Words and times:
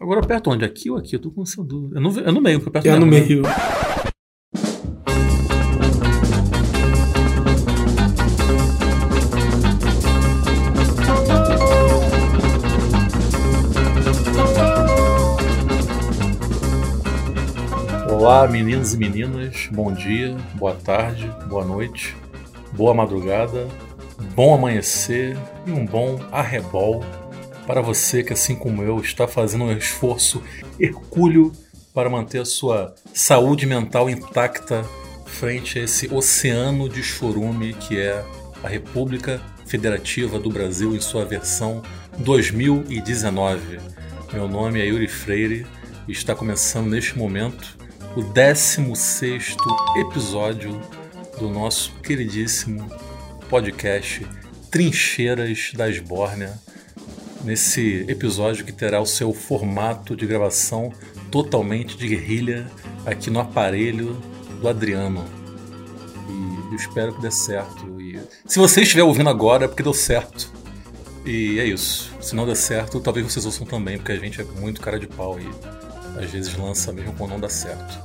Agora 0.00 0.20
aperto 0.20 0.50
onde? 0.50 0.64
Aqui 0.64 0.88
ou 0.88 0.96
aqui? 0.96 1.16
Eu 1.16 1.20
tô 1.20 1.28
com 1.32 1.42
essa 1.42 1.62
dúvida. 1.62 1.98
É 1.98 2.00
no, 2.00 2.20
é 2.20 2.30
no 2.30 2.40
meio, 2.40 2.60
porque 2.60 2.76
eu 2.76 2.80
aperto 2.80 2.96
É 2.96 3.00
no 3.00 3.06
mesmo, 3.06 3.42
né? 3.42 3.48
meio. 3.48 4.68
Olá, 18.08 18.46
meninos 18.46 18.94
e 18.94 18.98
meninas. 18.98 19.68
Bom 19.72 19.92
dia, 19.92 20.36
boa 20.54 20.74
tarde, 20.74 21.28
boa 21.48 21.64
noite, 21.64 22.16
boa 22.72 22.94
madrugada, 22.94 23.66
bom 24.36 24.54
amanhecer 24.54 25.36
e 25.66 25.72
um 25.72 25.84
bom 25.84 26.20
arrebol 26.30 27.02
para 27.68 27.82
você 27.82 28.22
que, 28.22 28.32
assim 28.32 28.56
como 28.56 28.82
eu, 28.82 28.98
está 28.98 29.28
fazendo 29.28 29.64
um 29.64 29.72
esforço 29.76 30.42
hercúleo 30.80 31.52
para 31.92 32.08
manter 32.08 32.40
a 32.40 32.44
sua 32.46 32.94
saúde 33.12 33.66
mental 33.66 34.08
intacta 34.08 34.82
frente 35.26 35.78
a 35.78 35.82
esse 35.82 36.08
oceano 36.10 36.88
de 36.88 37.02
chorume 37.02 37.74
que 37.74 38.00
é 38.00 38.24
a 38.64 38.68
República 38.68 39.38
Federativa 39.66 40.38
do 40.38 40.48
Brasil 40.48 40.96
em 40.96 41.00
sua 41.00 41.26
versão 41.26 41.82
2019. 42.16 43.78
Meu 44.32 44.48
nome 44.48 44.80
é 44.80 44.86
Yuri 44.86 45.06
Freire 45.06 45.66
e 46.08 46.12
está 46.12 46.34
começando 46.34 46.88
neste 46.88 47.18
momento 47.18 47.76
o 48.16 48.22
16 48.22 49.56
episódio 50.00 50.80
do 51.38 51.50
nosso 51.50 51.92
queridíssimo 51.96 52.90
podcast 53.50 54.26
Trincheiras 54.70 55.72
da 55.74 55.86
Esbórnia. 55.90 56.58
Nesse 57.44 58.04
episódio 58.08 58.64
que 58.64 58.72
terá 58.72 59.00
o 59.00 59.06
seu 59.06 59.32
formato 59.32 60.16
de 60.16 60.26
gravação 60.26 60.92
totalmente 61.30 61.96
de 61.96 62.08
guerrilha 62.08 62.66
aqui 63.06 63.30
no 63.30 63.38
aparelho 63.38 64.20
do 64.60 64.68
Adriano. 64.68 65.24
E 66.28 66.72
eu 66.72 66.76
espero 66.76 67.14
que 67.14 67.22
dê 67.22 67.30
certo. 67.30 68.00
E 68.00 68.18
se 68.44 68.58
você 68.58 68.82
estiver 68.82 69.02
ouvindo 69.02 69.30
agora 69.30 69.64
é 69.64 69.68
porque 69.68 69.82
deu 69.82 69.94
certo. 69.94 70.52
E 71.24 71.60
é 71.60 71.64
isso. 71.64 72.12
Se 72.20 72.34
não 72.34 72.46
der 72.46 72.56
certo, 72.56 73.00
talvez 73.00 73.30
vocês 73.30 73.44
ouçam 73.44 73.66
também, 73.66 73.98
porque 73.98 74.12
a 74.12 74.16
gente 74.16 74.40
é 74.40 74.44
muito 74.44 74.80
cara 74.80 74.98
de 74.98 75.06
pau 75.06 75.38
e 75.38 75.48
às 76.22 76.30
vezes 76.30 76.56
lança 76.56 76.92
mesmo 76.92 77.12
quando 77.14 77.30
não 77.30 77.40
dá 77.40 77.48
certo. 77.48 78.02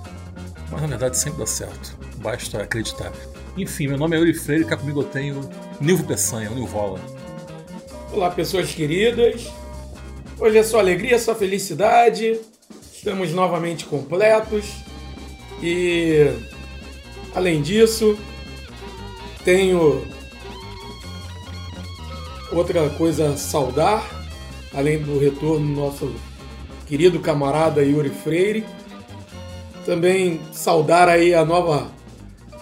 Mas 0.70 0.82
na 0.82 0.88
verdade 0.88 1.18
sempre 1.18 1.40
dá 1.40 1.48
certo. 1.48 1.98
Basta 2.18 2.62
acreditar. 2.62 3.12
Enfim, 3.58 3.88
meu 3.88 3.98
nome 3.98 4.16
é 4.16 4.20
Yuri 4.20 4.34
Freire 4.34 4.64
e 4.64 4.68
cá 4.68 4.78
comigo 4.78 5.02
eu 5.02 5.06
tenho 5.06 5.50
Nilvo 5.80 6.04
Peçanha, 6.04 6.52
o 6.52 6.56
Nilvola. 6.56 7.00
Olá, 8.14 8.30
pessoas 8.30 8.72
queridas. 8.72 9.52
Hoje 10.38 10.60
é 10.60 10.64
só 10.64 10.78
alegria, 10.78 11.18
só 11.18 11.34
felicidade. 11.34 12.40
Estamos 12.94 13.32
novamente 13.32 13.86
completos. 13.86 14.66
E 15.64 16.28
além 17.34 17.64
disso, 17.64 18.16
tenho 19.44 20.06
outra 22.52 22.88
coisa 22.92 23.30
a 23.30 23.36
saudar, 23.36 24.08
além 24.76 25.02
do 25.02 25.18
retorno 25.18 25.66
do 25.66 25.82
nosso 25.82 26.14
querido 26.86 27.20
camarada 27.20 27.82
Yuri 27.82 28.12
Freire. 28.12 28.64
Também 29.88 30.40
saudar 30.52 31.10
aí 31.10 31.34
a 31.34 31.44
nova, 31.44 31.92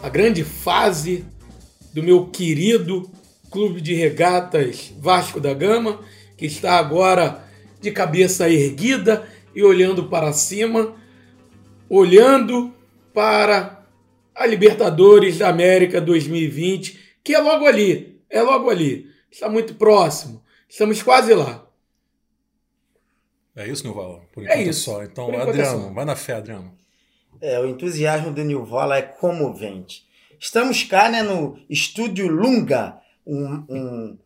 a 0.02 0.08
grande 0.08 0.46
fase 0.46 1.26
do 1.94 2.02
meu 2.02 2.28
querido 2.28 3.12
Clube 3.52 3.82
de 3.82 3.94
Regatas 3.94 4.92
Vasco 4.98 5.40
da 5.40 5.54
Gama, 5.54 6.00
que 6.38 6.46
está 6.46 6.80
agora 6.80 7.44
de 7.82 7.92
cabeça 7.92 8.50
erguida 8.50 9.28
e 9.54 9.62
olhando 9.62 10.06
para 10.08 10.32
cima, 10.32 10.96
olhando 11.90 12.74
para 13.14 13.86
a 14.34 14.46
Libertadores 14.46 15.38
da 15.38 15.50
América 15.50 16.00
2020, 16.00 16.98
que 17.24 17.36
é 17.36 17.40
logo 17.40 17.68
ali, 17.68 18.22
é 18.30 18.42
logo 18.42 18.70
ali, 18.70 19.12
está 19.30 19.50
muito 19.50 19.76
próximo, 19.76 20.42
estamos 20.70 21.04
quase 21.04 21.34
lá. 21.34 21.68
É 23.54 23.68
isso, 23.68 23.84
Nilvola? 23.86 24.22
Por 24.32 24.44
É 24.44 24.54
enquanto 24.54 24.68
isso. 24.70 24.84
só. 24.86 25.04
Então, 25.04 25.30
é 25.34 25.42
Adriano, 25.42 25.82
só. 25.84 25.90
vai 25.94 26.06
na 26.06 26.16
fé, 26.16 26.36
Adriano. 26.36 26.74
É, 27.42 27.60
o 27.60 27.66
entusiasmo 27.68 28.32
do 28.32 28.42
Nilvola 28.44 28.98
é 28.98 29.02
comovente. 29.02 30.06
Estamos 30.40 30.84
cá 30.84 31.10
né, 31.10 31.22
no 31.22 31.60
Estúdio 31.70 32.28
Lunga, 32.28 33.01
um- 33.26 33.64
um- 33.70 34.18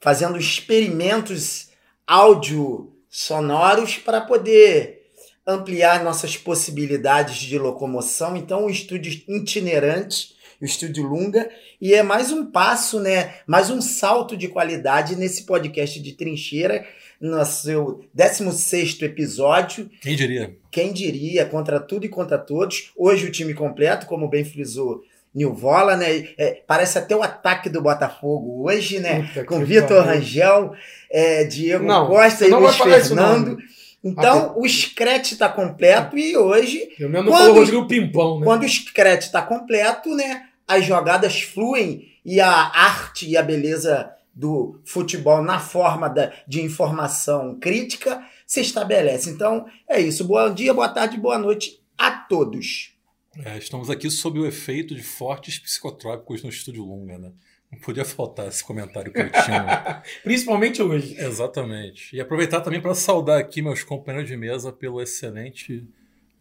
fazendo 0.00 0.38
experimentos 0.38 1.68
áudio 2.06 2.92
sonoros 3.08 3.96
para 3.98 4.20
poder 4.20 5.02
ampliar 5.46 6.02
nossas 6.04 6.36
possibilidades 6.36 7.36
de 7.36 7.58
locomoção. 7.58 8.36
Então, 8.36 8.66
um 8.66 8.70
estúdio 8.70 9.12
itinerante, 9.28 10.34
o 10.60 10.64
Estúdio 10.64 11.04
Lunga, 11.06 11.48
e 11.80 11.94
é 11.94 12.02
mais 12.02 12.32
um 12.32 12.46
passo, 12.50 12.98
né, 13.00 13.34
mais 13.46 13.70
um 13.70 13.80
salto 13.80 14.36
de 14.36 14.48
qualidade 14.48 15.14
nesse 15.14 15.44
podcast 15.44 16.00
de 16.00 16.12
trincheira, 16.12 16.86
no 17.20 17.42
seu 17.46 18.04
16º 18.14 19.04
episódio, 19.04 19.88
Quem 20.02 20.16
diria? 20.16 20.56
quem 20.70 20.92
diria, 20.92 21.46
contra 21.46 21.78
tudo 21.80 22.04
e 22.06 22.08
contra 22.10 22.36
todos. 22.38 22.90
Hoje 22.96 23.26
o 23.26 23.32
time 23.32 23.54
completo, 23.54 24.06
como 24.06 24.28
bem 24.28 24.44
frisou 24.44 25.02
Nilvola, 25.36 25.96
né? 25.96 26.30
É, 26.38 26.62
parece 26.66 26.96
até 26.98 27.14
o 27.14 27.22
ataque 27.22 27.68
do 27.68 27.82
Botafogo 27.82 28.64
hoje, 28.66 28.98
né? 29.00 29.22
Puta 29.28 29.44
Com 29.44 29.62
Vitor. 29.62 30.02
Rangel, 30.02 30.72
é, 31.10 31.44
Diego 31.44 31.84
Não, 31.84 32.06
Costa 32.06 32.46
e 32.46 32.50
Luiz. 32.50 32.76
Fernando. 32.76 33.58
Então, 34.02 34.54
o 34.56 34.66
Screte 34.66 35.34
está 35.34 35.48
completo 35.48 36.16
e 36.16 36.36
hoje, 36.36 36.88
menos 37.00 37.26
não 37.26 37.32
Quando- 37.32 37.54
Rodrigo 37.54 37.86
Pimpão, 37.86 38.38
né? 38.40 38.46
quando 38.46 38.62
o 38.62 38.68
Screte 38.68 39.26
está 39.26 39.42
completo, 39.42 40.14
né? 40.14 40.44
As 40.66 40.84
jogadas 40.86 41.42
fluem 41.42 42.08
e 42.24 42.40
a 42.40 42.50
arte 42.50 43.28
e 43.28 43.36
a 43.36 43.42
beleza 43.42 44.10
do 44.34 44.80
futebol 44.86 45.42
na 45.42 45.58
forma 45.58 46.08
da, 46.08 46.32
de 46.48 46.62
informação 46.62 47.58
crítica 47.60 48.22
se 48.46 48.60
estabelece. 48.60 49.28
Então, 49.28 49.66
é 49.88 50.00
isso. 50.00 50.24
Bom 50.24 50.52
dia, 50.52 50.72
boa 50.72 50.88
tarde, 50.88 51.18
boa 51.18 51.38
noite 51.38 51.80
a 51.98 52.10
todos. 52.10 52.95
É, 53.44 53.58
estamos 53.58 53.90
aqui 53.90 54.10
sob 54.10 54.38
o 54.38 54.46
efeito 54.46 54.94
de 54.94 55.02
fortes 55.02 55.58
psicotrópicos 55.58 56.42
no 56.42 56.48
Estúdio 56.48 56.84
Lunga, 56.84 57.18
né? 57.18 57.32
Não 57.70 57.78
podia 57.80 58.04
faltar 58.04 58.48
esse 58.48 58.64
comentário 58.64 59.12
cretino. 59.12 59.66
Principalmente 60.22 60.80
hoje. 60.80 61.16
Exatamente. 61.18 62.14
E 62.14 62.20
aproveitar 62.20 62.60
também 62.60 62.80
para 62.80 62.94
saudar 62.94 63.38
aqui 63.38 63.60
meus 63.60 63.82
companheiros 63.82 64.30
de 64.30 64.36
mesa 64.36 64.72
pelo 64.72 65.02
excelente 65.02 65.86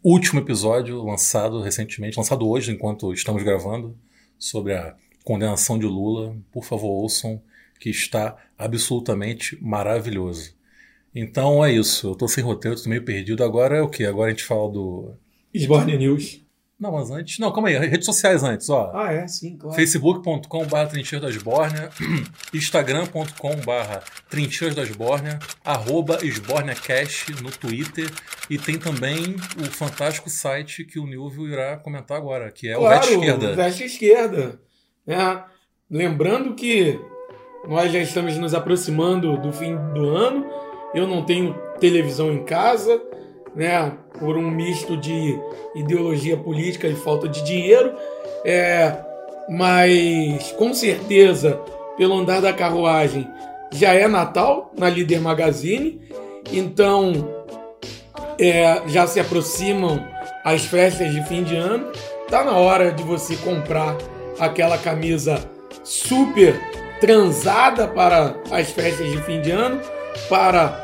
último 0.04 0.40
episódio 0.40 1.04
lançado 1.04 1.62
recentemente, 1.62 2.18
lançado 2.18 2.48
hoje 2.48 2.72
enquanto 2.72 3.12
estamos 3.12 3.42
gravando, 3.44 3.98
sobre 4.38 4.74
a 4.74 4.96
condenação 5.24 5.80
de 5.80 5.88
Lula. 5.88 6.38
Por 6.52 6.64
favor, 6.64 6.90
ouçam, 6.90 7.42
que 7.80 7.90
está 7.90 8.38
absolutamente 8.58 9.58
maravilhoso. 9.62 10.54
Então 11.14 11.66
é 11.66 11.74
isso. 11.74 12.10
Eu 12.10 12.16
tô 12.16 12.28
sem 12.28 12.44
roteiro, 12.44 12.82
tô 12.82 12.88
meio 12.88 13.04
perdido. 13.04 13.44
Agora 13.44 13.78
é 13.78 13.82
o 13.82 13.90
quê? 13.90 14.06
Agora 14.06 14.28
a 14.28 14.32
gente 14.32 14.44
fala 14.44 14.72
do. 14.72 15.16
Sborne 15.56 15.98
News. 15.98 16.45
Não, 16.78 16.92
mas 16.92 17.10
antes. 17.10 17.40
Não, 17.40 17.52
calma 17.54 17.70
aí. 17.70 17.78
Redes 17.78 18.06
sociais 18.06 18.44
antes, 18.44 18.70
ó. 18.70 18.92
Ah, 18.94 19.12
é, 19.14 19.28
sim, 19.28 19.58
claro. 19.58 19.76
facebook.com.br 19.76 20.88
Trincheiras 20.90 21.34
das 21.34 21.42
Bórnia, 21.42 21.90
instagram.com.br 22.54 24.00
Trincheiras 24.30 24.76
das 24.76 24.90
Bórnia, 24.92 25.40
arroba 25.64 26.20
SbórniaCast 26.24 27.42
no 27.42 27.50
Twitter 27.52 28.10
e 28.50 28.58
tem 28.58 28.78
também 28.78 29.36
o 29.58 29.66
fantástico 29.72 30.30
site 30.30 30.84
que 30.84 31.00
o 31.00 31.06
Nilvio 31.08 31.48
irá 31.48 31.78
comentar 31.78 32.18
agora, 32.18 32.52
que 32.52 32.68
é 32.68 32.78
o 32.78 32.82
Claro, 32.82 33.00
Vete 33.02 33.14
Esquerda. 33.14 33.56
Veste 33.56 33.84
Esquerda. 33.86 34.60
né? 35.08 35.44
Lembrando 35.90 36.56
que 36.56 37.00
nós 37.68 37.92
já 37.92 38.00
estamos 38.00 38.38
nos 38.38 38.54
aproximando 38.54 39.38
do 39.38 39.52
fim 39.54 39.76
do 39.94 40.10
ano. 40.10 40.46
Eu 40.94 41.08
não 41.08 41.24
tenho 41.26 41.54
televisão 41.80 42.32
em 42.32 42.44
casa, 42.44 43.02
né? 43.56 43.98
Por 44.20 44.38
um 44.38 44.50
misto 44.50 44.96
de 44.96 45.40
ideologia 45.76 46.38
política 46.38 46.88
e 46.88 46.96
falta 46.96 47.28
de 47.28 47.44
dinheiro. 47.44 47.94
É, 48.44 48.96
mas 49.50 50.52
com 50.54 50.74
certeza, 50.74 51.60
pelo 51.98 52.18
andar 52.18 52.42
da 52.42 52.54
carruagem, 52.54 53.28
já 53.72 53.94
é 53.94 54.08
Natal 54.08 54.72
na 54.78 54.90
Líder 54.90 55.20
Magazine. 55.20 56.02
Então 56.52 57.30
é, 58.40 58.82
já 58.88 59.08
se 59.08 59.20
aproximam 59.20 60.06
as 60.44 60.66
festas 60.66 61.12
de 61.12 61.24
fim 61.26 61.44
de 61.44 61.56
ano. 61.56 61.92
Tá 62.30 62.44
na 62.44 62.54
hora 62.54 62.92
de 62.92 63.04
você 63.04 63.36
comprar 63.38 63.96
aquela 64.40 64.78
camisa 64.78 65.40
super 65.84 66.60
transada 67.00 67.88
para 67.88 68.36
as 68.52 68.70
festas 68.72 69.12
de 69.12 69.22
fim 69.24 69.42
de 69.42 69.52
ano, 69.52 69.80
para 70.30 70.82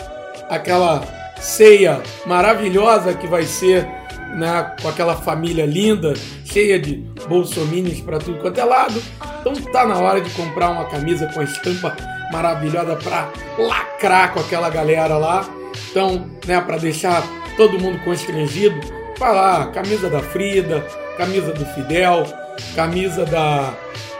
aquela 0.49 1.01
ceia 1.41 2.01
maravilhosa 2.25 3.13
que 3.13 3.27
vai 3.27 3.43
ser 3.43 3.85
né, 4.35 4.75
com 4.81 4.87
aquela 4.87 5.15
família 5.15 5.65
linda, 5.65 6.13
cheia 6.45 6.79
de 6.79 6.95
bolsominions 7.27 7.99
para 8.01 8.19
tudo 8.19 8.39
quanto 8.39 8.59
é 8.59 8.63
lado. 8.63 9.01
Então 9.41 9.53
tá 9.71 9.85
na 9.85 9.97
hora 9.97 10.21
de 10.21 10.29
comprar 10.31 10.69
uma 10.69 10.85
camisa 10.85 11.27
com 11.27 11.39
a 11.39 11.43
estampa 11.43 11.95
maravilhosa 12.31 12.95
para 12.95 13.29
lacrar 13.57 14.33
com 14.33 14.39
aquela 14.39 14.69
galera 14.69 15.17
lá. 15.17 15.49
Então, 15.89 16.29
né, 16.45 16.61
para 16.61 16.77
deixar 16.77 17.23
todo 17.57 17.79
mundo 17.79 17.99
constrangido, 18.03 18.79
vai 19.17 19.33
lá, 19.35 19.67
camisa 19.67 20.09
da 20.09 20.19
Frida, 20.19 20.85
camisa 21.17 21.51
do 21.51 21.65
Fidel, 21.65 22.25
camisa 22.75 23.25
da. 23.25 23.73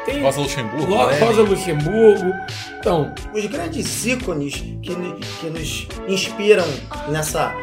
Tem 0.05 0.21
Rosa 0.21 0.41
Luxemburgo. 0.41 0.95
Lo, 0.95 1.25
Rosa 1.25 1.41
Luxemburgo. 1.43 2.33
Então. 2.79 3.13
Os 3.33 3.45
grandes 3.45 4.05
ícones 4.05 4.55
que, 4.55 4.95
que 5.39 5.49
nos 5.49 5.87
inspiram 6.07 6.65
nessa 7.09 7.53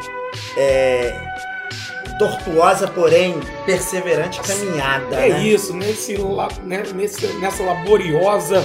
é, 0.57 1.15
tortuosa, 2.19 2.89
porém 2.89 3.35
perseverante 3.65 4.41
caminhada. 4.41 5.17
É 5.17 5.29
né? 5.31 5.43
isso, 5.45 5.73
nesse, 5.75 6.17
né, 6.65 6.83
nesse, 6.95 7.27
nessa 7.39 7.63
laboriosa 7.63 8.65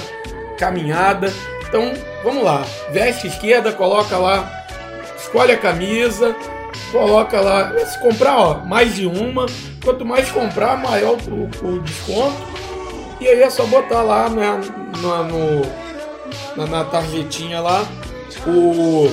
caminhada. 0.58 1.34
Então, 1.68 1.94
vamos 2.24 2.44
lá. 2.44 2.66
Veste 2.92 3.28
esquerda, 3.28 3.72
coloca 3.72 4.18
lá, 4.18 4.66
escolhe 5.18 5.52
a 5.52 5.58
camisa, 5.58 6.36
coloca 6.92 7.40
lá. 7.40 7.74
Se 7.86 8.00
comprar, 8.00 8.38
ó, 8.38 8.56
mais 8.66 8.96
de 8.96 9.06
uma, 9.06 9.46
quanto 9.84 10.06
mais 10.06 10.30
comprar, 10.32 10.78
maior 10.78 11.18
o, 11.28 11.68
o 11.68 11.80
desconto. 11.80 12.54
E 13.24 13.28
aí 13.30 13.42
é 13.42 13.50
só 13.50 13.66
botar 13.66 14.02
lá 14.04 14.30
né, 14.30 14.60
na, 15.02 15.24
no, 15.24 15.62
na, 16.58 16.68
na 16.68 16.84
tarjetinha 16.84 17.62
lá 17.62 17.88
o 18.46 19.08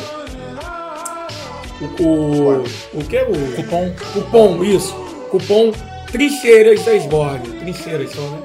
o, 1.80 2.02
o, 2.02 2.64
o 2.92 3.04
que? 3.08 3.18
O 3.18 3.54
cupom. 3.54 3.94
Cupom, 4.12 4.64
isso. 4.64 4.92
Cupom 5.30 5.72
Trincheiras 6.10 6.84
da 6.84 6.96
Esborne. 6.96 7.60
Trincheiras 7.60 8.10
só, 8.10 8.30
né? 8.30 8.42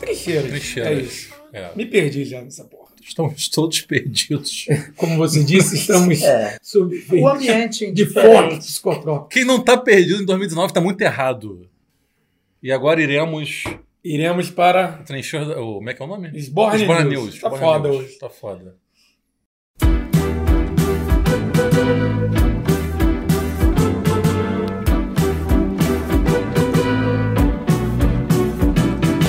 Trincheiras. 0.00 0.50
Trincheiras. 0.50 0.90
É 0.90 1.02
isso. 1.02 1.34
É. 1.52 1.70
Me 1.76 1.84
perdi 1.84 2.24
já 2.24 2.40
nessa 2.40 2.64
porra. 2.64 2.88
Estamos 3.02 3.48
todos 3.50 3.82
perdidos. 3.82 4.64
Como 4.96 5.18
você 5.18 5.44
disse, 5.44 5.76
estamos 5.76 6.22
é. 6.22 6.56
sob 6.62 7.04
o 7.12 7.28
ambiente 7.28 7.92
de 7.92 8.06
forte 8.06 8.56
psicotrópico. 8.56 9.28
Quem 9.28 9.44
não 9.44 9.58
está 9.58 9.76
perdido 9.76 10.22
em 10.22 10.24
2019 10.24 10.70
está 10.70 10.80
muito 10.80 11.02
errado. 11.02 11.68
E 12.62 12.72
agora 12.72 13.02
iremos. 13.02 13.64
Iremos 14.08 14.50
para. 14.50 15.02
Trincheira. 15.04 15.54
Como 15.54 15.90
é 15.90 15.92
que 15.92 16.00
é 16.00 16.04
o 16.06 16.08
nome? 16.08 16.30
Esborne, 16.34 16.80
Esborne 16.80 17.10
News. 17.10 17.24
News. 17.24 17.40
Tá 17.42 17.50
foda 17.50 17.88
News. 17.90 18.00
hoje. 18.00 18.18
Tá 18.18 18.30
foda. 18.30 18.76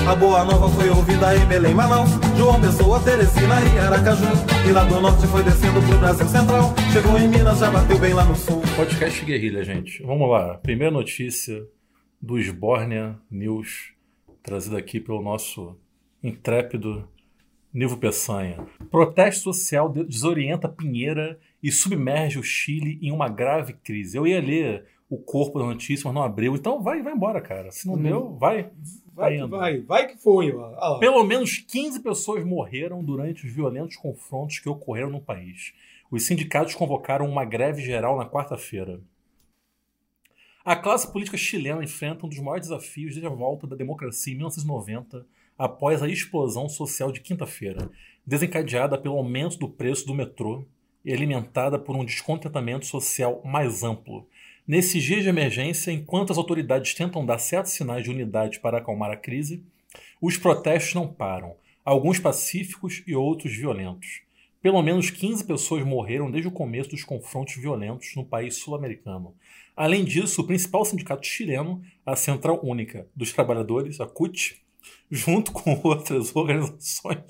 A 0.08 0.16
boa 0.16 0.46
nova 0.46 0.70
foi 0.70 0.90
ouvida 0.90 1.36
em 1.36 1.46
Belém, 1.46 1.74
Manaus, 1.74 2.12
João 2.38 2.62
Pessoa, 2.62 3.04
Teresina 3.04 3.56
e 3.76 3.80
Aracaju. 3.80 4.24
E 4.66 4.72
lá 4.72 4.86
do 4.86 5.02
norte 5.02 5.28
foi 5.28 5.44
descendo 5.44 5.82
pro 5.82 6.00
Brasil 6.00 6.28
Central. 6.30 6.74
Chegou 6.94 7.18
em 7.20 7.28
Minas, 7.28 7.60
já 7.60 7.70
bateu 7.70 8.00
bem 8.00 8.14
lá 8.14 8.24
no 8.24 8.36
sul. 8.36 8.62
Podcast 8.78 9.26
Guerrilha, 9.26 9.62
gente. 9.62 10.02
Vamos 10.04 10.30
lá. 10.30 10.58
Primeira 10.58 10.90
notícia 10.90 11.68
do 12.22 12.40
Sbornia 12.40 13.18
News, 13.30 13.99
trazida 14.50 14.80
aqui 14.80 15.00
pelo 15.00 15.22
nosso 15.22 15.78
intrépido 16.24 17.08
Nivo 17.72 17.98
Peçanha. 17.98 18.66
Protesto 18.90 19.44
social 19.44 19.88
desorienta 19.88 20.68
Pinheira 20.68 21.40
e 21.62 21.72
submerge 21.72 22.40
o 22.40 22.44
Chile 22.44 22.98
em 23.00 23.12
uma 23.12 23.30
grave 23.30 23.74
crise. 23.74 24.18
Eu 24.18 24.26
ia 24.26 24.42
ler 24.42 24.86
o 25.08 25.20
corpo 25.20 25.60
da 25.60 25.66
notícia, 25.66 26.08
mas 26.08 26.16
não 26.16 26.24
abriu. 26.24 26.56
Então 26.56 26.82
vai, 26.82 27.04
vai 27.04 27.14
embora, 27.14 27.40
cara. 27.40 27.72
Se 27.72 27.86
não 27.88 27.94
hum. 27.94 28.02
deu, 28.02 28.36
vai. 28.38 28.72
Vai, 29.14 29.38
que 29.38 29.46
vai, 29.46 29.82
vai 29.82 30.08
que 30.08 30.18
foi. 30.18 30.52
Ó. 30.52 30.98
Pelo 30.98 31.24
menos 31.24 31.60
15 31.60 32.00
pessoas 32.00 32.44
morreram 32.44 33.04
durante 33.04 33.46
os 33.46 33.54
violentos 33.54 33.98
confrontos 33.98 34.58
que 34.58 34.70
ocorreram 34.70 35.12
no 35.12 35.22
país. 35.22 35.74
Os 36.10 36.26
sindicatos 36.26 36.74
convocaram 36.74 37.28
uma 37.28 37.46
greve 37.46 37.84
geral 37.84 38.18
na 38.18 38.26
quarta-feira. 38.26 39.00
A 40.70 40.76
classe 40.76 41.12
política 41.12 41.36
chilena 41.36 41.84
enfrenta 41.84 42.28
um 42.28 42.30
dos 42.30 42.38
maiores 42.38 42.68
desafios 42.68 43.16
desde 43.16 43.26
a 43.26 43.32
volta 43.32 43.66
da 43.66 43.76
democracia 43.76 44.32
em 44.32 44.36
1990, 44.36 45.26
após 45.58 46.04
a 46.04 46.08
explosão 46.08 46.70
social 46.70 47.12
de 47.12 47.22
quinta-feira, 47.22 47.90
desencadeada 48.24 48.96
pelo 48.96 49.18
aumento 49.18 49.58
do 49.58 49.68
preço 49.68 50.06
do 50.06 50.14
metrô 50.14 50.64
e 51.04 51.12
alimentada 51.12 51.80
por 51.80 51.96
um 51.96 52.06
descontentamento 52.06 52.86
social 52.86 53.42
mais 53.44 53.84
amplo, 53.84 54.28
Nesses 54.68 55.02
dias 55.02 55.24
de 55.24 55.30
emergência, 55.30 55.92
enquanto 55.92 56.32
as 56.32 56.38
autoridades 56.38 56.94
tentam 56.94 57.26
dar 57.26 57.40
certos 57.40 57.72
sinais 57.72 58.04
de 58.04 58.12
unidade 58.12 58.60
para 58.60 58.78
acalmar 58.78 59.10
a 59.10 59.18
crise, 59.18 59.64
os 60.22 60.38
protestos 60.38 60.94
não 60.94 61.08
param, 61.08 61.56
alguns 61.84 62.20
pacíficos 62.20 63.02
e 63.08 63.16
outros 63.16 63.56
violentos. 63.56 64.22
Pelo 64.62 64.82
menos 64.84 65.10
15 65.10 65.46
pessoas 65.46 65.84
morreram 65.84 66.30
desde 66.30 66.50
o 66.50 66.52
começo 66.52 66.90
dos 66.90 67.04
confrontos 67.04 67.56
violentos 67.56 68.14
no 68.16 68.26
país 68.26 68.58
sul-americano. 68.58 69.34
Além 69.80 70.04
disso, 70.04 70.42
o 70.42 70.46
principal 70.46 70.84
sindicato 70.84 71.26
chileno, 71.26 71.82
a 72.06 72.14
Central 72.16 72.60
Única 72.62 73.08
dos 73.16 73.32
Trabalhadores, 73.32 74.02
a 74.02 74.06
CUT, 74.06 74.62
junto 75.10 75.54
com 75.54 75.80
outras 75.88 76.36
organizações, 76.36 77.24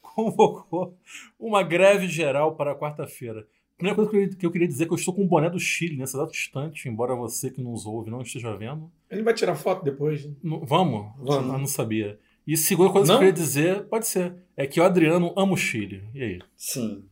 convocou 0.00 0.96
uma 1.38 1.62
greve 1.62 2.06
geral 2.06 2.54
para 2.54 2.76
quarta-feira 2.76 3.44
primeira 3.80 3.96
coisa 3.96 4.36
que 4.36 4.44
eu 4.44 4.50
queria 4.50 4.68
dizer 4.68 4.84
é 4.84 4.86
que 4.86 4.92
eu 4.92 4.96
estou 4.96 5.14
com 5.14 5.24
o 5.24 5.26
boné 5.26 5.48
do 5.48 5.58
Chile 5.58 5.96
nesse 5.96 6.14
exato 6.14 6.32
instante, 6.32 6.86
embora 6.86 7.14
você 7.14 7.50
que 7.50 7.62
nos 7.62 7.86
ouve 7.86 8.10
não 8.10 8.20
esteja 8.20 8.54
vendo. 8.54 8.92
Ele 9.10 9.22
vai 9.22 9.32
tirar 9.32 9.56
foto 9.56 9.82
depois. 9.82 10.26
Né? 10.26 10.34
vamos? 10.42 11.10
Vamos. 11.16 11.52
Eu 11.52 11.58
não 11.58 11.66
sabia. 11.66 12.18
E 12.46 12.56
segunda 12.56 12.92
coisa 12.92 13.12
não? 13.12 13.18
que 13.18 13.24
eu 13.24 13.32
queria 13.32 13.44
dizer, 13.44 13.84
pode 13.84 14.06
ser, 14.06 14.36
é 14.56 14.66
que 14.66 14.80
o 14.80 14.84
Adriano 14.84 15.32
ama 15.36 15.54
o 15.54 15.56
Chile. 15.56 16.04
E 16.14 16.22
aí? 16.22 16.38
Sim. 16.56 17.04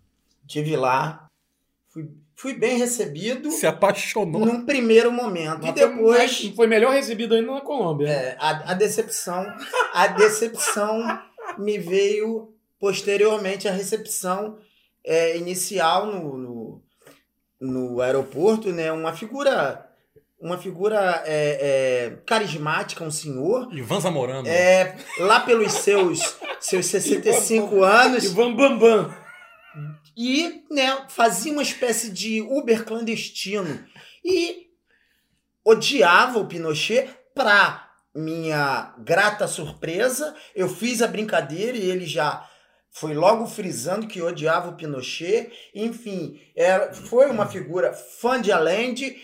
Tive 0.47 0.77
lá, 0.77 1.27
fui, 1.89 2.11
fui 2.39 2.55
bem 2.55 2.79
recebido. 2.79 3.51
Se 3.51 3.67
apaixonou. 3.67 4.47
Num 4.47 4.65
primeiro 4.65 5.11
momento. 5.11 5.63
Mas 5.63 5.71
e 5.71 5.73
depois. 5.73 6.53
Foi 6.55 6.69
melhor 6.69 6.93
recebido 6.93 7.35
ainda 7.35 7.53
na 7.53 7.61
Colômbia. 7.61 8.09
É, 8.09 8.37
a, 8.39 8.71
a 8.71 8.75
decepção. 8.75 9.45
A 9.93 10.07
decepção 10.07 11.21
me 11.59 11.79
veio 11.79 12.55
posteriormente 12.79 13.67
a 13.67 13.73
recepção 13.73 14.57
é, 15.05 15.37
inicial 15.37 16.07
no, 16.07 16.39
no, 16.39 16.83
no, 17.61 18.01
aeroporto, 18.01 18.71
né? 18.71 18.93
Uma 18.93 19.13
figura 19.13 19.85
uma 20.41 20.57
figura 20.57 21.25
é, 21.27 21.59
é, 21.61 22.17
carismática, 22.25 23.03
um 23.03 23.11
senhor. 23.11 23.69
Ivan 23.73 23.99
Zamorano. 23.99 24.47
É, 24.47 24.97
lá 25.19 25.41
pelos 25.41 25.73
seus, 25.73 26.37
seus 26.61 26.87
65 26.87 27.83
anos. 27.83 28.25
Ivan 28.25 28.55
Bambam. 28.55 29.13
E 30.21 30.65
né, 30.69 31.07
fazia 31.09 31.53
uma 31.53 31.63
espécie 31.63 32.11
de 32.11 32.43
Uber 32.43 32.85
clandestino. 32.85 33.87
E 34.25 34.67
odiava 35.65 36.41
o 36.41 36.49
Pinochet 36.49 37.09
para 37.33 37.89
minha 38.13 38.97
grata 38.99 39.47
surpresa. 39.47 40.35
Eu 40.57 40.69
fiz 40.69 41.03
a 41.03 41.07
brincadeira 41.07 41.79
e 41.79 41.89
ele 41.89 42.05
já 42.05 42.45
foi 42.91 43.15
logo 43.15 43.47
frisando 43.47 44.09
que 44.09 44.21
odiava 44.21 44.71
o 44.71 44.77
Pinochet. 44.77 45.53
Enfim, 45.73 46.41
era, 46.57 46.93
foi 46.93 47.31
uma 47.31 47.47
figura 47.47 47.93
fã 47.93 48.43
de 48.43 48.51
Allende, 48.51 49.17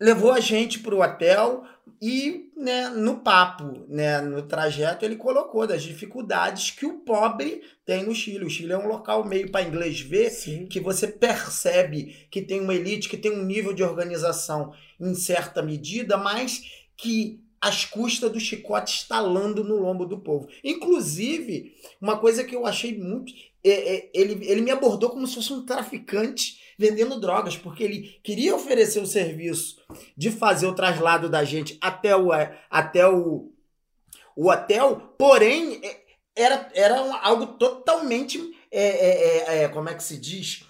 levou 0.00 0.32
a 0.32 0.40
gente 0.40 0.78
para 0.78 0.94
o 0.94 1.02
hotel 1.02 1.62
e 2.04 2.50
né, 2.56 2.88
no 2.88 3.18
papo, 3.20 3.86
né, 3.88 4.20
no 4.20 4.42
trajeto, 4.42 5.04
ele 5.04 5.14
colocou 5.14 5.68
das 5.68 5.84
dificuldades 5.84 6.72
que 6.72 6.84
o 6.84 6.98
pobre 6.98 7.62
tem 7.86 8.02
no 8.02 8.12
Chile. 8.12 8.44
O 8.44 8.50
Chile 8.50 8.72
é 8.72 8.76
um 8.76 8.88
local 8.88 9.24
meio 9.24 9.52
para 9.52 9.62
inglês 9.62 10.00
ver, 10.00 10.28
Sim. 10.30 10.66
que 10.66 10.80
você 10.80 11.06
percebe 11.06 12.26
que 12.28 12.42
tem 12.42 12.60
uma 12.60 12.74
elite, 12.74 13.08
que 13.08 13.16
tem 13.16 13.30
um 13.30 13.44
nível 13.44 13.72
de 13.72 13.84
organização 13.84 14.72
em 14.98 15.14
certa 15.14 15.62
medida, 15.62 16.16
mas 16.16 16.62
que 16.96 17.40
às 17.60 17.84
custas 17.84 18.32
do 18.32 18.40
chicote 18.40 19.02
estalando 19.02 19.62
no 19.62 19.76
lombo 19.76 20.04
do 20.04 20.18
povo. 20.18 20.48
Inclusive, 20.64 21.72
uma 22.00 22.18
coisa 22.18 22.42
que 22.42 22.56
eu 22.56 22.66
achei 22.66 22.98
muito. 22.98 23.32
É, 23.62 23.70
é, 23.94 24.10
ele, 24.12 24.44
ele 24.44 24.60
me 24.60 24.72
abordou 24.72 25.10
como 25.10 25.24
se 25.24 25.36
fosse 25.36 25.52
um 25.52 25.64
traficante 25.64 26.60
vendendo 26.78 27.20
drogas, 27.20 27.56
porque 27.56 27.82
ele 27.82 28.20
queria 28.22 28.54
oferecer 28.54 29.00
o 29.00 29.06
serviço 29.06 29.76
de 30.16 30.30
fazer 30.30 30.66
o 30.66 30.74
traslado 30.74 31.28
da 31.28 31.44
gente 31.44 31.78
até 31.80 32.16
o, 32.16 32.30
até 32.70 33.06
o, 33.08 33.52
o 34.36 34.50
hotel, 34.50 35.14
porém, 35.18 35.80
é, 35.84 36.00
era, 36.36 36.70
era 36.74 37.18
algo 37.22 37.46
totalmente. 37.58 38.40
É, 38.70 38.82
é, 38.82 39.18
é, 39.58 39.62
é, 39.64 39.68
como 39.68 39.88
é 39.88 39.94
que 39.94 40.02
se 40.02 40.18
diz? 40.18 40.64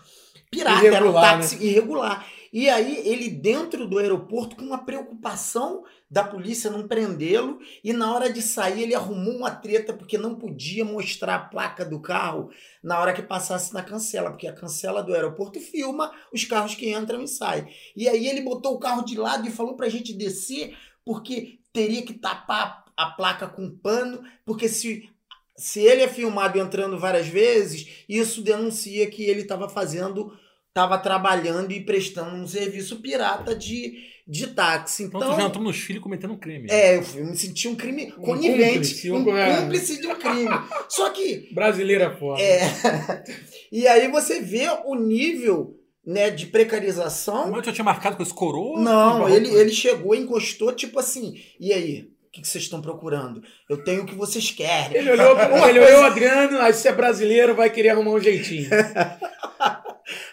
Pirata, 0.51 0.85
irregular, 0.85 1.03
era 1.03 1.09
um 1.09 1.39
táxi 1.39 1.57
né? 1.57 1.65
irregular. 1.65 2.27
E 2.53 2.69
aí, 2.69 3.01
ele 3.09 3.31
dentro 3.31 3.87
do 3.87 3.99
aeroporto, 3.99 4.57
com 4.57 4.65
uma 4.65 4.85
preocupação 4.85 5.85
da 6.12 6.23
polícia 6.23 6.71
não 6.71 6.87
prendê-lo, 6.87 7.59
e 7.83 7.90
na 7.90 8.14
hora 8.14 8.31
de 8.31 8.42
sair, 8.42 8.83
ele 8.83 8.95
arrumou 8.95 9.35
uma 9.35 9.50
treta 9.50 9.95
porque 9.95 10.19
não 10.19 10.35
podia 10.35 10.85
mostrar 10.85 11.37
a 11.37 11.38
placa 11.38 11.87
do 11.87 11.99
carro 11.99 12.50
na 12.83 13.00
hora 13.00 13.14
que 13.14 13.23
passasse 13.23 13.73
na 13.73 13.83
cancela, 13.83 14.28
porque 14.28 14.47
a 14.47 14.52
cancela 14.52 15.02
do 15.02 15.14
aeroporto 15.14 15.59
filma 15.59 16.12
os 16.31 16.45
carros 16.45 16.75
que 16.75 16.92
entram 16.92 17.23
e 17.23 17.26
saem. 17.26 17.66
E 17.97 18.07
aí, 18.07 18.28
ele 18.28 18.42
botou 18.42 18.75
o 18.75 18.78
carro 18.78 19.02
de 19.02 19.16
lado 19.16 19.49
e 19.49 19.50
falou 19.50 19.75
pra 19.75 19.88
gente 19.88 20.12
descer, 20.12 20.76
porque 21.02 21.61
teria 21.73 22.02
que 22.02 22.12
tapar 22.12 22.85
a 22.95 23.07
placa 23.07 23.49
com 23.49 23.71
pano, 23.71 24.23
porque 24.45 24.69
se 24.69 25.09
se 25.57 25.81
ele 25.81 26.02
é 26.02 26.09
filmado 26.09 26.59
entrando 26.59 26.99
várias 26.99 27.28
vezes, 27.28 28.04
isso 28.09 28.42
denuncia 28.42 29.09
que 29.09 29.23
ele 29.23 29.42
estava 29.42 29.69
fazendo 29.69 30.37
estava 30.73 30.97
trabalhando 30.97 31.71
e 31.71 31.81
prestando 31.85 32.35
um 32.35 32.47
serviço 32.47 32.97
pirata 32.97 33.55
de, 33.55 33.93
de 34.26 34.47
táxi. 34.47 35.02
Então, 35.05 35.21
Então, 35.21 35.35
tu 35.35 35.41
já 35.41 35.47
entrou 35.47 35.62
no 35.62 35.73
Chile 35.73 36.00
cometendo 36.00 36.33
um 36.33 36.38
crime. 36.38 36.67
é, 36.71 36.97
eu, 36.97 37.05
eu 37.17 37.26
me 37.26 37.37
senti 37.37 37.69
um 37.69 37.75
crime 37.75 38.11
conivente, 38.12 38.73
cúmplice, 38.73 39.11
um 39.11 39.17
um- 39.19 39.25
cúmplice 39.61 40.00
de 40.00 40.07
um 40.07 40.14
crime. 40.17 40.49
Só 40.88 41.11
que 41.11 41.49
Brasileira 41.52 42.05
é 42.05 42.17
foda. 42.19 42.41
É. 42.43 43.23
E 43.71 43.87
aí 43.87 44.09
você 44.11 44.41
vê 44.41 44.67
o 44.87 44.95
nível 44.95 45.79
né, 46.07 46.31
de 46.31 46.47
precarização. 46.47 47.50
Mas 47.50 47.67
já 47.67 47.73
tinha 47.73 47.85
marcado 47.85 48.17
com 48.17 48.23
esse 48.23 48.33
coroa? 48.35 48.81
Não, 48.81 49.29
ele, 49.29 49.49
ele 49.55 49.73
chegou, 49.73 50.14
encostou, 50.14 50.73
tipo 50.73 50.99
assim, 50.99 51.35
e 51.61 51.73
aí? 51.73 52.09
O 52.26 52.33
que 52.33 52.41
que 52.41 52.49
vocês 52.49 52.64
estão 52.64 52.81
procurando? 52.81 53.43
Eu 53.69 53.85
tenho 53.85 54.05
o 54.05 54.07
que 54.07 54.14
vocês 54.14 54.50
querem. 54.50 54.97
Ele 54.97 55.11
olhou, 55.11 55.37
ele 55.69 55.81
olhou 55.81 56.00
o 56.00 56.05
Adriano, 56.05 56.59
aí 56.62 56.73
se 56.73 56.88
é 56.88 56.93
brasileiro, 56.93 57.55
vai 57.55 57.69
querer 57.69 57.91
arrumar 57.91 58.12
um 58.12 58.19
jeitinho. 58.21 58.71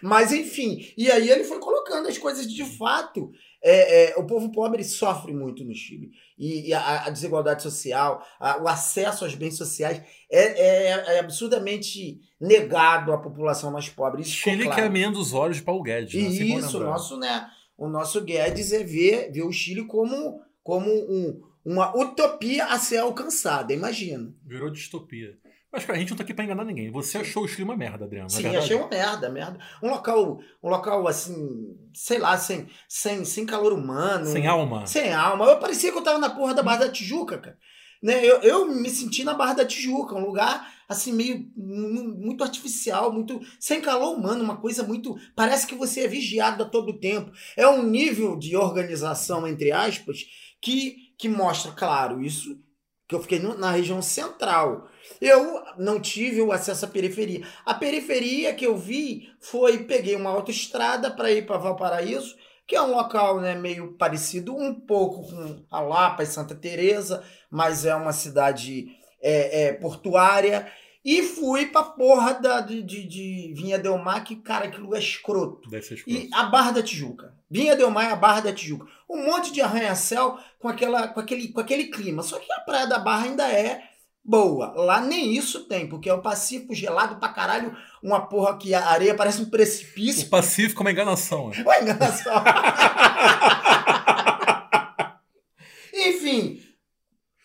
Mas 0.01 0.31
enfim, 0.31 0.79
e 0.97 1.09
aí 1.11 1.29
ele 1.29 1.43
foi 1.43 1.59
colocando 1.59 2.07
as 2.07 2.17
coisas 2.17 2.45
de 2.51 2.63
fato. 2.65 3.31
É, 3.61 4.11
é, 4.11 4.15
o 4.17 4.25
povo 4.25 4.51
pobre 4.53 4.83
sofre 4.85 5.33
muito 5.33 5.65
no 5.65 5.73
Chile. 5.75 6.11
E, 6.37 6.69
e 6.69 6.73
a, 6.73 7.05
a 7.05 7.09
desigualdade 7.09 7.61
social, 7.61 8.25
a- 8.39 8.61
o 8.63 8.67
acesso 8.69 9.25
aos 9.25 9.35
bens 9.35 9.57
sociais 9.57 10.01
é, 10.31 10.41
é- 10.89 11.15
é 11.15 11.19
absurdamente 11.19 12.21
negado 12.39 13.11
à 13.11 13.17
população 13.17 13.69
mais 13.71 13.89
pobre. 13.89 14.21
Isso 14.21 14.31
Chile 14.31 14.59
que 14.59 14.63
claro. 14.63 14.81
é 14.81 14.85
a 14.85 14.89
menina 14.89 15.11
dos 15.11 15.33
olhos 15.33 15.57
de 15.57 15.63
Paulo 15.63 15.83
Guedes. 15.83 16.13
né? 16.13 16.27
Assim 16.27 16.57
Isso, 16.57 16.77
o 16.77 16.83
nosso, 16.83 17.17
né? 17.17 17.47
O 17.77 17.87
nosso 17.89 18.21
Guedes 18.23 18.71
é 18.71 18.83
ver, 18.83 19.31
ver 19.31 19.43
o 19.43 19.51
Chile 19.51 19.85
como, 19.85 20.41
como 20.63 20.89
um, 20.89 21.41
uma 21.65 21.93
utopia 21.97 22.65
a 22.67 22.79
ser 22.79 22.97
alcançada, 22.99 23.73
imagina. 23.73 24.33
Virou 24.45 24.69
distopia. 24.69 25.37
Mas, 25.71 25.85
cara, 25.85 25.97
a 25.97 25.99
gente 26.01 26.09
não 26.09 26.17
tá 26.17 26.23
aqui 26.23 26.33
pra 26.33 26.43
enganar 26.43 26.65
ninguém. 26.65 26.89
Você 26.91 27.19
achou 27.19 27.43
o 27.43 27.47
Chile 27.47 27.63
uma 27.63 27.77
merda, 27.77 28.05
Adriano. 28.05 28.29
Sim, 28.29 28.43
achei 28.57 28.75
uma 28.75 28.87
merda, 28.87 29.29
merda. 29.29 29.59
Um 29.83 29.89
local, 29.89 30.39
um 30.63 30.69
local 30.69 31.07
assim, 31.07 31.77
sei 31.93 32.17
lá, 32.17 32.37
sem, 32.37 32.67
sem, 32.87 33.23
sem 33.23 33.45
calor 33.45 33.73
humano. 33.73 34.25
Sem 34.25 34.47
alma. 34.47 34.85
Sem 34.87 35.13
alma. 35.13 35.45
Eu 35.45 35.59
parecia 35.59 35.91
que 35.91 35.97
eu 35.97 36.03
tava 36.03 36.17
na 36.17 36.29
porra 36.31 36.53
da 36.55 36.63
Barra 36.63 36.85
da 36.85 36.91
Tijuca, 36.91 37.37
cara. 37.37 37.57
Né? 38.01 38.25
Eu, 38.25 38.37
eu 38.41 38.65
me 38.73 38.89
senti 38.89 39.23
na 39.23 39.33
Barra 39.33 39.55
da 39.55 39.65
Tijuca, 39.65 40.15
um 40.15 40.25
lugar 40.25 40.73
assim 40.87 41.11
meio 41.13 41.45
mu- 41.55 42.15
muito 42.17 42.43
artificial, 42.43 43.11
muito 43.11 43.39
sem 43.59 43.79
calor 43.81 44.15
humano, 44.17 44.43
uma 44.43 44.57
coisa 44.57 44.81
muito, 44.83 45.15
parece 45.35 45.67
que 45.67 45.75
você 45.75 46.05
é 46.05 46.07
vigiado 46.07 46.63
a 46.63 46.65
todo 46.65 46.97
tempo. 46.97 47.29
É 47.57 47.67
um 47.67 47.83
nível 47.83 48.37
de 48.37 48.55
organização 48.55 49.45
entre 49.47 49.71
aspas 49.71 50.25
que 50.61 50.95
que 51.17 51.27
mostra, 51.27 51.73
claro, 51.73 52.23
isso 52.23 52.57
que 53.05 53.13
eu 53.13 53.21
fiquei 53.21 53.39
na 53.39 53.71
região 53.71 54.01
central. 54.01 54.87
Eu 55.21 55.63
não 55.77 55.99
tive 55.99 56.41
o 56.41 56.51
acesso 56.51 56.85
à 56.85 56.87
periferia. 56.87 57.45
A 57.65 57.73
periferia 57.73 58.53
que 58.53 58.65
eu 58.65 58.77
vi 58.77 59.29
foi 59.39 59.79
peguei 59.79 60.15
uma 60.15 60.29
autoestrada 60.29 61.11
para 61.11 61.31
ir 61.31 61.45
para 61.45 61.57
Valparaíso, 61.57 62.35
que 62.67 62.75
é 62.75 62.81
um 62.81 62.91
local 62.91 63.41
né, 63.41 63.55
meio 63.55 63.93
parecido 63.93 64.55
um 64.55 64.73
pouco 64.73 65.27
com 65.27 65.65
a 65.71 65.81
Lapa 65.81 66.23
e 66.23 66.27
Santa 66.27 66.55
Teresa, 66.55 67.23
mas 67.49 67.85
é 67.85 67.95
uma 67.95 68.13
cidade 68.13 68.87
é, 69.21 69.63
é, 69.63 69.73
portuária. 69.73 70.71
E 71.03 71.23
fui 71.23 71.67
pra 71.67 71.81
porra 71.81 72.33
da, 72.33 72.59
de, 72.59 72.83
de, 72.83 73.07
de 73.07 73.53
Vinha 73.55 73.79
Del 73.79 73.97
Mar, 73.97 74.23
que, 74.23 74.35
cara, 74.35 74.69
que 74.69 74.79
lugar 74.79 74.99
escroto. 74.99 75.69
Deve 75.69 75.83
ser 75.83 75.95
escroto. 75.95 76.19
E 76.19 76.29
a 76.33 76.43
Barra 76.43 76.71
da 76.71 76.83
Tijuca. 76.83 77.33
Vinha 77.49 77.75
Del 77.75 77.89
Mar 77.89 78.09
e 78.09 78.11
a 78.11 78.15
Barra 78.15 78.41
da 78.41 78.53
Tijuca. 78.53 78.85
Um 79.09 79.25
monte 79.25 79.51
de 79.51 79.61
arranha-céu 79.61 80.37
com, 80.59 80.67
aquela, 80.67 81.07
com, 81.07 81.19
aquele, 81.19 81.47
com 81.47 81.61
aquele 81.61 81.85
clima. 81.85 82.21
Só 82.21 82.37
que 82.37 82.51
a 82.51 82.59
Praia 82.59 82.85
da 82.85 82.99
Barra 82.99 83.23
ainda 83.23 83.49
é 83.49 83.88
boa. 84.23 84.73
Lá 84.75 85.01
nem 85.01 85.33
isso 85.35 85.65
tem, 85.67 85.87
porque 85.87 86.09
é 86.09 86.13
o 86.13 86.21
Pacífico 86.21 86.73
gelado 86.73 87.17
pra 87.17 87.29
caralho. 87.29 87.75
Uma 88.03 88.21
porra 88.27 88.57
que 88.57 88.73
a 88.73 88.87
areia 88.89 89.15
parece 89.15 89.41
um 89.41 89.45
O 89.45 89.49
precipício. 89.49 90.29
Pacífico 90.29 90.81
é 90.81 90.85
uma 90.85 90.91
enganação. 90.91 91.49
né? 91.49 91.61
Ué, 91.65 91.81
enganação. 91.81 92.33
Enfim, 95.93 96.61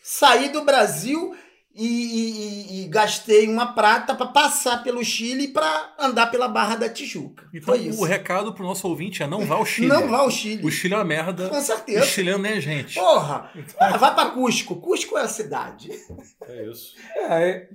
saí 0.02 0.49
do 0.50 0.64
Brasil 0.64 1.35
e, 1.75 1.87
e- 1.87 2.81
e- 2.81 2.85
e 2.85 2.88
gastei 2.88 3.49
uma 3.49 3.73
prata 3.73 4.14
pra 4.14 4.26
passar 4.26 4.83
pelo 4.85 5.04
Chile 5.04 5.49
pra 5.49 5.95
andar 5.99 6.26
pela 6.31 6.47
Barra 6.49 6.76
da 6.76 6.88
Tijuca. 6.88 7.49
Então, 7.52 7.75
Foi 7.75 7.87
isso. 7.87 8.00
o 8.00 8.04
recado 8.04 8.52
pro 8.54 8.64
nosso 8.64 8.87
ouvinte 8.87 9.23
é 9.23 9.26
não 9.26 9.45
vá 9.45 9.57
ao 9.57 9.66
Chile. 9.66 9.88
Não 9.88 10.09
vá 10.09 10.19
ao 10.19 10.31
Chile. 10.31 10.64
O 10.64 10.71
Chile 10.71 10.95
é 10.95 10.97
uma 10.99 11.04
merda. 11.04 11.49
Com 11.49 11.59
O 11.59 11.61
certeza. 11.61 12.07
chileno 12.07 12.38
nem 12.38 12.52
é 12.52 12.61
gente. 12.61 12.95
Porra! 12.95 13.50
Ah, 13.81 13.97
vai 13.97 14.14
pra 14.14 14.26
Cusco. 14.31 14.76
Cusco 14.76 15.19
é 15.19 15.23
a 15.23 15.28
cidade. 15.28 15.90
É 16.47 16.71
isso. 16.71 16.95
É, 17.16 17.50
é. 17.50 17.69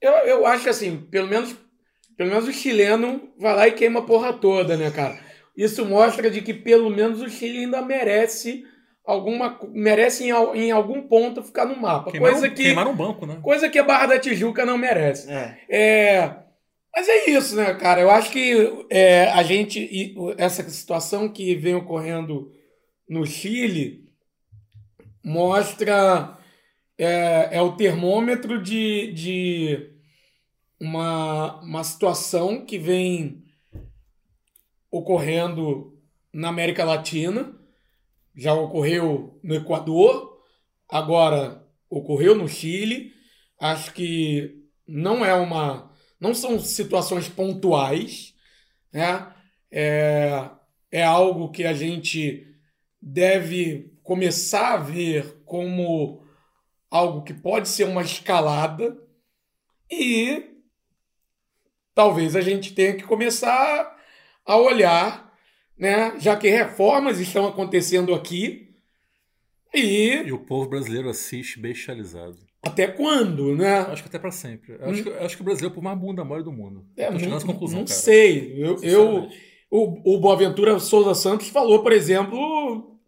eu, 0.00 0.12
eu 0.12 0.46
acho 0.46 0.62
que 0.64 0.70
assim, 0.70 0.98
pelo 1.10 1.26
menos, 1.28 1.54
pelo 2.16 2.30
menos 2.30 2.46
o 2.46 2.52
chileno 2.52 3.28
vai 3.38 3.54
lá 3.56 3.66
e 3.68 3.72
queima 3.72 4.00
a 4.00 4.04
porra 4.04 4.32
toda, 4.32 4.76
né, 4.76 4.90
cara? 4.90 5.18
Isso 5.56 5.84
mostra 5.84 6.30
de 6.30 6.40
que 6.40 6.54
pelo 6.54 6.88
menos 6.88 7.20
o 7.20 7.28
Chile 7.28 7.58
ainda 7.64 7.82
merece 7.82 8.64
alguma 9.04 9.58
merece 9.72 10.24
em, 10.24 10.30
em 10.30 10.70
algum 10.70 11.02
ponto 11.02 11.42
ficar 11.42 11.66
no 11.66 11.76
mapa. 11.76 12.10
Queimaram, 12.10 12.34
coisa 12.34 12.48
que 12.48 12.62
queimaram 12.62 12.92
um 12.92 12.96
banco, 12.96 13.26
né? 13.26 13.38
coisa 13.42 13.68
que 13.68 13.78
a 13.78 13.84
Barra 13.84 14.06
da 14.06 14.18
Tijuca 14.18 14.64
não 14.64 14.78
merece. 14.78 15.30
É. 15.30 15.58
É, 15.68 16.36
mas 16.94 17.08
é 17.08 17.30
isso, 17.30 17.56
né, 17.56 17.74
cara? 17.74 18.00
Eu 18.00 18.10
acho 18.10 18.30
que 18.30 18.86
é, 18.90 19.24
a 19.30 19.42
gente. 19.42 20.14
Essa 20.36 20.68
situação 20.68 21.28
que 21.28 21.54
vem 21.54 21.74
ocorrendo 21.74 22.52
no 23.08 23.26
Chile 23.26 24.08
mostra. 25.24 26.38
É, 26.98 27.48
é 27.52 27.62
o 27.62 27.72
termômetro 27.72 28.62
de, 28.62 29.12
de 29.12 29.92
uma, 30.78 31.60
uma 31.62 31.82
situação 31.82 32.64
que 32.64 32.78
vem 32.78 33.42
ocorrendo 34.90 35.98
na 36.32 36.48
América 36.48 36.84
Latina. 36.84 37.54
Já 38.34 38.54
ocorreu 38.54 39.38
no 39.42 39.54
Equador, 39.54 40.42
agora 40.88 41.66
ocorreu 41.88 42.34
no 42.34 42.48
Chile. 42.48 43.12
Acho 43.58 43.92
que 43.92 44.62
não 44.86 45.24
é 45.24 45.34
uma. 45.34 45.92
Não 46.20 46.34
são 46.34 46.58
situações 46.58 47.28
pontuais, 47.28 48.34
né? 48.92 49.32
É, 49.70 50.50
é 50.90 51.02
algo 51.02 51.50
que 51.50 51.64
a 51.64 51.72
gente 51.72 52.46
deve 53.00 53.92
começar 54.02 54.74
a 54.74 54.76
ver 54.76 55.42
como 55.44 56.24
algo 56.90 57.22
que 57.22 57.32
pode 57.32 57.68
ser 57.68 57.84
uma 57.84 58.02
escalada 58.02 58.96
e 59.90 60.52
talvez 61.94 62.36
a 62.36 62.40
gente 62.40 62.74
tenha 62.74 62.94
que 62.96 63.02
começar 63.04 63.96
a 64.44 64.56
olhar, 64.56 65.31
né? 65.78 66.18
Já 66.20 66.36
que 66.36 66.48
reformas 66.48 67.18
estão 67.18 67.46
acontecendo 67.46 68.14
aqui 68.14 68.68
e 69.74 70.22
E 70.26 70.32
o 70.32 70.38
povo 70.44 70.68
brasileiro 70.68 71.08
assiste 71.08 71.58
bestializado. 71.58 72.36
até 72.62 72.86
quando, 72.86 73.56
né? 73.56 73.78
Acho 73.80 74.02
que 74.02 74.08
até 74.08 74.18
pra 74.18 74.30
sempre. 74.30 74.74
Eu 74.74 74.90
Acho, 74.90 75.02
que, 75.02 75.10
acho 75.10 75.36
que 75.36 75.42
o 75.42 75.44
brasileiro 75.44 75.70
é 75.70 75.72
o 75.72 75.74
povo 75.74 75.84
mais 75.84 75.98
bunda 75.98 76.24
mole 76.24 76.44
do 76.44 76.52
mundo. 76.52 76.86
É, 76.96 77.10
Tô 77.10 77.18
chegando 77.18 77.40
não, 77.40 77.46
conclusão, 77.54 77.78
não 77.80 77.86
cara. 77.86 77.98
sei. 77.98 78.54
Eu, 78.62 78.82
eu, 78.82 79.28
o, 79.70 80.14
o 80.16 80.20
Boaventura 80.20 80.78
Souza 80.78 81.14
Santos 81.14 81.48
falou, 81.48 81.82
por 81.82 81.92
exemplo, 81.92 82.98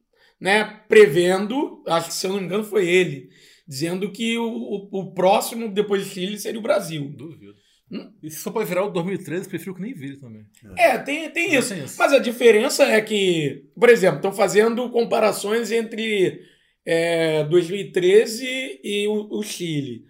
né, 0.40 0.64
prevendo, 0.88 1.82
acho 1.86 2.08
que 2.08 2.14
se 2.14 2.26
eu 2.26 2.32
não 2.32 2.38
me 2.40 2.46
engano 2.46 2.64
foi 2.64 2.88
ele, 2.88 3.28
dizendo 3.68 4.10
que 4.10 4.36
o, 4.38 4.44
o, 4.46 4.88
o 5.00 5.14
próximo 5.14 5.68
depois 5.70 6.02
de 6.04 6.10
Chile 6.10 6.38
seria 6.38 6.58
o 6.58 6.62
Brasil. 6.62 7.10
Duvido. 7.14 7.54
Hum? 7.90 8.12
E 8.22 8.30
se 8.30 8.38
for 8.38 8.52
pra 8.52 8.64
virar 8.64 8.84
o 8.84 8.90
2013, 8.90 9.48
prefiro 9.48 9.74
que 9.74 9.82
nem 9.82 9.92
vire 9.94 10.16
também. 10.16 10.46
É, 10.76 10.98
tem, 10.98 11.30
tem 11.30 11.54
isso. 11.54 11.74
Tem 11.74 11.84
isso. 11.84 11.96
Mas 11.98 12.12
a 12.12 12.18
diferença 12.18 12.84
é 12.84 13.00
que, 13.00 13.66
por 13.78 13.88
exemplo, 13.88 14.16
estão 14.16 14.32
fazendo 14.32 14.90
comparações 14.90 15.70
entre 15.70 16.40
é, 16.84 17.44
2013 17.44 18.80
e 18.82 19.06
o, 19.08 19.38
o 19.38 19.42
Chile. 19.42 20.04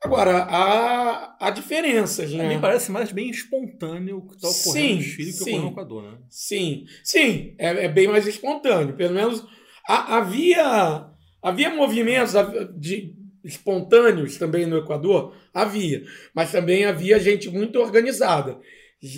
Agora, 0.00 0.44
há, 0.44 1.36
há 1.40 1.50
diferenças, 1.50 2.32
né? 2.32 2.48
mim 2.48 2.60
parece 2.60 2.90
mais 2.92 3.10
bem 3.10 3.30
espontâneo 3.30 4.18
o 4.18 4.28
que 4.28 4.40
tá 4.40 4.48
ocorrendo 4.48 4.86
Sim, 4.88 4.94
no 4.96 5.02
Chile 5.02 5.26
que 5.26 5.32
sim. 5.32 5.42
ocorreu 5.42 5.62
no 5.62 5.70
Equador, 5.70 6.02
né? 6.04 6.18
Sim, 6.30 6.84
sim, 7.02 7.54
é, 7.58 7.86
é 7.86 7.88
bem 7.88 8.06
mais 8.06 8.24
espontâneo. 8.26 8.94
Pelo 8.94 9.14
menos 9.14 9.44
ha- 9.88 10.18
havia, 10.18 11.06
havia 11.42 11.70
movimentos 11.74 12.32
de, 12.76 13.12
espontâneos 13.44 14.36
também 14.38 14.66
no 14.66 14.76
Equador, 14.78 15.34
havia, 15.54 16.02
mas 16.34 16.50
também 16.52 16.84
havia 16.84 17.18
gente 17.18 17.48
muito 17.50 17.78
organizada, 17.80 18.58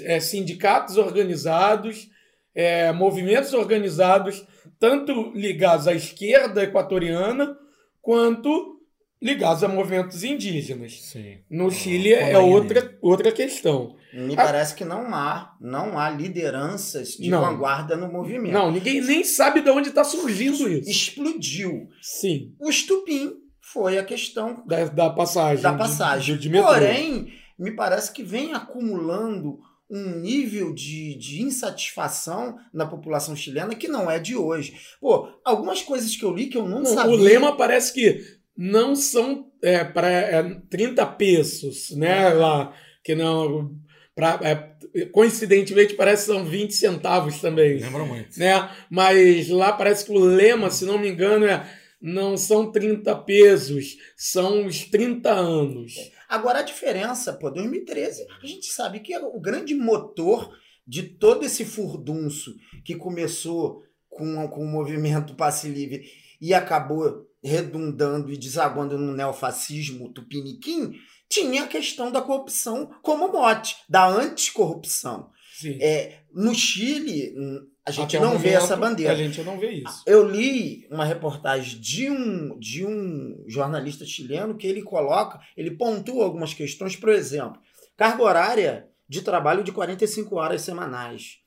É, 0.04 0.20
sindicatos 0.20 0.98
organizados, 0.98 2.10
é, 2.54 2.92
movimentos 2.92 3.54
organizados, 3.54 4.44
tanto 4.78 5.32
ligados 5.34 5.88
à 5.88 5.94
esquerda 5.94 6.62
equatoriana 6.62 7.56
quanto 8.02 8.78
ligados 9.22 9.62
a 9.64 9.68
movimentos 9.68 10.22
indígenas. 10.24 11.00
Sim. 11.02 11.38
No 11.50 11.68
Ah, 11.68 11.70
Chile 11.70 12.12
é 12.12 12.36
outra, 12.38 12.98
outra 13.00 13.32
questão. 13.32 13.96
Me 14.12 14.34
Ah. 14.34 14.44
parece 14.44 14.74
que 14.74 14.84
não 14.84 15.14
há, 15.14 15.54
não 15.60 15.98
há 15.98 16.10
lideranças 16.10 17.10
de 17.10 17.30
Não. 17.30 17.40
vanguarda 17.40 17.96
no 17.96 18.10
movimento. 18.12 18.52
Não, 18.52 18.70
ninguém 18.72 19.00
nem 19.00 19.22
sabe 19.24 19.60
de 19.62 19.70
onde 19.70 19.88
está 19.90 20.04
surgindo 20.04 20.68
isso. 20.68 20.90
Explodiu. 20.90 21.88
Sim, 22.02 22.54
O 22.58 22.68
estupim 22.68 23.32
foi 23.72 23.98
a 23.98 24.04
questão 24.04 24.62
da, 24.66 24.84
da 24.86 25.10
passagem. 25.10 25.62
da 25.62 25.72
de- 25.72 25.78
passagem. 25.78 26.34
De, 26.36 26.42
de 26.42 26.48
metrô. 26.50 26.68
Porém, 26.68 27.32
me 27.58 27.72
parece 27.72 28.12
que 28.12 28.22
vem 28.22 28.52
acumulando 28.52 29.58
um 29.90 30.20
nível 30.20 30.72
de, 30.72 31.16
de 31.18 31.42
insatisfação 31.42 32.56
na 32.72 32.86
população 32.86 33.34
chilena 33.34 33.74
que 33.74 33.88
não 33.88 34.10
é 34.10 34.18
de 34.20 34.36
hoje. 34.36 34.74
Pô, 35.00 35.28
algumas 35.44 35.82
coisas 35.82 36.14
que 36.14 36.24
eu 36.24 36.32
li 36.32 36.46
que 36.46 36.56
eu 36.56 36.68
não, 36.68 36.78
Não, 36.80 36.86
sabia. 36.86 37.12
o 37.12 37.16
lema 37.16 37.56
parece 37.56 37.92
que 37.92 38.20
não 38.56 38.94
são 38.94 39.46
é, 39.62 39.82
para 39.84 40.08
é, 40.08 40.42
30 40.70 41.04
pesos, 41.06 41.90
né? 41.96 42.28
Lá, 42.30 42.72
que 43.02 43.14
não. 43.14 43.72
Pra, 44.14 44.38
é, 44.42 45.06
coincidentemente 45.12 45.94
parece 45.94 46.26
que 46.26 46.32
são 46.32 46.44
20 46.44 46.72
centavos 46.74 47.40
também. 47.40 47.78
Lembra 47.78 48.04
muito. 48.04 48.38
Né? 48.38 48.68
Mas 48.90 49.48
lá 49.48 49.72
parece 49.72 50.04
que 50.04 50.12
o 50.12 50.18
lema, 50.18 50.70
se 50.70 50.84
não 50.84 50.98
me 50.98 51.08
engano, 51.08 51.46
é 51.46 51.64
não 52.00 52.36
são 52.36 52.72
30 52.72 53.14
pesos, 53.22 53.96
são 54.16 54.66
os 54.66 54.84
30 54.84 55.30
anos. 55.30 55.94
Agora 56.28 56.60
a 56.60 56.62
diferença, 56.62 57.32
pô, 57.32 57.50
2013, 57.50 58.26
a 58.42 58.46
gente 58.46 58.66
sabe 58.66 59.00
que 59.00 59.12
é 59.12 59.20
o 59.20 59.38
grande 59.40 59.74
motor 59.74 60.56
de 60.86 61.02
todo 61.02 61.44
esse 61.44 61.64
furdunço 61.64 62.54
que 62.84 62.96
começou 62.96 63.82
com, 64.08 64.48
com 64.48 64.64
o 64.64 64.68
movimento 64.68 65.34
passe 65.34 65.68
livre 65.68 66.04
e 66.40 66.54
acabou 66.54 67.28
redundando 67.42 68.32
e 68.32 68.36
desaguando 68.36 68.98
no 68.98 69.14
neofascismo 69.14 70.12
tupiniquim, 70.12 70.94
tinha 71.28 71.64
a 71.64 71.68
questão 71.68 72.10
da 72.10 72.20
corrupção 72.20 72.90
como 73.02 73.32
mote, 73.32 73.76
da 73.88 74.06
anticorrupção. 74.06 75.30
Sim. 75.58 75.78
É, 75.80 76.22
no 76.32 76.54
Chile, 76.54 77.34
hum, 77.36 77.66
a 77.90 77.92
gente 77.92 78.16
Até 78.16 78.24
não 78.24 78.38
vê 78.38 78.50
momento, 78.50 78.64
essa 78.64 78.76
bandeira. 78.76 79.12
A 79.12 79.16
gente 79.16 79.42
não 79.42 79.58
vê 79.58 79.70
isso. 79.72 80.02
Eu 80.06 80.28
li 80.28 80.86
uma 80.90 81.04
reportagem 81.04 81.78
de 81.78 82.08
um, 82.08 82.58
de 82.58 82.86
um 82.86 83.44
jornalista 83.46 84.04
chileno 84.04 84.56
que 84.56 84.66
ele 84.66 84.82
coloca, 84.82 85.40
ele 85.56 85.72
pontua 85.72 86.24
algumas 86.24 86.54
questões, 86.54 86.96
por 86.96 87.10
exemplo, 87.10 87.60
carga 87.96 88.22
horária 88.22 88.88
de 89.08 89.22
trabalho 89.22 89.64
de 89.64 89.72
45 89.72 90.36
horas 90.36 90.62
semanais, 90.62 91.38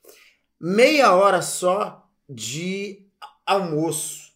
meia 0.60 1.14
hora 1.14 1.40
só 1.40 2.06
de 2.28 3.06
almoço, 3.46 4.32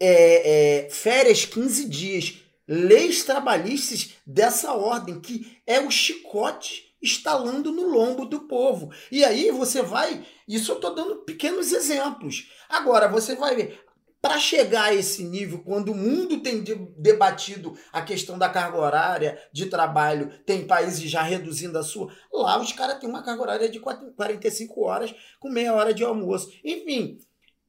é, 0.00 0.84
é, 0.84 0.90
férias 0.90 1.44
15 1.44 1.88
dias, 1.88 2.42
leis 2.66 3.24
trabalhistas 3.24 4.14
dessa 4.26 4.72
ordem, 4.72 5.20
que 5.20 5.58
é 5.66 5.80
o 5.80 5.90
chicote 5.90 6.91
estalando 7.02 7.72
no 7.72 7.88
lombo 7.88 8.24
do 8.24 8.46
povo. 8.46 8.90
E 9.10 9.24
aí 9.24 9.50
você 9.50 9.82
vai. 9.82 10.24
Isso 10.46 10.72
eu 10.72 10.76
estou 10.76 10.94
dando 10.94 11.16
pequenos 11.24 11.72
exemplos. 11.72 12.48
Agora, 12.68 13.08
você 13.08 13.34
vai 13.34 13.56
ver. 13.56 13.84
Para 14.20 14.38
chegar 14.38 14.84
a 14.84 14.94
esse 14.94 15.24
nível, 15.24 15.64
quando 15.64 15.90
o 15.90 15.96
mundo 15.96 16.40
tem 16.40 16.62
de- 16.62 16.76
debatido 16.96 17.76
a 17.92 18.02
questão 18.02 18.38
da 18.38 18.48
carga 18.48 18.78
horária 18.78 19.36
de 19.52 19.66
trabalho, 19.66 20.30
tem 20.46 20.64
países 20.64 21.10
já 21.10 21.22
reduzindo 21.22 21.76
a 21.76 21.82
sua, 21.82 22.14
lá 22.32 22.60
os 22.60 22.72
caras 22.72 23.00
têm 23.00 23.08
uma 23.08 23.24
carga 23.24 23.42
horária 23.42 23.68
de 23.68 23.80
4 23.80 24.12
45 24.12 24.80
horas 24.80 25.12
com 25.40 25.50
meia 25.50 25.74
hora 25.74 25.92
de 25.92 26.04
almoço. 26.04 26.52
Enfim, 26.64 27.18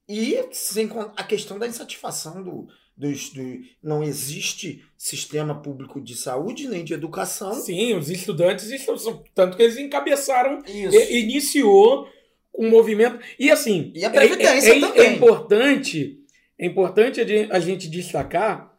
e 0.08 0.48
sem 0.52 0.92
a 1.18 1.24
questão 1.24 1.58
da 1.58 1.66
insatisfação 1.66 2.44
do, 2.44 2.68
dos, 2.96 3.30
do. 3.32 3.42
Não 3.82 4.04
existe 4.04 4.84
sistema 4.98 5.62
público 5.62 6.00
de 6.02 6.16
saúde 6.16 6.68
nem 6.68 6.84
de 6.84 6.94
educação. 6.94 7.54
Sim, 7.54 7.96
os 7.96 8.10
estudantes 8.10 8.70
estão. 8.70 8.96
Tanto 9.34 9.58
que 9.58 9.64
eles 9.64 9.78
encabeçaram, 9.78 10.62
e- 10.68 11.20
iniciou 11.20 12.08
um 12.58 12.70
movimento. 12.70 13.20
E 13.40 13.50
assim. 13.50 13.92
E 13.96 14.06
a 14.06 14.10
Previdência 14.10 14.74
é, 14.74 14.78
é- 14.78 14.80
também. 14.80 15.02
É 15.08 15.14
importante, 15.14 16.20
é 16.60 16.66
importante 16.66 17.20
a 17.20 17.26
gen- 17.28 17.48
a 17.52 17.60
gente 17.60 17.90
destacar 17.90 18.78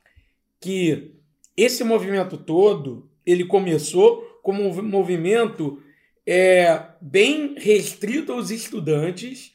que 0.60 1.12
esse 1.56 1.82
movimento 1.84 2.36
todo 2.38 3.10
ele 3.26 3.44
começou 3.44 4.22
como 4.42 4.62
um 4.62 4.82
movimento 4.82 5.82
é, 6.26 6.82
bem 7.00 7.54
restrito 7.58 8.32
aos 8.32 8.50
estudantes 8.50 9.52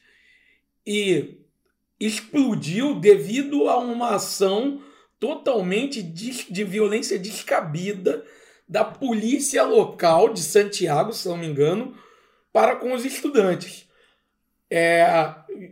e 0.86 1.39
explodiu 2.00 2.94
devido 2.98 3.68
a 3.68 3.78
uma 3.78 4.14
ação 4.14 4.80
totalmente 5.18 6.02
de, 6.02 6.50
de 6.50 6.64
violência 6.64 7.18
descabida 7.18 8.24
da 8.66 8.82
polícia 8.84 9.62
local 9.64 10.32
de 10.32 10.40
Santiago, 10.40 11.12
se 11.12 11.28
não 11.28 11.36
me 11.36 11.46
engano, 11.46 11.94
para 12.52 12.76
com 12.76 12.92
os 12.94 13.04
estudantes. 13.04 13.86
É, 14.70 15.04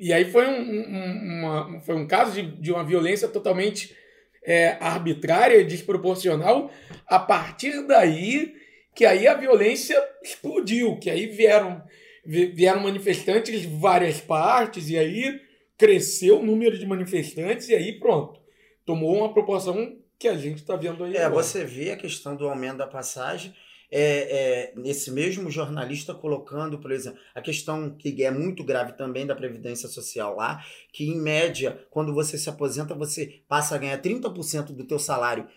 e 0.01 0.13
aí 0.13 0.31
foi 0.31 0.47
um, 0.47 0.61
um- 0.61 1.39
uma- 1.41 1.81
foi 1.81 1.95
um 1.95 2.07
caso 2.07 2.33
de, 2.33 2.43
de 2.61 2.73
uma 2.73 2.85
violência 2.85 3.29
totalmente 3.29 3.97
é, 4.45 4.77
arbitrária, 4.81 5.65
desproporcional. 5.65 6.71
A 7.07 7.19
partir 7.19 7.87
daí, 7.87 8.55
que 8.95 9.05
aí 9.07 9.27
a 9.29 9.35
violência 9.35 9.97
explodiu, 10.23 10.97
que 10.99 11.09
aí 11.11 11.27
vieram, 11.27 11.83
vi- 12.27 12.47
vieram 12.53 12.81
manifestantes 12.81 13.61
de 13.61 13.67
várias 13.69 14.21
partes, 14.21 14.91
e 14.91 14.99
aí 14.99 15.41
cresceu 15.79 16.41
o 16.41 16.45
número 16.45 16.77
de 16.77 16.85
manifestantes, 16.85 17.69
e 17.69 17.75
aí 17.75 17.99
pronto. 17.99 18.41
Tomou 18.85 19.17
uma 19.17 19.33
proporção 19.33 19.97
que 20.19 20.27
a 20.27 20.37
gente 20.37 20.57
está 20.57 20.75
vendo 20.75 21.05
aí. 21.05 21.17
É, 21.17 21.25
agora. 21.25 21.43
você 21.43 21.65
vê 21.65 21.93
a 21.93 21.97
questão 21.97 22.35
do 22.35 22.49
aumento 22.49 22.79
da 22.79 22.87
passagem. 22.87 23.55
É, 23.91 24.01
é, 24.01 24.73
nesse 24.77 25.11
mesmo 25.11 25.51
jornalista 25.51 26.13
colocando, 26.13 26.79
por 26.79 26.93
exemplo, 26.93 27.19
a 27.35 27.41
questão 27.41 27.97
que 27.97 28.23
é 28.23 28.31
muito 28.31 28.63
grave 28.63 28.93
também 28.93 29.27
da 29.27 29.35
Previdência 29.35 29.89
Social 29.89 30.37
lá, 30.37 30.63
que 30.93 31.09
em 31.09 31.19
média, 31.19 31.87
quando 31.89 32.13
você 32.13 32.37
se 32.37 32.51
aposenta, 32.51 32.95
você 32.95 33.41
passa 33.49 33.75
a 33.75 33.79
ganhar 33.79 33.99
30% 33.99 34.75
do 34.75 34.85
teu 34.85 34.99
salário, 34.99 35.49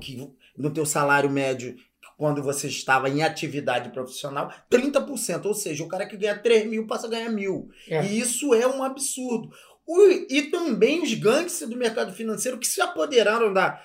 que, 0.00 0.16
do 0.56 0.70
teu 0.70 0.86
salário 0.86 1.28
médio 1.28 1.76
quando 2.18 2.42
você 2.42 2.66
estava 2.66 3.08
em 3.08 3.22
atividade 3.22 3.90
profissional, 3.90 4.52
30%. 4.68 5.46
Ou 5.46 5.54
seja, 5.54 5.84
o 5.84 5.88
cara 5.88 6.04
que 6.04 6.16
ganha 6.16 6.36
3 6.36 6.66
mil 6.68 6.86
passa 6.86 7.06
a 7.06 7.10
ganhar 7.10 7.30
mil. 7.30 7.70
É. 7.88 8.04
E 8.04 8.18
isso 8.18 8.52
é 8.52 8.66
um 8.66 8.82
absurdo. 8.82 9.48
E 10.28 10.42
também 10.42 11.00
os 11.00 11.14
gangsters 11.14 11.70
do 11.70 11.76
mercado 11.76 12.12
financeiro 12.12 12.58
que 12.58 12.66
se 12.66 12.80
apoderaram 12.80 13.54
da 13.54 13.80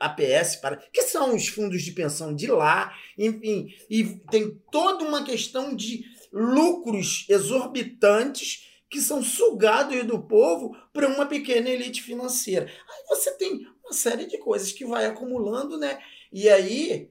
APS, 0.00 0.56
para, 0.56 0.76
que 0.76 1.02
são 1.02 1.34
os 1.34 1.48
fundos 1.48 1.82
de 1.82 1.92
pensão 1.92 2.34
de 2.34 2.46
lá, 2.46 2.94
enfim, 3.18 3.68
e 3.90 4.04
tem 4.30 4.58
toda 4.70 5.04
uma 5.04 5.24
questão 5.24 5.74
de 5.74 6.04
lucros 6.32 7.26
exorbitantes 7.28 8.68
que 8.88 9.00
são 9.00 9.22
sugados 9.22 10.04
do 10.04 10.22
povo 10.22 10.76
para 10.92 11.08
uma 11.08 11.26
pequena 11.26 11.68
elite 11.68 12.02
financeira. 12.02 12.66
Aí 12.66 13.04
você 13.08 13.32
tem 13.32 13.66
uma 13.84 13.92
série 13.92 14.26
de 14.26 14.38
coisas 14.38 14.72
que 14.72 14.84
vai 14.84 15.04
acumulando, 15.06 15.78
né? 15.78 15.98
E 16.32 16.48
aí 16.48 17.10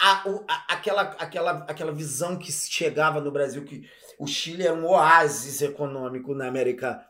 a- 0.00 0.24
a- 0.48 0.64
aquela, 0.74 1.02
aquela, 1.02 1.50
aquela 1.68 1.92
visão 1.92 2.36
que 2.36 2.50
chegava 2.52 3.20
no 3.20 3.30
Brasil 3.32 3.64
que 3.64 3.88
o 4.18 4.26
Chile 4.26 4.64
era 4.66 4.74
um 4.74 4.86
oásis 4.86 5.62
econômico 5.62 6.34
na 6.34 6.46
América 6.48 7.04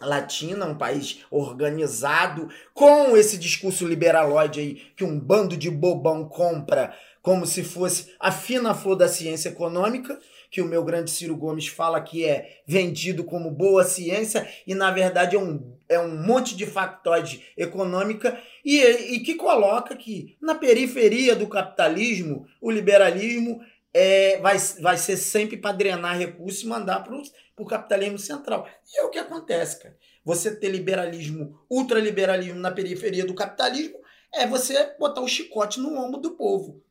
Latina, 0.00 0.64
um 0.64 0.78
país 0.78 1.24
organizado, 1.30 2.48
com 2.72 3.16
esse 3.16 3.36
discurso 3.36 3.86
liberaloide 3.86 4.60
aí 4.60 4.74
que 4.96 5.04
um 5.04 5.18
bando 5.18 5.56
de 5.56 5.70
bobão 5.70 6.28
compra 6.28 6.94
como 7.20 7.44
se 7.46 7.64
fosse 7.64 8.14
a 8.20 8.30
fina 8.30 8.72
flor 8.74 8.96
da 8.96 9.08
ciência 9.08 9.48
econômica, 9.48 10.18
que 10.50 10.62
o 10.62 10.66
meu 10.66 10.84
grande 10.84 11.10
Ciro 11.10 11.36
Gomes 11.36 11.68
fala 11.68 12.00
que 12.00 12.24
é 12.24 12.60
vendido 12.66 13.24
como 13.24 13.50
boa 13.50 13.84
ciência 13.84 14.48
e 14.66 14.74
na 14.74 14.90
verdade 14.90 15.36
é 15.36 15.38
um, 15.38 15.76
é 15.88 15.98
um 15.98 16.22
monte 16.22 16.56
de 16.56 16.66
factoide 16.66 17.44
econômica 17.56 18.40
e, 18.64 18.80
e 18.80 19.20
que 19.20 19.34
coloca 19.34 19.94
que 19.96 20.36
na 20.40 20.54
periferia 20.54 21.34
do 21.34 21.46
capitalismo, 21.46 22.46
o 22.60 22.70
liberalismo 22.70 23.60
é, 23.92 24.38
vai, 24.38 24.58
vai 24.80 24.96
ser 24.96 25.16
sempre 25.16 25.56
para 25.56 25.74
drenar 25.74 26.18
recursos 26.18 26.62
e 26.62 26.66
mandar 26.66 27.00
para 27.00 27.20
o 27.56 27.66
capitalismo 27.66 28.18
central. 28.18 28.68
E 28.92 29.00
é 29.00 29.04
o 29.04 29.10
que 29.10 29.18
acontece, 29.18 29.82
cara. 29.82 29.96
Você 30.24 30.54
ter 30.54 30.68
liberalismo, 30.68 31.58
ultraliberalismo 31.70 32.60
na 32.60 32.70
periferia 32.70 33.24
do 33.24 33.34
capitalismo 33.34 33.98
é 34.34 34.46
você 34.46 34.94
botar 34.98 35.22
o 35.22 35.28
chicote 35.28 35.80
no 35.80 35.96
ombro 35.98 36.20
do 36.20 36.32
povo. 36.32 36.82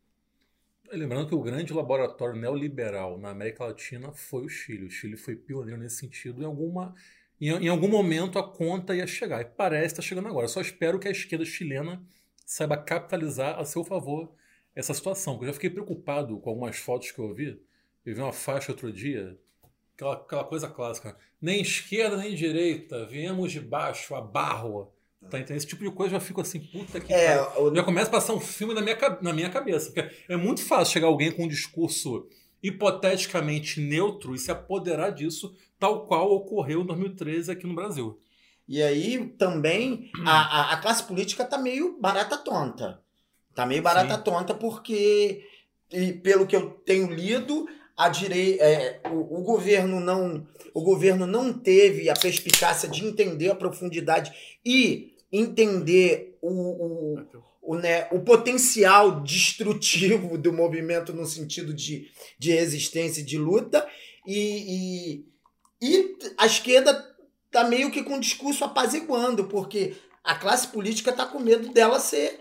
Lembrando 0.92 1.28
que 1.28 1.36
o 1.36 1.42
grande 1.42 1.74
laboratório 1.74 2.40
neoliberal 2.40 3.18
na 3.18 3.30
América 3.30 3.66
Latina 3.66 4.12
foi 4.12 4.46
o 4.46 4.50
Chile. 4.50 4.86
O 4.86 4.90
Chile 4.90 5.18
foi 5.18 5.36
pioneiro 5.36 5.80
nesse 5.80 5.98
sentido. 5.98 6.42
Em, 6.42 6.46
alguma, 6.46 6.96
em, 7.40 7.50
em 7.50 7.68
algum 7.68 7.88
momento 7.88 8.40
a 8.40 8.44
conta 8.44 8.96
ia 8.96 9.06
chegar. 9.06 9.42
E 9.42 9.46
parece 9.46 9.88
estar 9.88 10.02
chegando 10.02 10.28
agora. 10.28 10.48
Só 10.48 10.62
espero 10.62 11.00
que 11.00 11.08
a 11.08 11.12
esquerda 11.12 11.44
chilena 11.44 12.02
saiba 12.46 12.78
capitalizar 12.78 13.60
a 13.60 13.66
seu 13.66 13.84
favor 13.84 14.34
essa 14.74 14.94
situação. 14.94 15.34
Porque 15.34 15.46
eu 15.46 15.50
já 15.50 15.54
fiquei 15.54 15.70
preocupado 15.70 16.40
com 16.40 16.50
algumas 16.50 16.78
fotos 16.78 17.12
que 17.12 17.20
eu 17.20 17.34
vi. 17.34 17.62
Eu 18.06 18.16
vi 18.16 18.22
uma 18.22 18.32
faixa 18.32 18.72
outro 18.72 18.92
dia, 18.92 19.38
aquela, 19.94 20.14
aquela 20.14 20.44
coisa 20.46 20.70
clássica. 20.70 21.18
Nem 21.42 21.62
esquerda 21.62 22.16
nem 22.18 22.34
direita, 22.34 23.06
viemos 23.06 23.52
de 23.52 23.60
baixo, 23.60 24.16
a 24.16 24.22
barro. 24.22 24.94
Tá 25.30 25.40
entendendo? 25.40 25.58
Esse 25.58 25.68
tipo 25.68 25.84
de 25.84 25.92
coisa 25.92 26.16
eu 26.16 26.20
já 26.20 26.26
fico 26.26 26.40
assim, 26.42 26.60
puta 26.60 27.00
que 27.00 27.12
É, 27.14 27.42
o- 27.60 27.74
Já 27.76 27.84
começa 27.84 28.08
a 28.08 28.12
passar 28.12 28.34
um 28.34 28.40
filme 28.40 28.74
na 28.74 28.82
minha, 28.82 28.98
na 29.22 29.34
minha 29.34 29.50
cabeça. 29.50 29.92
Porque 29.92 30.10
é 30.30 30.38
muito 30.38 30.64
fácil 30.64 30.94
chegar 30.94 31.08
alguém 31.08 31.32
com 31.32 31.44
um 31.44 31.48
discurso 31.48 32.28
hipoteticamente 32.64 33.80
neutro 33.82 34.34
e 34.36 34.40
se 34.40 34.52
apoderar 34.52 35.12
disso, 35.12 35.54
tal 35.80 36.06
qual 36.06 36.32
ocorreu 36.32 36.82
em 36.82 36.86
2013 36.86 37.52
aqui 37.52 37.68
no 37.68 37.76
Brasil. 37.76 38.20
E 38.68 38.82
aí 38.82 39.26
também 39.38 40.10
a, 40.26 40.32
a, 40.32 40.74
a 40.74 40.78
classe 40.78 41.04
política 41.04 41.46
tá 41.46 41.58
meio 41.58 42.00
barata 42.00 42.38
tonta. 42.38 43.02
Tá 43.56 43.66
meio 43.66 43.82
barata 43.82 44.16
Sim. 44.18 44.24
tonta 44.24 44.54
porque, 44.54 45.44
e 45.92 46.14
pelo 46.14 46.46
que 46.46 46.56
eu 46.56 46.70
tenho 46.86 47.10
lido, 47.12 47.68
a 47.98 48.10
direi 48.10 48.60
é, 48.60 49.02
o, 49.12 49.40
o 49.40 49.42
governo 49.42 50.00
não 50.00 50.48
o 50.74 50.84
governo 50.84 51.26
não 51.26 51.52
teve 51.52 52.08
a 52.08 52.14
perspicácia 52.14 52.88
de 52.88 53.04
entender 53.04 53.50
a 53.50 53.56
profundidade 53.56 54.32
e 54.64 55.16
entender 55.32 56.38
o, 56.40 56.52
o, 56.52 57.28
o, 57.64 57.76
né, 57.76 58.08
o 58.12 58.20
potencial 58.20 59.22
destrutivo 59.22 60.38
do 60.38 60.54
movimento 60.54 61.12
no 61.14 61.26
sentido 61.26 61.74
de, 61.74 62.12
de 62.38 62.52
resistência 62.52 63.22
e 63.22 63.26
de 63.26 63.40
luta. 63.40 63.88
E, 64.26 65.26
e, 65.82 65.90
e 65.90 66.18
a 66.38 66.46
esquerda 66.46 66.94
tá 67.50 67.64
meio 67.64 67.90
que 67.90 68.04
com 68.04 68.16
um 68.16 68.20
discurso 68.20 68.64
apaziguando 68.64 69.46
porque 69.46 69.96
a 70.24 70.36
classe 70.36 70.68
política 70.68 71.10
está 71.10 71.26
com 71.26 71.40
medo 71.40 71.74
dela 71.74 72.00
ser 72.00 72.40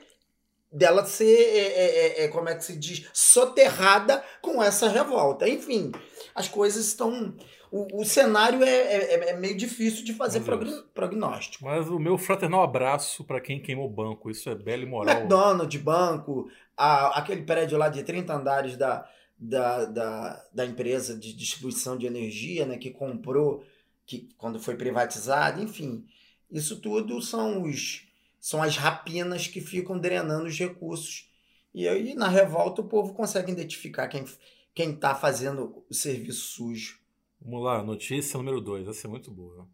dela 0.76 1.06
ser, 1.06 1.24
é, 1.24 1.58
é, 1.58 1.86
é, 1.86 2.24
é, 2.24 2.28
como 2.28 2.50
é 2.50 2.54
que 2.54 2.62
se 2.62 2.76
diz, 2.76 3.08
soterrada 3.12 4.22
com 4.42 4.62
essa 4.62 4.88
revolta. 4.88 5.48
Enfim, 5.48 5.90
as 6.34 6.48
coisas 6.48 6.86
estão. 6.86 7.34
O, 7.72 8.02
o 8.02 8.04
cenário 8.04 8.62
é, 8.62 8.68
é, 8.68 9.30
é 9.30 9.36
meio 9.36 9.56
difícil 9.56 10.04
de 10.04 10.12
fazer 10.12 10.40
prog 10.40 10.64
prognóstico. 10.94 11.64
Mas 11.64 11.88
o 11.88 11.98
meu 11.98 12.18
fraternal 12.18 12.62
abraço 12.62 13.24
para 13.24 13.40
quem 13.40 13.60
queimou 13.60 13.88
banco, 13.88 14.30
isso 14.30 14.50
é 14.50 14.54
belo 14.54 14.82
e 14.82 14.86
moral. 14.86 15.16
McDonald's, 15.16 15.80
banco, 15.80 16.48
a, 16.76 17.18
aquele 17.18 17.42
prédio 17.42 17.78
lá 17.78 17.88
de 17.88 18.02
30 18.02 18.34
andares 18.34 18.76
da, 18.76 19.08
da, 19.38 19.86
da, 19.86 20.44
da 20.52 20.66
empresa 20.66 21.16
de 21.16 21.32
distribuição 21.32 21.96
de 21.96 22.06
energia, 22.06 22.66
né, 22.66 22.76
que 22.76 22.90
comprou, 22.90 23.64
que 24.04 24.28
quando 24.36 24.60
foi 24.60 24.76
privatizado, 24.76 25.62
enfim. 25.62 26.04
Isso 26.50 26.80
tudo 26.80 27.20
são 27.20 27.62
os 27.62 28.06
são 28.46 28.62
as 28.62 28.76
rapinas 28.76 29.48
que 29.48 29.60
ficam 29.60 29.98
drenando 29.98 30.46
os 30.46 30.56
recursos. 30.56 31.28
E 31.74 31.88
aí, 31.88 32.14
na 32.14 32.28
revolta, 32.28 32.80
o 32.80 32.86
povo 32.86 33.12
consegue 33.12 33.50
identificar 33.50 34.06
quem 34.06 34.24
quem 34.72 34.92
está 34.92 35.16
fazendo 35.16 35.84
o 35.90 35.92
serviço 35.94 36.52
sujo. 36.52 37.00
Vamos 37.40 37.64
lá, 37.64 37.82
notícia 37.82 38.38
número 38.38 38.60
2, 38.60 38.86
essa 38.86 39.08
é 39.08 39.10
muito 39.10 39.32
boa. 39.32 39.66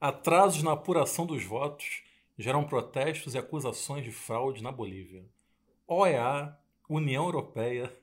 Atrasos 0.00 0.64
na 0.64 0.72
apuração 0.72 1.26
dos 1.26 1.44
votos 1.44 2.02
geram 2.36 2.64
protestos 2.64 3.34
e 3.34 3.38
acusações 3.38 4.02
de 4.02 4.10
fraude 4.10 4.64
na 4.64 4.72
Bolívia. 4.72 5.24
OEA, 5.86 6.58
União 6.88 7.26
Europeia, 7.26 7.94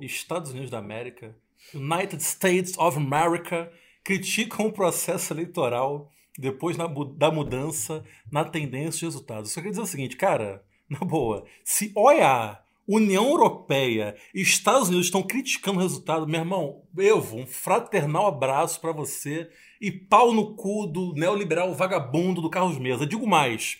Estados 0.00 0.52
Unidos 0.52 0.70
da 0.70 0.78
América, 0.78 1.36
United 1.74 2.22
States 2.22 2.78
of 2.78 2.96
America 2.96 3.70
criticam 4.02 4.68
o 4.68 4.72
processo 4.72 5.34
eleitoral 5.34 6.10
depois 6.38 6.76
na, 6.76 6.86
da 7.16 7.30
mudança 7.30 8.04
na 8.30 8.44
tendência 8.44 9.00
de 9.00 9.04
resultados. 9.06 9.52
Só 9.52 9.62
quer 9.62 9.70
dizer 9.70 9.82
o 9.82 9.86
seguinte, 9.86 10.16
cara, 10.16 10.64
na 10.88 10.98
boa, 10.98 11.44
se 11.64 11.92
OEA, 11.94 12.58
União 12.86 13.28
Europeia 13.28 14.14
e 14.34 14.42
Estados 14.42 14.88
Unidos 14.88 15.06
estão 15.06 15.22
criticando 15.22 15.78
o 15.78 15.82
resultado, 15.82 16.28
meu 16.28 16.40
irmão, 16.40 16.82
Evo, 16.98 17.38
um 17.38 17.46
fraternal 17.46 18.26
abraço 18.26 18.80
para 18.80 18.92
você 18.92 19.48
e 19.80 19.90
pau 19.90 20.32
no 20.32 20.54
cu 20.54 20.86
do 20.86 21.14
neoliberal 21.14 21.72
vagabundo 21.74 22.42
do 22.42 22.50
Carlos 22.50 22.78
Mesa. 22.78 23.06
Digo 23.06 23.26
mais, 23.26 23.78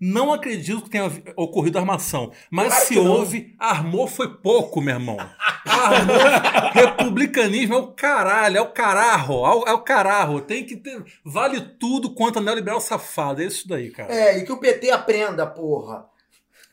não 0.00 0.32
acredito 0.32 0.82
que 0.82 0.90
tenha 0.90 1.10
ocorrido 1.36 1.78
armação. 1.78 2.30
Mas 2.50 2.68
claro 2.68 2.86
se 2.86 2.98
houve, 2.98 3.54
armou 3.58 4.06
foi 4.06 4.28
pouco, 4.28 4.80
meu 4.80 4.94
irmão. 4.94 5.16
Armou, 5.66 6.16
republicanismo 6.72 7.74
é 7.74 7.78
o 7.78 7.88
caralho, 7.88 8.56
é 8.56 8.60
o 8.60 8.72
cararro, 8.72 9.64
é 9.66 9.72
o 9.72 9.82
cararro. 9.82 10.40
Tem 10.40 10.64
que 10.64 10.76
ter. 10.76 11.04
Vale 11.24 11.60
tudo 11.60 12.14
quanto 12.14 12.38
a 12.38 12.42
neoliberal 12.42 12.80
safado. 12.80 13.42
É 13.42 13.46
isso 13.46 13.68
daí, 13.68 13.90
cara. 13.90 14.12
É, 14.14 14.38
e 14.38 14.44
que 14.44 14.52
o 14.52 14.58
PT 14.58 14.90
aprenda, 14.90 15.46
porra. 15.46 16.06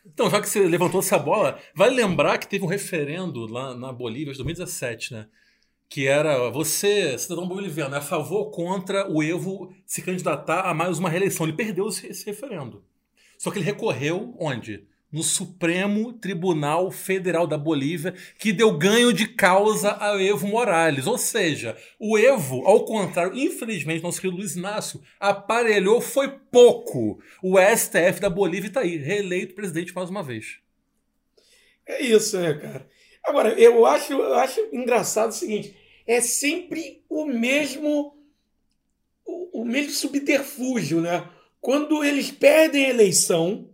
Então, 0.06 0.30
já 0.30 0.40
que 0.40 0.48
você 0.48 0.60
levantou 0.60 1.00
essa 1.00 1.18
bola, 1.18 1.58
vale 1.74 1.96
lembrar 1.96 2.38
que 2.38 2.48
teve 2.48 2.64
um 2.64 2.68
referendo 2.68 3.46
lá 3.48 3.74
na 3.74 3.92
Bolívia, 3.92 4.32
em 4.32 4.36
2017, 4.36 5.14
né? 5.14 5.28
Que 5.90 6.08
era 6.08 6.50
você, 6.50 7.18
cidadão 7.18 7.48
boliviano, 7.48 7.96
é 7.96 8.00
a 8.00 8.02
favor 8.02 8.40
ou 8.40 8.52
contra 8.52 9.10
o 9.10 9.24
Evo 9.24 9.74
se 9.86 10.02
candidatar 10.02 10.62
a 10.62 10.74
mais 10.74 11.00
uma 11.00 11.10
reeleição. 11.10 11.46
Ele 11.46 11.56
perdeu 11.56 11.88
esse 11.88 12.26
referendo. 12.26 12.84
Só 13.38 13.52
que 13.52 13.60
ele 13.60 13.66
recorreu 13.66 14.36
onde? 14.40 14.88
No 15.12 15.22
Supremo 15.22 16.14
Tribunal 16.14 16.90
Federal 16.90 17.46
da 17.46 17.58
Bolívia, 17.58 18.16
que 18.40 18.52
deu 18.52 18.76
ganho 18.76 19.14
de 19.14 19.28
causa 19.28 19.96
a 20.00 20.20
Evo 20.22 20.48
Morales. 20.48 21.06
Ou 21.06 21.18
seja, 21.18 21.78
o 22.00 22.18
Evo, 22.18 22.66
ao 22.66 22.84
contrário, 22.84 23.38
infelizmente, 23.38 24.02
nosso 24.02 24.20
querido 24.20 24.40
Luiz 24.40 24.56
Inácio, 24.56 25.02
aparelhou 25.20 26.02
foi 26.02 26.30
pouco. 26.30 27.20
O 27.44 27.60
STF 27.60 28.20
da 28.20 28.30
Bolívia 28.30 28.70
está 28.70 28.82
aí, 28.82 28.98
reeleito 28.98 29.54
presidente 29.54 29.94
mais 29.94 30.10
uma 30.10 30.24
vez. 30.24 30.58
É 31.86 32.02
isso, 32.02 32.40
né, 32.40 32.54
cara? 32.56 32.90
Agora, 33.24 33.50
eu 33.60 33.86
acho, 33.86 34.14
eu 34.14 34.34
acho 34.36 34.60
engraçado 34.72 35.30
o 35.30 35.34
seguinte: 35.34 35.76
é 36.06 36.20
sempre 36.20 37.04
o 37.10 37.26
mesmo, 37.26 38.18
o, 39.26 39.62
o 39.62 39.66
mesmo 39.66 39.92
subterfúgio, 39.92 41.02
né? 41.02 41.28
Quando 41.64 42.04
eles 42.04 42.30
perdem 42.30 42.88
a 42.88 42.90
eleição, 42.90 43.70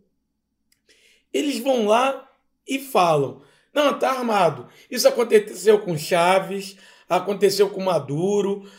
eles 1.34 1.58
vão 1.58 1.88
lá 1.88 2.30
e 2.67 2.78
falam: 2.78 3.41
não, 3.73 3.97
tá 3.97 4.12
armado. 4.12 4.69
Isso 4.91 5.08
aconteceu 5.08 5.80
com 5.80 5.97
Chaves, 5.97 6.78
aconteceu 7.10 7.67
com 7.71 7.82
Maduro, 7.82 8.69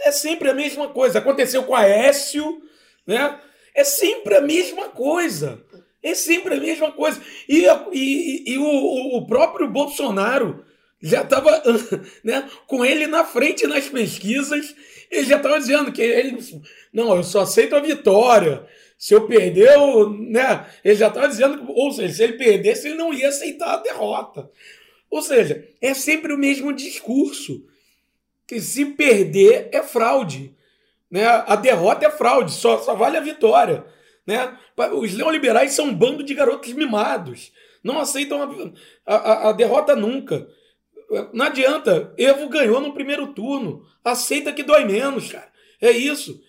é 0.00 0.10
sempre 0.10 0.50
a 0.50 0.54
mesma 0.54 0.88
coisa. 0.88 1.20
Aconteceu 1.20 1.62
com 1.62 1.76
Aécio, 1.76 2.60
né? 3.06 3.40
É 3.72 3.84
sempre 3.84 4.34
a 4.34 4.40
mesma 4.40 4.88
coisa. 4.88 5.64
É 6.02 6.12
sempre 6.12 6.54
a 6.54 6.60
mesma 6.60 6.90
coisa. 6.90 7.22
E, 7.48 7.64
e, 7.92 8.52
e 8.52 8.58
o, 8.58 9.16
o 9.16 9.26
próprio 9.28 9.70
Bolsonaro 9.70 10.64
já 11.02 11.22
estava 11.22 11.62
né, 12.22 12.48
com 12.66 12.84
ele 12.84 13.06
na 13.06 13.24
frente 13.24 13.66
nas 13.66 13.88
pesquisas 13.88 14.74
ele 15.10 15.26
já 15.26 15.36
estava 15.36 15.58
dizendo 15.58 15.90
que 15.90 16.00
ele. 16.00 16.38
Não, 16.92 17.16
eu 17.16 17.24
só 17.24 17.40
aceito 17.40 17.74
a 17.74 17.80
vitória. 17.80 18.64
Se 18.96 19.14
eu 19.14 19.26
perder, 19.26 19.74
eu, 19.74 20.10
né? 20.10 20.66
Ele 20.84 20.94
já 20.94 21.08
estava 21.08 21.26
dizendo, 21.26 21.64
ou 21.72 21.90
seja, 21.90 22.14
se 22.14 22.22
ele 22.22 22.34
perdesse, 22.34 22.86
ele 22.86 22.96
não 22.96 23.12
ia 23.12 23.28
aceitar 23.28 23.74
a 23.74 23.82
derrota. 23.82 24.48
Ou 25.10 25.20
seja, 25.20 25.66
é 25.80 25.94
sempre 25.94 26.32
o 26.32 26.38
mesmo 26.38 26.72
discurso. 26.72 27.66
Que 28.46 28.60
se 28.60 28.84
perder 28.84 29.68
é 29.72 29.82
fraude. 29.82 30.54
Né? 31.10 31.24
A 31.24 31.56
derrota 31.56 32.06
é 32.06 32.10
fraude, 32.10 32.52
só, 32.52 32.78
só 32.78 32.94
vale 32.94 33.16
a 33.16 33.20
vitória. 33.20 33.84
Né? 34.26 34.56
Os 34.92 35.14
neoliberais 35.14 35.72
são 35.72 35.86
um 35.86 35.94
bando 35.94 36.22
de 36.22 36.34
garotos 36.34 36.72
mimados. 36.72 37.52
Não 37.82 37.98
aceitam 37.98 38.70
a, 39.06 39.14
a, 39.16 39.48
a 39.48 39.52
derrota 39.52 39.96
nunca. 39.96 40.46
Não 41.32 41.46
adianta. 41.46 42.12
Evo 42.16 42.48
ganhou 42.48 42.80
no 42.80 42.94
primeiro 42.94 43.32
turno. 43.32 43.82
Aceita 44.04 44.52
que 44.52 44.62
dói 44.62 44.84
menos, 44.84 45.30
cara. 45.30 45.48
É 45.80 45.90
isso. 45.90 46.40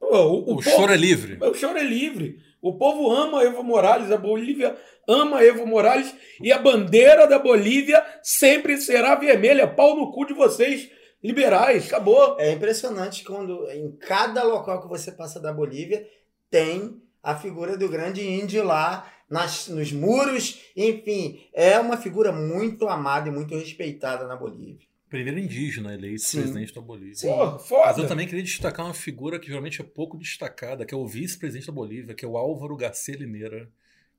o, 0.00 0.06
o, 0.06 0.38
o 0.38 0.44
povo, 0.44 0.62
choro 0.62 0.92
é 0.92 0.96
livre. 0.96 1.38
O 1.40 1.54
choro 1.54 1.78
é 1.78 1.84
livre. 1.84 2.38
O 2.60 2.76
povo 2.76 3.10
ama 3.10 3.42
Evo 3.42 3.64
Morales, 3.64 4.12
a 4.12 4.16
Bolívia 4.16 4.76
ama 5.08 5.42
Evo 5.42 5.66
Morales 5.66 6.14
e 6.40 6.52
a 6.52 6.58
bandeira 6.58 7.26
da 7.26 7.38
Bolívia 7.38 8.04
sempre 8.22 8.76
será 8.76 9.16
vermelha. 9.16 9.66
Pau 9.66 9.96
no 9.96 10.12
cu 10.12 10.24
de 10.24 10.32
vocês, 10.32 10.88
liberais. 11.22 11.86
Acabou. 11.86 12.36
É 12.38 12.52
impressionante 12.52 13.24
quando 13.24 13.68
em 13.70 13.96
cada 13.96 14.44
local 14.44 14.80
que 14.80 14.88
você 14.88 15.10
passa 15.10 15.40
da 15.40 15.52
Bolívia 15.52 16.06
tem 16.48 17.02
a 17.22 17.36
figura 17.36 17.76
do 17.76 17.88
grande 17.88 18.24
índio 18.24 18.64
lá 18.64 19.10
nas, 19.32 19.66
nos 19.68 19.90
muros, 19.92 20.60
enfim, 20.76 21.40
é 21.54 21.78
uma 21.78 21.96
figura 21.96 22.30
muito 22.30 22.86
amada 22.86 23.30
e 23.30 23.32
muito 23.32 23.56
respeitada 23.56 24.26
na 24.26 24.36
Bolívia. 24.36 24.86
Primeiro 25.08 25.38
indígena 25.38 25.94
eleito 25.94 26.20
Sim. 26.20 26.42
presidente 26.42 26.74
da 26.74 26.82
Bolívia. 26.82 27.14
Sim. 27.14 27.28
Porra, 27.28 27.58
foda. 27.58 27.86
Mas 27.86 27.98
eu 27.98 28.06
também 28.06 28.26
queria 28.26 28.42
destacar 28.42 28.84
uma 28.84 28.94
figura 28.94 29.40
que 29.40 29.46
geralmente 29.46 29.80
é 29.80 29.84
pouco 29.84 30.18
destacada, 30.18 30.84
que 30.84 30.92
é 30.92 30.96
o 30.96 31.06
vice-presidente 31.06 31.66
da 31.66 31.72
Bolívia, 31.72 32.14
que 32.14 32.26
é 32.26 32.28
o 32.28 32.36
Álvaro 32.36 32.76
Garcia 32.76 33.16
Lineira, 33.16 33.70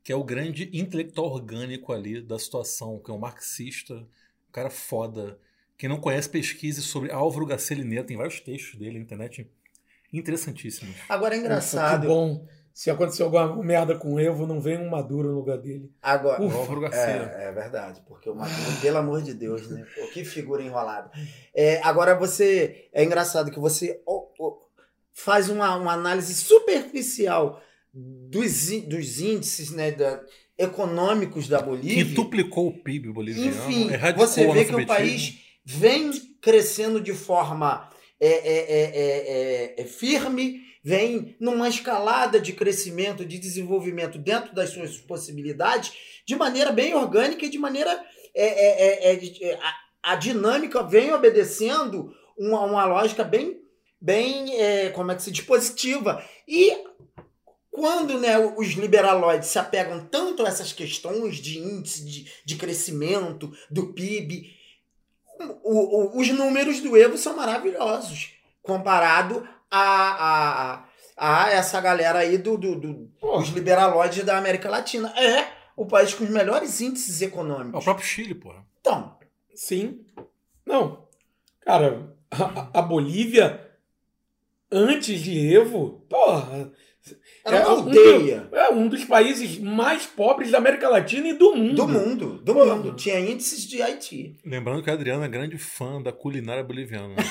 que 0.03 0.11
é 0.11 0.15
o 0.15 0.23
grande 0.23 0.67
intelectual 0.73 1.31
orgânico 1.31 1.93
ali 1.93 2.19
da 2.19 2.39
situação, 2.39 2.99
que 2.99 3.11
é 3.11 3.13
um 3.13 3.19
marxista, 3.19 3.93
um 3.93 4.51
cara 4.51 4.71
foda. 4.71 5.37
Quem 5.77 5.87
não 5.87 5.99
conhece, 5.99 6.27
pesquise 6.27 6.81
sobre 6.81 7.11
Álvaro 7.11 7.45
Garcia 7.45 7.77
Lineira, 7.77 8.03
tem 8.03 8.17
vários 8.17 8.39
textos 8.39 8.79
dele 8.79 8.97
na 8.97 9.03
internet 9.03 9.47
interessantíssimos. 10.11 10.95
Agora 11.07 11.35
é 11.35 11.39
engraçado. 11.39 12.01
que 12.01 12.07
bom 12.07 12.47
se 12.73 12.89
acontecer 12.89 13.21
alguma 13.21 13.55
merda 13.63 13.95
com 13.95 14.15
o 14.15 14.19
Evo, 14.19 14.47
não 14.47 14.59
vem 14.59 14.79
um 14.79 14.89
Maduro 14.89 15.29
no 15.29 15.35
lugar 15.35 15.59
dele. 15.59 15.91
Agora, 16.01 16.43
é, 16.91 17.47
é, 17.47 17.51
verdade, 17.51 18.01
porque 18.07 18.27
o 18.27 18.35
Maduro, 18.35 18.81
pelo 18.81 18.97
amor 18.97 19.21
de 19.21 19.33
Deus, 19.33 19.69
né? 19.69 19.85
Pô, 19.95 20.07
que 20.07 20.25
figura 20.25 20.63
enrolada. 20.63 21.11
É, 21.53 21.79
agora 21.83 22.15
você. 22.15 22.89
É 22.91 23.03
engraçado 23.03 23.51
que 23.51 23.59
você 23.59 24.01
oh, 24.07 24.27
oh, 24.39 24.57
faz 25.13 25.49
uma, 25.49 25.75
uma 25.75 25.93
análise 25.93 26.33
superficial 26.33 27.61
dos, 27.93 28.71
dos 28.87 29.19
índices 29.19 29.69
né, 29.69 29.91
da, 29.91 30.23
econômicos 30.57 31.47
da 31.47 31.61
Bolívia. 31.61 32.03
Que 32.03 32.11
duplicou 32.11 32.69
o 32.69 32.83
PIB 32.83 33.11
boliviano. 33.11 33.49
Enfim, 33.49 33.89
você 34.15 34.51
vê 34.51 34.65
que 34.65 34.75
o 34.75 34.85
país 34.87 35.37
vem 35.63 36.11
crescendo 36.41 36.99
de 36.99 37.13
forma 37.13 37.87
é, 38.19 39.75
é, 39.77 39.81
é, 39.81 39.85
firme 39.85 40.61
vem 40.83 41.35
numa 41.39 41.69
escalada 41.69 42.39
de 42.39 42.51
crescimento, 42.51 43.25
de 43.25 43.39
desenvolvimento 43.39 44.17
dentro 44.17 44.53
das 44.53 44.71
suas 44.71 44.97
possibilidades, 44.97 45.93
de 46.25 46.35
maneira 46.35 46.71
bem 46.71 46.93
orgânica 46.93 47.45
e 47.45 47.49
de 47.49 47.57
maneira 47.57 48.03
é, 48.35 48.45
é, 48.45 49.13
é, 49.13 49.15
é, 49.15 49.51
é 49.51 49.59
a 50.03 50.15
dinâmica 50.15 50.83
vem 50.83 51.13
obedecendo 51.13 52.13
uma, 52.37 52.59
uma 52.61 52.85
lógica 52.85 53.23
bem, 53.23 53.61
bem 54.01 54.59
é, 54.59 54.89
como 54.89 55.11
é 55.11 55.15
que 55.15 55.23
se 55.23 55.31
diz, 55.31 55.45
positiva. 55.45 56.21
E 56.45 56.75
quando 57.71 58.19
né, 58.19 58.37
os 58.37 58.67
liberaloides 58.73 59.47
se 59.47 59.57
apegam 59.57 60.05
tanto 60.05 60.45
a 60.45 60.49
essas 60.49 60.73
questões 60.73 61.37
de 61.37 61.59
índice 61.59 62.03
de, 62.03 62.31
de 62.43 62.55
crescimento, 62.57 63.55
do 63.71 63.93
PIB, 63.93 64.53
o, 65.63 66.17
o, 66.17 66.19
os 66.19 66.27
números 66.29 66.81
do 66.81 66.97
Evo 66.97 67.17
são 67.17 67.35
maravilhosos 67.35 68.33
comparado 68.61 69.47
a, 69.75 70.83
a, 71.17 71.45
a 71.45 71.49
essa 71.51 71.81
galera 71.81 72.19
aí 72.19 72.37
do, 72.37 72.57
do, 72.57 72.79
do 72.79 72.93
dos 73.19 73.49
liberaloides 73.49 74.23
da 74.23 74.37
América 74.37 74.69
Latina. 74.69 75.11
É 75.17 75.47
o 75.75 75.85
país 75.85 76.13
com 76.13 76.23
os 76.23 76.29
melhores 76.29 76.79
índices 76.81 77.21
econômicos. 77.21 77.73
É 77.75 77.77
o 77.79 77.83
próprio 77.83 78.05
Chile, 78.05 78.35
porra. 78.35 78.63
Então, 78.79 79.17
Sim. 79.55 80.05
Não. 80.65 81.07
Cara, 81.61 82.15
a, 82.29 82.79
a 82.79 82.81
Bolívia, 82.81 83.71
antes 84.71 85.19
de 85.21 85.55
Evo, 85.55 86.05
porra. 86.09 86.71
era 87.45 87.59
uma 87.59 87.69
um 87.69 87.71
aldeia. 87.79 88.41
do- 88.41 88.55
é 88.55 88.69
um 88.71 88.87
dos 88.87 89.03
países 89.05 89.57
mais 89.59 90.05
pobres 90.05 90.51
da 90.51 90.57
América 90.57 90.89
Latina 90.89 91.27
e 91.29 91.33
do 91.33 91.55
mundo. 91.55 91.75
Do 91.75 91.87
mundo, 91.87 92.37
do 92.43 92.53
Porra. 92.53 92.75
mundo. 92.75 92.95
Tinha 92.95 93.19
índices 93.19 93.65
de 93.67 93.81
Haiti. 93.81 94.39
Lembrando 94.45 94.83
que 94.83 94.89
a 94.89 94.93
Adriana 94.93 95.25
é 95.25 95.29
grande 95.29 95.57
fã 95.57 96.01
da 96.01 96.11
culinária 96.11 96.63
boliviana. 96.63 97.15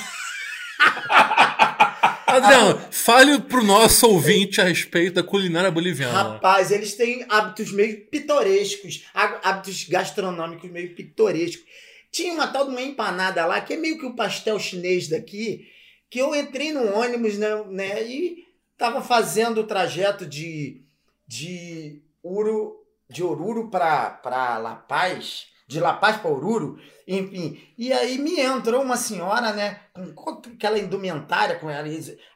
Adriano, 2.36 2.78
fale 2.90 3.40
pro 3.40 3.62
nosso 3.62 4.06
ouvinte 4.08 4.60
a 4.60 4.64
respeito 4.64 5.14
da 5.14 5.22
culinária 5.22 5.70
boliviana. 5.70 6.34
Rapaz, 6.34 6.70
eles 6.70 6.94
têm 6.94 7.24
hábitos 7.28 7.72
meio 7.72 8.06
pitorescos, 8.06 9.04
há- 9.14 9.40
hábitos 9.50 9.84
gastronômicos 9.88 10.70
meio 10.70 10.94
pitorescos. 10.94 11.64
Tinha 12.10 12.34
uma 12.34 12.46
tal 12.46 12.66
de 12.66 12.70
uma 12.70 12.82
empanada 12.82 13.44
lá, 13.46 13.60
que 13.60 13.74
é 13.74 13.76
meio 13.76 13.98
que 13.98 14.06
o 14.06 14.14
pastel 14.14 14.58
chinês 14.58 15.08
daqui, 15.08 15.66
que 16.10 16.18
eu 16.18 16.34
entrei 16.34 16.72
no 16.72 16.94
ônibus, 16.94 17.38
né, 17.38 17.48
né 17.70 18.02
e 18.02 18.44
tava 18.76 19.00
fazendo 19.00 19.62
o 19.62 19.66
trajeto 19.66 20.26
de, 20.26 20.82
de, 21.26 22.02
Uru, 22.22 22.76
de 23.08 23.22
Oruro 23.22 23.70
para 23.70 24.58
La 24.58 24.74
Paz, 24.74 25.46
de 25.72 25.80
La 25.80 25.94
Paz 25.94 26.16
para 26.20 26.30
Oruro, 26.30 26.78
enfim. 27.08 27.60
E 27.76 27.92
aí 27.92 28.18
me 28.18 28.38
entrou 28.38 28.82
uma 28.82 28.96
senhora, 28.96 29.52
né, 29.52 29.80
com 29.92 30.12
co- 30.14 30.42
aquela 30.54 30.78
indumentária, 30.78 31.58
com 31.58 31.66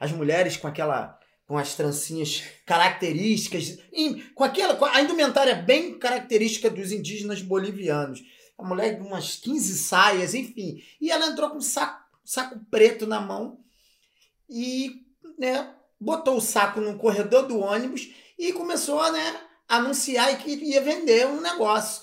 as 0.01 0.13
mulheres 0.13 0.57
com 0.57 0.67
aquela 0.67 1.19
com 1.47 1.57
as 1.57 1.77
trancinhas 1.77 2.43
características, 2.67 3.79
com 4.35 4.43
aquela 4.43 4.75
com 4.75 4.85
a 4.85 5.01
indumentária 5.01 5.55
bem 5.55 5.97
característica 5.99 6.69
dos 6.69 6.91
indígenas 6.91 7.41
bolivianos. 7.41 8.21
A 8.59 8.65
mulher 8.65 8.99
com 8.99 9.05
umas 9.05 9.37
15 9.37 9.79
saias, 9.79 10.35
enfim. 10.35 10.83
E 11.01 11.11
ela 11.11 11.27
entrou 11.27 11.51
com 11.51 11.59
um 11.59 11.61
saco, 11.61 12.03
saco 12.25 12.59
preto 12.71 13.07
na 13.07 13.21
mão 13.21 13.61
e, 14.49 15.03
né, 15.39 15.73
botou 16.01 16.37
o 16.39 16.41
saco 16.41 16.81
no 16.81 16.97
corredor 16.99 17.47
do 17.47 17.59
ônibus 17.61 18.09
e 18.39 18.53
começou, 18.53 19.13
né, 19.13 19.41
a 19.69 19.77
anunciar 19.77 20.37
que 20.39 20.51
ia 20.51 20.81
vender 20.81 21.27
um 21.27 21.41
negócio. 21.41 22.03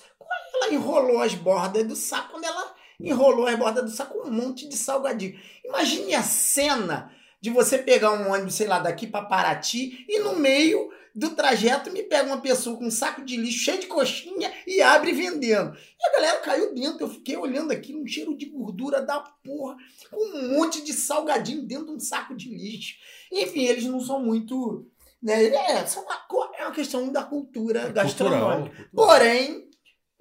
Ela 0.54 0.74
enrolou 0.74 1.20
as 1.22 1.34
bordas 1.34 1.86
do 1.88 1.96
saco, 1.96 2.32
quando 2.32 2.44
ela 2.46 2.74
enrolou 3.00 3.48
as 3.48 3.56
bordas 3.58 3.84
do 3.84 3.92
saco, 3.92 4.28
um 4.28 4.32
monte 4.32 4.68
de 4.68 4.78
salgadinho. 4.78 5.38
Imagine 5.66 6.14
a 6.16 6.24
cena 6.24 7.12
de 7.42 7.50
você 7.50 7.78
pegar 7.78 8.12
um 8.14 8.32
ônibus, 8.32 8.56
sei 8.56 8.68
lá, 8.68 8.80
daqui 8.80 9.06
para 9.08 9.26
Paraty 9.26 10.06
e 10.08 10.20
no 10.20 10.36
meio 10.38 10.90
do 11.16 11.32
trajeto 11.32 11.92
me 11.92 12.02
pega 12.02 12.26
uma 12.26 12.42
pessoa 12.42 12.76
com 12.78 12.86
um 12.86 12.92
saco 12.92 13.24
de 13.24 13.36
lixo 13.38 13.60
cheio 13.66 13.80
de 13.80 13.86
coxinha 13.88 14.52
e 14.66 14.82
abre 14.82 15.12
vendendo. 15.12 15.76
E 15.76 16.08
a 16.10 16.12
galera 16.14 16.40
caiu 16.40 16.74
dentro. 16.74 17.02
Eu 17.04 17.10
fiquei 17.10 17.36
olhando 17.38 17.72
aqui, 17.72 17.94
um 17.94 18.08
cheiro 18.08 18.36
de 18.36 18.46
gordura 18.46 19.02
da 19.02 19.20
porra, 19.20 19.76
com 20.10 20.24
um 20.38 20.54
monte 20.56 20.82
de 20.82 20.94
salgadinho 20.94 21.64
dentro 21.68 21.88
de 21.88 21.92
um 21.92 22.00
saco 22.00 22.36
de 22.36 22.50
lixo. 22.50 22.96
Enfim, 23.32 23.66
eles 23.66 23.84
não 23.86 24.00
são 24.00 24.24
muito. 24.24 24.88
Né, 25.22 25.46
é, 25.46 25.86
são 25.86 26.04
uma, 26.04 26.50
é 26.58 26.64
uma 26.66 26.74
questão 26.74 27.12
da 27.12 27.24
cultura 27.24 27.82
É 27.82 27.92
gastronômica. 27.92 28.76
cultural. 28.76 28.90
Porém, 28.94 29.63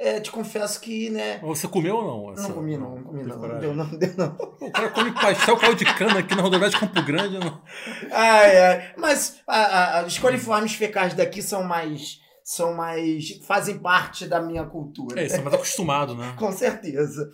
é, 0.02 0.20
te 0.20 0.30
confesso 0.30 0.80
que, 0.80 1.10
né. 1.10 1.38
Você 1.40 1.66
comeu 1.68 1.96
ou 1.96 2.04
não? 2.04 2.32
essa- 2.32 2.48
Não 2.48 2.54
comi, 2.54 2.76
não, 2.76 2.96
não 2.96 3.02
comi, 3.04 3.22
não. 3.24 3.38
Não 3.38 3.58
deu, 3.60 3.74
não 3.74 3.86
deu, 3.98 4.14
não. 4.16 4.36
O 4.60 4.70
cara 4.70 4.90
come 4.90 5.12
pastel 5.12 5.56
caldo 5.56 5.76
de 5.76 5.84
cana 5.94 6.18
aqui 6.18 6.34
na 6.34 6.42
rodoviária 6.42 6.74
de 6.74 6.80
Campo 6.80 7.02
Grande. 7.02 7.38
Não. 7.38 7.62
Ai, 8.10 8.56
ai. 8.60 8.94
Mas 8.98 9.40
a- 9.46 10.00
a- 10.00 10.06
os 10.06 10.18
coliformes 10.18 10.74
fecais 10.74 11.14
daqui 11.14 11.40
são 11.42 11.62
mais. 11.64 12.20
São 12.44 12.74
mais. 12.74 13.38
fazem 13.46 13.78
parte 13.78 14.26
da 14.26 14.40
minha 14.42 14.64
cultura. 14.66 15.20
É, 15.22 15.28
você 15.28 15.36
é 15.36 15.40
mais 15.42 15.54
acostumado, 15.54 16.14
né? 16.16 16.34
Com 16.38 16.50
certeza. 16.52 17.30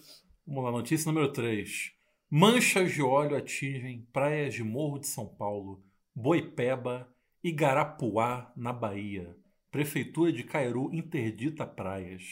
Vamos 0.46 0.64
lá, 0.64 0.70
notícia 0.70 1.10
número 1.10 1.32
3. 1.32 1.92
Manchas 2.30 2.92
de 2.92 3.02
óleo 3.02 3.36
atingem 3.36 4.06
praias 4.12 4.52
de 4.52 4.62
Morro 4.62 4.98
de 4.98 5.06
São 5.06 5.26
Paulo, 5.26 5.82
Boipeba 6.14 7.08
e 7.42 7.50
Garapuá, 7.50 8.52
na 8.54 8.70
Bahia. 8.72 9.34
Prefeitura 9.70 10.30
de 10.32 10.42
Cairu 10.44 10.90
interdita 10.92 11.66
praias. 11.66 12.22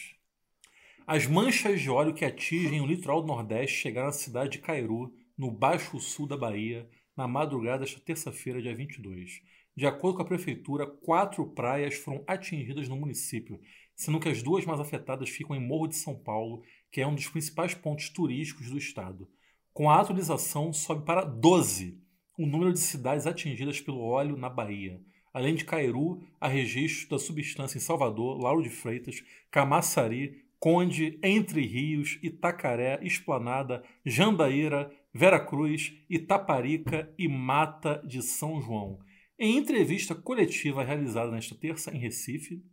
As 1.08 1.24
manchas 1.24 1.80
de 1.80 1.88
óleo 1.88 2.12
que 2.12 2.24
atingem 2.24 2.80
o 2.80 2.86
litoral 2.86 3.20
do 3.20 3.28
Nordeste 3.28 3.78
chegaram 3.78 4.08
à 4.08 4.12
cidade 4.12 4.50
de 4.50 4.58
Cairu, 4.58 5.14
no 5.38 5.52
Baixo 5.52 6.00
Sul 6.00 6.26
da 6.26 6.36
Bahia, 6.36 6.90
na 7.16 7.28
madrugada 7.28 7.84
desta 7.84 8.00
terça-feira, 8.00 8.60
dia 8.60 8.74
22. 8.74 9.40
De 9.76 9.86
acordo 9.86 10.16
com 10.16 10.22
a 10.22 10.26
prefeitura, 10.26 10.84
quatro 10.84 11.46
praias 11.46 11.94
foram 11.94 12.24
atingidas 12.26 12.88
no 12.88 12.96
município, 12.96 13.60
sendo 13.94 14.18
que 14.18 14.28
as 14.28 14.42
duas 14.42 14.64
mais 14.64 14.80
afetadas 14.80 15.28
ficam 15.28 15.54
em 15.54 15.64
Morro 15.64 15.86
de 15.86 15.94
São 15.94 16.16
Paulo, 16.16 16.64
que 16.90 17.00
é 17.00 17.06
um 17.06 17.14
dos 17.14 17.28
principais 17.28 17.72
pontos 17.72 18.08
turísticos 18.08 18.68
do 18.68 18.76
estado. 18.76 19.28
Com 19.72 19.88
a 19.88 20.00
atualização, 20.00 20.72
sobe 20.72 21.04
para 21.04 21.22
12 21.22 22.02
o 22.36 22.44
número 22.44 22.72
de 22.72 22.80
cidades 22.80 23.28
atingidas 23.28 23.80
pelo 23.80 24.00
óleo 24.00 24.36
na 24.36 24.48
Bahia. 24.48 25.00
Além 25.32 25.54
de 25.54 25.64
Cairu, 25.64 26.26
há 26.40 26.48
registro 26.48 27.10
da 27.10 27.18
substância 27.18 27.78
em 27.78 27.80
Salvador, 27.80 28.40
Lauro 28.40 28.62
de 28.62 28.70
Freitas, 28.70 29.22
Camaçari, 29.52 30.45
Conde, 30.66 31.16
Entre 31.22 31.64
Rios, 31.64 32.18
Itacaré, 32.24 32.98
Esplanada, 33.00 33.84
Jandaíra, 34.04 34.90
Veracruz, 35.14 35.94
Itaparica 36.10 37.08
e 37.16 37.28
Mata 37.28 38.02
de 38.04 38.20
São 38.20 38.60
João. 38.60 38.98
Em 39.38 39.56
entrevista 39.56 40.12
coletiva 40.12 40.82
realizada 40.82 41.30
nesta 41.30 41.54
terça 41.54 41.94
em 41.94 42.00
Recife, 42.00 42.64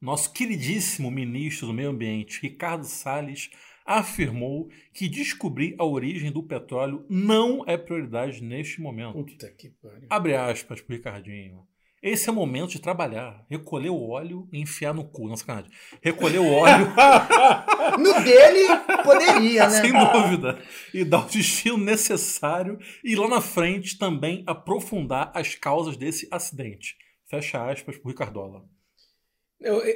nosso 0.00 0.32
queridíssimo 0.32 1.08
ministro 1.08 1.68
do 1.68 1.72
Meio 1.72 1.90
Ambiente, 1.90 2.42
Ricardo 2.42 2.82
Salles, 2.82 3.48
afirmou 3.86 4.68
que 4.92 5.08
descobrir 5.08 5.76
a 5.78 5.84
origem 5.84 6.32
do 6.32 6.42
petróleo 6.42 7.06
não 7.08 7.62
é 7.64 7.78
prioridade 7.78 8.42
neste 8.42 8.80
momento. 8.80 9.24
Puta 9.24 9.48
que 9.52 9.70
pariu. 9.70 10.08
Abre 10.10 10.34
aspas 10.34 10.80
pro 10.80 10.96
Ricardinho. 10.96 11.64
Esse 12.02 12.28
é 12.28 12.32
o 12.32 12.34
momento 12.34 12.70
de 12.70 12.80
trabalhar, 12.80 13.46
recolher 13.48 13.90
o 13.90 14.08
óleo 14.10 14.48
e 14.52 14.60
enfiar 14.60 14.92
no 14.92 15.04
cu. 15.04 15.28
Não, 15.28 15.36
sacanagem. 15.36 15.70
Recolher 16.02 16.40
o 16.40 16.52
óleo, 16.52 16.92
No 17.96 18.24
dele, 18.24 18.66
poderia, 19.04 19.68
né? 19.68 19.80
sem 19.80 19.92
dúvida, 19.92 20.60
e 20.92 21.04
dar 21.04 21.24
o 21.24 21.28
destino 21.28 21.78
necessário 21.78 22.76
e 23.04 23.14
lá 23.14 23.28
na 23.28 23.40
frente 23.40 23.96
também 23.96 24.42
aprofundar 24.48 25.30
as 25.32 25.54
causas 25.54 25.96
desse 25.96 26.26
acidente. 26.28 26.96
Fecha 27.30 27.70
aspas 27.70 27.96
pro 27.96 28.08
Ricardola. 28.10 28.64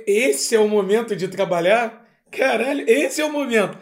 Esse 0.06 0.54
é 0.54 0.60
o 0.60 0.68
momento 0.68 1.16
de 1.16 1.26
trabalhar? 1.26 2.06
Caralho, 2.30 2.88
esse 2.88 3.20
é 3.20 3.24
o 3.24 3.32
momento. 3.32 3.76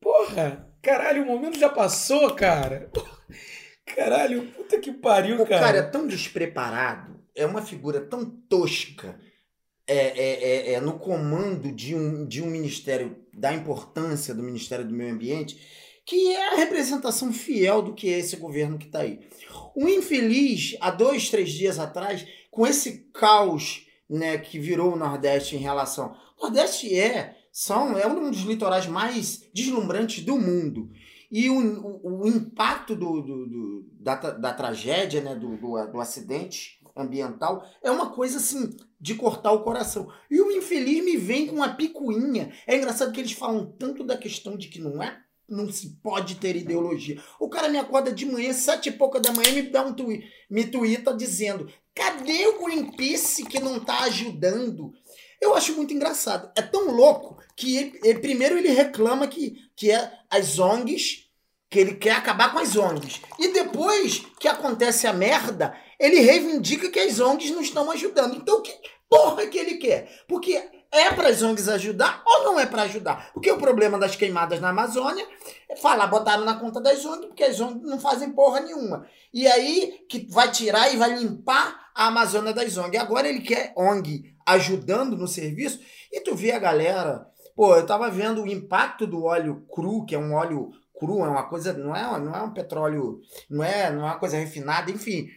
Porra, 0.00 0.72
caralho, 0.80 1.22
o 1.22 1.26
momento 1.26 1.58
já 1.58 1.68
passou, 1.68 2.34
cara. 2.34 2.90
Caralho, 3.94 4.46
puta 4.52 4.78
que 4.78 4.92
pariu, 4.92 5.40
O 5.40 5.46
cara 5.46 5.78
é 5.78 5.80
cara. 5.80 5.90
tão 5.90 6.06
despreparado, 6.06 7.18
é 7.34 7.46
uma 7.46 7.62
figura 7.62 8.00
tão 8.00 8.24
tosca 8.24 9.18
é, 9.86 9.96
é, 9.96 10.44
é, 10.44 10.72
é, 10.74 10.80
no 10.80 10.98
comando 10.98 11.72
de 11.72 11.94
um, 11.94 12.26
de 12.26 12.42
um 12.42 12.46
ministério, 12.46 13.16
da 13.32 13.54
importância 13.54 14.34
do 14.34 14.42
Ministério 14.42 14.84
do 14.84 14.92
Meio 14.92 15.14
Ambiente, 15.14 15.58
que 16.04 16.34
é 16.34 16.52
a 16.52 16.56
representação 16.56 17.32
fiel 17.32 17.80
do 17.80 17.94
que 17.94 18.12
é 18.12 18.18
esse 18.18 18.36
governo 18.36 18.76
que 18.76 18.86
está 18.86 19.00
aí. 19.00 19.20
O 19.74 19.88
infeliz, 19.88 20.76
há 20.80 20.90
dois, 20.90 21.30
três 21.30 21.50
dias 21.50 21.78
atrás, 21.78 22.26
com 22.50 22.66
esse 22.66 23.08
caos 23.14 23.86
né, 24.08 24.36
que 24.36 24.58
virou 24.58 24.92
o 24.92 24.96
Nordeste 24.96 25.56
em 25.56 25.60
relação. 25.60 26.14
O 26.38 26.44
Nordeste 26.44 26.94
é, 26.94 27.36
são, 27.50 27.96
é 27.96 28.06
um 28.06 28.30
dos 28.30 28.42
litorais 28.42 28.86
mais 28.86 29.42
deslumbrantes 29.54 30.22
do 30.22 30.38
mundo. 30.38 30.90
E 31.30 31.50
o, 31.50 31.58
o, 31.58 32.22
o 32.22 32.26
impacto 32.28 32.94
do, 32.96 33.20
do- 33.20 33.46
do- 33.46 33.86
da, 34.00 34.14
da 34.14 34.54
tragédia, 34.54 35.20
né, 35.20 35.34
do, 35.34 35.56
do, 35.56 35.86
do 35.92 36.00
acidente 36.00 36.78
ambiental, 36.96 37.64
é 37.82 37.90
uma 37.90 38.10
coisa 38.10 38.38
assim 38.38 38.76
de 39.00 39.14
cortar 39.14 39.52
o 39.52 39.62
coração. 39.62 40.08
E 40.30 40.40
o 40.40 40.50
infeliz 40.50 41.04
me 41.04 41.16
vem 41.16 41.46
com 41.46 41.56
uma 41.56 41.74
picuinha. 41.74 42.52
É 42.66 42.76
engraçado 42.76 43.12
que 43.12 43.20
eles 43.20 43.32
falam 43.32 43.66
tanto 43.78 44.02
da 44.04 44.16
questão 44.16 44.56
de 44.56 44.68
que 44.68 44.80
não 44.80 45.02
é. 45.02 45.20
Não 45.48 45.70
se 45.72 45.96
pode 46.02 46.34
ter 46.34 46.56
ideologia. 46.56 47.22
O 47.40 47.48
cara 47.48 47.70
me 47.70 47.78
acorda 47.78 48.12
de 48.12 48.26
manhã, 48.26 48.52
sete 48.52 48.90
e 48.90 48.92
pouca 48.92 49.18
da 49.18 49.32
manhã, 49.32 49.50
me 49.52 49.62
dá 49.62 49.82
um 49.82 49.94
tweet, 49.94 50.26
me 50.50 50.66
tuita 50.66 51.14
dizendo: 51.14 51.66
cadê 51.94 52.46
o 52.48 52.62
Greenpeace 52.62 53.46
que 53.46 53.58
não 53.58 53.80
tá 53.80 54.00
ajudando? 54.00 54.92
Eu 55.40 55.54
acho 55.54 55.74
muito 55.76 55.94
engraçado. 55.94 56.50
É 56.56 56.62
tão 56.62 56.90
louco 56.90 57.38
que 57.56 57.76
ele, 57.76 58.00
ele- 58.02 58.18
primeiro 58.20 58.58
ele 58.58 58.68
reclama 58.70 59.26
que, 59.28 59.56
que 59.76 59.90
é 59.90 60.12
as 60.30 60.58
ONGs, 60.58 61.26
que 61.70 61.78
ele 61.78 61.94
quer 61.96 62.12
acabar 62.12 62.52
com 62.52 62.58
as 62.58 62.76
ONGs. 62.76 63.20
E 63.38 63.48
depois 63.48 64.24
que 64.40 64.48
acontece 64.48 65.06
a 65.06 65.12
merda, 65.12 65.76
ele 65.98 66.20
reivindica 66.20 66.88
que 66.90 66.98
as 66.98 67.20
ONGs 67.20 67.50
não 67.50 67.60
estão 67.60 67.90
ajudando. 67.90 68.36
Então, 68.36 68.62
que 68.62 68.74
porra 69.08 69.46
que 69.46 69.58
ele 69.58 69.76
quer? 69.76 70.24
Porque 70.26 70.60
é 70.90 71.10
para 71.12 71.28
as 71.28 71.42
ONGs 71.42 71.68
ajudar 71.68 72.22
ou 72.26 72.44
não 72.44 72.58
é 72.60 72.64
para 72.66 72.82
ajudar? 72.82 73.30
Porque 73.34 73.50
o 73.50 73.58
problema 73.58 73.98
das 73.98 74.16
queimadas 74.16 74.60
na 74.60 74.70
Amazônia 74.70 75.26
é 75.68 75.76
falar, 75.76 76.06
botaram 76.06 76.44
na 76.44 76.54
conta 76.54 76.80
das 76.80 77.04
ONGs, 77.04 77.26
porque 77.26 77.44
as 77.44 77.60
ONGs 77.60 77.82
não 77.82 78.00
fazem 78.00 78.30
porra 78.32 78.60
nenhuma. 78.60 79.06
E 79.32 79.46
aí 79.46 80.04
que 80.08 80.26
vai 80.30 80.50
tirar 80.50 80.92
e 80.92 80.96
vai 80.96 81.14
limpar 81.18 81.90
a 81.94 82.06
Amazônia 82.06 82.54
das 82.54 82.76
ONGs. 82.78 82.98
Agora 83.00 83.28
ele 83.28 83.40
quer 83.40 83.72
ONG 83.76 84.34
ajudando 84.48 85.16
no 85.16 85.28
serviço. 85.28 85.80
E 86.12 86.20
tu 86.20 86.34
vê 86.34 86.52
a 86.52 86.58
galera. 86.58 87.26
Pô, 87.54 87.74
eu 87.74 87.86
tava 87.86 88.10
vendo 88.10 88.42
o 88.42 88.48
impacto 88.48 89.06
do 89.06 89.24
óleo 89.24 89.66
cru, 89.72 90.04
que 90.04 90.14
é 90.14 90.18
um 90.18 90.34
óleo 90.34 90.70
cru, 90.98 91.24
é 91.24 91.28
uma 91.28 91.48
coisa. 91.48 91.72
Não 91.72 91.94
é, 91.94 92.20
não 92.20 92.34
é 92.34 92.42
um 92.42 92.52
petróleo. 92.52 93.20
Não 93.48 93.64
é, 93.64 93.90
não 93.90 94.02
é 94.02 94.04
uma 94.04 94.18
coisa 94.18 94.36
refinada, 94.36 94.90
enfim. 94.90 95.28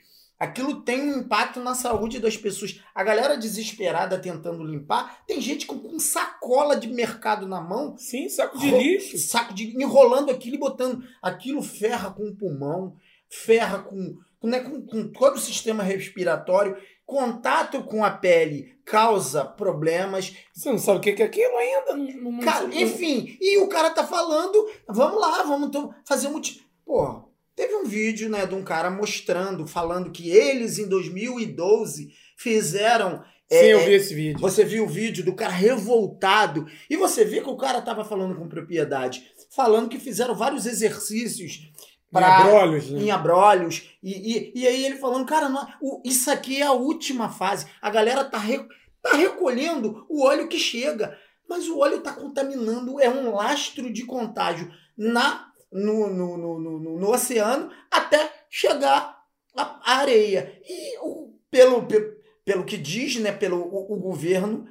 Aquilo 0.41 0.81
tem 0.81 0.99
um 0.99 1.19
impacto 1.19 1.59
na 1.59 1.75
saúde 1.75 2.17
das 2.17 2.35
pessoas. 2.35 2.81
A 2.95 3.03
galera 3.03 3.37
desesperada 3.37 4.17
tentando 4.17 4.63
limpar. 4.63 5.23
Tem 5.27 5.39
gente 5.39 5.67
com, 5.67 5.77
com 5.77 5.99
sacola 5.99 6.75
de 6.75 6.87
mercado 6.87 7.47
na 7.47 7.61
mão 7.61 7.95
Sim, 7.95 8.27
saco 8.27 8.57
de 8.57 8.71
lixo. 8.71 9.19
Saco 9.19 9.53
de 9.53 9.79
enrolando 9.79 10.31
aquilo 10.31 10.55
e 10.55 10.59
botando. 10.59 11.03
Aquilo 11.21 11.61
ferra 11.61 12.09
com 12.09 12.23
o 12.23 12.35
pulmão, 12.35 12.95
ferra 13.29 13.83
com, 13.83 14.17
com, 14.39 14.47
né, 14.47 14.61
com, 14.61 14.81
com 14.81 15.07
todo 15.09 15.35
o 15.35 15.39
sistema 15.39 15.83
respiratório. 15.83 16.75
Contato 17.11 17.83
com 17.83 18.05
a 18.05 18.09
pele 18.09 18.73
causa 18.85 19.43
problemas. 19.43 20.33
Você 20.53 20.71
não 20.71 20.77
sabe 20.77 20.99
o 20.99 21.01
que 21.01 21.21
é 21.21 21.25
aquilo 21.25 21.57
ainda? 21.57 21.93
Não, 21.97 22.31
não- 22.31 22.39
Cara, 22.39 22.67
não- 22.67 22.73
enfim, 22.73 23.37
e 23.41 23.57
o 23.57 23.67
cara 23.67 23.89
tá 23.89 24.07
falando, 24.07 24.65
vamos 24.87 25.19
lá, 25.19 25.43
vamos 25.43 25.69
fazer 26.07 26.29
um. 26.29 26.41
Pô, 26.85 27.29
teve 27.53 27.75
um 27.75 27.83
vídeo, 27.83 28.29
né, 28.29 28.45
de 28.45 28.55
um 28.55 28.63
cara 28.63 28.89
mostrando, 28.89 29.67
falando 29.67 30.09
que 30.09 30.29
eles 30.29 30.79
em 30.79 30.87
2012 30.87 32.13
fizeram. 32.37 33.17
Sim, 33.51 33.57
é, 33.57 33.73
eu 33.73 33.79
é, 33.79 33.85
vi 33.87 33.93
esse 33.95 34.15
vídeo. 34.15 34.39
você 34.39 34.63
viu 34.63 34.85
o 34.85 34.89
vídeo 34.89 35.25
do 35.25 35.35
cara 35.35 35.51
revoltado 35.51 36.65
e 36.89 36.95
você 36.95 37.25
vê 37.25 37.41
que 37.41 37.49
o 37.49 37.57
cara 37.57 37.81
tava 37.81 38.05
falando 38.05 38.35
com 38.37 38.47
propriedade, 38.47 39.29
falando 39.53 39.89
que 39.89 39.99
fizeram 39.99 40.33
vários 40.33 40.65
exercícios 40.65 41.69
Pra... 42.11 42.21
pra, 42.21 42.37
Abrolhos, 42.37 42.89
né? 42.91 43.01
em 43.03 43.11
abrolhos 43.11 43.89
e, 44.03 44.11
e, 44.11 44.51
e 44.61 44.67
aí 44.67 44.85
ele 44.85 44.97
falando, 44.97 45.25
cara, 45.25 45.47
não, 45.47 45.65
o- 45.81 46.01
isso 46.05 46.29
aqui 46.29 46.61
é 46.61 46.65
a 46.65 46.71
última 46.73 47.29
fase. 47.29 47.65
A 47.81 47.89
galera 47.89 48.25
tá, 48.25 48.37
re- 48.37 48.67
tá 49.01 49.13
recolhendo 49.15 50.05
o 50.09 50.25
óleo 50.25 50.47
que 50.49 50.59
chega, 50.59 51.17
mas 51.49 51.67
o 51.69 51.79
óleo 51.79 52.01
tá 52.01 52.11
contaminando, 52.13 52.99
é 52.99 53.09
um 53.09 53.33
lastro 53.33 53.91
de 53.91 54.03
contágio 54.05 54.71
na 54.97 55.47
no, 55.71 56.07
no, 56.09 56.37
no, 56.37 56.59
no, 56.59 56.79
no- 56.79 56.99
no 56.99 57.09
oceano 57.11 57.71
até 57.89 58.29
chegar 58.49 59.17
à 59.55 59.79
à 59.85 59.95
areia. 59.99 60.59
E 60.67 60.97
o, 60.99 61.33
pelo, 61.49 61.83
pe- 61.83 62.17
pelo 62.43 62.65
que 62.65 62.77
diz, 62.77 63.15
né, 63.17 63.31
pelo 63.31 63.57
o, 63.61 63.93
o 63.93 63.97
governo 63.99 64.67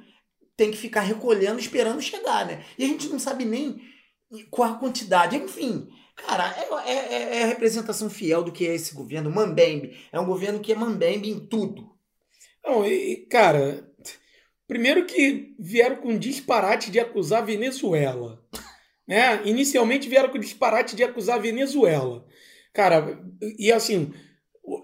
tem 0.55 0.69
que 0.69 0.77
ficar 0.77 1.01
recolhendo, 1.01 1.59
esperando 1.59 2.01
chegar, 2.01 2.45
né? 2.45 2.63
E 2.77 2.83
a 2.83 2.87
gente 2.87 3.07
não 3.09 3.17
sabe 3.17 3.45
nem 3.45 3.81
qual 4.51 4.71
a 4.73 4.75
quantidade. 4.77 5.35
Enfim, 5.35 5.87
cara, 6.15 6.55
é, 6.85 6.91
é- 6.91 7.37
é 7.39 7.43
a 7.43 7.47
representação 7.47 8.09
fiel 8.09 8.43
do 8.43 8.51
que 8.51 8.67
é 8.67 8.75
esse 8.75 8.93
governo. 8.93 9.29
Mambembe. 9.29 9.97
É 10.11 10.19
um 10.19 10.25
governo 10.25 10.59
que 10.59 10.71
é 10.71 10.75
mambembe 10.75 11.29
em 11.29 11.39
tudo. 11.39 11.91
Não, 12.63 12.85
e, 12.85 13.25
cara, 13.29 13.89
primeiro 14.67 15.05
que 15.05 15.55
vieram 15.59 15.97
com 15.97 16.17
disparate 16.17 16.91
de 16.91 16.99
acusar 16.99 17.41
a 17.41 17.45
Venezuela. 17.45 18.41
Né? 19.07 19.41
Inicialmente 19.45 20.07
vieram 20.07 20.29
com 20.29 20.39
disparate 20.39 20.95
de 20.95 21.03
acusar 21.03 21.37
a 21.37 21.41
Venezuela. 21.41 22.25
Cara, 22.73 23.19
e 23.57 23.71
assim, 23.71 24.13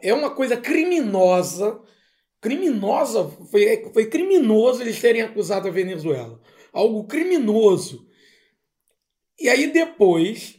é 0.02 0.13
uma 0.13 0.32
coisa 0.32 0.58
criminosa. 0.58 1.82
Criminosa, 2.42 3.30
foi, 3.50 3.90
foi 3.94 4.06
criminoso 4.08 4.82
eles 4.82 5.00
terem 5.00 5.22
acusado 5.22 5.68
a 5.68 5.72
Venezuela. 5.72 6.42
Algo 6.74 7.06
criminoso. 7.06 8.08
E 9.40 9.48
aí 9.50 9.68
depois, 9.68 10.57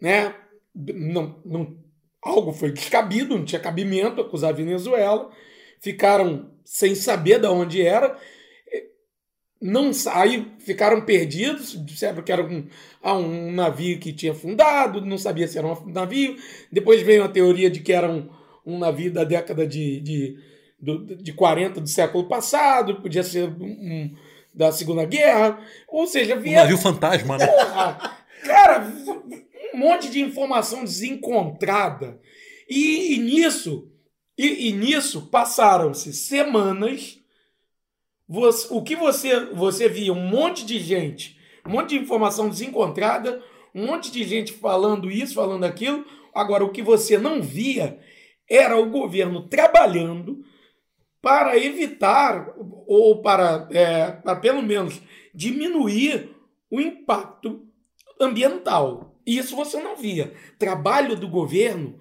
né? 0.00 0.34
Não, 0.74 1.40
não, 1.44 1.76
algo 2.22 2.52
foi 2.52 2.70
descabido, 2.72 3.36
não 3.36 3.44
tinha 3.44 3.60
cabimento 3.60 4.20
acusar 4.20 4.50
a 4.50 4.56
Venezuela. 4.56 5.30
Ficaram 5.80 6.50
sem 6.64 6.94
saber 6.94 7.40
de 7.40 7.46
onde 7.46 7.80
era. 7.82 8.16
Não 9.60 9.90
aí 10.12 10.52
ficaram 10.58 11.00
perdidos, 11.00 11.82
disseram 11.84 12.22
que 12.22 12.30
era 12.30 12.44
um, 12.44 12.66
ah, 13.02 13.14
um 13.14 13.50
navio 13.52 13.98
que 13.98 14.12
tinha 14.12 14.34
fundado, 14.34 15.00
não 15.00 15.16
sabia 15.16 15.48
se 15.48 15.56
era 15.56 15.66
um 15.66 15.86
navio. 15.86 16.36
Depois 16.70 17.00
veio 17.00 17.24
a 17.24 17.28
teoria 17.28 17.70
de 17.70 17.80
que 17.80 17.92
era 17.92 18.08
um, 18.10 18.28
um 18.66 18.78
navio 18.78 19.10
da 19.10 19.24
década 19.24 19.66
de, 19.66 20.00
de, 20.00 20.38
do- 20.78 21.16
de 21.16 21.32
40 21.32 21.80
do 21.80 21.88
século 21.88 22.28
passado, 22.28 23.00
podia 23.00 23.22
ser 23.22 23.48
um, 23.48 23.64
um 23.64 24.16
da 24.54 24.70
Segunda 24.72 25.06
Guerra. 25.06 25.58
Ou 25.88 26.06
seja, 26.06 26.36
Um 26.36 26.40
vieram 26.40 26.62
navio 26.64 26.78
fantasma, 26.78 27.38
né? 27.38 27.46
Porra! 27.46 28.18
Cara, 28.44 28.92
um 29.76 29.78
monte 29.78 30.10
de 30.10 30.22
informação 30.22 30.82
desencontrada. 30.82 32.18
E, 32.66 33.14
e 33.14 33.18
nisso, 33.18 33.92
e, 34.36 34.68
e 34.68 34.72
nisso 34.72 35.26
passaram-se 35.26 36.14
semanas. 36.14 37.18
Você- 38.26 38.68
o 38.70 38.82
que 38.82 38.96
você, 38.96 39.44
você 39.52 39.86
via 39.86 40.14
um 40.14 40.28
monte 40.28 40.64
de 40.64 40.80
gente, 40.80 41.38
um 41.66 41.72
monte 41.72 41.90
de 41.90 41.98
informação 41.98 42.48
desencontrada, 42.48 43.42
um 43.74 43.86
monte 43.86 44.10
de 44.10 44.24
gente 44.24 44.54
falando 44.54 45.10
isso, 45.10 45.34
falando 45.34 45.64
aquilo. 45.64 46.06
Agora, 46.34 46.64
o 46.64 46.72
que 46.72 46.82
você 46.82 47.18
não 47.18 47.42
via 47.42 48.00
era 48.48 48.78
o 48.78 48.88
governo 48.88 49.46
trabalhando 49.46 50.42
para 51.20 51.58
evitar, 51.58 52.54
ou 52.86 53.20
para, 53.20 53.68
é, 53.70 54.12
para 54.12 54.36
pelo 54.36 54.62
menos 54.62 55.02
diminuir 55.34 56.30
o 56.70 56.80
impacto 56.80 57.66
ambiental. 58.18 59.15
Isso 59.26 59.56
você 59.56 59.82
não 59.82 59.96
via. 59.96 60.32
Trabalho 60.58 61.16
do 61.16 61.28
governo, 61.28 61.98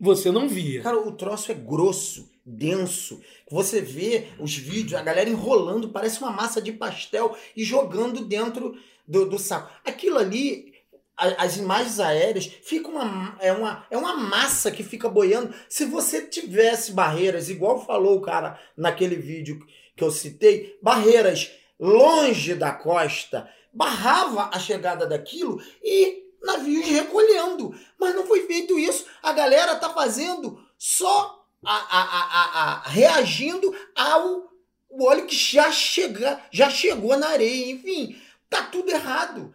você 0.00 0.30
não 0.30 0.48
via. 0.48 0.82
Cara, 0.82 0.98
o 0.98 1.12
troço 1.12 1.52
é 1.52 1.54
grosso, 1.54 2.30
denso. 2.44 3.20
Você 3.50 3.82
vê 3.82 4.28
os 4.38 4.56
vídeos, 4.56 4.94
a 4.94 5.02
galera 5.02 5.28
enrolando, 5.28 5.90
parece 5.90 6.20
uma 6.20 6.30
massa 6.30 6.62
de 6.62 6.72
pastel 6.72 7.36
e 7.54 7.62
jogando 7.62 8.24
dentro 8.24 8.74
do, 9.06 9.28
do 9.28 9.38
saco. 9.38 9.70
Aquilo 9.84 10.16
ali, 10.16 10.72
as 11.16 11.58
imagens 11.58 12.00
aéreas, 12.00 12.46
fica 12.46 12.88
uma, 12.88 13.36
é, 13.40 13.52
uma, 13.52 13.86
é 13.90 13.98
uma 13.98 14.16
massa 14.16 14.70
que 14.70 14.82
fica 14.82 15.08
boiando. 15.08 15.54
Se 15.68 15.84
você 15.84 16.22
tivesse 16.22 16.92
barreiras, 16.92 17.50
igual 17.50 17.84
falou 17.84 18.16
o 18.16 18.22
cara 18.22 18.58
naquele 18.74 19.16
vídeo 19.16 19.60
que 19.94 20.04
eu 20.04 20.10
citei, 20.10 20.78
barreiras 20.80 21.50
longe 21.78 22.54
da 22.54 22.72
costa, 22.72 23.48
barrava 23.72 24.50
a 24.52 24.58
chegada 24.58 25.06
daquilo 25.06 25.60
e 25.82 26.27
navios 26.42 26.86
recolhendo. 26.86 27.74
Mas 27.98 28.14
não 28.14 28.26
foi 28.26 28.46
feito 28.46 28.78
isso. 28.78 29.04
A 29.22 29.32
galera 29.32 29.76
tá 29.76 29.90
fazendo 29.90 30.58
só 30.76 31.44
a, 31.64 31.74
a, 31.74 32.02
a, 32.02 32.62
a- 32.84 32.88
reagindo 32.88 33.74
ao 33.94 34.48
o 34.90 35.04
óleo 35.04 35.26
que 35.26 35.34
já, 35.36 35.70
chega, 35.70 36.40
já 36.50 36.70
chegou 36.70 37.16
na 37.16 37.28
areia. 37.28 37.70
Enfim, 37.70 38.16
tá 38.48 38.62
tudo 38.62 38.90
errado. 38.90 39.54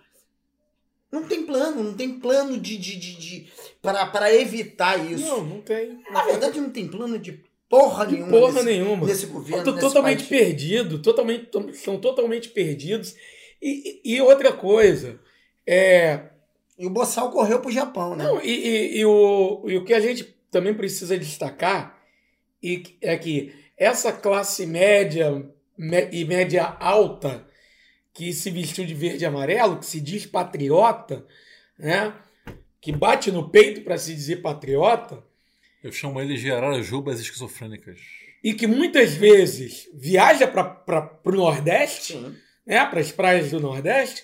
Não 1.11 1.23
tem 1.23 1.45
plano, 1.45 1.83
não 1.83 1.93
tem 1.93 2.19
plano 2.19 2.57
de, 2.59 2.77
de, 2.77 2.95
de, 2.97 3.15
de 3.17 3.53
para 3.81 4.33
evitar 4.33 4.97
isso. 5.11 5.25
Não, 5.27 5.43
não 5.43 5.61
tem. 5.61 5.89
Não 6.05 6.11
Na 6.11 6.23
verdade, 6.23 6.59
não 6.59 6.69
tem 6.71 6.87
plano 6.87 7.19
de 7.19 7.43
porra 7.69 8.05
De 8.07 8.13
nenhuma 8.13 8.31
porra 8.31 8.53
nesse, 8.53 8.65
nenhuma. 8.65 9.05
nesse 9.07 9.25
governo. 9.27 9.63
Tô 9.63 9.71
nesse 9.71 9.87
totalmente 9.87 10.17
país. 10.25 10.29
perdido, 10.29 10.99
totalmente, 10.99 11.45
to- 11.47 11.73
são 11.73 11.99
totalmente 11.99 12.49
perdidos. 12.49 13.15
E 13.61 14.01
e 14.03 14.21
outra 14.21 14.51
coisa, 14.53 15.19
é, 15.67 16.29
E 16.77 16.85
o 16.85 16.89
Boçal 16.89 17.31
correu 17.31 17.59
pro 17.59 17.71
Japão, 17.71 18.15
né? 18.15 18.23
Não, 18.23 18.41
e, 18.41 18.49
e- 18.49 18.97
e 18.99 19.05
o, 19.05 19.63
e 19.67 19.77
o 19.77 19.85
que 19.85 19.93
a 19.93 19.99
gente 19.99 20.23
também 20.51 20.73
precisa 20.73 21.17
destacar 21.17 21.99
e 22.61 22.83
é 23.01 23.17
que 23.17 23.53
essa 23.77 24.11
classe 24.11 24.65
média 24.65 25.45
e 26.11 26.23
média 26.25 26.63
alta 26.79 27.45
que 28.13 28.31
se 28.31 28.49
vestiu 28.51 28.85
de 28.85 28.93
verde 28.93 29.23
e 29.23 29.25
amarelo, 29.27 29.77
que 29.79 29.85
se 29.85 29.99
diz 29.99 30.25
patriota, 30.25 31.25
né? 31.77 32.13
que 32.79 32.91
bate 32.91 33.31
no 33.31 33.49
peito 33.49 33.81
para 33.81 33.97
se 33.97 34.13
dizer 34.13 34.37
patriota, 34.41 35.23
Eu 35.83 35.91
chamo 35.91 36.21
eles 36.21 36.39
de 36.41 36.51
ararajubas 36.51 37.19
esquizofrênicas. 37.19 37.99
e 38.43 38.53
que 38.53 38.67
muitas 38.67 39.13
vezes 39.13 39.89
viaja 39.93 40.47
para 40.47 41.19
o 41.25 41.31
Nordeste, 41.31 42.13
Sim. 42.13 42.35
né? 42.65 42.85
para 42.85 42.99
as 42.99 43.11
praias 43.11 43.49
do 43.51 43.59
Nordeste, 43.59 44.23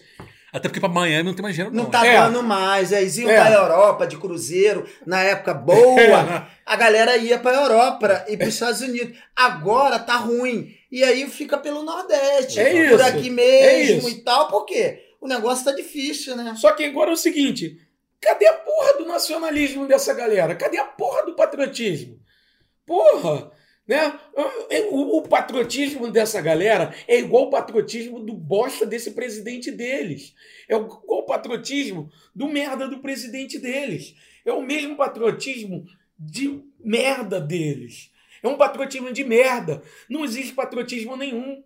Até 0.52 0.68
porque 0.68 0.80
pra 0.80 0.90
Miami 0.90 1.24
não 1.24 1.34
tem 1.34 1.44
mais 1.44 1.54
dinheiro, 1.56 1.76
Não 1.76 1.84
não. 1.84 1.92
tá 1.92 2.06
É. 2.06 2.18
dando 2.18 2.42
mais. 2.42 2.92
Eles 2.92 3.18
iam 3.18 3.30
É. 3.30 3.36
pra 3.36 3.52
Europa 3.52 4.08
de 4.08 4.18
cruzeiro 4.18 4.86
na 5.06 5.22
época 5.22 5.54
boa. 5.54 6.48
a 6.66 6.76
galera 6.76 7.16
ia 7.18 7.38
pra 7.38 7.54
Europa 7.54 8.26
e 8.28 8.36
pros 8.36 8.54
Estados 8.56 8.82
Unidos. 8.82 9.18
Agora 9.36 10.00
tá 10.00 10.16
ruim. 10.16 10.74
E 10.92 11.04
aí 11.04 11.28
fica 11.30 11.58
pelo 11.58 11.84
Nordeste. 11.84 12.60
É 12.60 12.70
por 12.72 12.96
isso, 13.00 13.04
aqui 13.04 13.28
é 13.28 13.32
mesmo 13.32 14.10
e 14.10 14.16
tal. 14.24 14.48
Por 14.48 14.66
quê? 14.66 15.04
O 15.22 15.28
negócio 15.28 15.66
tá 15.66 15.72
difícil, 15.72 16.36
né? 16.36 16.54
Só 16.58 16.72
que 16.72 16.84
agora 16.86 17.12
é 17.12 17.14
o 17.14 17.18
seguinte: 17.18 17.78
cadê 18.20 18.48
a 18.48 18.54
porra 18.54 18.94
do 18.98 19.06
nacionalismo 19.06 19.86
dessa 19.88 20.14
galera? 20.14 20.56
Cadê 20.56 20.78
a 20.80 20.86
porra 20.86 21.26
do 21.26 21.36
patriotismo? 21.36 22.18
Porra! 22.86 23.52
Né? 23.90 24.20
O, 24.92 25.18
o 25.18 25.22
patriotismo 25.24 26.12
dessa 26.12 26.40
galera 26.40 26.94
é 27.08 27.18
igual 27.18 27.46
o 27.46 27.50
patriotismo 27.50 28.20
do 28.20 28.36
bosta 28.36 28.86
desse 28.86 29.10
presidente 29.14 29.72
deles. 29.72 30.36
É 30.68 30.76
igual 30.76 31.02
o 31.08 31.24
patriotismo 31.24 32.08
do 32.36 32.48
merda 32.48 32.88
do 32.88 33.00
presidente 33.00 33.58
deles. 33.58 34.16
É 34.46 34.54
o 34.54 34.62
mesmo 34.62 34.96
patriotismo 34.96 35.88
de 36.20 36.62
merda 36.80 37.42
deles. 37.42 38.12
É 38.44 38.48
um 38.48 38.58
patriotismo 38.58 39.12
de 39.12 39.24
merda. 39.24 39.82
Não 40.08 40.24
existe 40.24 40.54
patriotismo 40.54 41.18
nenhum. 41.18 41.64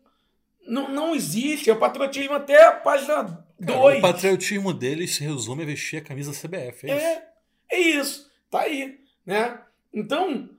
Não, 0.66 0.90
não 0.90 1.14
existe. 1.14 1.70
É 1.70 1.74
o 1.74 1.80
patriotismo 1.80 2.36
até 2.36 2.64
a 2.64 2.72
página 2.72 3.16
Cara, 3.16 3.46
2. 3.60 3.98
o 3.98 4.02
patriotismo 4.02 4.74
deles 4.74 5.14
se 5.14 5.26
resume 5.26 5.64
a 5.64 5.66
vestir 5.66 5.98
a 5.98 6.02
camisa 6.02 6.32
CBF. 6.32 6.90
É, 6.90 6.96
isso. 6.96 7.06
É, 7.06 7.28
é 7.70 7.80
isso. 7.82 8.32
Tá 8.50 8.62
aí, 8.62 8.98
né? 9.26 9.60
Então, 9.94 10.50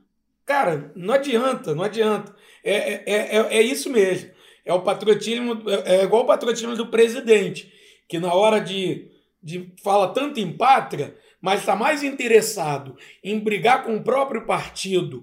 cara, 0.47 0.93
não 0.95 1.15
adianta, 1.15 1.75
não 1.75 1.85
adianta. 1.85 2.35
É, 2.63 2.75
é, 2.75 3.03
é, 3.07 3.57
é 3.59 3.63
isso 3.63 3.91
mesmo. 3.91 4.31
É 4.65 4.73
o 4.73 4.83
patriotismo, 4.83 5.63
é, 5.69 5.97
é 5.97 6.05
igual 6.05 6.23
o 6.23 6.27
patriotismo 6.27 6.75
do 6.75 6.87
presidente, 6.87 7.73
que 8.09 8.19
na 8.19 8.33
hora 8.33 8.61
de, 8.61 9.11
de 9.43 9.73
fala 9.83 10.13
tanto 10.13 10.41
em 10.41 10.53
pátria, 10.57 11.17
mas 11.41 11.61
está 11.61 11.77
mais 11.77 12.03
interessado 12.03 12.97
em 13.23 13.39
brigar 13.39 13.85
com 13.85 13.97
o 13.97 14.03
próprio 14.03 14.47
partido, 14.47 15.23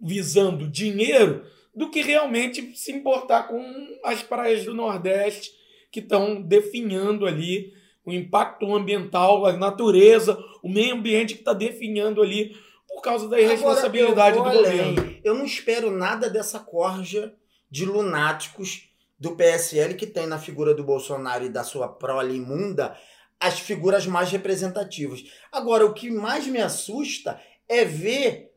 visando 0.00 0.68
dinheiro, 0.68 1.44
do 1.74 1.90
que 1.90 2.02
realmente 2.02 2.76
se 2.76 2.92
importar 2.92 3.44
com 3.44 3.62
as 4.04 4.22
praias 4.22 4.64
do 4.64 4.74
Nordeste 4.74 5.50
que 5.90 6.00
estão 6.00 6.40
definhando 6.40 7.26
ali 7.26 7.72
o 8.04 8.12
impacto 8.12 8.74
ambiental, 8.74 9.46
a 9.46 9.56
natureza, 9.56 10.38
o 10.62 10.68
meio 10.68 10.94
ambiente 10.94 11.34
que 11.34 11.40
está 11.40 11.52
definhando 11.52 12.22
ali 12.22 12.56
por 12.94 13.02
causa 13.02 13.28
da 13.28 13.40
irresponsabilidade 13.40 14.36
do 14.36 14.42
Agora, 14.42 14.54
vou 14.54 14.64
governo. 14.64 15.20
Eu 15.24 15.34
não 15.34 15.44
espero 15.44 15.90
nada 15.90 16.28
dessa 16.28 16.58
corja 16.58 17.32
de 17.70 17.84
lunáticos 17.84 18.90
do 19.18 19.36
PSL 19.36 19.94
que 19.94 20.06
tem 20.06 20.26
na 20.26 20.38
figura 20.38 20.74
do 20.74 20.82
Bolsonaro 20.82 21.44
e 21.44 21.48
da 21.48 21.62
sua 21.62 21.88
prole 21.88 22.36
imunda 22.36 22.96
as 23.38 23.58
figuras 23.58 24.06
mais 24.06 24.30
representativas. 24.30 25.24
Agora, 25.50 25.86
o 25.86 25.94
que 25.94 26.10
mais 26.10 26.46
me 26.46 26.60
assusta 26.60 27.40
é 27.68 27.84
ver 27.84 28.50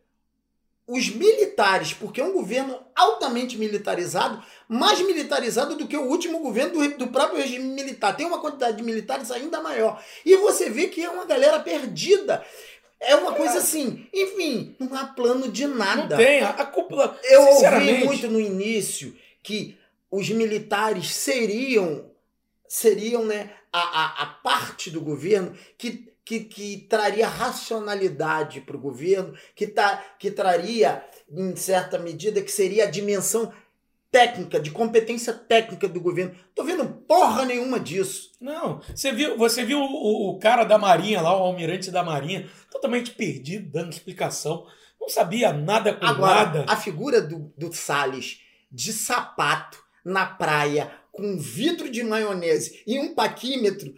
os 0.86 1.10
militares, 1.10 1.94
porque 1.94 2.20
é 2.20 2.24
um 2.24 2.34
governo 2.34 2.78
altamente 2.94 3.58
militarizado, 3.58 4.44
mais 4.68 5.00
militarizado 5.00 5.78
do 5.78 5.88
que 5.88 5.96
o 5.96 6.10
último 6.10 6.40
governo 6.40 6.74
do, 6.74 6.98
do 6.98 7.08
próprio 7.08 7.40
regime 7.40 7.64
militar. 7.64 8.16
Tem 8.16 8.26
uma 8.26 8.42
quantidade 8.42 8.76
de 8.76 8.84
militares 8.84 9.32
ainda 9.32 9.62
maior. 9.62 10.04
E 10.26 10.36
você 10.36 10.70
vê 10.70 10.88
que 10.88 11.02
é 11.02 11.10
uma 11.10 11.26
galera 11.26 11.60
perdida. 11.60 12.46
É 13.04 13.16
uma 13.16 13.34
coisa 13.34 13.58
assim, 13.58 14.08
enfim, 14.14 14.76
não 14.80 14.93
há 14.95 15.06
plano 15.06 15.51
de 15.51 15.68
Não 15.68 15.76
nada. 15.76 16.18
tem, 16.18 16.41
a, 16.41 16.66
cúpula. 16.66 17.18
Eu 17.24 17.41
ouvi 17.41 18.06
muito 18.06 18.28
no 18.28 18.39
início 18.39 19.16
que 19.41 19.78
os 20.10 20.30
militares 20.30 21.14
seriam, 21.14 22.10
seriam 22.68 23.26
né, 23.26 23.51
a, 23.72 23.80
a, 23.80 24.24
a 24.24 24.26
parte 24.26 24.89
do 24.89 25.01
governo 25.01 25.56
que, 25.78 26.12
que, 26.24 26.41
que 26.41 26.86
traria 26.89 27.28
racionalidade 27.28 28.62
para 28.62 28.78
o 28.78 28.80
governo, 28.80 29.34
que, 29.56 29.68
tá, 29.68 29.97
que 30.20 30.32
traria, 30.32 31.04
em 31.30 31.56
certa 31.56 31.97
medida, 31.97 32.41
que 32.41 32.51
seria 32.51 32.84
a 32.86 32.89
dimensão 32.89 33.51
técnica, 34.14 34.59
de 34.59 34.70
competência 34.70 35.34
técnica 35.34 35.88
do 35.88 35.99
governo. 35.99 36.36
Tô 36.53 36.64
vendo 36.64 36.86
porra 36.86 37.45
nenhuma 37.45 37.80
disso. 37.80 38.30
Não, 38.39 38.80
você 38.95 39.11
viu, 39.11 39.36
você 39.36 39.66
viu 39.66 39.80
o, 39.80 40.30
o 40.30 40.38
cara 40.38 40.64
da 40.64 40.78
Marinha 40.78 41.20
lá, 41.20 41.36
o 41.36 41.41
almirante 41.41 41.89
da 41.89 42.03
Marinha, 42.03 42.47
totalmente 42.72 43.09
perdido, 43.09 43.72
dando 43.72 43.91
explicação. 43.91 44.68
Não 45.01 45.09
sabia 45.09 45.51
nada 45.51 45.95
com 45.95 46.05
Agora, 46.05 46.45
nada. 46.45 46.66
a 46.68 46.78
figura 46.78 47.20
do, 47.20 47.51
do 47.57 47.74
Salles 47.74 48.39
de 48.72 48.93
sapato 48.93 49.82
na 50.05 50.28
praia 50.28 50.91
com 51.11 51.24
um 51.24 51.38
vidro 51.39 51.89
de 51.89 52.03
maionese 52.03 52.84
e 52.86 52.99
um 52.99 53.16
paquímetro, 53.16 53.93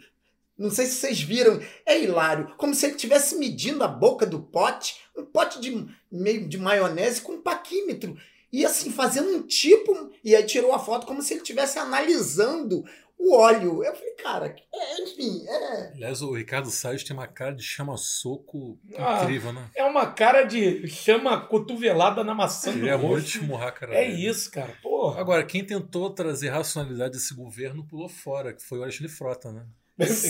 não 0.56 0.70
sei 0.70 0.86
se 0.86 0.94
vocês 0.94 1.20
viram, 1.20 1.60
é 1.84 2.02
hilário. 2.02 2.54
Como 2.56 2.74
se 2.74 2.86
ele 2.86 2.94
estivesse 2.94 3.36
medindo 3.36 3.84
a 3.84 3.88
boca 3.88 4.24
do 4.24 4.40
pote, 4.40 4.96
um 5.14 5.26
pote 5.26 5.60
de 5.60 5.86
meio 6.10 6.48
de 6.48 6.56
maionese 6.56 7.20
com 7.20 7.32
um 7.32 7.42
paquímetro. 7.42 8.16
E 8.56 8.64
assim, 8.64 8.90
fazendo 8.90 9.28
um 9.36 9.42
tipo, 9.46 10.10
e 10.24 10.34
aí 10.34 10.42
tirou 10.46 10.72
a 10.72 10.78
foto 10.78 11.06
como 11.06 11.20
se 11.20 11.34
ele 11.34 11.40
estivesse 11.42 11.78
analisando 11.78 12.82
o 13.18 13.34
óleo. 13.36 13.84
Eu 13.84 13.94
falei, 13.94 14.12
cara, 14.14 14.56
é, 14.74 15.02
enfim, 15.02 15.44
é. 15.46 15.92
Aliás, 15.94 16.22
o 16.22 16.32
Ricardo 16.32 16.70
Salles 16.70 17.04
tem 17.04 17.14
uma 17.14 17.26
cara 17.26 17.54
de 17.54 17.62
chama-soco 17.62 18.78
Ah, 18.96 19.22
incrível, 19.22 19.52
né? 19.52 19.70
É 19.74 19.84
uma 19.84 20.06
cara 20.06 20.42
de 20.44 20.86
chama 20.88 21.38
cotovelada 21.46 22.24
na 22.24 22.34
maçã 22.34 22.72
do 22.72 22.78
Ele 22.78 22.88
é 22.88 22.96
muito 22.96 23.46
cara 23.72 23.94
É 23.94 24.08
dele. 24.08 24.26
isso, 24.28 24.50
cara. 24.50 24.72
Porra. 24.82 25.20
Agora, 25.20 25.44
quem 25.44 25.62
tentou 25.64 26.08
trazer 26.10 26.48
racionalidade 26.48 27.12
desse 27.12 27.34
governo 27.34 27.86
pulou 27.86 28.08
fora, 28.08 28.54
que 28.54 28.62
foi 28.62 28.78
o 28.78 28.82
Alexandre 28.82 29.12
Frota, 29.12 29.52
né? 29.52 29.66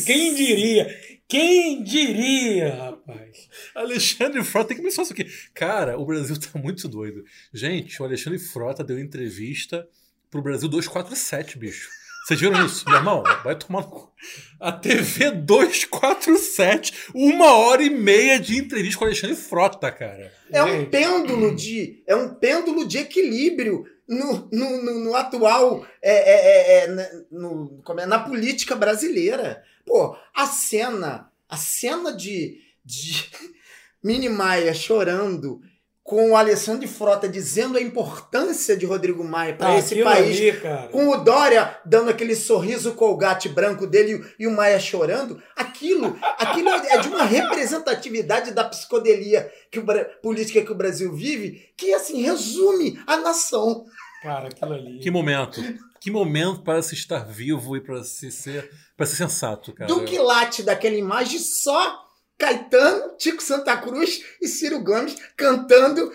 Quem 0.05 0.35
diria? 0.35 0.87
Quem 1.29 1.83
diria, 1.83 2.75
rapaz? 2.75 3.49
Alexandre 3.75 4.45
Frota 4.45 4.69
tem 4.69 4.77
que 4.77 4.83
pensar 4.83 5.03
isso 5.03 5.13
aqui. 5.13 5.27
Cara, 5.53 5.99
o 5.99 6.07
Brasil 6.07 6.39
tá 6.41 6.59
muito 6.59 6.87
doido. 6.87 7.25
Gente, 7.53 8.01
o 8.01 8.05
Alexandre 8.05 8.39
Frota 8.39 8.85
deu 8.85 8.99
entrevista 8.99 9.87
pro 10.31 10.43
Brasil 10.43 10.69
247, 10.69 11.59
bicho. 11.59 11.89
Vocês 12.27 12.41
viram 12.41 12.67
isso? 12.67 12.85
Meu 12.89 12.99
irmão, 12.99 13.23
vai 13.45 13.55
tomar 13.57 13.83
no 13.83 13.89
cu. 13.89 14.13
A 14.59 14.73
TV 14.73 15.31
247, 15.31 17.11
uma 17.15 17.53
hora 17.55 17.83
e 17.83 17.91
meia 17.91 18.41
de 18.41 18.59
entrevista 18.59 18.99
com 18.99 19.05
o 19.05 19.07
Alexandre 19.07 19.37
Frota, 19.37 19.93
cara. 19.93 20.33
É 20.51 20.63
um 20.63 20.87
pêndulo 20.87 21.55
de 21.55 22.03
é 22.05 22.17
um 22.17 22.35
pêndulo 22.35 22.87
de 22.87 22.99
equilíbrio 22.99 23.85
no, 24.09 24.49
no, 24.53 24.83
no, 24.83 25.05
no 25.05 25.15
atual 25.17 25.87
é, 26.01 26.13
é, 26.13 26.35
é, 26.35 26.85
é, 26.85 27.23
no, 27.31 27.81
como 27.83 28.01
é, 28.01 28.07
na 28.07 28.19
política 28.19 28.75
brasileira. 28.77 29.65
Pô, 29.85 30.17
a 30.35 30.47
cena, 30.47 31.31
a 31.49 31.57
cena 31.57 32.13
de, 32.13 32.61
de 32.85 33.31
Mini 34.03 34.29
Maia 34.29 34.73
chorando 34.75 35.61
com 36.07 36.31
o 36.31 36.37
Alessandro 36.37 36.87
Frota 36.87 37.29
dizendo 37.29 37.77
a 37.77 37.81
importância 37.81 38.77
de 38.77 38.87
Rodrigo 38.87 39.25
Maia 39.25 39.57
para 39.57 39.71
Ah, 39.71 39.79
esse 39.79 40.03
país, 40.05 40.39
ali, 40.39 40.53
cara. 40.61 40.89
com 40.89 41.09
o 41.09 41.17
Dória 41.17 41.79
dando 41.85 42.11
aquele 42.11 42.37
sorriso 42.37 42.95
colgate 42.95 43.49
branco 43.49 43.89
dele 43.89 44.25
e, 44.39 44.47
o 44.47 44.53
Maia 44.53 44.79
chorando, 44.79 45.43
aquilo, 45.57 46.17
aquilo 46.39 46.69
é 46.69 46.99
de 46.99 47.09
uma 47.09 47.25
representatividade 47.25 48.53
da 48.53 48.63
psicodelia 48.65 49.51
que 49.69 49.81
o, 49.81 49.85
política 50.23 50.63
que 50.63 50.71
o 50.71 50.77
Brasil 50.77 51.13
vive, 51.13 51.69
que 51.77 51.93
assim 51.93 52.23
resume 52.23 53.01
a 53.05 53.17
nação. 53.17 53.85
Cara, 54.23 54.47
aquilo 54.47 54.73
ali. 54.75 55.01
Que 55.01 55.11
momento. 55.11 55.61
Que 56.01 56.11
momento 56.11 56.63
para 56.63 56.81
se 56.83 56.95
estar 56.95 57.27
vivo 57.27 57.77
e 57.77 57.81
para 57.81 58.05
se 58.05 58.31
ser, 58.31 58.71
para 58.97 59.07
ser 59.07 59.17
sensato, 59.17 59.73
cara. 59.73 59.93
Do 59.93 60.05
quilate 60.05 60.63
daquela 60.63 60.95
imagem, 60.95 61.41
só 61.41 62.06
Caetano, 62.39 63.17
Tico 63.17 63.43
Santa 63.43 63.77
Cruz 63.77 64.23
e 64.41 64.49
Ciro 64.49 64.83
Gomes 64.83 65.17
cantando 65.37 66.13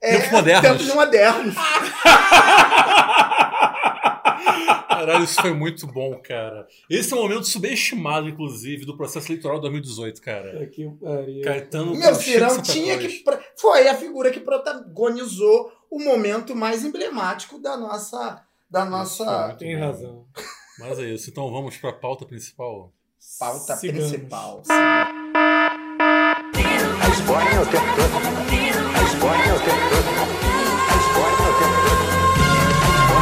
Tempos 0.00 0.30
modernos. 0.30 0.62
Tempos 0.70 0.94
modernos. 0.94 1.54
Caralho, 4.88 5.24
isso 5.24 5.40
foi 5.40 5.52
muito 5.52 5.86
bom, 5.86 6.20
cara. 6.22 6.66
Esse 6.88 7.12
é 7.12 7.16
um 7.16 7.22
momento 7.22 7.44
subestimado, 7.44 8.28
inclusive, 8.28 8.84
do 8.84 8.96
processo 8.96 9.28
eleitoral 9.28 9.56
de 9.56 9.62
2018, 9.62 10.20
cara. 10.20 10.52
Puta 10.52 10.66
que 10.66 10.88
pariu. 11.02 11.42
Caetano 11.42 11.96
Meu 11.96 12.14
Santa 12.14 12.62
tinha 12.62 12.98
que. 12.98 13.24
Foi 13.56 13.88
a 13.88 13.94
figura 13.94 14.30
que 14.30 14.40
protagonizou 14.40 15.72
o 15.90 15.98
momento 16.02 16.54
mais 16.54 16.84
emblemático 16.84 17.58
da 17.58 17.76
nossa. 17.76 18.42
Da 18.70 18.84
nossa 18.84 19.54
Tem 19.58 19.76
razão. 19.78 20.26
Mas 20.78 20.98
é 20.98 21.04
isso. 21.04 21.30
Então 21.30 21.50
vamos 21.50 21.76
para 21.76 21.90
a 21.90 21.94
pauta 21.94 22.24
principal. 22.26 22.92
pauta 23.38 23.76
Sigamos. 23.76 24.10
principal. 24.10 24.62
A 24.68 25.23
Espanha 27.14 27.60
o 27.62 27.66
tempo 27.66 27.90
todo. 27.96 28.16
A 28.98 29.02
Espanha 29.02 29.54
o 29.54 29.60
tempo 29.60 29.84
todo. 29.90 30.10
A 30.90 30.96
Espanha 30.96 31.48
o 31.50 31.54
tempo 31.58 31.78
todo. 31.88 33.14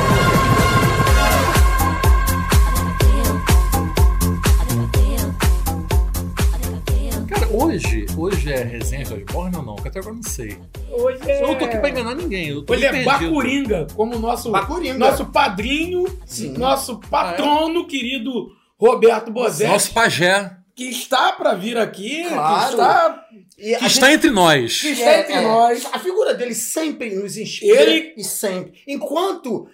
Cara, 7.28 7.48
hoje, 7.50 8.06
hoje 8.16 8.52
é 8.52 8.62
resenha 8.62 9.04
de 9.04 9.14
Osborne 9.14 9.56
ou 9.56 9.62
não? 9.62 9.76
Que 9.76 9.88
até 9.88 9.98
agora 10.00 10.12
eu 10.12 10.16
não 10.16 10.22
sei. 10.22 10.58
Hoje 10.90 11.18
é... 11.30 11.42
Eu 11.42 11.48
não 11.48 11.54
tô 11.56 11.64
aqui 11.64 11.78
pra 11.78 11.88
enganar 11.88 12.14
ninguém. 12.14 12.48
Eu 12.48 12.62
tô 12.62 12.72
Hoje 12.74 12.84
é. 12.84 13.02
Bacuringa, 13.04 13.86
como 13.94 14.18
nosso, 14.18 14.50
Bacuringa. 14.50 14.98
nosso 14.98 15.26
padrinho, 15.26 16.04
Sim. 16.26 16.52
nosso 16.58 16.98
patrono, 16.98 17.86
querido 17.86 18.48
Roberto 18.78 19.30
Bozetti, 19.30 19.70
Nosso 19.70 19.92
pajé. 19.94 20.56
que 20.74 20.84
está 20.84 21.32
para 21.32 21.54
vir 21.54 21.78
aqui, 21.78 22.24
Claro. 22.28 22.64
que 22.64 22.70
está 22.72 23.24
E 23.58 23.76
Que 23.76 23.86
está 23.86 24.12
entre 24.12 24.30
nós. 24.30 24.80
Que 24.80 24.88
está 24.88 25.20
entre 25.20 25.40
nós. 25.40 25.86
A 25.92 25.98
figura 25.98 26.34
dele 26.34 26.54
sempre 26.54 27.14
nos 27.14 27.36
inspira 27.36 27.82
Ele- 27.82 28.14
e 28.16 28.24
sempre. 28.24 28.80
Enquanto 28.86 29.68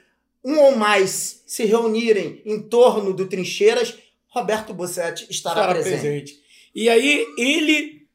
um 0.45 0.59
ou 0.59 0.76
mais 0.76 1.43
se 1.47 1.64
reunirem 1.64 2.43
em 2.45 2.61
torno 2.61 3.12
do 3.12 3.26
Trincheiras, 3.26 3.97
Roberto 4.29 4.74
Bossetti 4.74 5.26
estará, 5.31 5.61
estará 5.61 5.74
presente. 5.74 6.01
presente. 6.01 6.43
E 6.74 6.89
aí 6.89 7.26
ele, 7.39 8.07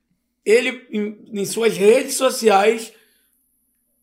ele 0.45 0.87
em, 0.91 1.17
em 1.41 1.45
suas 1.45 1.75
redes 1.75 2.15
sociais, 2.15 2.93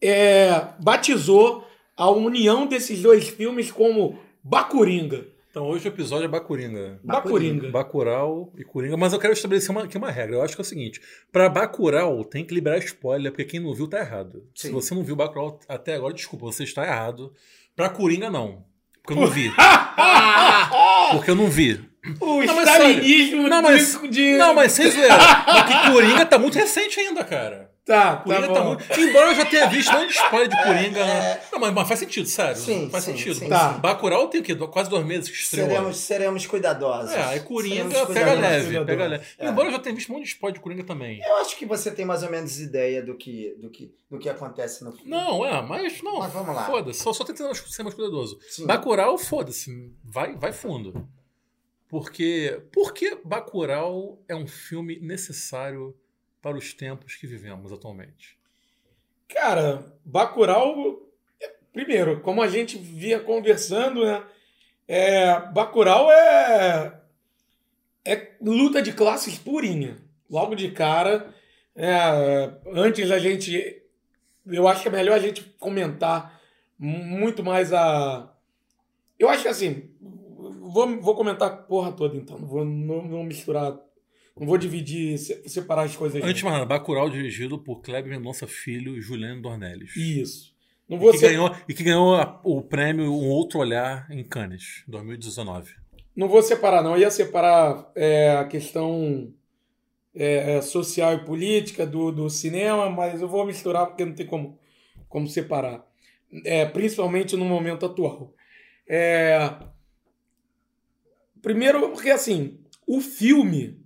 é, 0.00 0.50
batizou 0.80 1.66
a 1.96 2.10
união 2.10 2.66
desses 2.66 3.00
dois 3.00 3.28
filmes 3.28 3.70
como 3.70 4.18
Bacuringa. 4.42 5.26
Então 5.50 5.66
hoje 5.66 5.88
o 5.88 5.90
episódio 5.90 6.26
é 6.26 6.28
Bacuringa. 6.28 7.00
Bacuringa. 7.02 7.70
Bacurau 7.70 8.52
e 8.56 8.62
Coringa, 8.62 8.96
mas 8.96 9.12
eu 9.12 9.18
quero 9.18 9.32
estabelecer 9.32 9.70
uma, 9.70 9.82
aqui 9.82 9.98
uma 9.98 10.10
regra. 10.10 10.36
Eu 10.36 10.42
acho 10.42 10.54
que 10.54 10.60
é 10.60 10.64
o 10.64 10.66
seguinte: 10.66 11.00
pra 11.32 11.48
Bacurau 11.48 12.24
tem 12.24 12.44
que 12.44 12.54
liberar 12.54 12.78
spoiler, 12.78 13.32
porque 13.32 13.44
quem 13.44 13.60
não 13.60 13.74
viu 13.74 13.88
tá 13.88 13.98
errado. 13.98 14.44
Se 14.54 14.68
Sim. 14.68 14.72
você 14.72 14.94
não 14.94 15.02
viu 15.02 15.16
Bacurau 15.16 15.58
até 15.68 15.94
agora, 15.96 16.14
desculpa, 16.14 16.46
você 16.46 16.62
está 16.62 16.84
errado. 16.86 17.32
Pra 17.74 17.88
Coringa, 17.88 18.30
não. 18.30 18.64
Porque 19.02 19.12
eu 19.18 19.24
não 19.24 19.26
vi. 19.30 19.50
porque 21.12 21.30
eu 21.30 21.34
não 21.34 21.48
vi. 21.48 21.80
O 22.20 22.42
Não, 22.44 22.54
mas 22.56 22.66
Não, 23.48 23.62
mas- 23.62 24.00
de- 24.10 24.36
Não, 24.38 24.54
mas 24.54 24.72
sem 24.72 24.90
zoeira. 24.90 25.14
Porque 25.44 25.90
Coringa 25.92 26.24
tá 26.26 26.38
muito 26.38 26.54
recente 26.54 26.98
ainda, 27.00 27.24
cara. 27.24 27.69
Tá, 27.84 28.16
tá 28.16 28.22
Coringa 28.22 28.46
bom. 28.46 28.54
tá, 28.54 28.64
muito. 28.64 29.00
Embora 29.00 29.30
eu 29.30 29.34
já 29.34 29.44
tenha 29.46 29.66
visto 29.68 29.90
um 29.94 30.00
monte 30.00 30.08
de 30.12 30.14
spoiler 30.18 30.48
de 30.48 30.62
Coringa. 30.62 31.00
é. 31.00 31.42
Não, 31.50 31.58
mas, 31.58 31.72
mas 31.72 31.88
faz 31.88 31.98
sentido, 32.00 32.26
sério. 32.28 32.56
Sim, 32.56 32.88
faz 32.90 33.04
sim, 33.04 33.12
sentido. 33.16 33.34
sim, 33.34 33.48
Tá. 33.48 33.74
sim. 33.74 33.80
Bacurau 33.80 34.28
tem 34.28 34.40
o 34.40 34.44
quê? 34.44 34.54
Quase 34.54 34.90
dois 34.90 35.04
meses 35.04 35.28
que 35.30 35.36
estreou. 35.36 35.68
Seremos, 35.68 35.96
seremos 35.96 36.46
cuidadosos. 36.46 37.12
É, 37.12 37.22
aí 37.22 37.40
Coringa 37.40 37.90
Seremos 37.90 38.14
pega 38.14 38.32
leve, 38.34 38.84
pega 38.84 39.06
leve. 39.06 39.24
É. 39.38 39.48
Embora 39.48 39.68
eu 39.68 39.72
já 39.72 39.78
tenha 39.78 39.94
visto 39.94 40.10
um 40.10 40.16
monte 40.16 40.24
de 40.24 40.30
spoiler 40.30 40.54
de 40.58 40.62
Coringa 40.62 40.84
também. 40.84 41.20
Eu 41.24 41.36
acho 41.38 41.56
que 41.56 41.64
você 41.66 41.90
tem 41.90 42.04
mais 42.04 42.22
ou 42.22 42.30
menos 42.30 42.60
ideia 42.60 43.02
do 43.02 43.16
que, 43.16 43.56
do 43.58 43.70
que, 43.70 43.92
do 44.10 44.18
que 44.18 44.28
acontece 44.28 44.84
no 44.84 44.92
filme. 44.92 45.10
Não, 45.10 45.44
é, 45.44 45.60
mas 45.62 46.00
não. 46.02 46.18
Mas 46.18 46.32
vamos 46.32 46.54
lá. 46.54 46.66
Foda-se, 46.66 47.00
só, 47.02 47.12
só 47.12 47.24
tentando 47.24 47.54
ser 47.54 47.82
mais 47.82 47.94
cuidadoso. 47.94 48.38
Sim. 48.50 48.66
Bacurau, 48.66 49.16
foda-se, 49.18 49.90
vai, 50.04 50.36
vai 50.36 50.52
fundo. 50.52 51.08
Porque, 51.88 52.62
porque 52.72 53.18
Bacurau 53.24 54.22
é 54.28 54.34
um 54.36 54.46
filme 54.46 55.00
necessário 55.00 55.96
para 56.40 56.56
os 56.56 56.72
tempos 56.72 57.14
que 57.16 57.26
vivemos 57.26 57.72
atualmente. 57.72 58.38
Cara, 59.28 59.84
Bacurau, 60.04 61.00
primeiro, 61.72 62.20
como 62.20 62.42
a 62.42 62.48
gente 62.48 62.78
via 62.78 63.20
conversando, 63.20 64.04
né? 64.04 64.24
É, 64.88 65.40
Bacurau 65.52 66.10
é, 66.10 67.00
é 68.04 68.32
luta 68.40 68.82
de 68.82 68.92
classes 68.92 69.38
purinha. 69.38 69.96
Logo 70.28 70.54
de 70.54 70.70
cara, 70.70 71.34
é, 71.74 72.52
antes 72.72 73.08
da 73.08 73.18
gente, 73.18 73.82
eu 74.46 74.66
acho 74.66 74.82
que 74.82 74.88
é 74.88 74.92
melhor 74.92 75.14
a 75.14 75.20
gente 75.20 75.42
comentar 75.58 76.40
muito 76.78 77.42
mais 77.42 77.72
a. 77.72 78.32
Eu 79.18 79.28
acho 79.28 79.42
que 79.42 79.48
assim, 79.48 79.90
vou, 80.72 81.00
vou 81.00 81.14
comentar 81.14 81.48
a 81.48 81.56
porra 81.56 81.92
toda 81.92 82.16
então, 82.16 82.38
não 82.38 82.48
vou 82.48 82.64
não, 82.64 83.02
não 83.02 83.24
misturar, 83.24 83.78
não 84.40 84.46
vou 84.46 84.58
dividir, 84.58 85.16
se- 85.18 85.48
separar 85.48 85.82
as 85.84 85.94
coisas. 85.94 86.20
Antes 86.22 86.38
de 86.38 86.44
mais 86.44 86.54
nada, 86.56 86.66
Bacurau 86.66 87.08
dirigido 87.08 87.58
por 87.58 87.80
Kleber 87.82 88.10
Mendonça 88.10 88.46
Filho 88.46 88.96
e 88.96 89.00
Juliano 89.00 89.40
Dornelles. 89.42 89.94
Isso. 89.94 90.52
Não 90.88 90.96
E 90.96 91.00
vou 91.00 91.12
que, 91.12 91.18
ser- 91.18 91.28
ganhou, 91.28 91.54
e 91.68 91.74
que 91.74 91.84
ganhou 91.84 92.16
o 92.42 92.60
prêmio 92.62 93.12
Um 93.12 93.28
Outro 93.28 93.60
Olhar 93.60 94.10
em 94.10 94.24
Cannes, 94.24 94.82
2019. 94.88 95.74
Não 96.16 96.28
vou 96.28 96.42
separar, 96.42 96.82
não. 96.82 96.94
Eu 96.96 97.02
ia 97.02 97.10
separar 97.10 97.88
é, 97.94 98.32
a 98.32 98.44
questão 98.44 99.32
é, 100.14 100.56
é, 100.56 100.62
social 100.62 101.14
e 101.14 101.24
política 101.24 101.86
do, 101.86 102.10
do 102.10 102.28
cinema, 102.28 102.90
mas 102.90 103.20
eu 103.20 103.28
vou 103.28 103.46
misturar 103.46 103.86
porque 103.86 104.04
não 104.04 104.12
tem 104.14 104.26
como, 104.26 104.58
como 105.08 105.28
separar. 105.28 105.86
É, 106.44 106.64
principalmente 106.66 107.36
no 107.36 107.44
momento 107.44 107.86
atual. 107.86 108.34
É, 108.88 109.38
primeiro, 111.40 111.90
porque 111.90 112.10
assim, 112.10 112.58
o 112.86 113.00
filme 113.00 113.79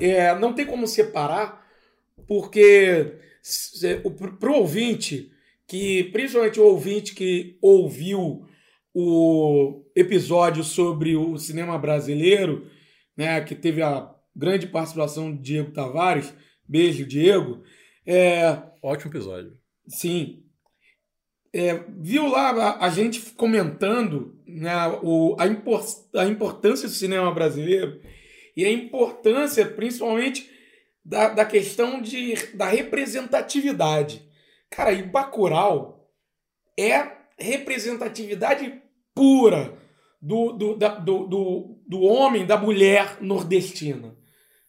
é, 0.00 0.34
não 0.38 0.52
tem 0.52 0.66
como 0.66 0.86
separar, 0.86 1.64
porque 2.26 3.14
para 4.38 4.50
o 4.50 4.54
ouvinte, 4.56 5.30
que 5.66 6.04
principalmente 6.04 6.60
o 6.60 6.64
ouvinte 6.64 7.14
que 7.14 7.58
ouviu 7.60 8.46
o 8.94 9.84
episódio 9.94 10.62
sobre 10.64 11.16
o 11.16 11.36
cinema 11.38 11.78
brasileiro, 11.78 12.70
né, 13.16 13.40
que 13.40 13.54
teve 13.54 13.82
a 13.82 14.10
grande 14.34 14.66
participação 14.66 15.34
de 15.34 15.42
Diego 15.42 15.72
Tavares, 15.72 16.32
beijo 16.66 17.04
Diego, 17.06 17.62
é, 18.06 18.62
Ótimo 18.82 19.10
episódio. 19.12 19.56
sim, 19.88 20.42
É, 21.52 21.84
viu 22.00 22.26
lá 22.28 22.50
a, 22.50 22.86
a 22.86 22.90
gente 22.90 23.20
comentando 23.32 24.36
né, 24.46 24.72
o, 25.02 25.36
a, 25.38 25.46
impor- 25.46 25.84
a 26.16 26.24
importância 26.26 26.88
do 26.88 26.94
cinema 26.94 27.32
brasileiro 27.32 28.00
e 28.56 28.64
a 28.64 28.70
importância 28.72 29.66
principalmente 29.66 30.48
da, 31.04 31.28
da 31.28 31.44
questão 31.44 32.00
de, 32.00 32.34
da 32.54 32.66
representatividade. 32.66 34.22
Cara, 34.70 34.92
e 34.92 35.02
Bacurau 35.02 36.10
é 36.78 37.06
representatividade 37.38 38.80
pura 39.14 39.76
do, 40.20 40.52
do, 40.52 40.76
da- 40.76 40.94
do, 40.96 41.26
do, 41.26 41.78
do 41.86 42.00
homem, 42.00 42.46
da 42.46 42.56
mulher 42.56 43.18
nordestina. 43.20 44.16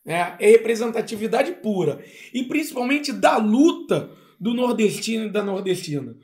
né? 0.05 0.35
É 0.39 0.49
representatividade 0.51 1.51
pura. 1.53 2.03
E 2.33 2.43
principalmente 2.43 3.11
da 3.13 3.37
luta 3.37 4.11
do 4.39 4.53
nordestino 4.53 5.25
e 5.27 5.31
da 5.31 5.41
nordestina. 5.43 6.15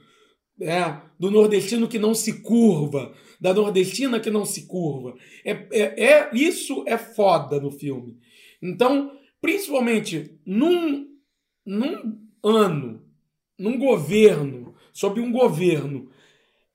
É, 0.62 1.02
do 1.20 1.32
nordestino 1.32 1.88
que 1.88 1.98
não 1.98 2.14
se 2.14 2.42
curva, 2.42 3.14
da 3.40 3.54
nordestina 3.54 4.20
que 4.20 4.30
não 4.30 4.46
se 4.46 4.68
curva. 4.68 5.16
É, 5.44 5.52
é, 5.72 6.04
é- 6.04 6.30
isso 6.34 6.84
é 6.88 6.98
foda 6.98 7.60
no 7.60 7.72
filme. 7.72 8.20
Então, 8.62 9.18
principalmente 9.42 10.40
num, 10.46 11.08
num 11.66 12.20
ano, 12.44 13.04
num 13.58 13.78
governo, 13.80 14.76
sob 14.94 15.20
um 15.20 15.32
governo 15.32 16.12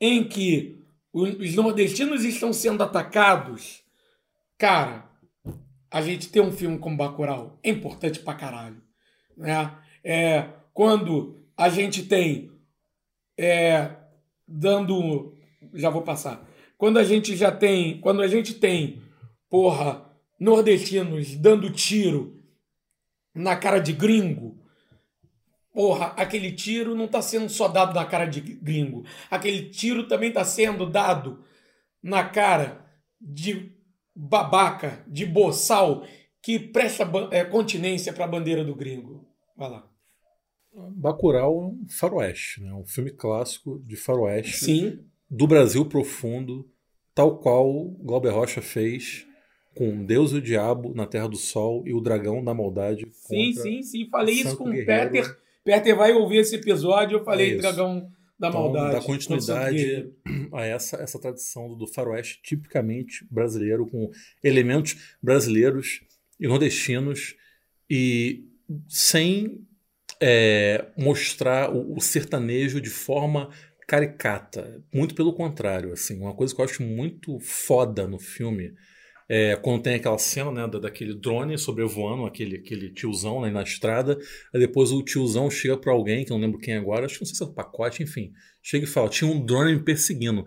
em 0.00 0.24
que 0.24 0.76
os 1.12 1.54
nordestinos 1.54 2.24
estão 2.24 2.52
sendo 2.52 2.82
atacados, 2.82 3.82
cara, 4.58 5.08
a 5.90 6.02
gente 6.02 6.28
ter 6.28 6.40
um 6.40 6.52
filme 6.52 6.78
como 6.78 6.96
Bacurau 6.96 7.58
é 7.62 7.70
importante 7.70 8.18
pra 8.20 8.34
caralho. 8.34 8.82
Né? 9.36 9.72
É, 10.04 10.50
quando 10.74 11.38
a 11.56 11.68
gente 11.68 12.02
tem 12.02 12.50
é, 13.38 13.90
dando. 14.46 15.34
Já 15.74 15.90
vou 15.90 16.02
passar. 16.02 16.46
Quando 16.78 16.98
a 16.98 17.04
gente 17.04 17.36
já 17.36 17.50
tem. 17.50 18.00
Quando 18.00 18.22
a 18.22 18.28
gente 18.28 18.54
tem, 18.54 19.02
porra, 19.48 20.04
nordestinos 20.38 21.34
dando 21.36 21.70
tiro 21.70 22.42
na 23.34 23.56
cara 23.56 23.78
de 23.78 23.92
gringo. 23.92 24.56
Porra, 25.72 26.06
aquele 26.16 26.52
tiro 26.52 26.94
não 26.94 27.06
tá 27.06 27.20
sendo 27.20 27.50
só 27.50 27.68
dado 27.68 27.94
na 27.94 28.06
cara 28.06 28.24
de 28.24 28.40
gringo. 28.40 29.04
Aquele 29.30 29.68
tiro 29.68 30.08
também 30.08 30.32
tá 30.32 30.42
sendo 30.42 30.88
dado 30.88 31.44
na 32.02 32.24
cara 32.24 32.86
de 33.20 33.76
babaca, 34.14 35.04
de 35.06 35.26
boçal, 35.26 36.06
que 36.40 36.58
presta 36.58 37.06
é, 37.30 37.44
continência 37.44 38.12
pra 38.12 38.26
bandeira 38.26 38.64
do 38.64 38.74
gringo. 38.74 39.28
Vai 39.54 39.68
lá. 39.68 39.95
Bacurau 40.94 41.62
é 41.62 41.66
um 41.66 41.86
faroeste, 41.88 42.62
né? 42.62 42.72
um 42.72 42.84
filme 42.84 43.10
clássico 43.10 43.82
de 43.86 43.96
faroeste 43.96 44.64
Sim, 44.64 44.98
do 45.30 45.46
Brasil 45.46 45.84
profundo, 45.86 46.68
tal 47.14 47.38
qual 47.38 47.84
Glauber 48.00 48.30
Rocha 48.30 48.60
fez 48.60 49.26
com 49.74 50.04
Deus 50.04 50.32
e 50.32 50.36
o 50.36 50.42
Diabo 50.42 50.94
na 50.94 51.06
Terra 51.06 51.28
do 51.28 51.36
Sol 51.36 51.82
e 51.86 51.92
o 51.92 52.00
Dragão 52.00 52.42
da 52.42 52.54
Maldade. 52.54 53.06
sim, 53.10 53.52
sim, 53.52 53.82
sim. 53.82 54.08
Falei 54.10 54.34
isso 54.34 54.56
com 54.56 54.68
o. 54.70 54.72
Peter. 54.72 55.36
Peter 55.64 55.96
vai 55.96 56.12
ouvir 56.12 56.38
esse 56.38 56.54
episódio. 56.56 57.18
Eu 57.18 57.24
falei 57.24 57.54
É. 57.54 57.56
Dragão 57.56 58.08
da 58.38 58.48
Então, 58.48 58.60
Maldade. 58.62 58.92
dá 58.94 59.00
continuidade 59.02 60.10
a 60.52 60.64
essa, 60.64 60.96
essa 60.96 61.18
tradição 61.18 61.74
do 61.74 61.86
faroeste 61.86 62.40
tipicamente 62.42 63.26
brasileiro, 63.30 63.86
com 63.86 64.10
elementos 64.44 65.16
brasileiros 65.22 66.02
e 66.38 66.46
nordestinos, 66.46 67.34
e 67.90 68.44
sem 68.88 69.65
é, 70.20 70.86
mostrar 70.96 71.70
o, 71.74 71.96
o 71.96 72.00
sertanejo 72.00 72.80
de 72.80 72.90
forma 72.90 73.50
caricata. 73.86 74.82
Muito 74.92 75.14
pelo 75.14 75.32
contrário. 75.32 75.92
Assim, 75.92 76.18
uma 76.18 76.34
coisa 76.34 76.54
que 76.54 76.60
eu 76.60 76.64
acho 76.64 76.82
muito 76.82 77.38
foda 77.40 78.06
no 78.06 78.18
filme 78.18 78.72
é 79.28 79.56
quando 79.56 79.82
tem 79.82 79.94
aquela 79.94 80.18
cena 80.18 80.52
né, 80.52 80.68
da- 80.68 80.78
daquele 80.78 81.12
drone 81.14 81.58
sobrevoando 81.58 82.24
aquele, 82.26 82.56
aquele 82.56 82.92
tiozão 82.92 83.40
né, 83.40 83.50
na 83.50 83.62
estrada. 83.62 84.18
Aí 84.54 84.60
depois 84.60 84.92
o 84.92 85.02
tiozão 85.02 85.50
chega 85.50 85.76
pra 85.76 85.92
alguém, 85.92 86.24
que 86.24 86.32
eu 86.32 86.36
não 86.36 86.44
lembro 86.44 86.60
quem 86.60 86.74
agora, 86.74 87.06
acho 87.06 87.14
que 87.14 87.20
não 87.22 87.26
sei 87.26 87.36
se 87.36 87.42
é 87.42 87.46
o 87.46 87.52
pacote, 87.52 88.02
enfim. 88.02 88.32
Chega 88.62 88.84
e 88.84 88.88
fala: 88.88 89.08
tinha 89.08 89.30
um 89.30 89.44
drone 89.44 89.74
me 89.74 89.82
perseguindo. 89.82 90.44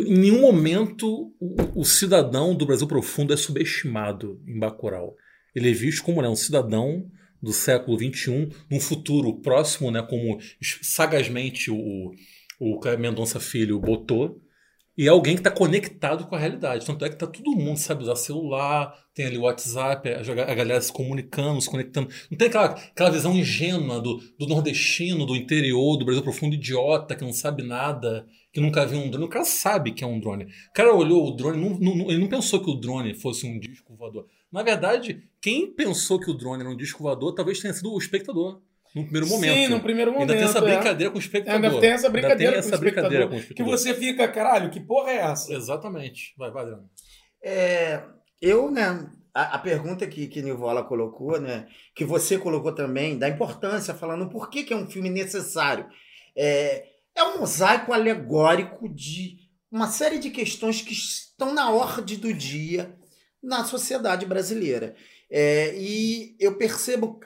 Em 0.00 0.18
nenhum 0.18 0.40
momento 0.40 1.34
o, 1.38 1.80
o 1.80 1.84
cidadão 1.84 2.54
do 2.54 2.64
Brasil 2.64 2.86
profundo 2.86 3.34
é 3.34 3.36
subestimado 3.36 4.40
em 4.46 4.58
Bacurau. 4.58 5.14
Ele 5.54 5.70
é 5.70 5.72
visto 5.74 6.02
como 6.02 6.22
né, 6.22 6.28
um 6.28 6.36
cidadão 6.36 7.10
do 7.42 7.52
século 7.52 7.98
XXI, 7.98 8.48
num 8.70 8.80
futuro 8.80 9.40
próximo, 9.40 9.90
né, 9.90 10.02
como 10.02 10.38
sagazmente 10.82 11.70
o, 11.70 12.12
o 12.58 12.80
Mendonça 12.98 13.40
Filho 13.40 13.78
botou, 13.78 14.40
e 15.00 15.06
é 15.06 15.08
alguém 15.08 15.34
que 15.34 15.40
está 15.40 15.50
conectado 15.50 16.26
com 16.26 16.34
a 16.34 16.38
realidade. 16.38 16.84
Tanto 16.84 17.02
é 17.06 17.08
que 17.08 17.16
tá 17.16 17.26
todo 17.26 17.56
mundo 17.56 17.78
sabe 17.78 18.02
usar 18.02 18.16
celular, 18.16 18.94
tem 19.14 19.24
ali 19.24 19.38
o 19.38 19.42
WhatsApp, 19.42 20.06
a, 20.10 20.20
a 20.20 20.54
galera 20.54 20.78
se 20.78 20.92
comunicando, 20.92 21.58
se 21.62 21.70
conectando. 21.70 22.10
Não 22.30 22.36
tem 22.36 22.48
aquela, 22.48 22.66
aquela 22.66 23.10
visão 23.10 23.34
ingênua 23.34 23.98
do, 23.98 24.18
do 24.38 24.46
nordestino, 24.46 25.24
do 25.24 25.34
interior, 25.34 25.96
do 25.96 26.04
Brasil 26.04 26.22
profundo, 26.22 26.54
idiota, 26.54 27.16
que 27.16 27.24
não 27.24 27.32
sabe 27.32 27.62
nada, 27.62 28.26
que 28.52 28.60
nunca 28.60 28.84
viu 28.84 28.98
um 28.98 29.08
drone. 29.08 29.24
O 29.24 29.30
cara 29.30 29.46
sabe 29.46 29.92
que 29.92 30.04
é 30.04 30.06
um 30.06 30.20
drone. 30.20 30.44
O 30.44 30.72
cara 30.74 30.94
olhou 30.94 31.28
o 31.28 31.30
drone, 31.30 31.56
não, 31.58 31.78
não, 31.78 32.10
ele 32.10 32.18
não 32.18 32.28
pensou 32.28 32.62
que 32.62 32.70
o 32.70 32.74
drone 32.74 33.14
fosse 33.14 33.46
um 33.46 33.58
disco 33.58 33.96
voador. 33.96 34.26
Na 34.52 34.62
verdade, 34.62 35.22
quem 35.40 35.72
pensou 35.72 36.18
que 36.18 36.30
o 36.30 36.34
drone 36.34 36.62
era 36.62 36.70
um 36.70 36.76
disco 36.76 37.02
voador 37.02 37.34
talvez 37.34 37.60
tenha 37.60 37.72
sido 37.72 37.92
o 37.92 37.98
espectador. 37.98 38.60
No 38.94 39.04
primeiro 39.04 39.28
momento. 39.28 39.54
Sim, 39.54 39.68
no 39.68 39.80
primeiro 39.80 40.12
momento. 40.12 40.30
Ainda 40.32 40.42
tem 40.42 40.50
essa 40.50 40.58
é. 40.58 40.62
brincadeira 40.62 41.10
com 41.12 41.16
o 41.16 41.20
espectador. 41.20 41.64
Ainda 41.64 41.80
tem 41.80 41.90
essa 41.90 42.10
brincadeira, 42.10 42.52
tem 42.52 42.58
essa 42.58 42.70
com, 42.70 42.76
o 42.76 42.80
brincadeira 42.80 43.28
com 43.28 43.34
o 43.34 43.38
espectador. 43.38 43.56
Que 43.56 43.78
você 43.78 43.94
fica, 43.94 44.28
caralho, 44.28 44.70
que 44.70 44.80
porra 44.80 45.10
é 45.10 45.16
essa? 45.18 45.52
Exatamente. 45.54 46.34
Vai, 46.36 46.50
vai, 46.50 46.62
Adriano. 46.62 46.90
É, 47.42 48.02
eu, 48.40 48.68
né, 48.68 49.08
a, 49.32 49.54
a 49.54 49.58
pergunta 49.58 50.06
que, 50.08 50.26
que 50.26 50.42
Nivola 50.42 50.82
colocou, 50.82 51.40
né, 51.40 51.68
que 51.94 52.04
você 52.04 52.36
colocou 52.36 52.74
também, 52.74 53.16
da 53.16 53.28
importância, 53.28 53.94
falando 53.94 54.28
por 54.28 54.50
que, 54.50 54.64
que 54.64 54.72
é 54.72 54.76
um 54.76 54.90
filme 54.90 55.08
necessário. 55.08 55.86
É, 56.36 56.86
é 57.14 57.22
um 57.22 57.38
mosaico 57.38 57.92
alegórico 57.92 58.88
de 58.88 59.38
uma 59.70 59.86
série 59.86 60.18
de 60.18 60.30
questões 60.30 60.82
que 60.82 60.92
estão 60.92 61.54
na 61.54 61.70
ordem 61.70 62.18
do 62.18 62.34
dia 62.34 62.98
na 63.42 63.64
sociedade 63.64 64.26
brasileira. 64.26 64.94
É, 65.30 65.74
e 65.78 66.36
eu 66.38 66.56
percebo, 66.56 67.20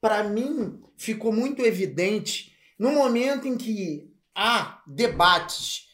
para 0.00 0.24
mim, 0.24 0.80
ficou 0.96 1.32
muito 1.32 1.62
evidente 1.62 2.54
no 2.78 2.92
momento 2.92 3.46
em 3.46 3.56
que 3.56 4.10
há 4.34 4.82
debates 4.86 5.88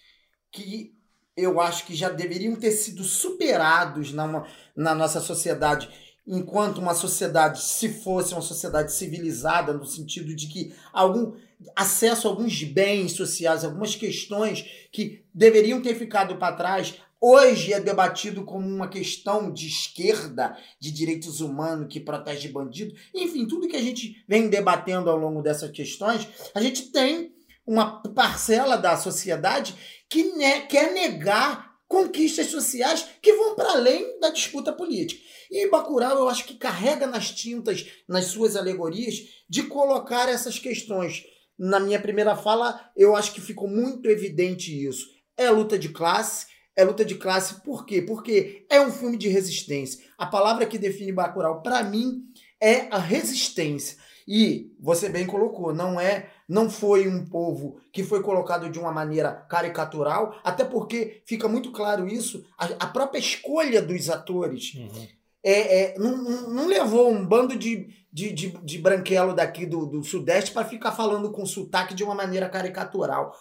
que 0.53 0.95
eu 1.37 1.61
acho 1.61 1.85
que 1.85 1.95
já 1.95 2.09
deveriam 2.09 2.57
ter 2.57 2.71
sido 2.71 3.05
superados 3.05 4.13
na, 4.13 4.47
na 4.75 4.95
nossa 4.95 5.21
sociedade, 5.21 5.89
enquanto 6.27 6.79
uma 6.79 6.95
sociedade, 6.95 7.63
se 7.63 7.89
fosse 7.89 8.33
uma 8.33 8.41
sociedade 8.41 8.93
civilizada, 8.93 9.73
no 9.73 9.85
sentido 9.85 10.35
de 10.35 10.47
que 10.49 10.75
algum 10.93 11.35
acesso 11.75 12.27
a 12.27 12.31
alguns 12.31 12.63
bens 12.65 13.13
sociais, 13.13 13.65
algumas 13.65 13.95
questões 13.95 14.65
que 14.91 15.25
deveriam 15.33 15.81
ter 15.81 15.95
ficado 15.95 16.37
para 16.37 16.57
trás, 16.57 16.95
hoje 17.21 17.73
é 17.73 17.81
debatido 17.81 18.45
como 18.45 18.67
uma 18.67 18.89
questão 18.89 19.53
de 19.53 19.67
esquerda, 19.67 20.57
de 20.81 20.91
direitos 20.91 21.41
humanos 21.41 21.89
que 21.91 22.01
protege 22.01 22.49
bandido. 22.49 22.95
Enfim, 23.15 23.47
tudo 23.47 23.69
que 23.69 23.77
a 23.77 23.83
gente 23.83 24.25
vem 24.29 24.49
debatendo 24.49 25.11
ao 25.11 25.17
longo 25.17 25.43
dessas 25.43 25.71
questões, 25.71 26.29
a 26.55 26.61
gente 26.61 26.91
tem 26.91 27.35
uma 27.67 28.03
parcela 28.15 28.77
da 28.77 28.97
sociedade 28.97 29.75
que 30.09 30.23
ne 30.23 30.61
quer 30.63 30.93
negar 30.93 31.67
conquistas 31.89 32.47
sociais 32.47 33.07
que 33.23 33.33
vão 33.33 33.55
para 33.55 33.73
além 33.73 34.19
da 34.21 34.31
disputa 34.31 34.73
política. 34.73 35.23
E 35.51 35.69
Bacurau, 35.69 36.19
eu 36.19 36.29
acho 36.29 36.45
que 36.45 36.55
carrega 36.55 37.07
nas 37.07 37.31
tintas, 37.31 37.87
nas 38.09 38.27
suas 38.27 38.57
alegorias, 38.57 39.17
de 39.49 39.65
colocar 39.65 40.29
essas 40.29 40.59
questões. 40.59 41.25
Na 41.59 41.81
minha 41.81 42.01
primeira 42.01 42.37
fala, 42.37 42.91
eu 42.97 43.17
acho 43.17 43.33
que 43.33 43.41
ficou 43.41 43.69
muito 43.69 44.09
evidente 44.09 44.87
isso. 44.87 45.07
É 45.37 45.49
luta 45.51 45.79
de 45.79 45.91
classe, 45.91 46.47
é 46.77 46.85
luta 46.85 47.05
de 47.05 47.15
classe 47.15 47.63
por 47.63 47.87
quê? 47.87 48.03
Porque 48.03 48.67
é 48.71 48.81
um 48.81 48.93
filme 48.93 49.17
de 49.17 49.29
resistência. 49.29 50.05
A 50.19 50.27
palavra 50.27 50.67
que 50.67 50.79
define 50.79 51.11
Bacurau, 51.11 51.63
para 51.63 51.83
mim, 51.83 52.23
é 52.61 52.87
a 52.91 52.99
resistência. 52.99 53.97
E 54.29 54.75
você 54.81 55.09
bem 55.09 55.25
colocou, 55.25 55.73
não 55.73 56.01
é, 56.01 56.29
não 56.49 56.69
foi 56.69 57.07
um 57.07 57.25
povo 57.25 57.81
que 57.93 58.03
foi 58.03 58.23
colocado 58.23 58.69
de 58.69 58.79
uma 58.79 58.91
maneira 58.91 59.33
caricatural, 59.33 60.39
até 60.43 60.65
porque 60.65 61.23
fica 61.25 61.49
muito 61.49 61.71
claro 61.71 62.09
isso, 62.09 62.45
a, 62.59 62.67
a 62.81 62.87
própria 62.89 63.21
escolha 63.21 63.81
dos 63.81 64.11
atores. 64.11 64.75
Uhum. 64.75 65.07
É, 65.45 65.81
é, 65.81 65.99
não, 65.99 66.17
não, 66.17 66.51
não 66.51 66.67
levou 66.67 67.09
um 67.09 67.25
bando 67.25 67.57
de, 67.57 67.89
de, 68.13 68.33
de, 68.33 68.49
de 68.65 68.79
branquelo 68.79 69.33
daqui 69.33 69.65
do, 69.65 69.87
do 69.87 70.03
Sudeste 70.03 70.51
para 70.51 70.67
ficar 70.67 70.91
falando 70.91 71.31
com 71.31 71.47
sotaque 71.47 71.95
de 71.95 72.03
uma 72.03 72.17
maneira 72.17 72.49
caricatural. 72.49 73.33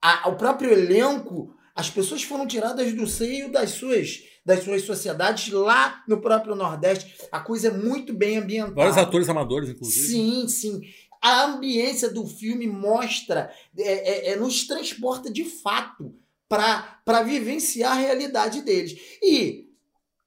A, 0.00 0.30
o 0.30 0.36
próprio 0.36 0.72
elenco, 0.72 1.54
as 1.74 1.90
pessoas 1.90 2.22
foram 2.22 2.46
tiradas 2.46 2.92
do 2.92 3.06
seio 3.06 3.50
das 3.50 3.70
suas 3.70 4.22
das 4.44 4.64
suas 4.64 4.82
sociedades 4.82 5.52
lá 5.52 6.02
no 6.08 6.20
próprio 6.20 6.56
Nordeste. 6.56 7.14
A 7.30 7.38
coisa 7.38 7.68
é 7.68 7.70
muito 7.70 8.12
bem 8.12 8.38
ambientada. 8.38 8.74
Vários 8.74 8.98
atores 8.98 9.28
amadores, 9.28 9.68
inclusive. 9.68 10.08
Sim, 10.08 10.48
sim. 10.48 10.80
A 11.22 11.44
ambiência 11.44 12.10
do 12.10 12.26
filme 12.26 12.66
mostra, 12.66 13.52
é, 13.78 14.30
é, 14.30 14.32
é 14.32 14.36
nos 14.36 14.66
transporta 14.66 15.30
de 15.30 15.44
fato 15.44 16.12
para 16.48 17.22
vivenciar 17.22 17.92
a 17.92 18.00
realidade 18.00 18.62
deles. 18.62 18.98
E 19.22 19.71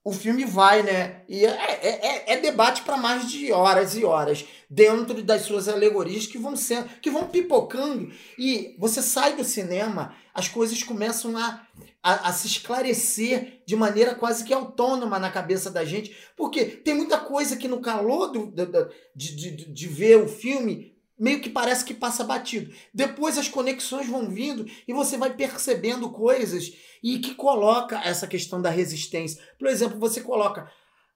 o 0.06 0.14
filme 0.14 0.46
vai, 0.46 0.84
né? 0.84 1.24
E 1.28 1.44
é, 1.44 1.50
é, 1.50 2.08
é, 2.08 2.34
é 2.34 2.40
debate 2.40 2.84
para 2.84 2.96
mais 2.96 3.28
de 3.28 3.52
horas 3.52 3.96
e 3.96 4.06
horas 4.06 4.46
dentro 4.70 5.24
das 5.24 5.42
suas 5.42 5.68
alegorias 5.68 6.28
que 6.28 6.38
vão 6.38 6.56
sendo, 6.56 6.88
que 7.02 7.10
vão 7.10 7.28
pipocando 7.28 8.12
e 8.38 8.76
você 8.78 9.02
sai 9.02 9.36
do 9.36 9.44
cinema, 9.44 10.16
as 10.32 10.48
coisas 10.48 10.84
começam 10.84 11.36
a, 11.36 11.66
a, 12.04 12.30
a, 12.30 12.34
se 12.34 12.46
esclarecer 12.46 13.64
de 13.66 13.76
maneira 13.76 14.14
quase 14.14 14.44
que 14.44 14.54
autônoma 14.54 15.18
na 15.18 15.32
cabeça 15.32 15.72
da 15.72 15.84
gente, 15.84 16.16
porque 16.38 16.66
tem 16.66 16.94
muita 16.94 17.18
coisa 17.18 17.58
que 17.58 17.68
no 17.68 17.82
calor 17.82 18.28
do, 18.28 18.46
do, 18.46 18.66
do 18.68 18.90
de, 19.16 19.36
de, 19.36 19.74
de 19.74 19.88
ver 19.88 20.18
o 20.18 20.28
filme 20.28 20.95
meio 21.18 21.40
que 21.42 21.50
parece 21.50 21.86
que 21.86 21.94
passa 21.94 22.24
batido. 22.24 22.74
Depois 22.94 23.38
as 23.38 23.48
conexões 23.48 24.08
vão 24.08 24.30
vindo 24.30 24.66
e 24.88 24.94
você 24.94 25.18
vai 25.18 25.34
percebendo 25.34 26.12
coisas 26.12 26.74
e 27.02 27.20
que 27.20 27.36
coloca 27.36 28.02
essa 28.04 28.28
questão 28.28 28.62
da 28.62 28.70
resistência. 28.70 29.42
Por 29.58 29.68
exemplo, 29.68 30.00
você 30.00 30.22
coloca, 30.22 30.70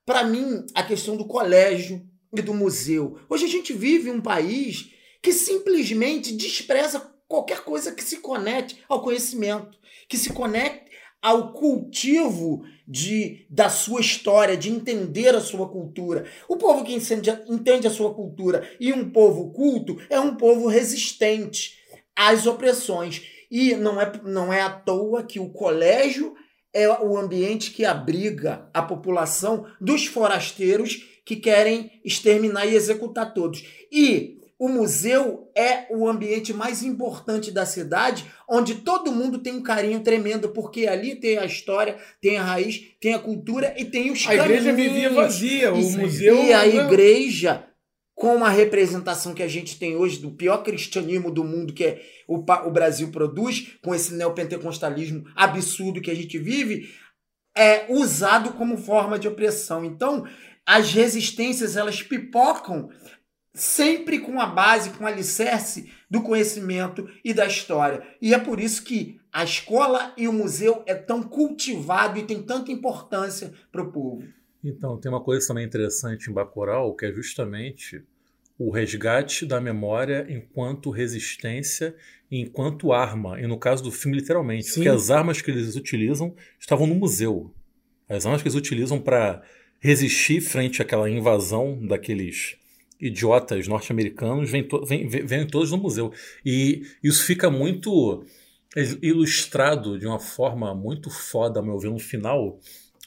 para 0.06 0.24
mim, 0.24 0.64
a 0.74 0.82
questão 0.82 1.16
do 1.16 1.26
colégio 1.26 2.06
e 2.34 2.40
do 2.40 2.54
museu. 2.54 3.18
Hoje 3.28 3.44
a 3.44 3.48
gente 3.48 3.72
vive 3.72 4.10
um 4.10 4.20
país 4.20 4.90
que 5.22 5.32
simplesmente 5.32 6.32
despreza 6.32 7.12
qualquer 7.28 7.62
coisa 7.62 7.92
que 7.92 8.02
se 8.02 8.18
conecte 8.18 8.82
ao 8.88 9.02
conhecimento, 9.02 9.78
que 10.08 10.16
se 10.16 10.32
conecte 10.32 10.89
ao 11.22 11.52
cultivo 11.52 12.64
de, 12.86 13.46
da 13.48 13.68
sua 13.68 14.00
história, 14.00 14.56
de 14.56 14.70
entender 14.70 15.34
a 15.34 15.40
sua 15.40 15.68
cultura. 15.68 16.24
O 16.48 16.56
povo 16.56 16.84
que 16.84 16.94
entende, 16.94 17.86
a 17.86 17.90
sua 17.90 18.14
cultura 18.14 18.68
e 18.80 18.92
um 18.92 19.10
povo 19.10 19.50
culto 19.52 20.00
é 20.08 20.18
um 20.18 20.34
povo 20.34 20.66
resistente 20.66 21.78
às 22.16 22.46
opressões. 22.46 23.22
E 23.50 23.74
não 23.74 24.00
é, 24.00 24.12
não 24.24 24.52
é 24.52 24.62
à 24.62 24.70
toa 24.70 25.22
que 25.22 25.38
o 25.38 25.50
colégio 25.50 26.34
é 26.72 26.88
o 26.88 27.16
ambiente 27.16 27.72
que 27.72 27.84
abriga 27.84 28.68
a 28.72 28.80
população 28.80 29.66
dos 29.80 30.06
forasteiros 30.06 31.20
que 31.24 31.36
querem 31.36 32.00
exterminar 32.04 32.66
e 32.66 32.74
executar 32.74 33.34
todos. 33.34 33.64
E 33.92 34.39
o 34.60 34.68
museu 34.68 35.50
é 35.56 35.86
o 35.90 36.06
ambiente 36.06 36.52
mais 36.52 36.82
importante 36.82 37.50
da 37.50 37.64
cidade, 37.64 38.26
onde 38.46 38.74
todo 38.74 39.10
mundo 39.10 39.38
tem 39.38 39.54
um 39.54 39.62
carinho 39.62 40.00
tremendo, 40.00 40.50
porque 40.50 40.86
ali 40.86 41.16
tem 41.16 41.38
a 41.38 41.46
história, 41.46 41.96
tem 42.20 42.36
a 42.36 42.42
raiz, 42.44 42.78
tem 43.00 43.14
a 43.14 43.18
cultura 43.18 43.74
e 43.78 43.86
tem 43.86 44.10
os 44.10 44.26
A 44.28 44.34
igreja 44.34 44.70
caminhos. 44.70 44.92
vivia 44.92 45.10
vazia, 45.10 45.72
o 45.72 45.80
E- 45.80 45.96
museu... 45.96 46.44
E 46.44 46.52
a 46.52 46.66
né? 46.66 46.76
igreja, 46.76 47.64
com 48.14 48.44
a 48.44 48.50
representação 48.50 49.32
que 49.32 49.42
a 49.42 49.48
gente 49.48 49.78
tem 49.78 49.96
hoje 49.96 50.18
do 50.18 50.32
pior 50.32 50.58
cristianismo 50.62 51.30
do 51.30 51.42
mundo 51.42 51.72
que 51.72 51.84
é 51.84 52.02
o, 52.28 52.36
o 52.36 52.70
Brasil 52.70 53.10
produz, 53.10 53.78
com 53.82 53.94
esse 53.94 54.12
neopentecostalismo 54.12 55.24
absurdo 55.34 56.02
que 56.02 56.10
a 56.10 56.14
gente 56.14 56.38
vive, 56.38 56.86
é 57.56 57.86
usado 57.88 58.52
como 58.52 58.76
forma 58.76 59.18
de 59.18 59.26
opressão. 59.26 59.86
Então, 59.86 60.26
as 60.66 60.92
resistências, 60.92 61.76
elas 61.78 62.02
pipocam 62.02 62.90
sempre 63.52 64.20
com 64.20 64.40
a 64.40 64.46
base, 64.46 64.90
com 64.90 65.04
o 65.04 65.06
alicerce 65.06 65.90
do 66.08 66.22
conhecimento 66.22 67.08
e 67.24 67.34
da 67.34 67.46
história. 67.46 68.02
E 68.20 68.32
é 68.32 68.38
por 68.38 68.60
isso 68.60 68.82
que 68.84 69.20
a 69.32 69.44
escola 69.44 70.12
e 70.16 70.26
o 70.28 70.32
museu 70.32 70.82
é 70.86 70.94
tão 70.94 71.22
cultivado 71.22 72.18
e 72.18 72.24
tem 72.24 72.42
tanta 72.42 72.72
importância 72.72 73.52
para 73.70 73.82
o 73.82 73.92
povo. 73.92 74.24
Então, 74.62 74.98
tem 74.98 75.10
uma 75.10 75.22
coisa 75.22 75.46
também 75.46 75.64
interessante 75.64 76.30
em 76.30 76.34
Bacurau, 76.34 76.94
que 76.94 77.06
é 77.06 77.12
justamente 77.12 78.04
o 78.58 78.70
resgate 78.70 79.46
da 79.46 79.58
memória 79.58 80.26
enquanto 80.28 80.90
resistência 80.90 81.94
e 82.30 82.40
enquanto 82.40 82.92
arma. 82.92 83.40
E 83.40 83.46
no 83.46 83.58
caso 83.58 83.82
do 83.82 83.90
filme, 83.90 84.18
literalmente. 84.18 84.66
Sim. 84.66 84.74
Porque 84.74 84.88
as 84.90 85.10
armas 85.10 85.40
que 85.40 85.50
eles 85.50 85.76
utilizam 85.76 86.34
estavam 86.58 86.86
no 86.86 86.94
museu. 86.94 87.54
As 88.06 88.26
armas 88.26 88.42
que 88.42 88.48
eles 88.48 88.56
utilizam 88.56 89.00
para 89.00 89.42
resistir 89.78 90.42
frente 90.42 90.82
àquela 90.82 91.08
invasão 91.08 91.78
daqueles 91.86 92.59
idiotas 93.00 93.66
norte-americanos 93.66 94.50
vêm 94.50 94.66
to 94.66 95.50
todos 95.50 95.70
no 95.70 95.78
museu. 95.78 96.12
E 96.44 96.82
isso 97.02 97.24
fica 97.24 97.50
muito 97.50 98.24
ilustrado 99.02 99.98
de 99.98 100.06
uma 100.06 100.20
forma 100.20 100.74
muito 100.74 101.10
foda, 101.10 101.58
ao 101.58 101.66
meu 101.66 101.78
ver, 101.78 101.90
no 101.90 101.98
final, 101.98 102.60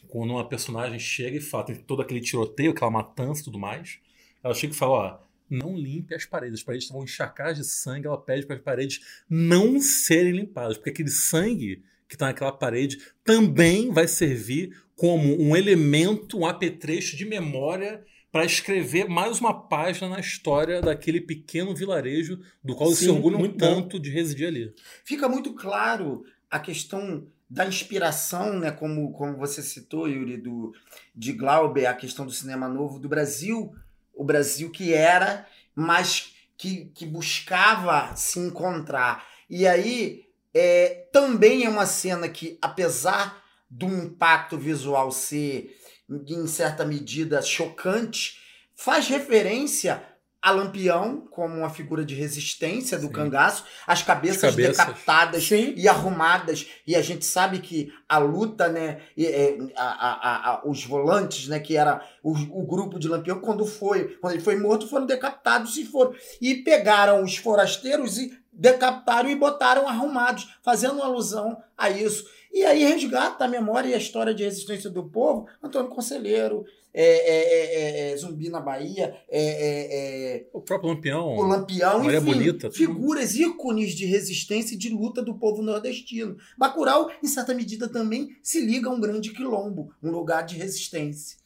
quando 0.08 0.32
uma 0.32 0.48
personagem 0.48 1.00
chega 1.00 1.38
e 1.38 1.41
fala, 1.41 1.66
tem 1.66 1.76
todo 1.76 2.02
aquele 2.02 2.20
tiroteio, 2.20 2.72
aquela 2.72 2.91
matança 2.91 3.41
e 3.41 3.44
tudo 3.46 3.60
mais. 3.60 4.00
ela 4.44 4.54
chega 4.54 4.74
e 4.74 4.78
fala: 4.78 4.91
ó, 4.91 5.20
não 5.50 5.78
limpe 5.78 6.14
as 6.14 6.26
paredes, 6.26 6.60
as 6.60 6.64
paredes 6.64 6.89
vão 6.89 7.04
encharcar 7.04 7.54
de 7.54 7.64
sangue. 7.64 8.08
Ela 8.08 8.18
pede 8.18 8.46
para 8.46 8.56
as 8.56 8.62
paredes 8.62 9.00
não 9.30 9.80
serem 9.80 10.34
limpadas, 10.34 10.78
porque 10.78 10.89
aquele 10.89 11.10
sangue 11.10 11.84
que 12.08 12.16
está 12.16 12.28
naquela 12.28 12.52
parede 12.52 13.00
também 13.24 13.91
vai 13.91 14.08
servir 14.08 14.76
como 14.96 15.41
um 15.41 15.56
elemento, 15.56 16.38
um 16.38 16.46
apetrecho 16.46 17.16
de 17.16 17.26
memória 17.26 18.04
para 18.34 18.46
escrever 18.46 19.08
mais 19.08 19.40
uma 19.40 19.54
página 19.54 20.10
na 20.10 20.20
história 20.20 20.82
daquele 20.82 21.22
pequeno 21.22 21.76
vilarejo 21.76 22.40
do 22.64 22.76
qual 22.76 22.90
Sim, 22.90 22.96
se 22.96 23.10
orgulham 23.12 23.38
muito 23.38 23.60
tanto 23.60 24.00
de 24.00 24.10
residir 24.10 24.48
ali. 24.48 24.74
Fica 25.06 25.30
muito 25.30 25.54
claro 25.54 26.26
a 26.50 26.60
questão 26.60 27.28
da 27.48 27.64
inspiração, 27.68 28.58
né, 28.58 28.72
como, 28.72 29.14
como 29.14 29.38
você 29.38 29.62
citou, 29.62 30.10
Yuri, 30.10 30.38
do, 30.38 30.74
de 31.14 31.32
Glauber, 31.32 31.86
a 31.86 31.94
questão 31.94 32.26
do 32.26 32.32
cinema 32.32 32.68
novo 32.68 32.98
do 32.98 33.08
Brasil, 33.08 33.72
o 34.16 34.24
Brasil 34.24 34.72
que 34.72 34.96
era, 34.96 35.46
mas 35.76 36.34
que, 36.58 36.86
que 36.86 37.06
buscava 37.06 38.16
se 38.16 38.40
encontrar. 38.40 39.28
E 39.48 39.68
aí, 39.68 40.26
é, 40.52 41.08
também 41.12 41.66
é 41.66 41.70
uma 41.70 41.86
cena 41.86 42.28
que, 42.28 42.58
apesar 42.60 43.44
do 43.70 43.86
impacto 43.86 44.58
visual 44.58 45.12
ser, 45.12 45.78
em 46.10 46.47
certa 46.47 46.86
medida, 46.86 47.41
chocante, 47.41 48.38
faz 48.76 49.08
referência 49.08 50.04
a 50.41 50.51
Lampião 50.51 51.26
como 51.32 51.56
uma 51.56 51.70
figura 51.70 52.04
de 52.04 52.14
resistência 52.16 52.97
do 52.99 53.08
Sim. 53.08 53.14
cangaço, 53.14 53.64
as 53.88 54.04
cabeças, 54.04 54.43
As 54.43 54.49
cabeças. 54.51 54.78
decapitadas 54.78 55.43
Sim. 55.47 55.74
e 55.78 55.88
arrumadas, 55.88 56.68
e 56.86 56.97
a 56.97 57.01
gente 57.01 57.26
sabe 57.26 57.60
que 57.60 57.93
a 58.10 58.18
luta, 58.18 58.68
né, 58.68 58.99
e, 59.16 59.26
é, 59.26 59.58
a- 59.78 59.84
a- 59.84 60.49
a- 60.56 60.62
os 60.68 60.84
volantes, 60.84 61.47
né, 61.47 61.62
que 61.62 61.78
era 61.78 62.06
o, 62.22 62.32
o 62.34 62.68
grupo 62.68 62.99
de 62.99 63.08
Lampião, 63.08 63.39
quando 63.39 63.66
foi, 63.66 64.18
quando 64.18 64.34
ele 64.34 64.43
foi 64.43 64.58
morto, 64.58 64.86
foram 64.86 65.06
decapitados 65.06 65.78
e 65.78 65.86
foram 65.86 66.14
e 66.41 66.56
pegaram 66.56 67.24
os 67.24 67.38
forasteiros 67.38 68.18
e 68.18 68.38
decapitaram 68.51 69.30
e 69.30 69.36
botaram 69.38 69.88
arrumados, 69.88 70.58
fazendo 70.62 71.01
alusão 71.01 71.58
a 71.78 71.89
isso. 71.89 72.26
E 72.54 72.64
aí 72.64 72.84
resgata 72.84 73.45
a 73.45 73.47
memória 73.47 73.89
e 73.89 73.93
a 73.95 73.97
história 73.97 74.34
de 74.34 74.43
resistência 74.43 74.89
do 74.89 75.04
povo, 75.10 75.47
Antônio 75.62 75.89
Conselheiro, 75.89 76.64
é, 76.93 77.04
é, 77.04 78.10
é, 78.10 78.12
é, 78.12 78.18
Zumbi 78.18 78.49
na 78.49 78.60
Bahia, 78.62 79.16
é, 79.28 79.41
é, 79.41 80.36
é, 80.36 80.47
O 80.54 80.62
próprio 80.62 80.91
Lampião. 80.91 81.36
o 81.36 81.41
Lampião, 81.41 82.04
Maria 82.04 82.20
enfim, 82.20 82.32
Bonita, 82.32 82.72
figuras, 82.72 83.34
ícones 83.36 83.95
de 83.95 84.06
resistência 84.06 84.76
e 84.76 84.78
de 84.78 84.89
luta 84.89 85.24
do 85.24 85.34
povo 85.39 85.64
nordestino. 85.64 86.38
Bacurau, 86.56 87.10
em 87.24 87.28
certa 87.28 87.56
medida, 87.56 87.89
também 87.89 88.30
se 88.43 88.62
liga 88.64 88.88
a 88.88 88.93
um 88.93 89.01
grande 89.01 89.32
quilombo, 89.32 89.91
um 90.04 90.12
lugar 90.12 90.45
de 90.45 90.56
resistência. 90.56 91.38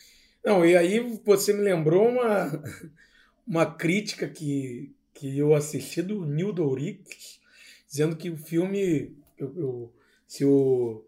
Não, 0.44 0.66
e 0.66 0.76
aí 0.76 1.00
você 1.24 1.54
me 1.54 1.62
lembrou 1.62 2.10
uma, 2.10 2.62
uma 3.48 3.66
crítica 3.66 4.28
que, 4.28 4.94
que 5.14 5.38
eu 5.38 5.56
assisti 5.56 6.02
do 6.02 6.26
Nildo 6.26 6.66
Ourix, 6.66 7.40
dizendo 7.90 8.18
que 8.18 8.30
o 8.30 8.36
filme, 8.36 9.16
eu- 9.38 9.54
eu- 9.58 9.94
se, 10.28 10.44
o, 10.44 11.04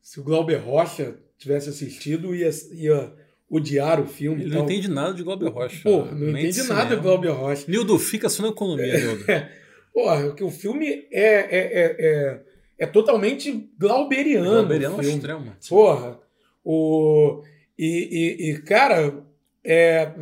se 0.00 0.20
o 0.20 0.22
Glauber 0.22 0.56
Rocha 0.56 1.16
tivesse 1.36 1.68
assistido, 1.68 2.34
ia, 2.34 2.48
ia 2.72 3.12
odiar 3.50 4.00
o 4.00 4.06
filme. 4.06 4.44
Ele 4.44 4.54
não 4.54 4.64
entende 4.64 4.88
nada 4.88 5.12
de 5.12 5.22
Glauber 5.22 5.48
Rocha. 5.48 5.82
Porra, 5.82 6.12
não 6.12 6.32
de 6.32 6.46
entende 6.46 6.62
nada 6.68 6.96
do 6.96 7.02
Glauber 7.02 7.30
Rocha. 7.30 7.64
Nildo, 7.68 7.98
fica 7.98 8.28
só 8.28 8.42
na 8.42 8.48
economia, 8.48 8.96
Nildo. 8.96 9.24
Porra, 9.92 10.32
que 10.34 10.44
o 10.44 10.50
filme 10.50 11.06
é, 11.10 11.10
é, 11.10 11.48
é, 11.50 11.96
é, 11.98 12.40
é 12.78 12.86
totalmente 12.86 13.70
glauberiano. 13.78 14.50
Glauberiano 14.50 14.98
filme. 14.98 15.14
extremo. 15.16 15.52
Porra. 15.68 16.20
O, 16.64 17.42
e, 17.78 17.86
e, 18.38 18.50
e, 18.50 18.58
cara, 18.62 19.24
é, 19.64 20.12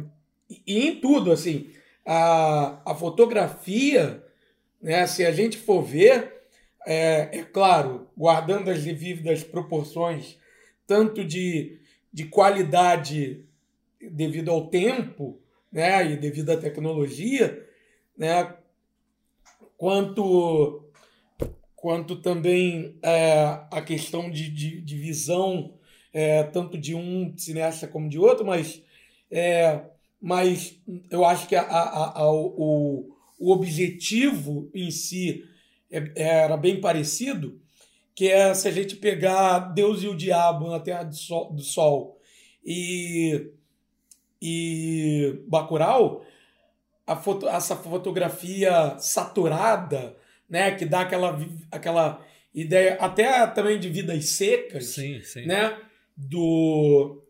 e 0.66 0.88
em 0.88 1.00
tudo, 1.00 1.32
assim, 1.32 1.70
a, 2.06 2.80
a 2.84 2.94
fotografia, 2.94 4.22
né, 4.80 5.06
se 5.06 5.24
a 5.24 5.32
gente 5.32 5.56
for 5.56 5.82
ver, 5.82 6.33
é, 6.86 7.38
é 7.38 7.42
claro, 7.42 8.08
guardando 8.16 8.70
as 8.70 8.82
devidas 8.82 9.42
proporções, 9.42 10.38
tanto 10.86 11.24
de, 11.24 11.78
de 12.12 12.24
qualidade 12.26 13.44
devido 14.00 14.50
ao 14.50 14.68
tempo, 14.68 15.40
né, 15.72 16.12
e 16.12 16.16
devido 16.16 16.50
à 16.50 16.56
tecnologia, 16.56 17.66
né, 18.16 18.54
quanto 19.76 20.80
quanto 21.74 22.16
também 22.16 22.96
é, 23.02 23.42
a 23.70 23.82
questão 23.82 24.30
de, 24.30 24.48
de, 24.48 24.80
de 24.80 24.96
visão 24.96 25.74
é, 26.14 26.42
tanto 26.44 26.78
de 26.78 26.94
um 26.94 27.36
cineasta 27.36 27.86
como 27.86 28.08
de 28.08 28.18
outro, 28.18 28.46
mas 28.46 28.82
é, 29.30 29.82
mas 30.18 30.80
eu 31.10 31.26
acho 31.26 31.46
que 31.46 31.54
a, 31.54 31.60
a, 31.60 32.20
a, 32.20 32.32
o, 32.32 33.14
o 33.38 33.52
objetivo 33.52 34.70
em 34.72 34.90
si 34.90 35.44
era 36.14 36.56
bem 36.56 36.80
parecido, 36.80 37.60
que 38.14 38.28
é 38.28 38.54
se 38.54 38.68
a 38.68 38.70
gente 38.70 38.96
pegar 38.96 39.58
Deus 39.58 40.02
e 40.02 40.08
o 40.08 40.16
Diabo 40.16 40.68
na 40.68 40.80
Terra 40.80 41.02
do 41.02 41.14
Sol, 41.14 41.52
do 41.52 41.62
Sol 41.62 42.20
e, 42.64 43.50
e 44.40 45.42
Bacurau, 45.46 46.24
a 47.06 47.16
foto, 47.16 47.48
essa 47.48 47.76
fotografia 47.76 48.96
saturada, 48.98 50.16
né, 50.48 50.74
que 50.74 50.86
dá 50.86 51.00
aquela, 51.00 51.38
aquela 51.70 52.24
ideia 52.54 52.94
até 52.94 53.46
também 53.48 53.78
de 53.78 53.88
vidas 53.88 54.30
secas, 54.30 54.86
Sim, 54.86 55.20
sim. 55.22 55.46
né, 55.46 55.78
do 56.16 57.20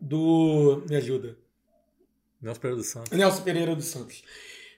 do 0.00 0.84
me 0.86 0.96
ajuda 0.96 1.38
Nelson 2.44 2.60
Pereira 2.60 2.76
dos 2.76 2.86
Santos. 2.86 3.18
Nelson 3.18 3.42
Pereira 3.42 3.74
dos 3.74 3.86
Santos, 3.86 4.22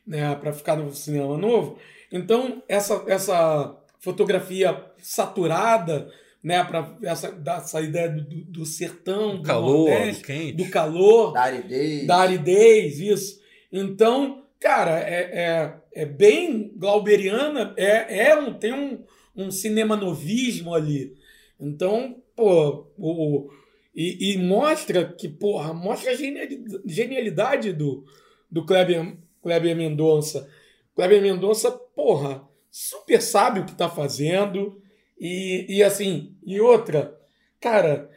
né, 0.07 0.35
para 0.37 0.53
ficar 0.53 0.77
no 0.77 0.95
cinema 0.95 1.37
novo. 1.37 1.79
Então 2.13 2.63
essa 2.69 3.05
essa 3.09 3.77
fotografia 3.99 4.85
saturada, 4.99 6.09
né, 6.43 6.63
para 6.65 6.97
essa 7.03 7.33
dessa 7.33 7.81
ideia 7.81 8.09
do, 8.09 8.23
do, 8.23 8.37
do 8.45 8.67
sertão, 8.67 9.33
Do 9.37 9.43
do 9.43 9.43
calor, 9.43 9.89
Nordeste, 9.91 10.23
do 10.23 10.27
quente. 10.27 10.53
do 10.53 10.71
calor, 10.71 11.33
Da 11.33 11.43
aridez. 11.43 12.07
da 12.07 12.17
aridez, 12.19 13.01
isso. 13.01 13.41
Então, 13.73 14.45
cara, 14.61 15.01
é, 15.01 15.75
é, 15.95 16.03
é 16.03 16.07
bem 16.07 16.73
glauberiana, 16.77 17.75
é, 17.77 18.29
é 18.29 18.39
um, 18.39 18.55
tem 18.55 18.73
um, 18.73 19.03
um 19.35 19.51
cinema 19.51 19.97
novismo 19.97 20.73
ali. 20.75 21.15
Então, 21.61 22.17
pô, 22.37 22.87
o, 22.97 23.51
e, 23.95 24.33
e 24.35 24.39
mostra 24.39 25.05
que, 25.05 25.29
porra, 25.29 25.75
mostra 25.75 26.13
a 26.13 26.15
geniali- 26.15 26.63
genialidade 26.85 27.73
do, 27.73 28.05
do 28.51 28.65
Kleber, 28.65 29.17
Kleber 29.43 29.75
Mendonça. 29.75 30.49
Kleber 30.97 31.22
Mendonça, 31.22 31.70
porra, 31.70 32.42
super 32.70 33.20
sabe 33.22 33.61
o 33.61 33.64
que 33.64 33.74
tá 33.76 33.88
fazendo. 33.88 34.80
E, 35.20 35.64
e 35.68 35.82
assim, 35.84 36.36
e 36.44 36.61
outra, 36.61 37.16
cara, 37.61 38.11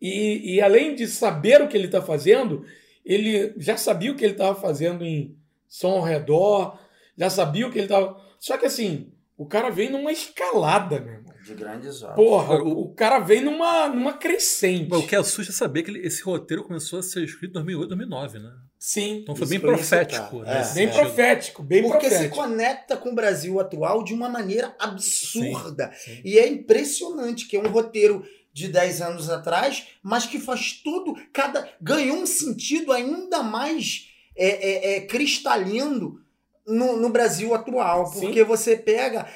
e, 0.00 0.54
e 0.56 0.60
além 0.60 0.94
de 0.94 1.06
saber 1.06 1.62
o 1.62 1.68
que 1.68 1.76
ele 1.76 1.88
tá 1.88 2.02
fazendo, 2.02 2.64
ele 3.04 3.54
já 3.56 3.76
sabia 3.76 4.12
o 4.12 4.14
que 4.16 4.24
ele 4.24 4.34
estava 4.34 4.60
fazendo 4.60 5.04
em 5.04 5.36
som 5.66 5.92
ao 5.92 6.02
redor, 6.02 6.78
já 7.16 7.28
sabia 7.30 7.66
o 7.66 7.70
que 7.72 7.78
ele 7.78 7.86
estava. 7.86 8.20
Só 8.38 8.56
que 8.58 8.66
assim, 8.66 9.12
o 9.36 9.46
cara 9.46 9.70
vem 9.70 9.90
numa 9.90 10.12
escalada, 10.12 11.00
meu 11.00 11.14
irmão. 11.14 11.34
De 11.44 11.54
grandes 11.54 12.02
obras. 12.02 12.16
Porra, 12.16 12.54
O- 12.62 12.68
o, 12.68 12.80
o 12.84 12.94
cara 12.94 13.18
vem 13.18 13.42
numa, 13.42 13.88
numa 13.88 14.12
crescente. 14.14 14.94
O 14.94 15.06
que 15.06 15.14
assusta 15.16 15.52
é 15.52 15.54
saber 15.54 15.82
que 15.82 15.90
ele- 15.90 16.06
esse 16.06 16.22
roteiro 16.22 16.64
começou 16.64 16.98
a 17.00 17.02
ser 17.02 17.22
escrito 17.24 17.50
em 17.50 17.52
2008, 17.54 17.88
2009, 17.88 18.38
né? 18.38 18.50
Sim. 18.86 19.20
Então 19.22 19.34
foi 19.34 19.46
bem 19.46 19.58
ia 19.58 19.66
profético. 19.66 20.40
né, 20.40 20.52
É. 20.52 20.54
Bem 20.56 20.64
sentido. 20.64 20.92
profético, 20.92 21.62
bem 21.62 21.82
Porque 21.84 22.04
se 22.04 22.10
profético. 22.10 22.36
conecta 22.36 22.96
com 22.98 23.12
o 23.12 23.14
Brasil 23.14 23.58
atual 23.58 24.04
de 24.04 24.12
uma 24.12 24.28
maneira 24.28 24.76
absurda. 24.78 25.90
Sim. 25.96 26.20
E 26.22 26.38
é 26.38 26.46
impressionante 26.46 27.48
que 27.48 27.56
é 27.56 27.60
um 27.60 27.70
roteiro 27.70 28.22
de 28.52 28.68
10 28.68 29.00
anos 29.00 29.30
atrás, 29.30 29.86
mas 30.02 30.26
que 30.26 30.38
faz 30.38 30.82
tudo, 30.84 31.14
cada 31.32 31.66
ganhou 31.80 32.18
um 32.18 32.26
sentido 32.26 32.92
ainda 32.92 33.42
mais 33.42 34.10
é, 34.36 34.48
é, 34.48 34.96
é, 34.96 35.00
cristalino 35.00 36.20
no, 36.66 36.98
no 36.98 37.08
Brasil 37.08 37.54
atual. 37.54 38.04
Sim. 38.08 38.20
Porque 38.20 38.44
você 38.44 38.76
pega. 38.76 39.26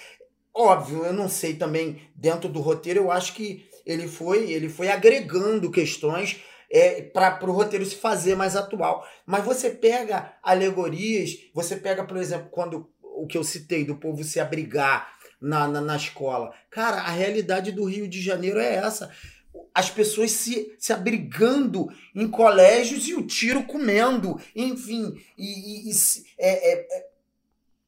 Óbvio, 0.55 1.07
eu 1.07 1.13
não 1.15 1.27
sei 1.27 1.55
também, 1.55 2.03
dentro 2.15 2.51
do 2.51 2.61
roteiro, 2.61 3.01
eu 3.01 3.11
acho 3.11 3.33
que 3.33 3.67
ele 3.87 4.09
foi, 4.09 4.51
ele 4.53 4.69
foi 4.69 4.89
agregando 4.91 5.71
questões 5.71 6.37
é, 6.71 7.03
para 7.03 7.39
o 7.49 7.53
roteiro 7.53 7.85
se 7.85 7.97
fazer 7.97 8.35
mais 8.35 8.57
atual. 8.57 9.07
Mas 9.27 9.45
você 9.45 9.71
pega 9.71 10.35
alegorias, 10.43 11.37
você 11.55 11.77
pega, 11.77 12.05
por 12.05 12.17
exemplo, 12.17 12.49
quando 12.51 12.91
o 13.03 13.27
que 13.27 13.37
eu 13.39 13.45
citei 13.45 13.85
do 13.85 13.97
povo 13.97 14.23
se 14.23 14.39
abrigar 14.39 15.13
na, 15.41 15.67
na, 15.69 15.81
na 15.81 15.97
escola. 15.97 16.53
Cara, 16.71 16.97
a 17.03 17.11
realidade 17.11 17.73
do 17.73 17.85
Rio 17.85 18.09
de 18.09 18.21
Janeiro 18.21 18.59
é 18.59 18.75
essa. 18.77 19.11
As 19.75 19.91
pessoas 19.91 20.31
se, 20.33 20.75
se 20.79 20.93
abrigando 20.93 21.89
em 22.15 22.29
colégios 22.29 23.09
e 23.09 23.15
o 23.15 23.27
tiro 23.27 23.65
comendo, 23.65 24.41
enfim, 24.55 25.15
e, 25.37 25.89
e- 25.89 25.91
e 25.91 25.95
é- 26.39 26.73
é- 26.73 26.99
é 26.99 27.09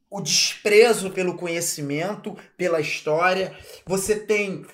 o 0.09 0.20
desprezo 0.20 1.11
pelo 1.11 1.37
conhecimento, 1.37 2.37
pela 2.57 2.81
história. 2.81 3.57
Você 3.87 4.16
tem 4.18 4.66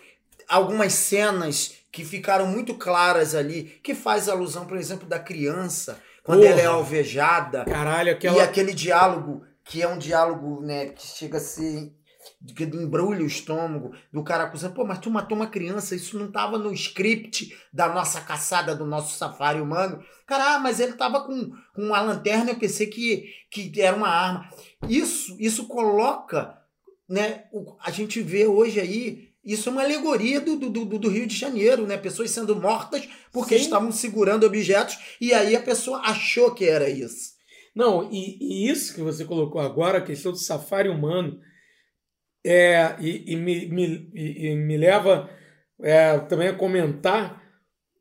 algumas 0.48 0.94
cenas 0.94 1.74
que 1.96 2.04
ficaram 2.04 2.46
muito 2.46 2.74
claras 2.74 3.34
ali, 3.34 3.64
que 3.82 3.94
faz 3.94 4.28
alusão, 4.28 4.66
por 4.66 4.76
exemplo, 4.76 5.08
da 5.08 5.18
criança. 5.18 5.98
quando 6.22 6.40
Porra. 6.40 6.50
ela 6.52 6.60
é 6.60 6.66
alvejada. 6.66 7.64
Caralho, 7.64 8.08
E 8.08 8.12
aquela. 8.12 8.42
aquele 8.42 8.74
diálogo, 8.74 9.42
que 9.64 9.80
é 9.80 9.88
um 9.88 9.96
diálogo, 9.96 10.60
né, 10.60 10.86
que 10.90 11.06
chega 11.06 11.38
a 11.38 11.40
ser. 11.40 11.90
que 12.56 12.64
embrulha 12.64 13.22
o 13.22 13.26
estômago 13.26 13.92
do 14.12 14.22
cara 14.24 14.44
acusando, 14.44 14.74
pô, 14.74 14.84
mas 14.84 14.98
tu 14.98 15.08
matou 15.10 15.38
uma 15.38 15.46
criança, 15.46 15.94
isso 15.94 16.18
não 16.18 16.30
tava 16.30 16.58
no 16.58 16.72
script 16.72 17.56
da 17.72 17.88
nossa 17.88 18.20
caçada, 18.20 18.74
do 18.74 18.84
nosso 18.84 19.16
safari 19.16 19.60
humano. 19.60 20.02
Cara, 20.26 20.56
ah, 20.56 20.58
mas 20.58 20.80
ele 20.80 20.94
tava 20.94 21.24
com, 21.24 21.50
com 21.74 21.82
uma 21.82 22.00
lanterna, 22.02 22.50
eu 22.50 22.58
pensei 22.58 22.88
que, 22.88 23.24
que 23.50 23.80
era 23.80 23.96
uma 23.96 24.08
arma. 24.08 24.50
Isso, 24.88 25.36
isso 25.38 25.66
coloca, 25.68 26.58
né, 27.08 27.44
o- 27.52 27.76
a 27.80 27.90
gente 27.92 28.20
vê 28.20 28.44
hoje 28.46 28.80
aí, 28.80 29.25
isso 29.46 29.68
é 29.68 29.72
uma 29.72 29.82
alegoria 29.84 30.40
do, 30.40 30.56
do, 30.56 30.68
do, 30.68 30.98
do 30.98 31.08
Rio 31.08 31.26
de 31.26 31.36
Janeiro, 31.36 31.86
né? 31.86 31.96
Pessoas 31.96 32.30
sendo 32.30 32.56
mortas 32.56 33.08
porque 33.32 33.56
Sim. 33.56 33.64
estavam 33.64 33.92
segurando 33.92 34.44
objetos 34.44 34.98
e 35.20 35.32
aí 35.32 35.54
a 35.54 35.62
pessoa 35.62 36.00
achou 36.00 36.52
que 36.52 36.64
era 36.64 36.88
isso. 36.88 37.36
Não, 37.74 38.10
e, 38.10 38.38
e 38.40 38.68
isso 38.68 38.94
que 38.94 39.02
você 39.02 39.24
colocou 39.24 39.60
agora, 39.60 39.98
a 39.98 40.04
questão 40.04 40.32
do 40.32 40.38
safari 40.38 40.88
humano, 40.88 41.38
é, 42.44 42.96
e, 43.00 43.32
e 43.32 43.36
me, 43.36 43.66
me, 43.66 44.10
e- 44.14 44.56
me 44.56 44.76
leva 44.76 45.28
é, 45.82 46.18
também 46.20 46.48
a 46.48 46.54
comentar 46.54 47.42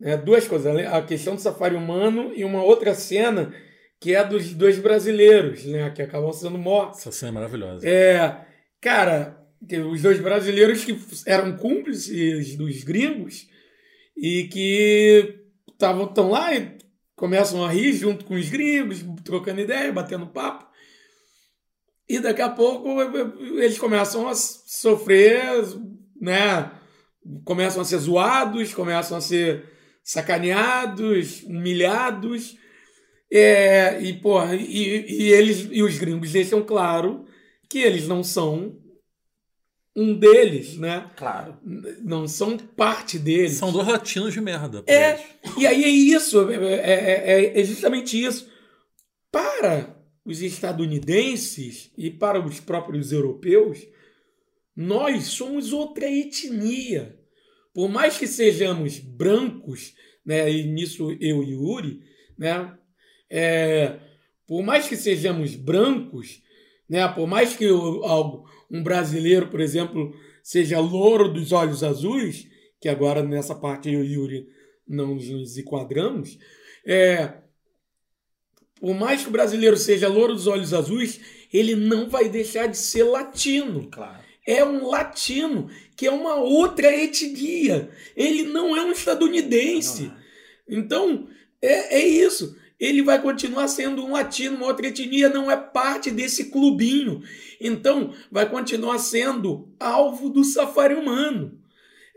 é, 0.02 0.16
duas 0.18 0.48
coisas. 0.48 0.76
A 0.88 1.02
questão 1.02 1.36
do 1.36 1.42
safari 1.42 1.76
humano 1.76 2.32
e 2.36 2.44
uma 2.44 2.64
outra 2.64 2.94
cena 2.96 3.54
que 4.00 4.14
é 4.14 4.24
dos 4.24 4.54
dois 4.54 4.78
brasileiros, 4.78 5.66
né, 5.66 5.90
que 5.90 6.02
acabam 6.02 6.32
sendo 6.32 6.58
mortos. 6.58 7.00
Essa 7.00 7.12
cena 7.12 7.32
é 7.32 7.34
maravilhosa. 7.34 7.88
É, 7.88 8.46
cara, 8.80 9.45
os 9.92 10.02
dois 10.02 10.20
brasileiros 10.20 10.84
que 10.84 10.98
eram 11.26 11.58
cúmplices 11.58 12.56
dos 12.56 12.84
gringos 12.84 13.48
e 14.16 14.44
que 14.46 15.40
estavam 15.72 16.08
tão 16.08 16.30
lá 16.30 16.54
e 16.56 16.78
começam 17.16 17.64
a 17.64 17.72
rir 17.72 17.94
junto 17.94 18.26
com 18.26 18.36
os 18.36 18.50
gringos, 18.50 19.04
trocando 19.24 19.62
ideia, 19.62 19.92
batendo 19.92 20.28
papo. 20.28 20.66
E 22.08 22.20
daqui 22.20 22.42
a 22.42 22.50
pouco 22.50 23.02
eles 23.60 23.78
começam 23.78 24.28
a 24.28 24.36
sofrer, 24.36 25.64
né? 26.20 26.72
Começam 27.44 27.82
a 27.82 27.86
ser 27.86 27.98
zoados, 27.98 28.74
começam 28.74 29.18
a 29.18 29.22
ser 29.22 29.64
sacaneados, 30.04 31.42
humilhados. 31.44 32.58
É, 33.32 34.00
e, 34.02 34.14
porra, 34.14 34.56
e, 34.56 35.24
e 35.24 35.32
eles 35.32 35.68
e 35.72 35.82
os 35.82 35.98
gringos 35.98 36.32
deixam 36.32 36.64
claro 36.64 37.26
que 37.68 37.80
eles 37.80 38.08
não 38.08 38.24
são 38.24 38.78
um 39.96 40.14
deles, 40.14 40.78
né? 40.78 41.10
Claro. 41.16 41.58
Não 42.04 42.28
são 42.28 42.58
parte 42.58 43.18
deles. 43.18 43.54
São 43.54 43.72
dois 43.72 43.88
latinos 43.88 44.34
de 44.34 44.42
merda. 44.42 44.84
É, 44.88 45.12
eles. 45.12 45.24
e 45.58 45.66
aí 45.68 45.84
é 45.84 45.88
isso, 45.90 46.50
é, 46.52 46.56
é- 46.56 47.34
é- 47.56 47.62
é 47.62 47.64
justamente 47.64 48.22
isso. 48.22 48.50
Para 49.32 49.96
os 50.26 50.42
estadunidenses 50.42 51.92
e 51.98 52.10
para 52.10 52.40
os 52.46 52.60
próprios 52.60 53.12
europeus, 53.12 53.80
nós 54.76 55.26
somos 55.28 55.72
outra 55.72 56.10
etnia. 56.12 57.18
Por 57.74 57.90
mais 57.90 58.18
que 58.18 58.28
sejamos 58.28 59.00
brancos, 59.00 59.94
né, 60.26 60.50
e 60.52 60.64
nisso 60.66 61.12
eu 61.20 61.44
e 61.44 61.52
Yuri, 61.52 62.02
né, 62.38 62.74
é, 63.30 64.00
por 64.48 64.64
mais 64.64 64.88
que 64.88 64.96
sejamos 64.96 65.56
brancos, 65.56 66.42
né, 66.90 67.08
por 67.10 67.28
mais 67.28 67.56
que 67.56 67.68
o- 67.70 68.04
algo, 68.04 68.50
um 68.70 68.84
brasileiro, 68.84 69.48
por 69.48 69.60
exemplo, 69.60 70.16
seja 70.44 70.80
louro 70.80 71.32
dos 71.32 71.52
olhos 71.52 71.84
azuis, 71.84 72.48
que 72.80 72.90
agora 72.90 73.24
nessa 73.24 73.56
parte 73.56 73.92
eu 73.92 74.04
e 74.04 74.14
Yuri 74.14 74.48
não 74.88 75.16
nos 75.16 75.58
enquadramos, 75.58 76.38
é, 76.86 77.34
por 78.80 78.94
mais 78.94 79.24
que 79.24 79.30
o 79.30 79.32
brasileiro 79.32 79.78
seja 79.78 80.08
louro 80.08 80.34
dos 80.34 80.48
olhos 80.48 80.74
azuis, 80.74 81.20
ele 81.52 81.76
não 81.76 82.10
vai 82.10 82.30
deixar 82.30 82.68
de 82.68 82.78
ser 82.78 83.04
latino. 83.04 83.88
Claro. 83.90 84.24
É 84.46 84.64
um 84.64 84.88
latino, 84.88 85.70
que 85.96 86.06
é 86.06 86.12
uma 86.12 86.36
outra 86.36 86.94
etnia. 86.96 87.90
Ele 88.16 88.44
não 88.44 88.78
é 88.78 88.84
um 88.84 88.92
estadunidense. 88.92 90.12
Então, 90.70 91.28
é, 91.62 91.98
é 91.98 92.08
isso. 92.08 92.56
Ele 92.80 93.02
vai 93.02 93.22
continuar 93.22 93.68
sendo 93.68 94.04
um 94.04 94.12
latino, 94.12 94.58
uma 94.58 94.68
outra 94.68 94.88
etnia, 94.88 95.30
não 95.30 95.50
é 95.50 95.56
parte 95.56 96.12
desse 96.12 96.46
clubinho. 96.52 97.22
Então, 97.60 98.14
vai 98.32 98.50
continuar 98.50 99.00
sendo 99.00 99.74
alvo 99.80 100.30
do 100.30 100.44
safari 100.44 100.94
humano. 100.94 101.58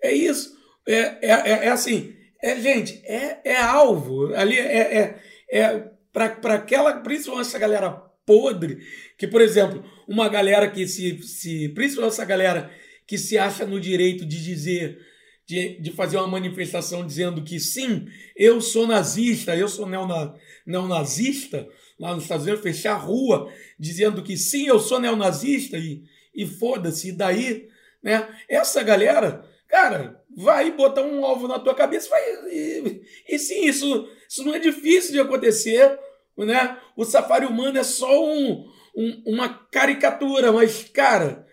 É 0.03 0.13
isso. 0.13 0.57
É, 0.87 0.95
é, 0.95 1.31
é- 1.31 1.65
é 1.67 1.69
assim, 1.69 2.15
é, 2.43 2.61
gente, 2.61 3.01
é, 3.05 3.41
é 3.45 3.57
alvo. 3.57 4.35
Ali 4.35 4.59
é, 4.59 4.97
é, 4.99 5.59
é 5.61 5.91
para 6.13 6.55
aquela, 6.55 6.95
principalmente 7.01 7.47
essa 7.47 7.59
galera 7.59 7.91
podre, 8.27 8.79
que, 9.17 9.27
por 9.27 9.41
exemplo, 9.41 9.85
uma 10.07 10.29
galera 10.29 10.69
que 10.69 10.87
se, 10.87 11.23
se. 11.23 11.69
Principalmente 11.71 12.13
essa 12.13 12.25
galera 12.25 12.71
que 13.07 13.17
se 13.17 13.39
acha 13.39 13.65
no 13.65 13.81
direito 13.81 14.27
de 14.27 14.43
dizer. 14.43 15.08
De, 15.49 15.81
de 15.81 15.91
fazer 15.93 16.19
uma 16.19 16.27
manifestação 16.29 17.07
dizendo 17.07 17.43
que 17.43 17.59
sim, 17.59 18.07
eu 18.37 18.61
sou 18.61 18.87
nazista, 18.87 19.57
eu 19.57 19.67
sou 19.67 19.87
neona, 19.87 20.35
neonazista, 20.67 21.67
lá 21.99 22.15
nos 22.15 22.25
Estados 22.25 22.45
Unidos, 22.45 22.63
fechar 22.63 22.93
a 22.93 22.99
rua 22.99 23.51
dizendo 23.79 24.23
que 24.23 24.37
sim, 24.37 24.67
eu 24.69 24.79
sou 24.79 25.01
neonazista 25.01 25.79
e, 25.79 26.03
e 26.35 26.47
foda-se, 26.47 27.09
e 27.09 27.13
daí, 27.13 27.67
né? 28.03 28.29
Essa 28.47 28.83
galera, 28.83 29.43
cara, 29.67 30.23
vai 30.37 30.71
botar 30.71 31.01
um 31.03 31.25
alvo 31.25 31.49
na 31.49 31.59
tua 31.59 31.75
cabeça 31.75 32.11
vai, 32.11 32.23
e, 32.53 33.01
e 33.27 33.39
sim, 33.39 33.65
isso, 33.67 34.07
isso 34.29 34.45
não 34.45 34.55
é 34.55 34.59
difícil 34.59 35.13
de 35.13 35.21
acontecer, 35.21 35.99
né? 36.37 36.77
O 36.95 37.07
safari 37.07 37.47
humano 37.47 37.79
é 37.79 37.83
só 37.85 38.23
um, 38.23 38.71
um- 38.95 39.23
uma 39.27 39.49
caricatura, 39.49 40.53
mas, 40.53 40.85
cara, 40.93 41.47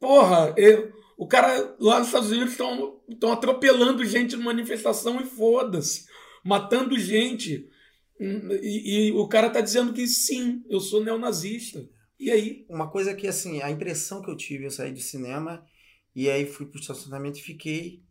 porra, 0.00 0.54
eu- 0.56 0.94
o 1.16 1.26
cara 1.28 1.76
lá 1.78 1.98
nos 1.98 2.08
Estados 2.08 2.30
Unidos 2.30 2.52
estão 2.52 3.32
atropelando 3.32 4.04
gente 4.04 4.36
numa 4.36 4.46
manifestação 4.46 5.20
e 5.20 5.24
foda-se, 5.24 6.06
matando 6.44 6.98
gente. 6.98 7.68
Hum, 8.20 8.48
E, 8.62 9.08
e 9.08 9.12
o 9.12 9.26
cara 9.28 9.50
tá 9.50 9.60
dizendo 9.60 9.92
que 9.92 10.06
sim, 10.06 10.62
eu 10.68 10.80
sou 10.80 11.02
neonazista. 11.04 11.88
E 12.18 12.30
aí? 12.30 12.64
Uma 12.68 12.90
coisa 12.90 13.14
que, 13.14 13.26
assim, 13.26 13.60
a 13.62 13.70
impressão 13.70 14.22
que 14.22 14.30
eu 14.30 14.36
tive, 14.36 14.64
eu 14.64 14.70
saí 14.70 14.92
do 14.92 15.00
cinema 15.00 15.64
e 16.14 16.30
aí 16.30 16.46
fui 16.46 16.66
pro 16.66 16.80
estacionamento 16.80 17.38
e 17.38 17.42
fiquei. 17.42 18.02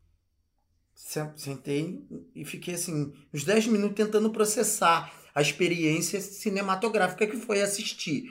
sen- 0.96 1.34
Sentei 1.38 2.02
e 2.36 2.46
fiquei, 2.46 2.76
assim, 2.76 3.12
uns 3.34 3.44
10 3.44 3.68
minutos 3.68 3.96
tentando 3.96 4.30
processar 4.32 5.12
a 5.34 5.42
experiência 5.42 6.22
cinematográfica 6.22 7.26
que 7.26 7.38
foi 7.38 7.62
assistir. 7.62 8.26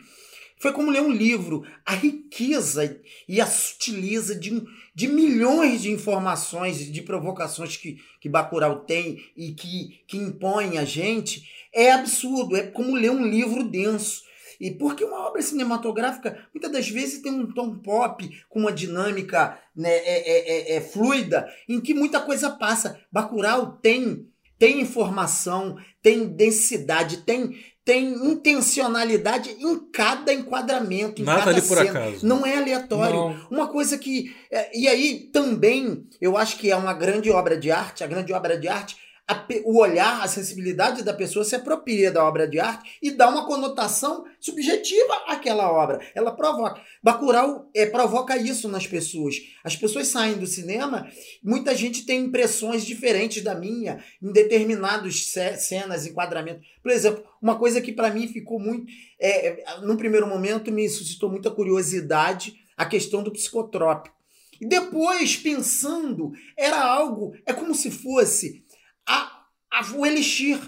Foi 0.63 0.73
como 0.73 0.93
ler 0.93 1.03
um 1.03 1.11
livro. 1.11 1.65
A 1.85 1.93
riqueza 1.93 3.01
e 3.29 3.41
a 3.41 3.47
sutileza 3.47 4.33
de, 4.33 4.63
de 4.95 5.09
milhões 5.09 5.83
de 5.83 5.91
informações 5.91 6.81
e 6.81 6.93
de 6.93 7.03
provocações 7.03 7.77
que, 7.77 7.97
que 8.21 8.29
Bacurau 8.29 8.85
tem 8.85 9.19
e 9.37 9.55
que, 9.55 10.05
que 10.07 10.17
impõem 10.17 10.79
a 10.79 10.85
gente 10.85 11.43
é 11.75 11.91
absurdo. 11.91 12.57
É 12.57 12.63
como 12.63 12.95
ler 12.95 13.11
um 13.11 13.27
livro 13.27 13.65
denso. 13.65 14.23
E 14.61 14.71
porque 14.71 15.03
uma 15.03 15.27
obra 15.27 15.43
cinematográfica 15.43 16.47
muitas 16.55 16.71
das 16.71 16.89
vezes 16.89 17.21
tem 17.21 17.33
um 17.33 17.53
tom 17.53 17.79
pop 17.79 18.31
com 18.49 18.61
uma 18.61 18.73
dinâmica 18.73 19.59
né, 19.75 19.91
é, 19.91 20.21
é, 20.21 20.75
é- 20.75 20.77
é 20.77 20.81
fluida 20.81 21.45
em 21.69 21.81
que 21.81 21.93
muita 21.93 22.21
coisa 22.21 22.49
passa. 22.51 23.01
Bacurau 23.11 23.79
tem 23.83 24.29
tem 24.63 24.81
informação, 24.81 25.77
tem 26.01 26.25
densidade, 26.25 27.25
tem 27.25 27.53
tem 27.85 28.13
intencionalidade 28.31 29.51
em 29.59 29.79
cada 29.91 30.33
enquadramento, 30.33 31.21
em 31.21 31.25
Nada 31.25 31.41
cada 31.41 31.51
ali 31.51 31.63
por 31.63 31.77
cena. 31.79 31.91
acaso. 31.91 32.27
Não 32.27 32.47
é 32.47 32.57
aleatório. 32.57 33.15
Não. 33.17 33.47
Uma 33.51 33.67
coisa 33.69 33.99
que. 33.99 34.35
é, 34.51 34.71
E 34.79 34.87
aí 34.87 35.29
também, 35.33 36.07
eu 36.21 36.37
acho 36.37 36.59
que 36.59 36.71
é 36.71 36.77
uma 36.77 36.95
grande 36.95 37.31
obra 37.31 37.57
de 37.57 37.71
arte, 37.71 38.05
a 38.05 38.07
grande 38.07 38.33
obra 38.33 38.57
de 38.59 38.69
arte, 38.69 38.97
a 39.33 39.47
o 39.65 39.79
olhar, 39.81 40.23
a 40.23 40.29
sensibilidade 40.29 41.03
da 41.03 41.13
pessoa 41.13 41.45
se 41.45 41.55
apropria 41.57 42.11
da 42.11 42.25
obra 42.25 42.47
de 42.47 42.61
arte 42.61 42.99
e 43.03 43.11
dá 43.11 43.29
uma 43.29 43.47
conotação 43.47 44.25
subjetiva 44.39 45.15
àquela 45.27 45.71
obra. 45.73 46.01
Ela 46.15 46.31
provoca. 46.31 46.81
Bacurau 47.03 47.69
é, 47.75 47.87
provoca 47.87 48.37
isso 48.37 48.69
nas 48.69 48.87
pessoas. 48.87 49.37
As 49.65 49.75
pessoas 49.77 50.09
saem 50.09 50.35
do 50.35 50.47
cinema, 50.47 51.09
muita 51.43 51.75
gente 51.75 52.07
tem 52.07 52.25
impressões 52.25 52.85
diferentes 52.85 53.43
da 53.43 53.55
minha 53.55 54.03
em 54.23 54.33
determinados 54.33 55.33
ce- 55.33 55.57
cenas, 55.57 56.07
enquadramentos. 56.07 56.67
Por 56.83 56.91
exemplo, 56.93 57.25
uma 57.41 57.59
coisa 57.59 57.81
que 57.81 57.93
para 57.93 58.11
mim 58.11 58.29
ficou 58.29 58.61
muito. 58.61 58.87
É, 59.19 59.49
é, 59.49 59.81
num 59.83 59.97
primeiro 59.97 60.27
momento 60.27 60.71
me 60.71 60.89
suscitou 60.89 61.31
muita 61.31 61.51
curiosidade 61.51 62.55
a 62.77 62.85
questão 62.85 63.23
do 63.23 63.33
psicotrópico. 63.33 64.17
E 64.61 64.67
depois, 64.67 65.37
pensando, 65.37 66.33
era 66.57 66.81
algo, 66.81 67.33
é 67.45 67.53
como 67.53 67.75
se 67.75 67.91
fosse 67.91 68.63
a, 69.07 69.45
a, 69.71 69.93
o 69.95 70.05
elixir 70.07 70.59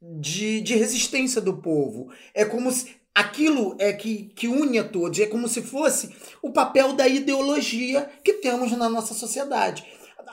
de, 0.00 0.60
de 0.60 0.74
resistência 0.76 1.40
do 1.40 1.56
povo. 1.56 2.12
É 2.34 2.44
como 2.44 2.70
se 2.70 2.96
aquilo 3.14 3.74
é 3.78 3.92
que, 3.92 4.30
que 4.36 4.46
une 4.46 4.78
a 4.78 4.84
todos, 4.84 5.18
é 5.18 5.26
como 5.26 5.48
se 5.48 5.60
fosse 5.62 6.14
o 6.40 6.52
papel 6.52 6.92
da 6.92 7.08
ideologia 7.08 8.08
que 8.22 8.34
temos 8.34 8.70
na 8.72 8.88
nossa 8.88 9.12
sociedade. 9.12 9.84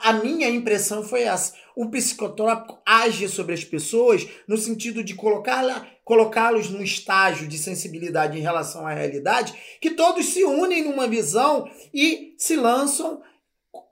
a 0.02 0.12
minha 0.12 0.48
impressão 0.48 1.02
foi 1.02 1.22
essa. 1.22 1.54
O 1.74 1.90
psicotrópico 1.90 2.80
age 2.86 3.28
sobre 3.28 3.54
as 3.54 3.64
pessoas 3.64 4.26
no 4.48 4.56
sentido 4.56 5.02
de 5.02 5.14
colocá-la- 5.14 5.86
colocá-los 6.04 6.70
num 6.70 6.82
estágio 6.82 7.48
de 7.48 7.58
sensibilidade 7.58 8.38
em 8.38 8.42
relação 8.42 8.86
à 8.86 8.94
realidade, 8.94 9.54
que 9.80 9.90
todos 9.90 10.26
se 10.26 10.44
unem 10.44 10.84
numa 10.84 11.08
visão 11.08 11.68
e 11.92 12.34
se 12.38 12.56
lançam 12.56 13.20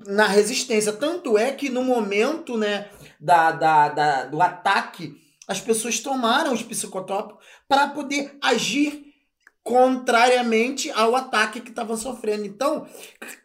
na 0.06 0.26
resistência. 0.26 0.92
Tanto 0.92 1.36
é 1.36 1.52
que 1.52 1.68
no 1.68 1.82
momento 1.82 2.56
né, 2.56 2.88
da, 3.24 3.50
da, 3.52 3.88
da- 3.88 4.24
do 4.26 4.40
ataque, 4.42 5.14
as 5.48 5.60
pessoas 5.60 6.00
tomaram 6.00 6.52
os 6.52 6.62
psicotrópicos 6.62 7.44
para 7.68 7.88
poder 7.88 8.36
agir 8.42 9.02
contrariamente 9.62 10.90
ao 10.90 11.16
ataque 11.16 11.60
que 11.60 11.70
estavam 11.70 11.96
sofrendo. 11.96 12.44
Então, 12.44 12.86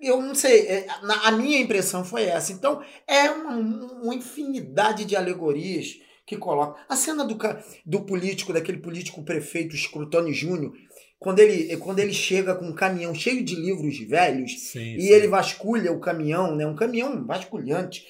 eu 0.02 0.22
não 0.22 0.36
sei, 0.36 0.68
é, 0.68 0.88
a 1.24 1.32
minha 1.32 1.60
impressão 1.60 2.04
foi 2.04 2.24
essa. 2.24 2.52
Então, 2.52 2.84
é 3.08 3.30
uma, 3.32 3.54
uma 3.56 4.16
infinidade 4.16 5.06
de 5.06 5.16
alegorias 5.16 5.98
que 6.26 6.38
coloca. 6.38 6.80
A 6.88 6.96
cena 6.96 7.24
do, 7.26 7.38
do 7.86 8.02
político, 8.02 8.52
daquele 8.54 8.78
político 8.80 9.24
prefeito 9.24 9.76
Scrutoni 9.78 10.34
Júnior, 10.34 10.74
quando 11.20 11.40
ele, 11.40 11.76
quando 11.78 12.00
ele 12.00 12.14
chega 12.14 12.56
com 12.56 12.66
um 12.66 12.74
caminhão 12.74 13.14
cheio 13.14 13.44
de 13.44 13.54
livros 13.54 13.98
velhos, 14.00 14.58
Sim, 14.72 14.96
e 14.96 15.02
sim. 15.02 15.08
ele 15.10 15.28
vasculha 15.28 15.92
o 15.92 16.00
caminhão, 16.00 16.56
né? 16.56 16.66
Um 16.66 16.76
caminhão 16.76 17.26
vasculhante, 17.26 18.06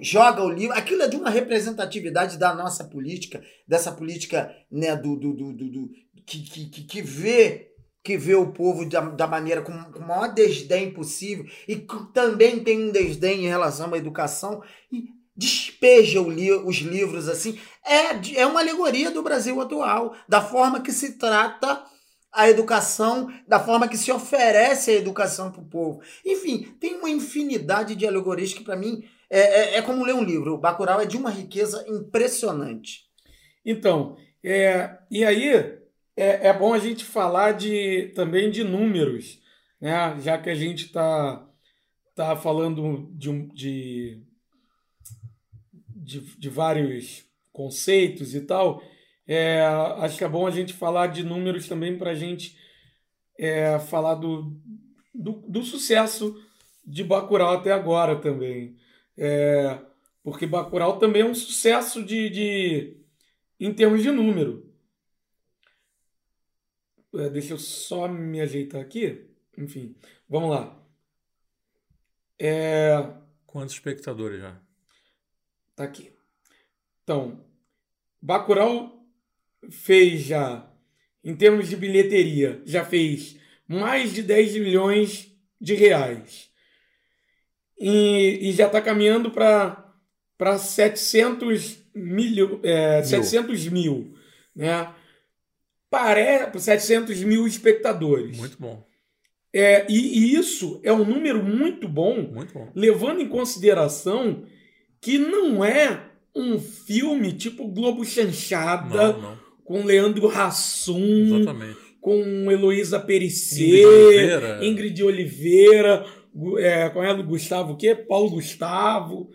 joga 0.00 0.44
o 0.44 0.48
livro. 0.48 0.76
Aquilo 0.76 1.02
é 1.02 1.08
de 1.08 1.16
uma 1.16 1.28
representatividade 1.28 2.38
da 2.38 2.54
nossa 2.54 2.84
política, 2.84 3.42
dessa 3.66 3.90
política, 3.90 4.54
né? 4.70 4.94
Do, 4.94 5.16
do, 5.16 5.32
do, 5.32 5.52
do- 5.52 5.90
que, 6.24 6.38
que, 6.40 6.84
que, 6.84 7.02
vê 7.02 7.72
que 8.04 8.16
vê 8.16 8.34
o 8.36 8.52
povo 8.52 8.88
da, 8.88 9.00
da 9.00 9.26
maneira 9.26 9.62
com, 9.62 9.72
com 9.92 9.98
o 9.98 10.06
maior 10.06 10.32
desdém 10.32 10.92
possível 10.92 11.44
e 11.66 11.74
que 11.76 12.12
também 12.12 12.62
tem 12.62 12.80
um 12.88 12.92
desdém 12.92 13.44
em 13.44 13.48
relação 13.48 13.92
à 13.92 13.98
educação 13.98 14.62
e 14.92 15.04
despeja 15.36 16.20
o 16.20 16.30
li- 16.30 16.52
os 16.52 16.76
livros 16.76 17.28
assim. 17.28 17.58
É, 17.84 18.40
é 18.40 18.46
uma 18.46 18.60
alegoria 18.60 19.10
do 19.10 19.22
Brasil 19.22 19.60
atual, 19.60 20.14
da 20.28 20.40
forma 20.40 20.80
que 20.80 20.92
se 20.92 21.18
trata 21.18 21.82
a 22.32 22.48
educação, 22.48 23.32
da 23.46 23.60
forma 23.60 23.86
que 23.86 23.96
se 23.96 24.10
oferece 24.10 24.90
a 24.90 24.94
educação 24.94 25.52
para 25.52 25.60
o 25.60 25.66
povo. 25.66 26.00
Enfim, 26.24 26.74
tem 26.80 26.94
uma 26.94 27.10
infinidade 27.10 27.94
de 27.94 28.06
alegorias 28.06 28.54
que, 28.54 28.64
para 28.64 28.74
mim, 28.76 29.04
é, 29.28 29.40
é, 29.40 29.78
é 29.78 29.82
como 29.82 30.04
ler 30.04 30.14
um 30.14 30.24
livro. 30.24 30.54
O 30.54 30.58
Bacurau 30.58 31.00
é 31.00 31.06
de 31.06 31.16
uma 31.16 31.30
riqueza 31.30 31.84
impressionante. 31.86 33.02
Então, 33.64 34.16
é, 34.42 34.98
e 35.10 35.24
aí 35.24 35.48
é, 36.16 36.48
é 36.48 36.52
bom 36.52 36.72
a 36.72 36.78
gente 36.78 37.04
falar 37.04 37.52
de, 37.52 38.12
também 38.14 38.50
de 38.50 38.64
números, 38.64 39.40
né? 39.80 40.18
já 40.20 40.38
que 40.38 40.48
a 40.48 40.54
gente 40.54 40.86
está 40.86 41.46
tá 42.14 42.34
falando 42.36 43.10
de, 43.12 43.46
de, 43.48 44.22
de, 45.88 46.20
de 46.38 46.48
vários 46.48 47.24
conceitos 47.52 48.34
e 48.34 48.40
tal. 48.40 48.82
É, 49.32 49.62
acho 49.98 50.18
que 50.18 50.24
é 50.24 50.28
bom 50.28 50.46
a 50.46 50.50
gente 50.50 50.72
falar 50.72 51.06
de 51.06 51.22
números 51.22 51.68
também 51.68 51.96
para 51.96 52.10
a 52.10 52.14
gente 52.14 52.58
é, 53.38 53.78
falar 53.78 54.16
do, 54.16 54.60
do, 55.14 55.32
do 55.48 55.62
sucesso 55.62 56.38
de 56.84 57.02
Bacurau 57.02 57.54
até 57.54 57.72
agora 57.72 58.20
também. 58.20 58.76
É, 59.16 59.78
porque 60.22 60.46
Bacurau 60.46 60.98
também 60.98 61.22
é 61.22 61.24
um 61.24 61.34
sucesso 61.34 62.04
de, 62.04 62.28
de 62.28 62.96
em 63.58 63.72
termos 63.72 64.02
de 64.02 64.10
número. 64.10 64.70
É, 67.14 67.30
deixa 67.30 67.54
eu 67.54 67.58
só 67.58 68.08
me 68.08 68.40
ajeitar 68.40 68.80
aqui. 68.80 69.30
Enfim, 69.56 69.94
vamos 70.28 70.50
lá. 70.50 70.78
É, 72.38 73.22
Quantos 73.52 73.74
espectadores 73.74 74.40
já? 74.40 74.58
Tá 75.76 75.84
aqui. 75.84 76.10
Então, 77.02 77.44
Bacurau 78.20 79.01
fez 79.70 80.22
já, 80.22 80.68
em 81.24 81.34
termos 81.34 81.68
de 81.68 81.76
bilheteria, 81.76 82.60
já 82.64 82.84
fez 82.84 83.36
mais 83.68 84.12
de 84.12 84.22
10 84.22 84.54
milhões 84.56 85.30
de 85.60 85.74
reais. 85.74 86.50
E, 87.78 88.38
e 88.48 88.52
já 88.52 88.66
está 88.66 88.80
caminhando 88.80 89.30
para 89.30 90.58
700 90.58 91.78
mil, 91.94 92.60
é, 92.62 92.96
Mil. 92.98 93.04
700 93.06 93.68
mil, 93.68 94.14
né? 94.54 94.92
Parece 95.90 96.58
700 96.60 97.22
mil 97.22 97.46
espectadores. 97.46 98.38
Muito 98.38 98.56
bom, 98.58 98.86
É, 99.52 99.84
e, 99.90 100.18
e 100.18 100.34
isso 100.34 100.80
é 100.82 100.92
um 100.92 101.04
número 101.04 101.42
muito 101.42 101.86
bom 101.88 102.22
muito 102.22 102.54
bom. 102.54 102.70
levando 102.74 103.20
em 103.20 103.28
consideração 103.28 104.44
que 105.00 105.18
não 105.18 105.62
é 105.62 106.08
um 106.34 106.58
filme 106.58 107.32
tipo 107.34 107.68
Globo 107.68 108.04
Chanchada 108.06 109.12
Não, 109.12 109.20
não. 109.20 109.38
Com 109.64 109.84
Leandro 109.84 110.28
Hassum, 110.28 111.36
Exatamente. 111.40 111.76
com 112.00 112.50
Heloísa 112.50 112.98
Perissé, 113.00 113.60
Ingrid 113.64 113.84
Oliveira. 113.86 114.58
Ingrid 114.64 115.02
Oliveira, 115.04 116.06
é, 116.58 116.88
com 116.90 117.02
ela 117.02 117.22
Gustavo 117.22 117.72
o 117.72 117.76
quê? 117.76 117.94
Paulo 117.94 118.30
Gustavo. 118.30 119.30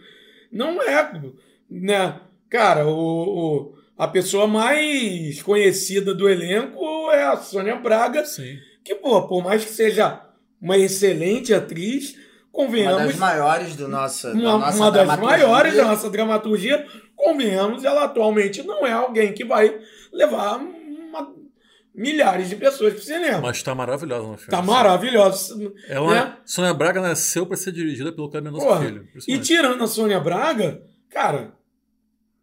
Não 0.51 0.81
é, 0.81 1.21
né? 1.69 2.19
Cara, 2.49 2.87
o, 2.87 2.91
o- 2.93 3.73
a 3.97 4.07
pessoa 4.07 4.47
mais 4.47 5.41
conhecida 5.41 6.13
do 6.13 6.29
elenco 6.29 7.09
é 7.11 7.23
a 7.23 7.37
Sônia 7.37 7.75
Braga, 7.77 8.23
Sim. 8.25 8.57
que, 8.83 8.95
pô, 8.95 9.27
por 9.27 9.43
mais 9.43 9.65
que 9.65 9.71
seja 9.71 10.21
uma 10.61 10.77
excelente 10.77 11.53
atriz, 11.53 12.13
Uma 12.13 12.21
convenhamos 12.51 13.07
das 13.07 13.15
maiores 13.17 13.75
do 13.75 13.87
nosso, 13.87 14.27
da 14.27 14.33
uma, 14.33 14.57
nossa 14.59 14.77
uma 14.77 14.91
das 14.91 15.19
maiores 15.19 15.75
da 15.75 15.85
nossa 15.85 16.09
dramaturgia, 16.09 16.85
convenhamos, 17.15 17.83
ela 17.83 18.03
atualmente 18.05 18.61
não 18.63 18.85
é 18.85 18.91
alguém 18.91 19.33
que 19.33 19.43
vai 19.43 19.77
levar 20.17 20.57
uma- 20.57 21.33
milhares 21.95 22.49
de 22.49 22.55
pessoas 22.55 22.93
para 22.93 22.99
o 23.01 23.03
cinema. 23.05 23.41
Mas 23.41 23.61
tá 23.63 23.73
maravilhosa 23.73 24.27
no 24.27 24.37
filme. 24.37 24.51
Tá 24.51 24.61
maravilhosa. 24.61 25.73
Ela, 25.87 26.11
né? 26.13 26.37
Sônia 26.45 26.73
Braga 26.73 27.01
nasceu 27.01 27.45
para 27.45 27.57
ser 27.57 27.71
dirigida 27.71 28.11
pelo 28.11 28.29
Cleber 28.29 28.51
Mendonça 28.51 28.79
Filho. 28.81 29.07
E 29.27 29.37
tirando 29.39 29.83
a 29.83 29.87
Sônia 29.87 30.19
Braga, 30.19 30.81
cara, 31.09 31.53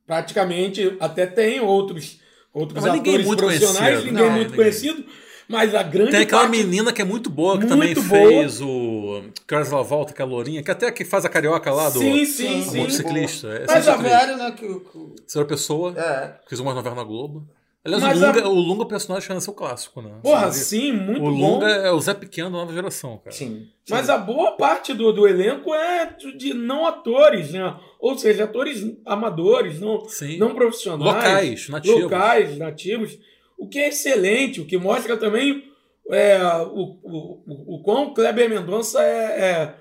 praticamente 0.07 0.97
até 1.01 1.27
tem 1.27 1.61
outros, 1.61 2.21
outros 2.53 2.83
Mas 2.83 2.93
ninguém 2.93 3.13
atores 3.15 3.27
muito 3.27 3.39
profissionais, 3.41 3.79
conhecido. 4.01 4.07
ninguém 4.13 4.25
Não, 4.27 4.31
muito 4.37 4.51
ninguém. 4.51 4.57
conhecido, 4.57 5.05
mas 5.49 5.75
a 5.75 5.83
grande 5.83 6.11
Tem 6.11 6.23
aquela 6.23 6.43
parte... 6.43 6.57
menina 6.57 6.93
que 6.93 7.03
é 7.03 7.05
muito 7.05 7.31
boa, 7.31 7.53
que 7.59 7.67
Muito 7.67 7.71
também 7.71 7.95
boa. 7.95 8.07
fez 8.09 8.61
o. 8.61 9.23
Horas 9.53 9.73
ela 9.73 9.83
volta, 9.83 10.13
que 10.13 10.21
é 10.21 10.25
a 10.25 10.29
Lourinha, 10.29 10.63
que 10.63 10.71
até 10.71 10.91
que 10.91 11.05
faz 11.05 11.25
a 11.25 11.29
carioca 11.29 11.71
lá 11.73 11.91
do. 11.91 11.99
Sim, 12.01 12.25
sim, 12.25 12.63
Sim, 12.63 12.79
motociclista. 12.79 13.49
É, 13.49 13.67
Mas 13.69 13.87
a 13.87 13.97
velho, 13.97 14.37
né? 14.37 14.51
Que, 14.53 14.67
que, 14.67 14.99
Terceira 15.21 15.47
pessoa, 15.47 15.95
é. 15.97 16.35
fez 16.49 16.61
uma 16.61 16.75
novela 16.75 16.97
na 16.97 17.05
Globo. 17.05 17.47
Aliás, 17.85 18.03
Mas 18.03 18.17
o, 18.23 18.27
Lunga, 18.27 18.43
a- 18.43 18.49
o 18.49 18.55
Lunga 18.55 18.87
personagem 18.87 19.29
que 19.29 19.35
nasceu 19.35 19.53
clássico, 19.53 20.01
né? 20.01 20.11
Porra, 20.23 20.51
sim, 20.51 20.91
muito 20.93 21.21
o 21.27 21.31
bom. 21.37 21.55
Lunga 21.55 21.67
é 21.69 21.91
o 21.91 22.01
Zé 22.01 22.15
Pequeno 22.15 22.51
da 22.51 22.57
nova 22.57 22.73
geração, 22.73 23.19
cara. 23.19 23.31
Sim. 23.37 23.69
Mas 23.91 24.09
a 24.09 24.17
boa 24.17 24.53
parte 24.57 24.95
do, 24.95 25.13
do 25.13 25.29
elenco 25.29 25.75
é 25.75 26.07
de, 26.07 26.35
de 26.37 26.55
não 26.55 26.87
atores, 26.87 27.53
né? 27.53 27.77
Ou 28.01 28.17
seja, 28.17 28.45
atores 28.45 28.83
amadores, 29.05 29.81
não, 29.81 30.09
Sim. 30.09 30.39
não 30.39 30.55
profissionais. 30.55 31.05
Locais, 31.15 31.69
nativos. 31.69 32.03
Locais, 32.05 32.57
nativos. 32.59 33.19
O 33.59 33.69
que 33.69 33.79
é 33.79 33.89
excelente, 33.89 34.63
o 34.63 34.67
que 34.67 34.79
mostra 34.79 35.17
também 35.19 35.71
é, 36.11 36.39
o, 36.73 36.99
o, 37.03 37.43
o, 37.47 37.75
o 37.77 37.83
quão 37.83 38.09
o 38.09 38.15
Kleber 38.15 38.49
Mendonça 38.49 39.03
é, 39.03 39.75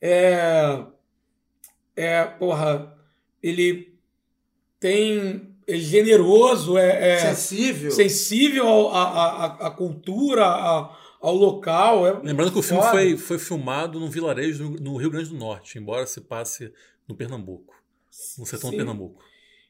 é, 0.00 0.06
é, 0.10 0.84
é. 1.96 2.24
Porra, 2.24 2.96
ele 3.42 3.94
tem. 4.80 5.51
É 5.66 5.76
generoso, 5.76 6.76
é, 6.76 7.12
é 7.12 7.18
Sensível. 7.34 7.90
sensível 7.90 8.66
ao- 8.66 8.88
à 8.94 9.02
à- 9.04 9.66
à 9.68 9.70
cultura, 9.70 10.44
à- 10.44 10.96
ao 11.20 11.34
local. 11.36 12.06
É 12.06 12.20
Lembrando 12.22 12.52
que 12.52 12.58
o 12.58 12.62
filme 12.62 12.82
foi, 12.90 13.16
foi 13.16 13.38
filmado 13.38 14.00
num 14.00 14.10
vilarejo 14.10 14.64
no, 14.64 14.70
no 14.76 14.96
Rio 14.96 15.10
Grande 15.10 15.28
do 15.30 15.36
Norte, 15.36 15.78
embora 15.78 16.04
se 16.06 16.20
passe 16.20 16.72
no 17.08 17.14
Pernambuco. 17.14 17.74
No 18.38 18.44
sertão 18.44 18.70
Sim. 18.70 18.76
do 18.76 18.78
Pernambuco. 18.78 19.22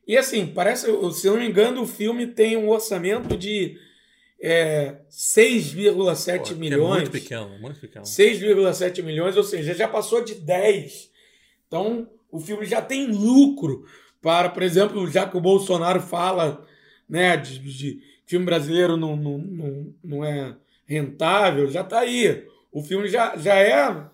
E 0.07 0.17
assim, 0.17 0.47
parece, 0.47 0.87
se 1.13 1.27
eu 1.27 1.35
não 1.35 1.41
me 1.41 1.49
engano, 1.49 1.83
o 1.83 1.87
filme 1.87 2.27
tem 2.27 2.57
um 2.57 2.69
orçamento 2.71 3.37
de 3.37 3.77
é, 4.41 4.97
6,7 5.09 6.39
Pô, 6.39 6.45
que 6.45 6.55
milhões. 6.55 6.97
É 6.97 7.01
muito 7.03 7.11
pequeno, 7.13 7.59
muito 7.61 7.79
pequeno. 7.81 8.05
6,7 8.05 9.03
milhões, 9.03 9.37
ou 9.37 9.45
seja, 9.45 9.75
já 9.75 9.87
passou 9.87 10.25
de 10.25 10.35
10. 10.35 11.11
Então, 11.69 12.09
o 12.31 12.41
filme 12.41 12.67
já 12.67 12.81
tem 12.83 13.07
lucro 13.07 13.85
para, 14.23 14.49
por 14.49 14.63
exemplo, 14.63 15.11
já 15.11 15.27
que 15.27 15.37
o 15.37 15.41
Bolsonaro 15.41 16.01
fala 16.01 16.65
né, 17.09 17.37
de, 17.37 17.59
de 17.59 18.01
filme 18.25 18.47
brasileiro 18.47 18.97
não, 18.97 19.17
não, 19.17 19.39
não, 19.39 19.95
não 20.03 20.25
é 20.25 20.55
rentável, 20.87 21.69
já 21.69 21.81
está 21.83 21.99
aí. 22.01 22.47
O 22.71 22.83
filme 22.83 23.09
já, 23.09 23.37
já 23.37 23.55
é. 23.57 24.05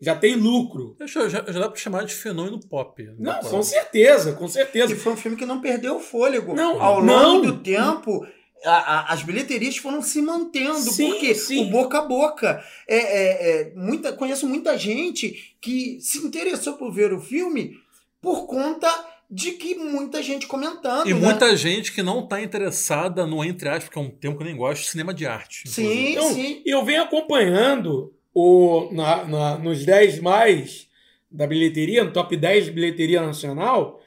Já 0.00 0.16
tem 0.16 0.34
lucro. 0.34 0.96
Já, 1.06 1.28
já, 1.28 1.44
já 1.46 1.60
dá 1.60 1.68
pra 1.68 1.76
chamar 1.80 2.04
de 2.04 2.12
fenômeno 2.12 2.58
pop. 2.58 3.08
Não, 3.20 3.38
com 3.38 3.62
certeza, 3.62 4.32
com 4.32 4.48
certeza. 4.48 4.92
E 4.92 4.96
foi 4.96 5.12
um 5.12 5.16
filme 5.16 5.36
que 5.36 5.46
não 5.46 5.60
perdeu 5.60 5.94
o 5.96 6.00
fôlego. 6.00 6.54
Não, 6.56 6.82
Ao 6.82 6.98
longo 6.98 7.06
não. 7.06 7.40
do 7.42 7.58
tempo, 7.58 8.26
a- 8.64 8.70
a- 9.10 9.12
as 9.12 9.22
bilheterias 9.22 9.76
foram 9.76 10.02
se 10.02 10.20
mantendo, 10.20 10.90
Sim, 10.90 11.08
porque 11.08 11.32
sim. 11.36 11.66
o 11.68 11.70
boca 11.70 11.98
a 11.98 12.02
boca. 12.02 12.64
É, 12.88 12.96
é- 12.96 13.60
é, 13.70 13.72
muita, 13.76 14.12
conheço 14.12 14.44
muita 14.48 14.76
gente 14.76 15.54
que 15.60 15.98
se 16.00 16.18
interessou 16.26 16.72
por 16.74 16.92
ver 16.92 17.12
o 17.12 17.20
filme 17.20 17.76
por 18.20 18.46
conta 18.48 18.88
de 19.34 19.52
que 19.52 19.74
muita 19.74 20.22
gente 20.22 20.46
comentando. 20.46 21.08
E 21.08 21.14
né? 21.14 21.18
muita 21.18 21.56
gente 21.56 21.90
que 21.90 22.02
não 22.02 22.26
tá 22.26 22.42
interessada 22.42 23.26
no, 23.26 23.42
entre 23.42 23.66
aspas, 23.66 23.88
que 23.88 23.98
é 23.98 24.02
um 24.02 24.10
termo 24.10 24.36
que 24.36 24.42
eu 24.42 24.46
nem 24.46 24.54
gosto, 24.54 24.84
cinema 24.84 25.14
de 25.14 25.24
arte. 25.26 25.66
Sim, 25.70 26.10
Então, 26.10 26.34
sim. 26.34 26.62
E 26.66 26.70
eu 26.70 26.84
venho 26.84 27.02
acompanhando 27.02 28.12
o, 28.34 28.90
na, 28.92 29.24
na- 29.24 29.58
nos 29.58 29.86
10 29.86 30.20
mais 30.20 30.86
da 31.30 31.46
bilheteria, 31.46 32.04
no 32.04 32.12
top 32.12 32.36
10 32.36 32.66
de 32.66 32.72
bilheteria 32.72 33.22
nacional. 33.22 34.02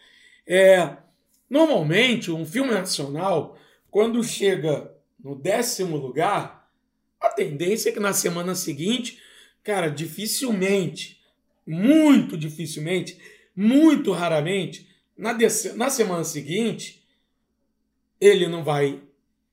É, 0.45 0.95
normalmente, 1.49 2.30
um 2.30 2.45
filme 2.45 2.69
nacional, 2.71 3.57
quando 3.89 4.23
chega 4.23 4.93
no 5.19 5.36
décimo 5.36 5.97
lugar, 5.97 6.69
a 7.19 7.30
tendência 7.30 7.89
é 7.89 7.91
que 7.91 7.99
na 7.99 8.13
semana 8.13 8.53
seguinte, 8.53 9.19
cara, 9.63 9.89
dificilmente, 9.89 11.19
muito 11.65 12.38
dificilmente, 12.38 13.17
muito 13.55 14.11
raramente, 14.11 14.93
na, 15.18 15.36
na 15.76 15.89
semana 15.89 16.24
seguinte, 16.24 17.03
ele 18.20 18.47
não 18.47 18.63
vai 18.63 19.01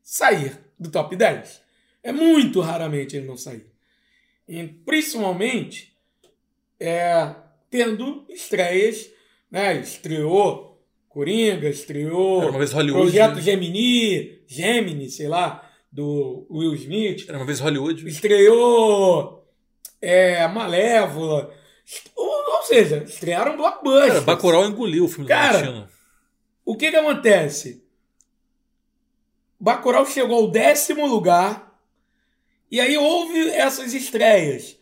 sair 0.03 0.59
do 0.79 0.91
top 0.91 1.17
10. 1.17 1.63
É 2.03 2.13
muito 2.13 2.61
raramente 2.61 3.17
ele 3.17 3.27
não 3.27 3.37
sair. 3.37 3.67
E, 4.49 4.67
principalmente 4.67 5.97
é, 6.81 7.35
tendo 7.71 8.27
estreias, 8.29 9.09
né? 9.51 9.79
Estreou 9.79 10.73
Coringa, 11.09 11.69
estreou 11.69 12.43
Era 12.43 12.51
uma 12.51 12.59
vez 12.59 12.73
Hollywood. 12.73 13.03
Projeto 13.03 13.41
Gemini, 13.41 14.43
Gemini, 14.47 15.11
sei 15.11 15.29
lá, 15.29 15.71
do 15.91 16.47
Will 16.51 16.75
Smith. 16.75 17.29
Era 17.29 17.39
uma 17.39 17.47
vez 17.47 17.61
Hollywood. 17.61 18.09
Estreou 18.09 19.47
é, 20.01 20.47
Malévola. 20.49 21.55
Ou, 22.17 22.42
ou 22.63 22.67
seja, 22.69 23.03
estrearam 23.05 23.57
blockbusters. 23.57 24.09
Cara, 24.09 24.21
Bacurau 24.23 24.65
engoliu 24.65 25.05
o 25.05 25.09
filme 25.09 25.27
Cara, 25.29 25.59
do 25.59 25.65
Tarantino. 25.65 25.89
O 26.65 26.77
que 26.77 26.91
que 26.91 26.97
acontece? 26.97 27.85
Bacurau 29.59 30.07
chegou 30.07 30.37
ao 30.45 30.51
décimo 30.51 31.07
lugar 31.07 31.79
e 32.71 32.81
aí 32.81 32.97
houve 32.97 33.49
essas 33.51 33.93
estreias. 33.95 34.77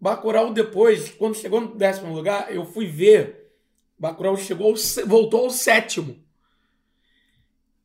Bacurau 0.00 0.52
depois, 0.52 1.10
quando 1.10 1.34
chegou 1.36 1.60
no 1.60 1.74
décimo 1.74 2.14
lugar, 2.14 2.54
eu 2.54 2.64
fui 2.64 2.86
ver. 2.86 3.52
Bacurau 3.98 4.36
chegou, 4.36 4.74
voltou 5.06 5.44
ao 5.44 5.50
sétimo. 5.50 6.22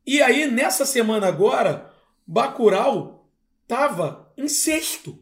E 0.06 0.22
aí, 0.22 0.46
nessa 0.50 0.84
semana 0.86 1.26
agora, 1.26 1.92
Bacurau 2.26 3.26
tava 3.66 4.32
em 4.36 4.48
sexto. 4.48 5.18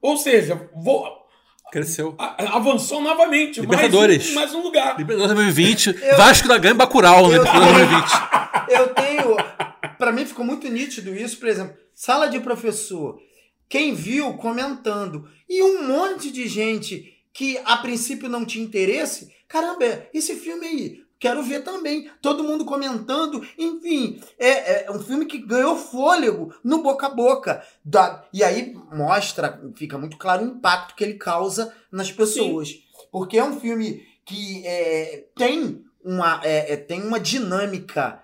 Ou 0.00 0.16
seja, 0.16 0.68
vo- 0.74 1.23
Cresceu. 1.74 2.14
a- 2.18 2.56
avançou 2.56 3.00
novamente. 3.02 3.60
mais 3.60 3.70
Libertadores. 3.70 4.30
um- 4.30 4.34
mais 4.34 4.54
um 4.54 4.62
lugar. 4.62 4.96
Libertadores 4.96 5.34
2020, 5.34 5.86
Eu- 6.02 6.16
Vasco 6.16 6.46
da 6.48 6.56
Gama 6.56 6.74
e 6.74 6.78
Bacurau 6.78 7.22
no 7.26 7.32
Eu- 7.32 7.38
Libertadores 7.42 7.72
2020. 7.76 8.12
Eu 8.70 8.88
tenho. 8.94 9.36
Pra 9.98 10.12
mim 10.12 10.24
ficou 10.24 10.44
muito 10.44 10.68
nítido 10.68 11.14
isso, 11.14 11.36
por 11.38 11.48
exemplo, 11.48 11.74
sala 11.94 12.26
de 12.28 12.38
professor. 12.40 13.18
Quem 13.68 13.94
viu 13.94 14.34
comentando. 14.34 15.28
E 15.48 15.62
um 15.62 15.86
monte 15.86 16.30
de 16.30 16.46
gente 16.46 17.12
que 17.32 17.58
a 17.64 17.76
princípio 17.78 18.28
não 18.28 18.44
tinha 18.44 18.64
interesse. 18.64 19.28
Caramba, 19.48 20.06
esse 20.14 20.36
filme 20.36 20.66
aí, 20.66 20.96
quero 21.24 21.42
ver 21.42 21.64
também. 21.64 22.10
Todo 22.20 22.44
mundo 22.44 22.66
comentando. 22.66 23.42
Enfim, 23.58 24.20
é, 24.38 24.84
é 24.84 24.90
um 24.90 24.98
filme 25.00 25.24
que 25.24 25.38
ganhou 25.38 25.74
fôlego 25.74 26.54
no 26.62 26.82
boca 26.82 27.06
a 27.06 27.10
boca. 27.10 27.62
Da- 27.82 28.24
e 28.30 28.44
aí 28.44 28.74
mostra, 28.92 29.58
fica 29.74 29.96
muito 29.96 30.18
claro 30.18 30.44
o 30.44 30.48
impacto 30.48 30.94
que 30.94 31.02
ele 31.02 31.14
causa 31.14 31.72
nas 31.90 32.12
pessoas. 32.12 32.74
Porque 33.10 33.38
é 33.38 33.44
um 33.44 33.58
filme 33.58 34.06
que 34.26 34.66
é, 34.66 35.24
tem, 35.34 35.82
uma, 36.04 36.40
é, 36.44 36.74
é, 36.74 36.76
tem 36.76 37.02
uma 37.02 37.18
dinâmica 37.18 38.22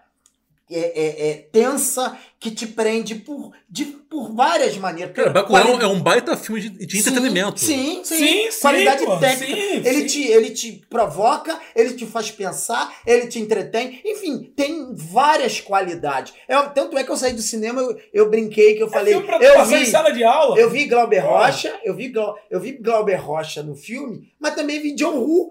é, 0.71 0.79
é, 0.79 1.31
é, 1.31 1.35
tensa 1.53 2.17
que 2.39 2.51
te 2.51 2.67
prende 2.67 3.17
por, 3.17 3.53
de, 3.69 3.85
por 3.85 4.33
várias 4.35 4.77
maneiras. 4.79 5.15
Cara, 5.15 5.31
Bacurau 5.31 5.65
quali- 5.73 5.85
é 5.85 5.87
um 5.87 6.01
baita 6.01 6.37
filme 6.37 6.61
de, 6.61 6.71
de 6.87 6.93
Sim, 7.03 7.11
entretenimento. 7.11 7.61
Sim, 7.61 8.01
sim. 8.03 8.17
Sim, 8.17 8.51
sim, 8.51 8.61
Qualidade 8.61 9.05
pô, 9.05 9.17
técnica. 9.19 9.55
sim, 9.61 9.83
ele, 9.85 10.01
sim. 10.01 10.07
Te, 10.07 10.23
ele 10.29 10.51
te 10.51 10.73
provoca, 10.89 11.61
ele 11.77 11.93
te 11.95 12.07
faz 12.07 12.31
pensar, 12.31 13.01
ele 13.07 13.27
te 13.27 13.39
entretém. 13.39 14.01
Enfim, 14.05 14.53
tem 14.57 14.95
várias 14.95 15.61
qualidades. 15.61 16.33
É, 16.49 16.57
tanto 16.69 16.97
é 16.97 17.05
que 17.05 17.11
eu 17.11 17.17
saí 17.17 17.33
do 17.35 17.43
cinema, 17.43 17.81
eu, 17.83 17.99
eu 18.13 18.31
brinquei, 18.31 18.75
que 18.75 18.83
eu 18.83 18.89
falei. 18.89 19.15
É 19.15 19.21
pra 19.21 19.39
tu 19.39 19.45
eu 19.45 19.65
vi, 19.67 19.75
em 19.77 19.85
sala 19.85 20.11
de 20.11 20.25
aula. 20.25 20.59
eu 20.59 20.71
vi 20.71 20.87
Glauber. 20.87 21.19
Rocha, 21.21 21.79
eu 21.85 21.95
vi, 21.95 22.09
Glau- 22.09 22.37
eu 22.51 22.59
vi 22.61 22.73
Glauber 22.73 23.17
Rocha 23.17 23.63
no 23.63 23.75
filme, 23.75 24.33
mas 24.41 24.55
também 24.55 24.81
vi 24.81 24.95
John 24.95 25.19
Woo, 25.19 25.51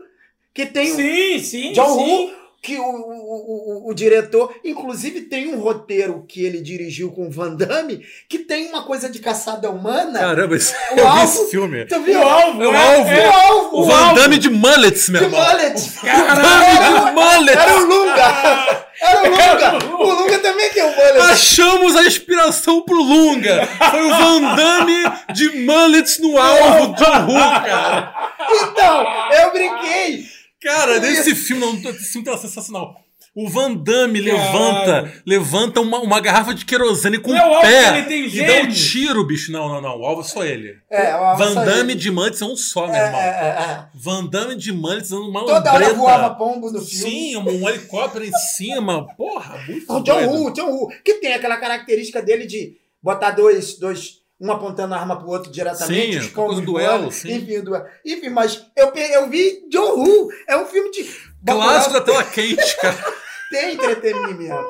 que 0.54 0.66
tem 0.66 0.92
um 0.92 0.96
Sim, 0.96 1.40
sim, 1.40 1.72
John 1.74 1.94
sim. 1.96 2.10
Woo, 2.26 2.32
que 2.62 2.78
o, 2.78 2.84
o, 2.84 3.86
o, 3.86 3.90
o 3.90 3.94
diretor, 3.94 4.54
inclusive 4.66 5.22
tem 5.22 5.48
um 5.54 5.60
roteiro 5.60 6.26
que 6.28 6.44
ele 6.44 6.60
dirigiu 6.62 7.10
com 7.12 7.28
o 7.28 7.32
Van 7.32 7.56
Damme, 7.56 8.06
que 8.28 8.40
tem 8.40 8.68
uma 8.68 8.84
coisa 8.84 9.10
de 9.10 9.20
caçada 9.20 9.70
humana. 9.70 10.20
Caramba, 10.20 10.56
esse, 10.58 10.74
O 10.74 10.78
eu 10.92 10.96
vi 10.96 11.02
alvo- 11.02 11.24
esse 11.24 11.50
filme. 11.52 11.86
Tu 11.86 12.02
viu? 12.02 12.20
O 12.20 12.24
alvo, 12.28 12.64
É 12.64 12.68
o 12.68 12.74
é- 12.74 12.96
alvo. 12.96 13.10
é- 13.12 13.28
O 13.28 13.32
alvo! 13.32 13.78
O 13.80 13.86
Van 13.86 14.14
Damme 14.14 14.38
de 14.38 14.50
mullets, 14.50 15.08
meu 15.10 15.22
de 15.22 15.26
irmão. 15.28 15.42
mullet! 15.42 15.92
Caralho, 16.04 17.06
de 17.06 17.12
mullets! 17.14 17.62
Era 17.62 17.76
o 17.78 17.86
Lunga! 17.86 18.86
Era 19.02 19.22
o 19.22 19.30
Lunga! 19.30 19.96
O 19.96 20.14
Lunga 20.22 20.40
também 20.40 20.70
tem 20.72 20.84
um 20.84 20.96
mullet! 20.96 21.20
Achamos 21.32 21.96
a 21.96 22.04
inspiração 22.04 22.82
pro 22.82 22.96
Lunga. 23.02 23.68
Foi 23.90 24.02
o 24.02 24.10
Van 24.10 24.56
Damme 24.56 25.04
de 25.34 25.50
mullets 25.66 26.20
no 26.20 26.38
alvo 26.38 26.88
do 26.88 27.04
Hulk, 27.06 27.66
cara. 27.66 28.14
Então, 28.52 29.08
eu 29.42 29.52
brinquei! 29.54 30.39
Cara, 30.62 31.00
nesse 31.00 31.34
filme, 31.36 31.62
não, 31.66 31.74
esse 31.92 32.12
filme 32.12 32.26
tá 32.26 32.38
sensacional. 32.38 32.96
O 33.36 33.48
Van 33.48 33.74
Damme 33.76 34.20
levanta, 34.20 35.14
levanta 35.26 35.80
uma, 35.80 36.00
uma 36.00 36.20
garrafa 36.20 36.54
de 36.54 36.66
querosene 36.66 37.20
com 37.20 37.30
Não 37.32 37.38
é 37.38 37.46
o 37.46 37.50
o 37.52 37.54
alvo 37.54 37.62
pé 37.68 37.98
ele 38.00 38.08
tem 38.08 38.26
e 38.26 38.28
dá 38.28 38.28
um 38.30 38.48
gêmeos. 38.48 38.90
tiro, 38.90 39.24
bicho. 39.26 39.52
Não, 39.52 39.70
não, 39.70 39.80
não. 39.80 40.00
O 40.00 40.06
alvo 40.06 40.22
é 40.22 40.24
só 40.26 40.44
ele. 40.44 40.76
É, 40.90 41.14
o 41.16 41.20
alvo 41.24 41.44
Van 41.44 41.54
só 41.54 41.64
Damme 41.64 41.96
de 41.96 42.12
mullets 42.12 42.42
é 42.42 42.46
um 42.46 42.58
só, 42.58 42.88
meu 42.88 42.96
É, 42.96 43.06
irmão. 43.06 43.22
é, 43.22 43.26
é, 43.26 43.62
é. 43.72 43.86
Van 43.94 44.26
Damme 44.26 44.56
de 44.56 44.74
mullets 44.74 45.12
dando 45.12 45.30
uma 45.30 45.46
Toda 45.46 45.72
hora 45.72 45.94
voava 45.94 46.36
pombo 46.36 46.72
no 46.72 46.82
filme. 46.82 47.12
Sim, 47.12 47.38
um, 47.38 47.64
um 47.64 47.70
helicóptero 47.70 48.26
em 48.26 48.32
cima. 48.34 49.06
Porra, 49.16 49.58
muito 49.68 49.94
O 49.94 50.02
John 50.02 50.16
doido. 50.16 50.30
Woo, 50.32 50.52
John 50.54 50.70
Woo, 50.72 50.88
que 51.06 51.14
tem 51.16 51.34
aquela 51.34 51.58
característica 51.58 52.22
dele 52.22 52.46
de 52.48 52.78
botar 53.02 53.32
dois, 53.32 53.78
dois 53.78 54.19
um 54.40 54.52
apontando 54.52 54.94
a 54.94 54.98
arma 54.98 55.18
pro 55.18 55.28
outro 55.28 55.52
diretamente, 55.52 56.14
Sim, 56.14 56.20
os 56.20 56.28
combos 56.28 56.62
duelo, 56.62 57.12
sim. 57.12 57.34
enfim, 57.34 57.62
duelo. 57.62 57.86
Enfim, 58.06 58.30
mas 58.30 58.66
eu, 58.76 58.88
eu 58.88 59.30
vi 59.30 59.68
John 59.70 59.96
Woo, 59.98 60.30
é 60.48 60.56
um 60.56 60.66
filme 60.66 60.90
de... 60.92 61.04
Clássico 61.46 61.94
da 61.94 62.02
tela 62.02 62.24
quente, 62.24 62.78
cara. 62.78 62.98
Tem 63.52 63.74
entretenimento. 63.74 64.68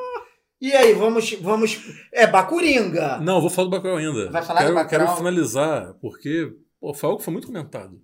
E 0.60 0.72
aí, 0.72 0.92
vamos, 0.92 1.32
vamos... 1.40 1.78
É 2.12 2.26
Bacuringa. 2.26 3.18
Não, 3.18 3.40
vou 3.40 3.48
falar 3.48 3.68
do 3.68 3.70
Bacurau 3.70 3.96
ainda. 3.96 4.30
Vai 4.30 4.42
falar 4.42 4.60
quero, 4.60 4.72
do 4.72 4.74
Bacurau? 4.74 5.06
Quero 5.06 5.16
finalizar, 5.16 5.94
porque 6.00 6.52
pô, 6.80 6.92
foi 6.92 7.08
algo 7.08 7.18
que 7.18 7.24
foi 7.24 7.32
muito 7.32 7.46
comentado. 7.46 8.00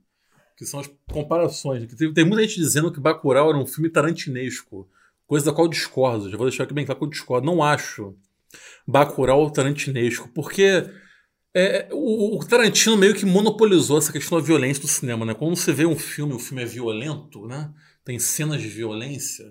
Que 0.56 0.64
são 0.64 0.80
as 0.80 0.88
comparações. 1.10 1.84
Que 1.84 1.96
tem, 1.96 2.12
tem 2.12 2.24
muita 2.24 2.42
gente 2.42 2.60
dizendo 2.60 2.92
que 2.92 3.00
Bacurau 3.00 3.50
era 3.50 3.58
um 3.58 3.66
filme 3.66 3.90
tarantinesco. 3.90 4.88
Coisa 5.26 5.46
da 5.46 5.52
qual 5.52 5.66
eu 5.66 5.70
discordo. 5.70 6.30
Já 6.30 6.36
vou 6.36 6.46
deixar 6.46 6.64
aqui 6.64 6.72
bem 6.72 6.86
claro 6.86 6.98
que 6.98 7.04
eu 7.04 7.10
discordo. 7.10 7.46
Não 7.46 7.62
acho 7.62 8.14
Bacurau 8.86 9.50
tarantinesco. 9.50 10.30
Porque 10.34 10.88
é, 11.58 11.88
o, 11.90 12.36
o 12.36 12.46
Tarantino 12.46 12.98
meio 12.98 13.14
que 13.14 13.24
monopolizou 13.24 13.96
essa 13.96 14.12
questão 14.12 14.38
da 14.38 14.44
violência 14.44 14.82
do 14.82 14.88
cinema. 14.88 15.24
Né? 15.24 15.32
Quando 15.32 15.56
você 15.56 15.72
vê 15.72 15.86
um 15.86 15.96
filme, 15.96 16.34
o 16.34 16.38
filme 16.38 16.62
é 16.62 16.66
violento, 16.66 17.46
né? 17.46 17.72
tem 18.04 18.18
cenas 18.18 18.60
de 18.60 18.68
violência, 18.68 19.46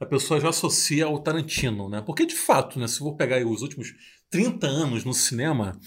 a 0.00 0.04
pessoa 0.04 0.40
já 0.40 0.48
associa 0.48 1.04
ao 1.04 1.20
Tarantino. 1.20 1.88
Né? 1.88 2.02
Porque, 2.04 2.26
de 2.26 2.34
fato, 2.34 2.76
né, 2.80 2.88
se 2.88 3.00
eu 3.00 3.04
vou 3.04 3.16
pegar 3.16 3.40
os 3.46 3.62
últimos 3.62 3.94
30 4.30 4.66
anos 4.66 5.04
no 5.04 5.14
cinema, 5.14 5.78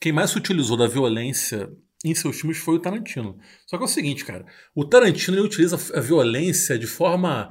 quem 0.00 0.12
mais 0.12 0.30
se 0.30 0.38
utilizou 0.38 0.76
da 0.76 0.86
violência 0.86 1.68
em 2.04 2.14
seus 2.14 2.40
filmes 2.40 2.58
foi 2.58 2.76
o 2.76 2.80
Tarantino. 2.80 3.36
Só 3.66 3.76
que 3.76 3.82
é 3.82 3.86
o 3.86 3.88
seguinte, 3.88 4.24
cara, 4.24 4.46
o 4.76 4.84
Tarantino 4.84 5.36
ele 5.36 5.44
utiliza 5.44 5.76
a 5.92 6.00
violência 6.00 6.78
de 6.78 6.86
forma 6.86 7.50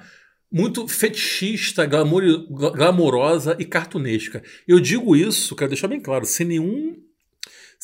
muito 0.49 0.88
fetichista, 0.88 1.85
glamour- 1.85 2.47
glamourosa 2.73 3.57
e 3.60 3.65
cartunesca. 3.65 4.41
Eu 4.65 4.80
digo 4.80 5.14
isso, 5.14 5.57
quero 5.57 5.72
deixar 5.72 5.89
bem 5.89 5.99
claro, 5.99 6.26
sem 6.26 6.47
nenhum 6.47 7.03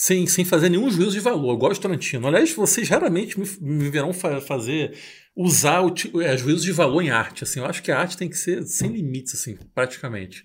sem, 0.03 0.26
sem 0.26 0.44
fazer 0.44 0.69
nenhum 0.69 0.90
juízo 0.90 1.11
de 1.11 1.19
valor. 1.19 1.52
Eu 1.53 1.57
gosto 1.57 1.76
de 1.76 1.82
Tarantino. 1.82 2.28
Aliás, 2.28 2.52
vocês 2.53 2.90
raramente 2.90 3.40
me, 3.40 3.45
me 3.61 3.88
verão 3.90 4.11
fa- 4.11 4.41
fazer 4.41 4.98
usar 5.36 5.82
o, 5.82 5.94
é, 6.22 6.36
juízo 6.36 6.64
de 6.65 6.72
valor 6.72 7.03
em 7.03 7.11
arte. 7.11 7.44
Assim, 7.44 7.60
eu 7.60 7.68
acho 7.68 7.84
que 7.84 7.91
a 7.91 7.99
arte 7.99 8.18
tem 8.18 8.28
que 8.28 8.36
ser 8.38 8.64
sem 8.64 8.90
limites, 8.91 9.36
assim, 9.36 9.56
praticamente. 9.76 10.44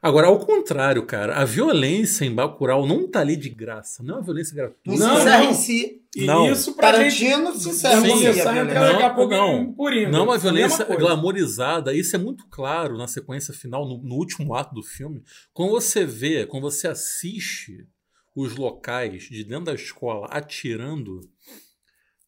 Agora, 0.00 0.28
ao 0.28 0.38
contrário, 0.38 1.04
cara, 1.04 1.34
a 1.36 1.44
violência 1.44 2.24
em 2.24 2.32
Bacurau 2.34 2.86
não 2.86 3.08
tá 3.10 3.20
ali 3.20 3.36
de 3.36 3.48
graça. 3.48 4.02
Não 4.04 4.14
é 4.14 4.18
uma 4.18 4.24
violência 4.24 4.54
gratuita. 4.54 4.90
Não, 4.90 4.96
Não, 4.96 5.14
se 5.16 5.20
encerra 5.22 5.42
não. 5.44 5.50
em 5.50 5.54
si. 5.54 6.02
E 6.14 6.24
Não. 6.26 6.52
isso 6.52 6.74
pra 6.76 6.92
gente 7.04 7.24
Tarantino 7.24 7.54
se 7.58 7.68
encerra 7.70 7.94
vamos 8.00 8.08
em 8.10 8.16
si. 8.18 8.22
começar 8.26 8.52
a 8.52 8.58
entrar 8.62 8.92
daqui 8.92 9.02
a 9.02 9.10
pouco 9.10 9.30
Não. 9.32 9.74
Não, 10.10 10.24
uma 10.24 10.34
É 10.34 10.38
a 10.38 10.38
mesma 10.38 10.38
violência 10.38 10.84
glamorizada. 10.96 11.92
Isso 11.94 12.14
é 12.14 12.18
muito 12.18 12.46
claro 12.48 12.96
na 12.98 13.08
sequência 13.08 13.52
final, 13.54 13.84
no, 13.88 14.00
no 14.02 14.14
último 14.14 14.54
ato 14.54 14.72
do 14.74 14.82
filme. 14.82 15.22
Quando 15.52 15.70
você 15.70 16.04
vê, 16.04 16.46
quando 16.46 16.62
você 16.64 16.86
assiste 16.88 17.86
os 18.34 18.56
locais 18.56 19.24
de 19.24 19.44
dentro 19.44 19.66
da 19.66 19.74
escola 19.74 20.26
atirando 20.30 21.20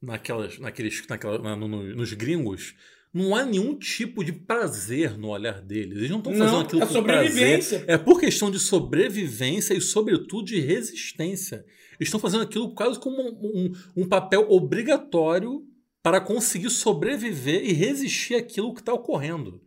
naquelas, 0.02 0.59
naqueles, 0.59 1.06
naquela, 1.09 1.39
na- 1.39 1.56
no- 1.56 1.68
no- 1.68 1.97
nos 1.97 2.12
gringos, 2.12 2.74
não 3.12 3.35
há 3.35 3.44
nenhum 3.44 3.78
tipo 3.78 4.24
de 4.24 4.32
prazer 4.32 5.16
no 5.16 5.28
olhar 5.28 5.62
deles. 5.62 5.97
Eles 5.98 6.10
não 6.10 6.18
estão 6.18 6.35
fazendo 6.35 6.60
aquilo 6.60 6.82
é 6.82 6.86
por 6.86 6.93
prazer. 7.05 7.31
sobrevivência. 7.31 7.85
É 7.86 7.97
por 7.98 8.20
questão 8.20 8.51
de 8.51 8.59
sobrevivência 8.59 9.72
e, 9.74 9.81
sobretudo, 9.81 10.47
de 10.47 10.60
resistência. 10.60 11.64
Eles 11.93 12.09
estão 12.09 12.18
fazendo 12.20 12.43
aquilo 12.43 12.74
quase 12.74 12.98
como 12.98 13.16
um, 13.22 13.68
um- 13.97 14.02
um 14.02 14.09
papel 14.09 14.47
obrigatório 14.51 15.62
para 16.02 16.20
conseguir 16.20 16.68
sobreviver 16.70 17.64
e 17.64 17.72
resistir 17.72 18.35
àquilo 18.35 18.74
que 18.74 18.81
está 18.81 18.93
ocorrendo. 18.93 19.62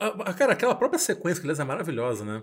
A- 0.00 0.30
a- 0.30 0.34
Cara, 0.34 0.54
aquela 0.54 0.74
própria 0.74 0.98
sequência, 0.98 1.40
que 1.40 1.46
aliás 1.46 1.60
é 1.60 1.64
maravilhosa, 1.64 2.24
né? 2.24 2.42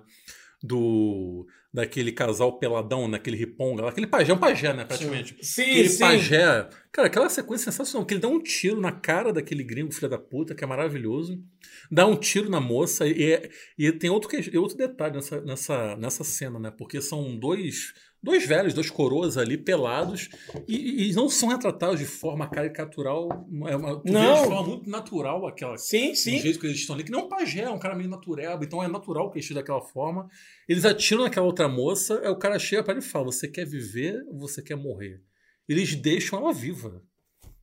Do, 0.63 1.47
daquele 1.73 2.11
casal 2.11 2.59
peladão 2.59 3.07
naquele 3.07 3.35
riponga, 3.37 3.87
aquele 3.89 4.05
pajé, 4.05 4.31
um 4.33 4.37
pajé, 4.37 4.73
né, 4.73 4.85
praticamente. 4.85 5.35
Sim, 5.41 5.63
Aquele 5.63 5.89
sim. 5.89 5.99
pajé. 5.99 6.69
Cara, 6.91 7.07
aquela 7.07 7.29
sequência 7.29 7.69
é 7.69 7.71
sensacional, 7.71 8.05
que 8.05 8.13
ele 8.13 8.21
dá 8.21 8.27
um 8.27 8.39
tiro 8.41 8.79
na 8.79 8.91
cara 8.91 9.33
daquele 9.33 9.63
gringo, 9.63 9.91
filho 9.91 10.09
da 10.09 10.17
puta, 10.19 10.53
que 10.53 10.63
é 10.63 10.67
maravilhoso. 10.67 11.41
Dá 11.89 12.05
um 12.05 12.15
tiro 12.15 12.49
na 12.49 12.59
moça, 12.59 13.07
e, 13.07 13.31
é- 13.33 13.49
e 13.77 13.91
tem 13.91 14.09
outro, 14.09 14.29
outro 14.59 14.77
detalhe 14.77 15.15
nessa, 15.15 15.41
nessa, 15.41 15.95
nessa 15.95 16.23
cena, 16.23 16.59
né? 16.59 16.71
Porque 16.77 17.01
são 17.01 17.35
dois, 17.37 17.93
dois 18.21 18.45
velhos, 18.45 18.73
dois 18.73 18.89
coroas 18.89 19.37
ali, 19.37 19.57
pelados, 19.57 20.29
e, 20.67 21.09
e 21.09 21.13
não 21.13 21.29
são 21.29 21.49
retratados 21.49 21.99
de 21.99 22.05
forma 22.05 22.47
caricatural. 22.49 23.29
É 23.67 23.75
uma, 23.75 24.01
Não. 24.05 24.43
de 24.43 24.47
forma 24.47 24.63
muito 24.67 24.89
natural 24.89 25.47
aquela. 25.47 25.77
Sim, 25.77 26.11
Do 26.11 26.15
sim. 26.17 26.39
jeito 26.39 26.59
que 26.59 26.67
eles 26.67 26.79
estão 26.79 26.95
ali, 26.95 27.03
que 27.03 27.11
não 27.11 27.21
é 27.21 27.23
um 27.23 27.29
pajé, 27.29 27.61
é 27.61 27.69
um 27.69 27.79
cara 27.79 27.95
meio 27.95 28.09
natureba, 28.09 28.63
então 28.63 28.83
é 28.83 28.87
natural 28.87 29.29
que 29.29 29.37
eles 29.37 29.45
estejam 29.45 29.61
daquela 29.61 29.81
forma. 29.81 30.29
Eles 30.67 30.85
atiram 30.85 31.23
naquela 31.23 31.45
outra 31.45 31.67
moça, 31.67 32.19
aí 32.23 32.29
o 32.29 32.37
cara 32.37 32.59
chega 32.59 32.83
para 32.83 32.93
ele 32.93 33.01
e 33.01 33.07
fala: 33.07 33.25
Você 33.25 33.47
quer 33.47 33.65
viver 33.65 34.23
ou 34.27 34.37
você 34.37 34.61
quer 34.61 34.75
morrer? 34.75 35.21
Eles 35.67 35.95
deixam 35.95 36.39
ela 36.39 36.53
viva. 36.53 37.01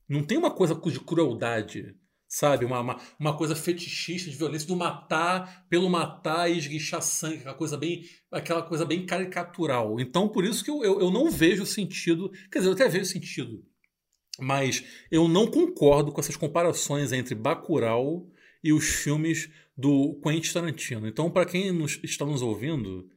Não 0.07 0.23
tem 0.23 0.37
uma 0.37 0.49
coisa 0.49 0.73
de 0.73 0.99
crueldade, 0.99 1.95
sabe? 2.29 2.63
Uma, 2.63 2.79
uma, 2.79 3.01
uma 3.19 3.35
coisa 3.35 3.55
fetichista 3.55 4.29
de 4.29 4.37
violência, 4.37 4.67
do 4.67 4.75
matar 4.75 5.65
pelo 5.67 5.89
matar 5.89 6.49
e 6.49 6.59
esguichar 6.59 7.01
sangue, 7.01 7.39
aquela 7.39 7.55
coisa 7.55 7.75
bem, 7.75 8.05
aquela 8.31 8.61
coisa 8.61 8.85
bem 8.85 9.03
caricatural. 9.05 9.99
Então, 9.99 10.29
por 10.29 10.45
isso 10.45 10.63
que 10.63 10.69
eu, 10.69 10.83
eu, 10.83 10.99
eu 11.01 11.09
não 11.09 11.31
vejo 11.31 11.65
sentido. 11.65 12.29
Quer 12.51 12.59
dizer, 12.59 12.69
eu 12.69 12.73
até 12.73 12.87
vejo 12.87 13.05
sentido. 13.05 13.65
Mas 14.39 14.83
eu 15.11 15.27
não 15.27 15.47
concordo 15.47 16.11
com 16.11 16.21
essas 16.21 16.37
comparações 16.37 17.11
entre 17.11 17.33
Bacurau 17.33 18.29
e 18.63 18.71
os 18.71 18.85
filmes 18.85 19.49
do 19.75 20.19
Quentin 20.23 20.53
Tarantino. 20.53 21.07
Então, 21.07 21.31
para 21.31 21.45
quem 21.45 21.71
nos, 21.71 21.99
está 22.03 22.25
nos 22.25 22.41
ouvindo, 22.41 23.09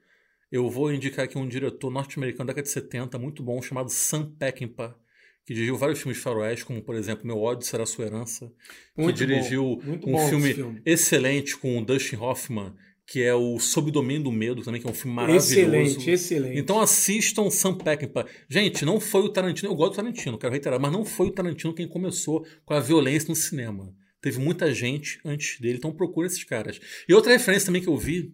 eu 0.51 0.68
vou 0.70 0.93
indicar 0.93 1.26
aqui 1.26 1.36
um 1.36 1.47
diretor 1.47 1.90
norte-americano 1.90 2.47
da 2.47 2.52
década 2.52 2.66
de 2.66 2.72
70, 2.72 3.18
muito 3.18 3.43
bom, 3.43 3.60
chamado 3.60 3.90
Sam 3.90 4.34
Peckinpah, 4.36 4.97
que 5.44 5.55
dirigiu 5.55 5.77
vários 5.77 6.01
filmes 6.01 6.19
de 6.19 6.23
faroeste, 6.23 6.64
como, 6.64 6.81
por 6.82 6.94
exemplo, 6.94 7.27
Meu 7.27 7.39
ódio 7.39 7.66
será 7.66 7.85
sua 7.85 8.06
herança, 8.06 8.51
Muito 8.97 9.19
que 9.19 9.27
dirigiu 9.27 9.81
um 10.06 10.19
filme, 10.28 10.55
filme. 10.55 10.82
excelente 10.86 11.56
com 11.56 11.78
o 11.78 11.85
Dustin 11.85 12.16
Hoffman, 12.16 12.74
que 13.06 13.23
é 13.23 13.35
o 13.35 13.59
Sob 13.59 13.89
o 13.89 13.93
Domínio 13.93 14.24
do 14.24 14.32
Medo, 14.32 14.62
também, 14.62 14.81
que 14.81 14.86
é 14.86 14.90
um 14.90 14.94
filme 14.94 15.14
maravilhoso. 15.14 15.52
Excelente, 15.52 16.10
excelente. 16.10 16.59
Então 16.59 16.81
assistam 16.81 17.51
Sam 17.51 17.74
Peckinpah. 17.77 18.27
Gente, 18.48 18.85
não 18.85 19.01
foi 19.01 19.23
o 19.23 19.28
Tarantino, 19.28 19.70
eu 19.70 19.74
gosto 19.74 19.93
do 19.93 19.97
Tarantino, 19.97 20.39
quero 20.39 20.52
reiterar, 20.52 20.81
mas 20.81 20.93
não 20.93 21.05
foi 21.05 21.27
o 21.27 21.31
Tarantino 21.32 21.74
quem 21.74 21.89
começou 21.89 22.47
com 22.64 22.74
a 22.74 22.81
violência 22.81 23.28
no 23.28 23.36
cinema. 23.36 23.93
Teve 24.20 24.39
muita 24.39 24.73
gente 24.73 25.19
antes 25.24 25.59
dele, 25.60 25.78
então 25.78 25.93
procura 25.93 26.28
esses 26.28 26.44
caras. 26.44 26.78
E 27.09 27.12
outra 27.12 27.32
referência 27.32 27.66
também 27.66 27.82
que 27.82 27.89
eu 27.89 27.97
vi 27.97 28.32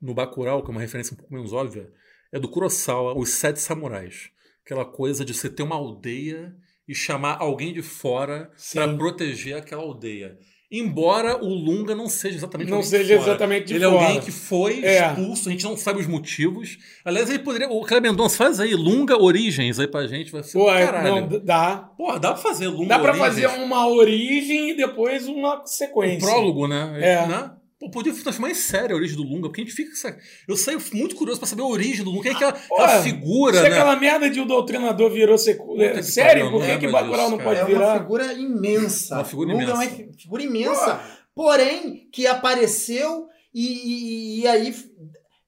no 0.00 0.12
Bacurau, 0.12 0.62
que 0.62 0.68
é 0.68 0.72
uma 0.72 0.80
referência 0.80 1.14
um 1.14 1.16
pouco 1.16 1.32
menos 1.32 1.52
óbvia, 1.54 1.90
é 2.30 2.38
do 2.38 2.48
Kurosawa, 2.48 3.16
Os 3.16 3.30
Sete 3.30 3.58
Samurais. 3.58 4.30
Aquela 4.64 4.84
coisa 4.84 5.24
de 5.24 5.34
você 5.34 5.48
ter 5.50 5.62
uma 5.62 5.76
aldeia 5.76 6.54
e 6.88 6.94
chamar 6.94 7.36
alguém 7.40 7.72
de 7.72 7.82
fora 7.82 8.50
para 8.74 8.94
proteger 8.96 9.56
aquela 9.56 9.82
aldeia. 9.82 10.36
Embora 10.74 11.36
o 11.44 11.48
Lunga 11.48 11.94
não 11.94 12.08
seja 12.08 12.36
exatamente 12.38 12.70
Não 12.70 12.82
seja 12.82 13.18
fora. 13.18 13.28
exatamente 13.30 13.66
de 13.66 13.74
Ele 13.74 13.84
é 13.84 13.88
fora. 13.90 14.02
alguém 14.06 14.20
que 14.22 14.30
foi 14.30 14.82
É. 14.82 15.06
expulso, 15.06 15.48
a 15.48 15.52
gente 15.52 15.64
não 15.64 15.76
sabe 15.76 16.00
os 16.00 16.06
motivos. 16.06 16.78
Aliás, 17.04 17.28
ele 17.28 17.40
poderia. 17.40 17.68
O 17.68 17.82
Kleber 17.84 18.10
Mendonça 18.10 18.38
faz 18.38 18.58
aí 18.58 18.74
Lunga 18.74 19.20
Origens 19.22 19.78
aí 19.78 19.86
pra 19.86 20.06
gente, 20.06 20.32
vai 20.32 20.42
ser 20.42 20.52
Pô, 20.58 20.70
é, 20.72 20.86
caralho. 20.86 21.28
não, 21.28 21.44
dá. 21.44 21.90
Porra, 21.94 22.18
dá 22.18 22.32
pra 22.32 22.40
fazer 22.42 22.68
Lunga 22.68 22.88
Dá 22.88 22.98
pra 22.98 23.10
Origens. 23.12 23.28
fazer 23.50 23.62
uma 23.62 23.86
origem 23.86 24.70
e 24.70 24.76
depois 24.76 25.28
uma 25.28 25.60
Um 25.62 25.66
sequência. 25.66 26.26
prólogo, 26.26 26.66
né? 26.66 26.98
É. 27.02 27.26
Né? 27.26 27.50
Pô, 27.82 27.90
podia 27.90 28.12
transformar 28.14 28.50
em 28.50 28.54
série 28.54 28.92
a 28.92 28.96
origem 28.96 29.16
do 29.16 29.24
Lunga, 29.24 29.48
porque 29.48 29.60
a 29.60 29.64
gente 29.64 29.74
fica. 29.74 30.16
Eu 30.46 30.56
saio 30.56 30.80
muito 30.92 31.16
curioso 31.16 31.40
pra 31.40 31.48
saber 31.48 31.62
a 31.62 31.66
origem 31.66 32.04
do 32.04 32.10
Lunga. 32.10 32.22
Quem 32.22 32.32
é 32.32 32.34
aquela, 32.36 32.52
Pô, 32.52 32.76
aquela 32.80 33.02
figura, 33.02 33.56
Se 33.56 33.62
né? 33.62 33.68
aquela 33.70 33.96
merda 33.96 34.30
de 34.30 34.40
o 34.40 34.44
doutrinador 34.44 35.10
virou 35.10 35.36
secu... 35.36 35.76
Sério? 36.02 36.44
pariu, 36.44 36.50
Por 36.52 36.60
que, 36.64 36.78
que 36.78 36.86
lembro 36.86 36.92
Bacurau 36.92 37.30
não 37.30 37.38
pode 37.38 37.58
É 37.60 37.64
virar? 37.64 37.94
uma 37.94 37.98
figura 38.00 38.32
imensa. 38.34 39.14
Uma 39.16 39.24
figura 39.24 39.52
Lunga 39.52 39.64
imensa. 39.64 39.82
É 39.82 39.86
uma 39.86 39.90
fi- 39.96 40.12
figura 40.22 40.42
imensa. 40.44 41.00
Porém, 41.34 42.08
que 42.12 42.26
apareceu 42.26 43.26
e, 43.52 43.66
e- 43.66 44.40
e 44.42 44.46
aí 44.46 44.74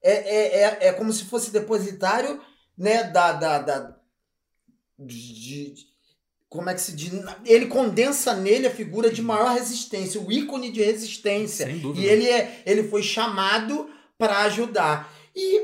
é, 0.02 0.12
é, 0.12 0.62
é, 0.62 0.88
é 0.88 0.92
como 0.92 1.12
se 1.12 1.24
fosse 1.24 1.52
depositário 1.52 2.40
né, 2.76 3.04
da. 3.04 3.32
da, 3.32 3.58
da 3.60 3.96
de, 4.98 5.74
de- 5.74 5.93
como 6.54 6.70
é 6.70 6.74
que 6.74 6.80
se 6.80 6.92
diz? 6.92 7.12
Ele 7.44 7.66
condensa 7.66 8.32
nele 8.32 8.68
a 8.68 8.70
figura 8.70 9.10
de 9.10 9.20
maior 9.20 9.54
resistência, 9.54 10.20
o 10.20 10.30
ícone 10.30 10.70
de 10.70 10.84
resistência. 10.84 11.66
Sem 11.66 11.78
dúvida. 11.80 12.06
E 12.06 12.08
ele, 12.08 12.28
é, 12.28 12.62
ele 12.64 12.84
foi 12.84 13.02
chamado 13.02 13.90
para 14.16 14.38
ajudar. 14.42 15.12
E 15.34 15.62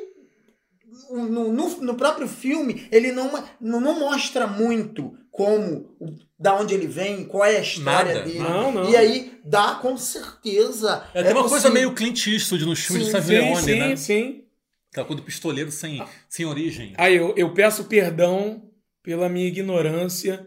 no, 1.13 1.53
no, 1.53 1.69
no 1.81 1.95
próprio 1.95 2.27
filme, 2.27 2.89
ele 2.91 3.13
não, 3.13 3.31
não, 3.61 3.81
não 3.81 4.01
mostra 4.01 4.49
muito 4.49 5.17
como, 5.31 5.97
da 6.37 6.57
onde 6.57 6.75
ele 6.75 6.89
vem, 6.89 7.25
qual 7.25 7.45
é 7.45 7.59
a 7.59 7.61
história 7.61 8.15
Nada, 8.15 8.27
dele. 8.27 8.41
Não, 8.41 8.73
não. 8.73 8.91
E 8.91 8.97
aí 8.97 9.39
dá 9.45 9.77
com 9.77 9.97
certeza. 9.97 11.05
É, 11.15 11.23
tem 11.23 11.33
uma 11.33 11.43
coisa 11.43 11.69
possível. 11.69 11.73
meio 11.73 11.95
Clint 11.95 12.27
Eastwood 12.27 12.67
nos 12.67 12.81
filmes 12.81 13.07
Sim, 13.07 13.13
de 13.13 13.17
Savio 13.17 13.39
Sim, 13.39 13.45
Leone, 13.45 13.63
sim, 13.63 13.79
né? 13.79 13.97
sim. 13.97 14.45
Aquela 14.91 15.07
coisa 15.07 15.23
do 15.23 15.25
pistoleiro 15.25 15.71
sem, 15.71 16.05
sem 16.29 16.47
origem. 16.47 16.95
Aí 16.99 17.15
eu, 17.15 17.33
eu 17.37 17.55
peço 17.55 17.85
perdão 17.85 18.65
pela 19.05 19.29
minha 19.29 19.47
ignorância 19.47 20.45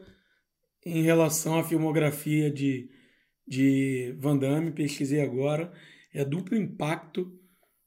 em 0.85 1.01
relação 1.01 1.57
à 1.59 1.63
filmografia 1.63 2.51
de, 2.51 2.89
de 3.47 4.15
Van 4.19 4.37
Damme, 4.37 4.71
pesquisei 4.71 5.21
agora. 5.21 5.71
É 6.13 6.23
duplo 6.23 6.55
impacto 6.57 7.31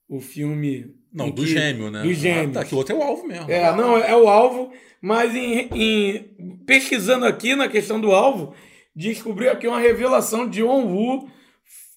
o 0.08 0.20
filme. 0.20 0.94
Não, 1.12 1.30
do 1.30 1.42
que- 1.42 1.48
gêmeo, 1.48 1.90
né? 1.90 2.02
Do 2.02 2.12
gêmeo. 2.12 2.58
Ah, 2.60 2.64
tá, 2.64 2.74
o 2.74 2.78
outro 2.78 2.94
é 2.94 2.98
o 2.98 3.02
alvo 3.02 3.26
mesmo. 3.26 3.50
É, 3.50 3.74
não, 3.76 3.96
é 3.96 4.14
o 4.16 4.28
alvo, 4.28 4.72
mas 5.00 5.34
em, 5.34 5.68
em- 5.72 6.58
pesquisando 6.66 7.24
aqui 7.26 7.54
na 7.54 7.68
questão 7.68 8.00
do 8.00 8.12
alvo, 8.12 8.54
descobri 8.94 9.48
aqui 9.48 9.66
uma 9.66 9.80
revelação 9.80 10.48
de 10.48 10.60
John 10.60 10.86
Woo. 10.86 11.30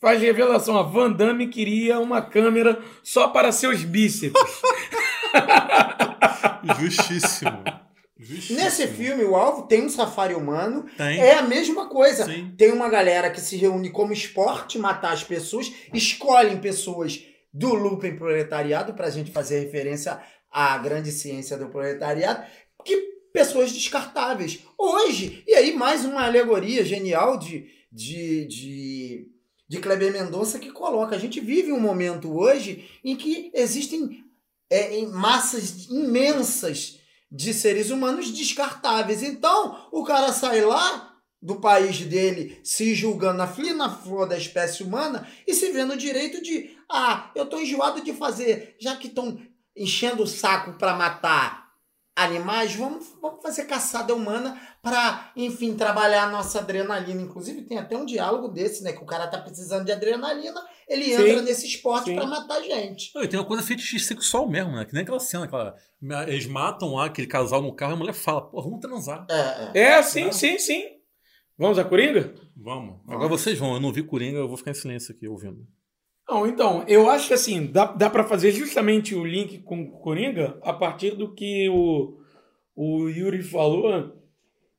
Faz 0.02 0.22
revelação, 0.22 0.78
a 0.78 0.84
Van 0.84 1.12
Damme 1.12 1.48
queria 1.48 2.00
uma 2.00 2.22
câmera 2.22 2.82
só 3.04 3.28
para 3.28 3.52
seus 3.52 3.84
bíceps. 3.84 4.42
Justíssimo. 6.80 7.64
Justíssimo. 8.20 8.60
Nesse 8.60 8.86
filme, 8.88 9.24
o 9.24 9.36
alvo 9.36 9.64
tem 9.64 9.86
um 9.86 9.90
safari 9.90 10.34
humano. 10.34 10.86
Tem. 10.98 11.20
É 11.20 11.36
a 11.36 11.44
mesma 11.44 11.88
coisa. 11.88 12.26
Sim. 12.26 12.54
Tem 12.58 12.72
uma 12.72 12.90
galera 12.90 13.32
que 13.32 13.40
se 13.40 13.56
reúne 13.56 13.90
como 13.90 14.12
esporte, 14.12 14.78
matar 14.78 15.14
as 15.14 15.24
pessoas, 15.24 15.72
escolhem 15.94 16.60
pessoas 16.60 17.24
do 17.54 17.74
Lupin 17.74 18.18
Proletariado, 18.18 18.94
pra 18.94 19.10
gente 19.10 19.32
fazer 19.32 19.62
referência 19.62 20.22
à 20.52 20.78
grande 20.78 21.12
ciência 21.12 21.58
do 21.58 21.70
proletariado, 21.70 22.44
que 22.84 22.96
pessoas 23.32 23.72
descartáveis. 23.72 24.60
Hoje, 24.78 25.44
e 25.48 25.56
aí 25.56 25.74
mais 25.74 26.04
uma 26.04 26.26
alegoria 26.26 26.84
genial 26.84 27.38
de, 27.38 27.68
de, 27.92 28.46
de, 28.46 29.28
de 29.68 29.78
Kleber 29.80 30.12
Mendonça 30.12 30.60
que 30.60 30.72
coloca, 30.72 31.16
a 31.16 31.20
gente 31.20 31.40
vive 31.40 31.72
um 31.72 31.80
momento 31.80 32.36
hoje 32.36 32.90
em 33.04 33.16
que 33.16 33.52
existem 33.54 34.24
é, 34.70 34.98
em 34.98 35.08
massas 35.08 35.88
imensas 35.90 36.99
de 37.32 37.54
seres 37.54 37.90
humanos 37.90 38.32
descartáveis. 38.32 39.24
Então, 39.24 39.88
o 39.92 40.04
cara 40.04 40.34
sai 40.34 40.62
lá 40.62 41.18
do 41.42 41.56
país 41.56 42.02
dele 42.02 42.60
se 42.64 42.94
julgando 42.94 43.38
na 43.38 43.48
fina 43.48 43.90
flor 43.90 44.28
da 44.28 44.38
espécie 44.38 44.84
humana 44.84 45.28
e 45.48 45.54
se 45.54 45.72
vendo 45.72 45.94
o 45.94 45.98
direito 45.98 46.42
de, 46.42 46.78
ah, 46.90 47.32
eu 47.34 47.46
tô 47.46 47.60
enjoado 47.60 48.02
de 48.02 48.14
fazer, 48.14 48.76
já 48.80 48.96
que 48.96 49.08
estão 49.08 49.40
enchendo 49.76 50.24
o 50.24 50.28
saco 50.28 50.74
para 50.74 50.96
matar 50.96 51.69
animais, 52.24 52.76
vamos, 52.76 53.08
vamos 53.22 53.42
fazer 53.42 53.66
caçada 53.66 54.14
humana 54.14 54.60
para, 54.82 55.32
enfim, 55.36 55.76
trabalhar 55.76 56.24
a 56.24 56.30
nossa 56.30 56.60
adrenalina. 56.60 57.22
Inclusive, 57.22 57.64
tem 57.64 57.78
até 57.78 57.98
um 57.98 58.06
diálogo 58.06 58.48
desse, 58.48 58.84
né? 58.84 58.94
Que 58.94 59.04
o 59.04 59.06
cara 59.06 59.28
tá 59.28 59.40
precisando 59.40 59.86
de 59.86 59.92
adrenalina, 59.92 60.62
ele 60.88 61.06
Sim. 61.06 61.28
entra 61.28 61.42
nesse 61.42 61.68
esporte 61.68 62.14
para 62.14 62.26
matar 62.26 62.62
gente. 62.62 63.12
Não, 63.16 63.24
e 63.24 63.28
tem 63.28 63.40
uma 63.40 63.46
coisa 63.46 63.64
fetiche 63.64 64.00
sexual 64.00 64.48
mesmo, 64.48 64.72
né? 64.72 64.86
Que 64.86 64.94
nem 64.94 65.04
aquela 65.04 65.20
cena, 65.20 65.46
aquela... 65.46 65.76
eles 66.28 66.46
matam 66.46 66.96
lá 66.96 67.06
aquele 67.06 67.28
casal 67.28 67.62
no 67.62 67.74
carro 67.74 67.94
e 67.94 67.96
a 67.96 67.98
mulher 67.98 68.14
fala, 68.14 68.42
pô, 68.42 68.62
vamos 68.62 68.80
transar. 68.80 69.26
É, 69.30 69.80
é. 69.80 69.84
É, 69.94 70.04
sim, 70.04 70.26
Não. 70.26 70.32
sim, 70.32 70.58
sim. 70.60 70.84
Vamos 71.58 71.78
a 71.78 71.84
Coringa? 71.84 72.34
Vamos. 72.56 73.02
Agora 73.08 73.28
vocês 73.28 73.58
vão, 73.58 73.74
eu 73.74 73.80
não 73.82 73.92
vi 73.92 74.02
Coringa, 74.04 74.38
eu 74.38 74.48
vou 74.48 74.56
ficar 74.56 74.72
em 74.72 74.76
silêncio 74.76 75.14
aqui 75.14 75.28
ouvindo. 75.28 75.68
Não, 76.30 76.46
então, 76.46 76.86
eu 76.88 77.10
acho 77.10 77.28
que 77.28 77.34
assim, 77.34 77.66
dá, 77.66 77.86
dá 77.86 78.10
para 78.10 78.24
fazer 78.24 78.52
justamente 78.52 79.16
o 79.16 79.26
link 79.26 79.60
com 79.60 79.82
o 79.82 79.92
Coringa 80.00 80.60
a 80.62 80.72
partir 80.74 81.16
do 81.16 81.34
que 81.34 81.68
o, 81.70 82.20
o 82.76 83.10
Yuri 83.10 83.42
falou 83.42 84.16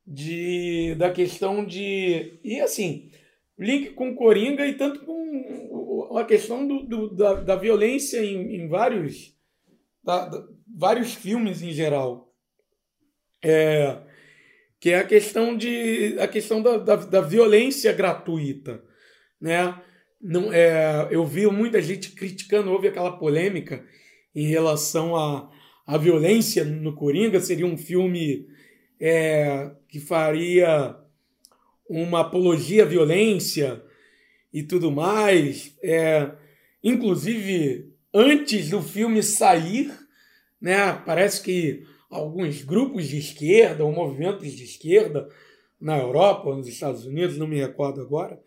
de, 0.07 0.95
da 0.95 1.11
questão 1.11 1.65
de. 1.65 2.39
E 2.43 2.59
assim, 2.61 3.11
link 3.59 3.91
com 3.91 4.15
Coringa 4.15 4.65
e 4.67 4.75
tanto 4.75 5.01
com 5.05 6.17
a 6.17 6.25
questão 6.25 6.67
do, 6.67 6.83
do- 6.83 7.15
da, 7.15 7.33
da 7.35 7.55
violência 7.57 8.23
em, 8.23 8.55
em 8.55 8.67
vários, 8.69 9.35
da- 10.03 10.27
da- 10.27 10.47
vários 10.77 11.13
filmes 11.15 11.61
em 11.61 11.71
geral. 11.71 12.33
É, 13.43 13.97
que 14.79 14.91
é 14.91 14.99
a 14.99 15.03
questão 15.07 15.55
de 15.57 16.17
a 16.19 16.27
questão 16.27 16.61
da, 16.61 16.77
da, 16.77 16.95
da 16.97 17.21
violência 17.21 17.93
gratuita, 17.93 18.83
né? 19.41 19.75
Não, 20.21 20.53
é, 20.53 21.07
eu 21.09 21.25
vi 21.25 21.47
muita 21.47 21.81
gente 21.81 22.11
criticando, 22.11 22.71
houve 22.71 22.87
aquela 22.87 23.17
polêmica 23.17 23.83
em 24.35 24.45
relação 24.45 25.15
à, 25.15 25.49
à 25.85 25.97
violência 25.97 26.63
no 26.63 26.93
Coringa, 26.93 27.39
seria 27.39 27.65
um 27.65 27.77
filme 27.77 28.47
é, 28.99 29.71
que 29.87 29.99
faria 29.99 30.95
uma 31.89 32.21
apologia 32.21 32.83
à 32.83 32.85
violência 32.85 33.83
e 34.53 34.61
tudo 34.61 34.91
mais. 34.91 35.75
É, 35.81 36.31
inclusive, 36.83 37.91
antes 38.13 38.69
do 38.69 38.81
filme 38.81 39.23
sair, 39.23 39.91
né, 40.61 40.93
parece 41.05 41.41
que 41.41 41.83
alguns 42.09 42.61
grupos 42.61 43.07
de 43.07 43.17
esquerda 43.17 43.83
ou 43.83 43.91
movimentos 43.91 44.51
de 44.51 44.63
esquerda 44.63 45.27
na 45.79 45.97
Europa 45.97 46.55
nos 46.55 46.67
Estados 46.67 47.05
Unidos, 47.05 47.37
não 47.37 47.47
me 47.47 47.59
recordo 47.59 48.01
agora, 48.01 48.39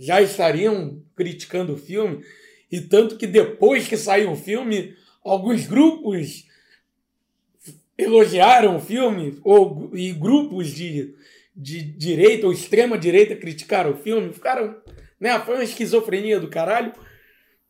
já 0.00 0.22
estariam 0.22 1.02
criticando 1.14 1.74
o 1.74 1.78
filme, 1.78 2.24
e 2.72 2.80
tanto 2.80 3.18
que 3.18 3.26
depois 3.26 3.86
que 3.86 3.98
saiu 3.98 4.32
o 4.32 4.36
filme, 4.36 4.96
alguns 5.22 5.66
grupos 5.66 6.46
elogiaram 7.98 8.76
o 8.76 8.80
filme, 8.80 9.38
ou, 9.44 9.90
e 9.92 10.10
grupos 10.12 10.68
de, 10.68 11.14
de 11.54 11.82
direita 11.82 12.46
ou 12.46 12.52
extrema 12.52 12.96
direita 12.96 13.36
criticaram 13.36 13.92
o 13.92 13.96
filme, 13.96 14.32
ficaram. 14.32 14.80
Né, 15.20 15.38
foi 15.40 15.56
uma 15.56 15.64
esquizofrenia 15.64 16.40
do 16.40 16.48
caralho. 16.48 16.94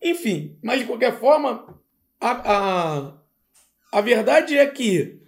Enfim, 0.01 0.57
mas 0.63 0.79
de 0.79 0.87
qualquer 0.87 1.19
forma, 1.19 1.77
a, 2.21 2.31
a, 2.31 3.19
a 3.91 4.01
verdade 4.01 4.57
é 4.57 4.65
que, 4.67 5.19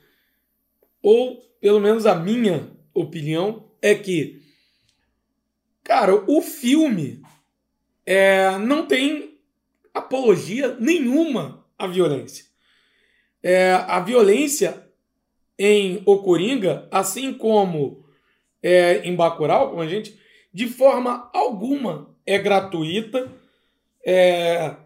ou 1.02 1.42
pelo 1.60 1.80
menos 1.80 2.06
a 2.06 2.14
minha 2.14 2.70
opinião, 2.94 3.68
é 3.80 3.92
que 3.92 4.41
Cara, 5.84 6.14
o 6.14 6.40
filme 6.40 7.22
é, 8.06 8.56
não 8.59 8.86
tem 8.86 9.38
apologia 9.92 10.76
nenhuma 10.78 11.66
à 11.78 11.86
violência. 11.86 12.46
É, 13.42 13.72
a 13.72 13.98
violência 14.00 14.86
em 15.59 16.02
O 16.06 16.22
Coringa, 16.22 16.88
assim 16.90 17.34
como 17.34 18.04
é, 18.62 18.98
em 18.98 19.14
Bacurau, 19.14 19.70
como 19.70 19.82
a 19.82 19.88
gente, 19.88 20.18
de 20.52 20.68
forma 20.68 21.30
alguma 21.34 22.14
é 22.24 22.38
gratuita 22.38 23.30
é, 24.04 24.76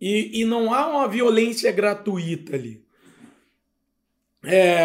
e, 0.00 0.40
e 0.40 0.44
não 0.44 0.72
há 0.72 0.86
uma 0.86 1.08
violência 1.08 1.72
gratuita 1.72 2.54
ali. 2.54 2.84
É, 4.44 4.82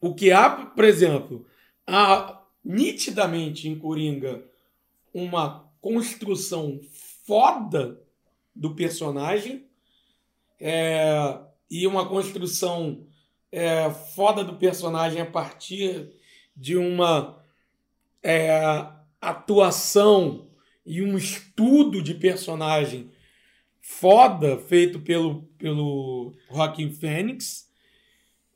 o 0.00 0.14
que 0.14 0.30
há, 0.30 0.48
por 0.48 0.84
exemplo, 0.84 1.46
há 1.86 2.39
nitidamente 2.64 3.68
em 3.68 3.78
Coringa 3.78 4.44
uma 5.12 5.68
construção 5.80 6.80
foda 7.26 8.00
do 8.54 8.74
personagem 8.74 9.64
é, 10.58 11.38
e 11.70 11.86
uma 11.86 12.08
construção 12.08 13.06
é, 13.50 13.90
foda 13.90 14.44
do 14.44 14.56
personagem 14.56 15.20
a 15.20 15.26
partir 15.26 16.10
de 16.56 16.76
uma 16.76 17.42
é, 18.22 18.86
atuação 19.20 20.48
e 20.84 21.02
um 21.02 21.16
estudo 21.16 22.02
de 22.02 22.14
personagem 22.14 23.10
foda 23.80 24.58
feito 24.58 25.00
pelo, 25.00 25.42
pelo 25.58 26.32
Joaquim 26.50 26.90
Fênix. 26.90 27.68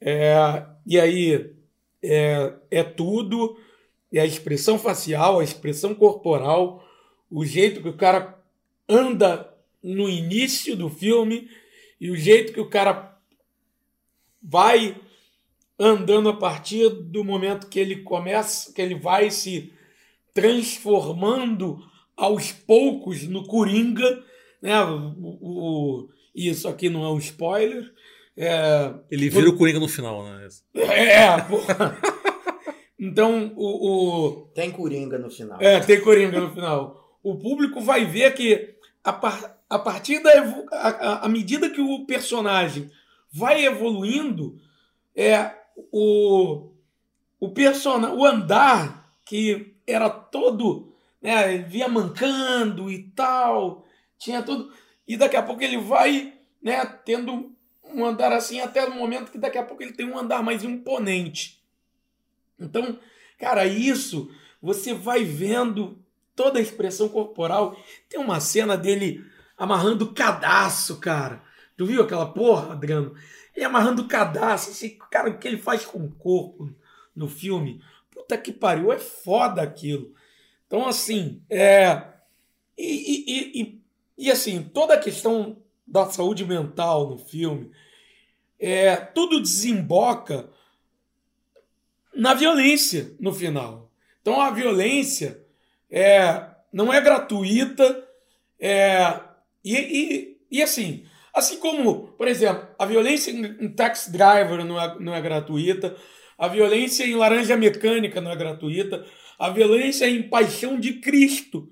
É, 0.00 0.66
e 0.86 1.00
aí 1.00 1.54
é, 2.02 2.54
é 2.70 2.82
tudo 2.82 3.58
é 4.18 4.22
a 4.22 4.26
expressão 4.26 4.78
facial, 4.78 5.40
a 5.40 5.44
expressão 5.44 5.94
corporal, 5.94 6.84
o 7.30 7.44
jeito 7.44 7.80
que 7.82 7.88
o 7.88 7.96
cara 7.96 8.38
anda 8.88 9.52
no 9.82 10.08
início 10.08 10.76
do 10.76 10.88
filme 10.88 11.48
e 12.00 12.10
o 12.10 12.16
jeito 12.16 12.52
que 12.52 12.60
o 12.60 12.68
cara 12.68 13.16
vai 14.42 14.96
andando 15.78 16.28
a 16.28 16.36
partir 16.36 16.88
do 16.88 17.24
momento 17.24 17.68
que 17.68 17.80
ele 17.80 18.02
começa, 18.02 18.72
que 18.72 18.80
ele 18.80 18.94
vai 18.94 19.30
se 19.30 19.72
transformando 20.32 21.78
aos 22.16 22.52
poucos 22.52 23.24
no 23.24 23.44
Coringa, 23.46 24.22
né? 24.62 24.80
O, 24.84 25.38
o- 25.40 26.08
isso 26.34 26.68
aqui 26.68 26.88
não 26.88 27.04
é 27.04 27.08
um 27.10 27.18
spoiler. 27.18 27.92
É, 28.36 28.92
Ele 29.10 29.28
vira 29.30 29.48
o 29.48 29.56
Coringa 29.56 29.78
no 29.78 29.86
final, 29.88 30.24
né? 30.24 30.48
é 30.74 31.40
porra. 31.42 31.96
Então, 33.06 33.52
o, 33.56 33.68
o, 33.90 34.32
Tem 34.54 34.70
Coringa 34.70 35.18
no 35.18 35.30
final. 35.30 35.60
é, 35.60 35.80
tem 35.80 36.00
Coringa 36.00 36.40
no 36.40 36.52
final. 36.52 37.18
O 37.22 37.36
público 37.36 37.80
vai 37.80 38.04
ver 38.04 38.32
que 38.34 38.74
a, 39.02 39.12
par- 39.12 39.58
a 39.68 39.78
partir 39.78 40.22
da 40.22 40.30
a, 40.72 40.88
a- 40.88 41.24
à 41.26 41.28
medida 41.28 41.68
que 41.70 41.80
o 41.80 42.06
personagem 42.06 42.90
vai 43.32 43.64
evoluindo, 43.64 44.58
é 45.14 45.50
o 45.92 46.70
o 47.40 47.50
persona, 47.50 48.12
o 48.14 48.24
andar 48.24 49.10
que 49.24 49.74
era 49.86 50.08
todo, 50.08 50.94
né, 51.20 51.58
via 51.58 51.88
mancando 51.88 52.90
e 52.90 53.02
tal, 53.10 53.84
tinha 54.16 54.40
tudo, 54.42 54.72
e 55.06 55.14
daqui 55.16 55.36
a 55.36 55.42
pouco 55.42 55.62
ele 55.62 55.76
vai, 55.76 56.32
né, 56.62 56.84
tendo 57.04 57.52
um 57.92 58.02
andar 58.04 58.32
assim 58.32 58.60
até 58.60 58.84
o 58.86 58.94
momento 58.94 59.30
que 59.30 59.36
daqui 59.36 59.58
a 59.58 59.62
pouco 59.62 59.82
ele 59.82 59.92
tem 59.92 60.06
um 60.08 60.16
andar 60.18 60.42
mais 60.42 60.64
imponente. 60.64 61.62
Então, 62.64 62.98
cara, 63.38 63.66
isso 63.66 64.30
você 64.60 64.94
vai 64.94 65.24
vendo 65.24 65.98
toda 66.34 66.58
a 66.58 66.62
expressão 66.62 67.08
corporal. 67.08 67.76
Tem 68.08 68.18
uma 68.18 68.40
cena 68.40 68.76
dele 68.76 69.24
amarrando 69.56 70.04
o 70.04 70.96
cara. 70.96 71.42
Tu 71.76 71.86
viu 71.86 72.02
aquela 72.02 72.26
porra, 72.26 72.72
Adriano? 72.72 73.14
Ele 73.54 73.64
amarrando 73.64 74.02
o 74.02 74.08
cadastro. 74.08 74.72
Esse 74.72 74.98
cara, 75.10 75.30
o 75.30 75.38
que 75.38 75.46
ele 75.46 75.58
faz 75.58 75.84
com 75.84 75.98
o 75.98 76.10
corpo 76.10 76.72
no 77.14 77.28
filme? 77.28 77.82
Puta 78.10 78.38
que 78.38 78.52
pariu, 78.52 78.92
é 78.92 78.98
foda 78.98 79.62
aquilo. 79.62 80.12
Então, 80.66 80.86
assim, 80.86 81.42
é. 81.50 82.02
E, 82.76 82.82
e, 82.82 83.62
e, 83.62 83.82
e, 84.18 84.30
assim, 84.30 84.62
toda 84.62 84.94
a 84.94 85.00
questão 85.00 85.62
da 85.86 86.06
saúde 86.06 86.44
mental 86.44 87.10
no 87.10 87.18
filme, 87.18 87.70
é, 88.58 88.96
tudo 88.96 89.40
desemboca 89.40 90.50
na 92.14 92.34
violência 92.34 93.14
no 93.18 93.32
final. 93.32 93.90
Então 94.20 94.40
a 94.40 94.50
violência 94.50 95.44
é, 95.90 96.46
não 96.72 96.92
é 96.92 97.00
gratuita 97.00 98.04
é, 98.58 99.20
e, 99.64 99.74
e, 99.74 100.36
e 100.50 100.62
assim, 100.62 101.04
assim 101.32 101.58
como, 101.58 102.08
por 102.16 102.28
exemplo, 102.28 102.66
a 102.78 102.86
violência 102.86 103.30
em 103.30 103.68
Taxi 103.68 104.10
Driver 104.10 104.64
não 104.64 104.80
é, 104.80 104.98
não 104.98 105.14
é 105.14 105.20
gratuita, 105.20 105.96
a 106.38 106.48
violência 106.48 107.04
em 107.04 107.14
Laranja 107.14 107.56
Mecânica 107.56 108.20
não 108.20 108.30
é 108.30 108.36
gratuita, 108.36 109.04
a 109.38 109.50
violência 109.50 110.08
em 110.08 110.22
Paixão 110.22 110.78
de 110.78 110.94
Cristo, 110.94 111.68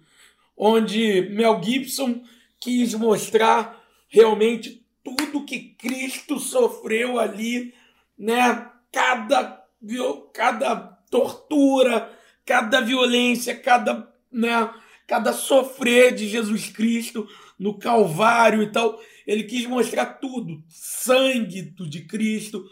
onde 0.57 1.29
Mel 1.31 1.61
Gibson 1.63 2.23
quis 2.61 2.95
mostrar 2.95 3.83
realmente 4.09 4.85
tudo 5.03 5.45
que 5.45 5.75
Cristo 5.79 6.39
sofreu 6.39 7.19
ali, 7.19 7.75
né? 8.19 8.71
Cada, 8.93 9.62
viol- 9.83 10.31
cada 10.33 10.77
tortura, 11.11 12.11
cada 12.45 12.81
violência, 12.81 13.55
cada, 13.55 14.13
né? 14.31 14.73
cada 15.07 15.33
sofrer 15.33 16.15
de 16.15 16.29
Jesus 16.29 16.69
Cristo 16.69 17.29
no 17.59 17.79
Calvário 17.79 18.63
e 18.63 18.71
tal. 18.71 19.01
Ele 19.27 19.45
quis 19.45 19.67
mostrar 19.67 20.07
tudo, 20.07 20.63
sangue 20.69 21.63
de 21.63 22.05
Cristo, 22.07 22.65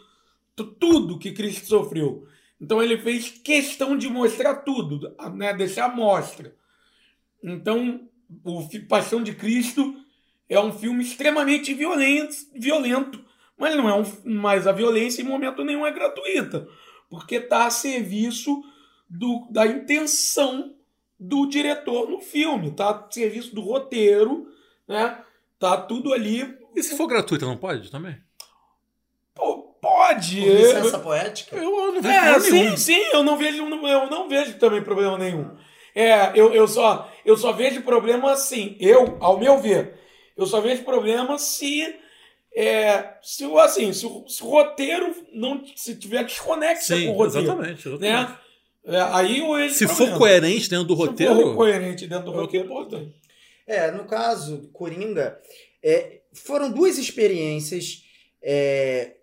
tu- 0.55 0.65
tudo 0.65 1.19
que 1.19 1.31
Cristo 1.31 1.67
sofreu. 1.67 2.27
Então 2.59 2.81
ele 2.81 2.97
fez 2.97 3.29
questão 3.29 3.97
de 3.97 4.07
mostrar 4.09 4.55
tudo, 4.55 5.15
né? 5.33 5.53
deixar 5.53 5.85
a 5.85 5.95
mostra. 5.95 6.55
Então, 7.43 8.07
o 8.43 8.67
Paixão 8.87 9.23
de 9.23 9.33
Cristo 9.33 9.95
é 10.47 10.59
um 10.59 10.71
filme 10.71 11.03
extremamente 11.03 11.73
violento, 11.73 12.35
violento 12.53 13.23
mas 13.61 13.75
não 13.75 13.87
é 13.87 13.93
um, 13.93 14.03
mas 14.25 14.65
a 14.65 14.71
violência 14.71 15.21
em 15.21 15.25
momento 15.25 15.63
nenhum 15.63 15.85
é 15.85 15.91
gratuita, 15.91 16.67
porque 17.11 17.35
está 17.35 17.65
a 17.65 17.69
serviço 17.69 18.63
do, 19.07 19.45
da 19.51 19.67
intenção 19.67 20.73
do 21.19 21.45
diretor 21.45 22.09
no 22.09 22.19
filme, 22.21 22.71
tá 22.71 22.89
a 22.89 23.11
serviço 23.11 23.53
do 23.53 23.61
roteiro, 23.61 24.47
né? 24.87 25.19
Tá 25.59 25.77
tudo 25.77 26.11
ali. 26.13 26.57
E 26.75 26.81
se 26.81 26.97
for 26.97 27.05
gratuito, 27.05 27.45
não 27.45 27.57
pode 27.57 27.91
também? 27.91 28.17
Pô, 29.35 29.75
pode. 29.81 30.39
Com 30.41 30.47
licença 30.47 30.99
poética. 30.99 31.55
Eu, 31.55 31.63
eu 31.63 31.91
não 31.93 32.01
vejo 32.01 32.15
É, 32.15 32.31
problema 32.31 32.39
sim, 32.39 32.51
nenhum. 32.63 32.77
sim, 32.77 32.99
eu 33.13 33.23
não 33.23 33.37
vejo, 33.37 33.57
eu 33.63 34.09
não 34.09 34.27
vejo 34.29 34.57
também 34.57 34.81
problema 34.81 35.17
nenhum. 35.17 35.51
É, 35.93 36.31
eu, 36.33 36.53
eu, 36.53 36.67
só, 36.67 37.11
eu 37.25 37.35
só 37.37 37.51
vejo 37.51 37.81
problema 37.81 38.31
assim, 38.31 38.77
eu, 38.79 39.17
ao 39.19 39.37
meu 39.37 39.59
ver, 39.59 39.99
eu 40.37 40.45
só 40.47 40.61
vejo 40.61 40.83
problema 40.83 41.37
se, 41.37 41.93
é, 42.55 43.13
se, 43.21 43.45
o- 43.45 43.57
assim, 43.59 43.93
se, 43.93 44.05
o, 44.05 44.27
se 44.27 44.43
o 44.43 44.47
roteiro 44.47 45.15
não 45.33 45.63
se 45.75 45.95
tiver 45.95 46.23
desconexão 46.23 46.97
Sim, 46.97 47.07
com 47.07 47.11
o 47.13 47.15
roteiro. 47.17 47.47
exatamente. 47.47 47.87
exatamente. 47.87 48.29
Né? 48.31 48.37
É, 48.83 49.01
aí 49.01 49.39
eu 49.39 49.53
vejo 49.53 49.75
Se 49.75 49.87
for 49.87 50.17
coerente 50.17 50.69
dentro 50.69 50.85
do 50.85 50.93
Se 50.95 50.99
for 51.01 51.07
roteiro, 51.09 51.55
coerente 51.55 52.07
dentro 52.07 52.25
do 52.25 52.31
roteiro, 52.31 52.67
pode. 52.67 53.13
É, 53.67 53.91
no 53.91 54.05
caso, 54.05 54.69
Coringa, 54.73 55.39
é, 55.83 56.21
foram 56.33 56.69
duas 56.71 56.97
experiências 56.97 58.03
é, 58.41 59.15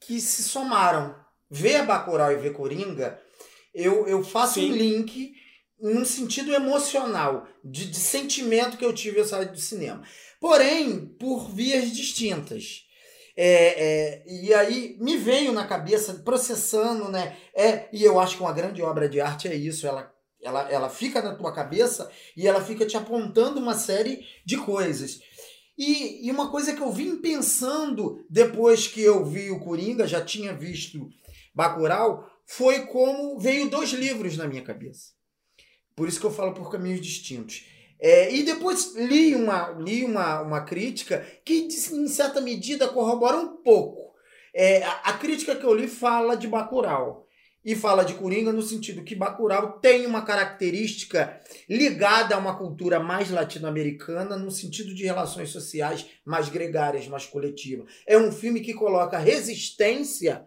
que 0.00 0.20
se 0.20 0.42
somaram. 0.42 1.14
Ver 1.48 1.86
Bacurau 1.86 2.32
e 2.32 2.36
ver 2.36 2.52
Coringa, 2.52 3.20
eu, 3.72 4.06
eu 4.08 4.24
faço 4.24 4.54
Sim. 4.54 4.72
um 4.72 4.74
link 4.74 5.32
num 5.80 6.04
sentido 6.04 6.52
emocional, 6.52 7.46
de, 7.62 7.86
de 7.88 7.96
sentimento 7.96 8.76
que 8.76 8.84
eu 8.84 8.92
tive 8.92 9.20
ao 9.20 9.24
sair 9.26 9.46
do 9.46 9.58
cinema. 9.58 10.02
Porém, 10.40 11.06
por 11.18 11.50
vias 11.50 11.90
distintas. 11.90 12.84
É, 13.36 13.84
é, 13.84 14.24
e 14.26 14.54
aí 14.54 14.96
me 14.98 15.16
veio 15.16 15.52
na 15.52 15.66
cabeça, 15.66 16.14
processando, 16.24 17.10
né? 17.10 17.36
É, 17.54 17.88
e 17.92 18.02
eu 18.02 18.18
acho 18.18 18.36
que 18.36 18.42
uma 18.42 18.52
grande 18.52 18.80
obra 18.80 19.08
de 19.08 19.20
arte 19.20 19.46
é 19.46 19.54
isso, 19.54 19.86
ela, 19.86 20.10
ela, 20.42 20.70
ela 20.70 20.88
fica 20.88 21.20
na 21.20 21.34
tua 21.34 21.52
cabeça 21.52 22.10
e 22.34 22.48
ela 22.48 22.64
fica 22.64 22.86
te 22.86 22.96
apontando 22.96 23.60
uma 23.60 23.74
série 23.74 24.24
de 24.44 24.56
coisas. 24.56 25.20
E, 25.76 26.26
e 26.26 26.30
uma 26.30 26.50
coisa 26.50 26.74
que 26.74 26.80
eu 26.80 26.90
vim 26.90 27.16
pensando 27.16 28.24
depois 28.30 28.86
que 28.86 29.02
eu 29.02 29.24
vi 29.24 29.50
o 29.50 29.60
Coringa, 29.60 30.06
já 30.06 30.24
tinha 30.24 30.54
visto 30.54 31.10
Bacurau, 31.54 32.26
foi 32.46 32.86
como 32.86 33.38
veio 33.38 33.68
dois 33.68 33.90
livros 33.90 34.38
na 34.38 34.48
minha 34.48 34.62
cabeça. 34.62 35.10
Por 35.94 36.08
isso 36.08 36.20
que 36.20 36.26
eu 36.26 36.30
falo 36.30 36.54
por 36.54 36.70
caminhos 36.70 37.00
distintos. 37.00 37.64
É, 37.98 38.34
e 38.34 38.42
depois 38.42 38.94
li 38.94 39.34
uma, 39.34 39.70
li 39.70 40.04
uma, 40.04 40.42
uma 40.42 40.60
crítica 40.62 41.26
que, 41.44 41.68
em 41.92 42.08
certa 42.08 42.40
medida, 42.40 42.88
corrobora 42.88 43.36
um 43.36 43.56
pouco. 43.56 44.14
É, 44.54 44.82
a, 44.82 44.92
a 45.04 45.12
crítica 45.14 45.54
que 45.56 45.64
eu 45.64 45.74
li 45.74 45.88
fala 45.88 46.36
de 46.36 46.48
Bacurau 46.48 47.26
e 47.66 47.74
fala 47.74 48.04
de 48.04 48.14
Coringa 48.14 48.52
no 48.52 48.62
sentido 48.62 49.02
que 49.02 49.16
Bacurau 49.16 49.80
tem 49.80 50.06
uma 50.06 50.22
característica 50.22 51.40
ligada 51.68 52.36
a 52.36 52.38
uma 52.38 52.56
cultura 52.56 53.00
mais 53.00 53.28
latino-americana 53.28 54.36
no 54.36 54.52
sentido 54.52 54.94
de 54.94 55.04
relações 55.04 55.50
sociais 55.50 56.06
mais 56.24 56.48
gregárias, 56.48 57.08
mais 57.08 57.26
coletivas. 57.26 57.92
É 58.06 58.16
um 58.16 58.30
filme 58.30 58.60
que 58.60 58.72
coloca 58.72 59.18
resistência 59.18 60.46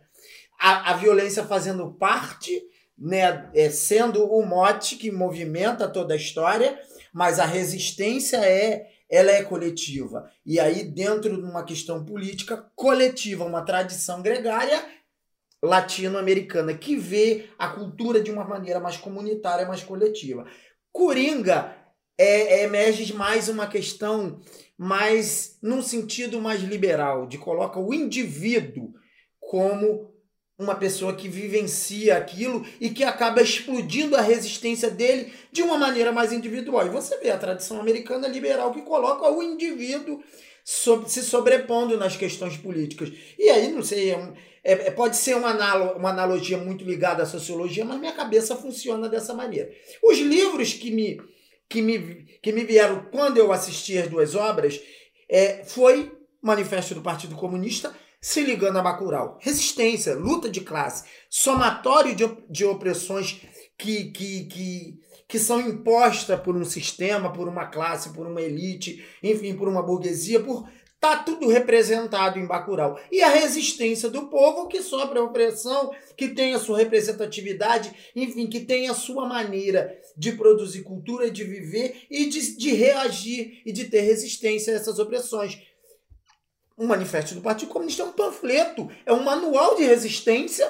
à, 0.57 0.91
à 0.91 0.93
violência 0.93 1.43
fazendo 1.43 1.91
parte, 1.91 2.63
né, 2.97 3.49
é, 3.53 3.69
sendo 3.69 4.23
o 4.25 4.45
mote 4.45 4.95
que 4.95 5.11
movimenta 5.11 5.89
toda 5.89 6.13
a 6.13 6.17
história, 6.17 6.79
mas 7.13 7.39
a 7.39 7.45
resistência 7.45 8.37
é 8.37 8.87
ela 9.09 9.31
é 9.31 9.43
coletiva. 9.43 10.31
E 10.45 10.59
aí, 10.59 10.83
dentro 10.83 11.35
de 11.35 11.43
uma 11.43 11.63
questão 11.63 12.05
política 12.05 12.71
coletiva, 12.75 13.43
uma 13.43 13.63
tradição 13.63 14.21
gregária 14.21 14.85
latino-americana 15.61 16.73
que 16.73 16.95
vê 16.95 17.49
a 17.57 17.67
cultura 17.69 18.21
de 18.21 18.31
uma 18.31 18.45
maneira 18.45 18.79
mais 18.79 18.97
comunitária, 18.97 19.67
mais 19.67 19.83
coletiva. 19.83 20.45
Coringa 20.91 21.75
é, 22.17 22.59
é, 22.59 22.63
emerge 22.63 23.13
mais 23.13 23.49
uma 23.49 23.67
questão 23.67 24.39
mais 24.77 25.57
num 25.61 25.81
sentido 25.81 26.39
mais 26.39 26.61
liberal, 26.61 27.27
de 27.27 27.37
coloca 27.37 27.79
o 27.79 27.93
indivíduo 27.93 28.93
como 29.39 30.13
uma 30.59 30.75
pessoa 30.75 31.15
que 31.15 31.29
vivencia 31.29 32.17
aquilo 32.17 32.65
e 32.81 32.89
que 32.89 33.03
acaba 33.03 33.41
explodindo 33.41 34.15
a 34.15 34.21
resistência 34.21 34.91
dele 34.91 35.33
de 35.51 35.63
uma 35.63 35.77
maneira 35.77 36.11
mais 36.11 36.33
individual. 36.33 36.85
E 36.85 36.89
você 36.89 37.17
vê 37.17 37.31
a 37.31 37.37
tradição 37.37 37.79
americana 37.79 38.27
liberal 38.27 38.73
que 38.73 38.81
coloca 38.81 39.31
o 39.31 39.41
indivíduo 39.41 40.21
se 40.65 41.23
sobrepondo 41.23 41.97
nas 41.97 42.17
questões 42.17 42.57
políticas. 42.57 43.09
E 43.39 43.49
aí, 43.49 43.71
não 43.71 43.81
sei, 43.81 44.11
é 44.11 44.33
é- 44.61 44.73
é- 44.87 44.91
pode 44.91 45.15
ser 45.15 45.35
uma, 45.35 45.49
analo- 45.51 45.97
uma 45.97 46.09
analogia 46.09 46.57
muito 46.57 46.83
ligada 46.83 47.23
à 47.23 47.25
sociologia, 47.25 47.85
mas 47.85 47.97
minha 47.99 48.11
cabeça 48.11 48.55
funciona 48.55 49.07
dessa 49.07 49.33
maneira. 49.33 49.71
Os 50.03 50.17
livros 50.19 50.73
que 50.73 50.91
me, 50.91 51.19
que 51.69 51.81
me, 51.81 52.25
que 52.41 52.51
me 52.51 52.65
vieram 52.65 53.05
quando 53.11 53.37
eu 53.37 53.51
assisti 53.53 53.97
as 53.97 54.09
duas 54.09 54.35
obras 54.35 54.79
é, 55.29 55.63
foi 55.63 56.11
Manifesto 56.41 56.93
do 56.93 57.01
Partido 57.01 57.35
Comunista 57.35 57.95
se 58.21 58.41
ligando 58.41 58.77
a 58.77 58.81
Bacurau. 58.81 59.37
Resistência, 59.41 60.15
luta 60.15 60.49
de 60.49 60.61
classe, 60.61 61.05
somatório 61.29 62.15
de, 62.15 62.27
de 62.49 62.65
opressões 62.65 63.41
que, 63.77 64.05
que, 64.11 64.45
que, 64.45 64.99
que 65.27 65.39
são 65.39 65.61
impostas 65.61 66.39
por 66.41 66.55
um 66.55 66.65
sistema, 66.65 67.31
por 67.31 67.47
uma 67.47 67.67
classe, 67.67 68.09
por 68.09 68.27
uma 68.27 68.41
elite, 68.41 69.05
enfim, 69.23 69.55
por 69.55 69.67
uma 69.67 69.81
burguesia, 69.81 70.39
por 70.39 70.67
tá 70.99 71.15
tudo 71.15 71.47
representado 71.47 72.37
em 72.37 72.45
Bacurau. 72.45 72.99
E 73.11 73.21
a 73.21 73.29
resistência 73.29 74.09
do 74.09 74.27
povo 74.27 74.67
que 74.67 74.81
sofre 74.81 75.17
a 75.17 75.23
opressão, 75.23 75.91
que 76.17 76.27
tem 76.27 76.53
a 76.53 76.59
sua 76.59 76.77
representatividade, 76.77 77.93
enfim, 78.15 78.47
que 78.47 78.59
tem 78.59 78.89
a 78.89 78.93
sua 78.93 79.25
maneira 79.25 79.97
de 80.17 80.33
produzir 80.33 80.83
cultura, 80.83 81.31
de 81.31 81.45
viver 81.45 82.01
e 82.11 82.25
de, 82.25 82.57
de 82.57 82.71
reagir 82.73 83.61
e 83.65 83.71
de 83.71 83.85
ter 83.85 84.01
resistência 84.01 84.73
a 84.73 84.75
essas 84.75 84.99
opressões. 84.99 85.57
O 86.79 86.87
Manifesto 86.87 87.35
do 87.35 87.41
Partido 87.41 87.67
Comunista 87.67 88.03
é 88.03 88.05
um 88.05 88.13
panfleto, 88.13 88.89
é 89.05 89.11
um 89.11 89.21
manual 89.21 89.75
de 89.75 89.83
resistência 89.83 90.65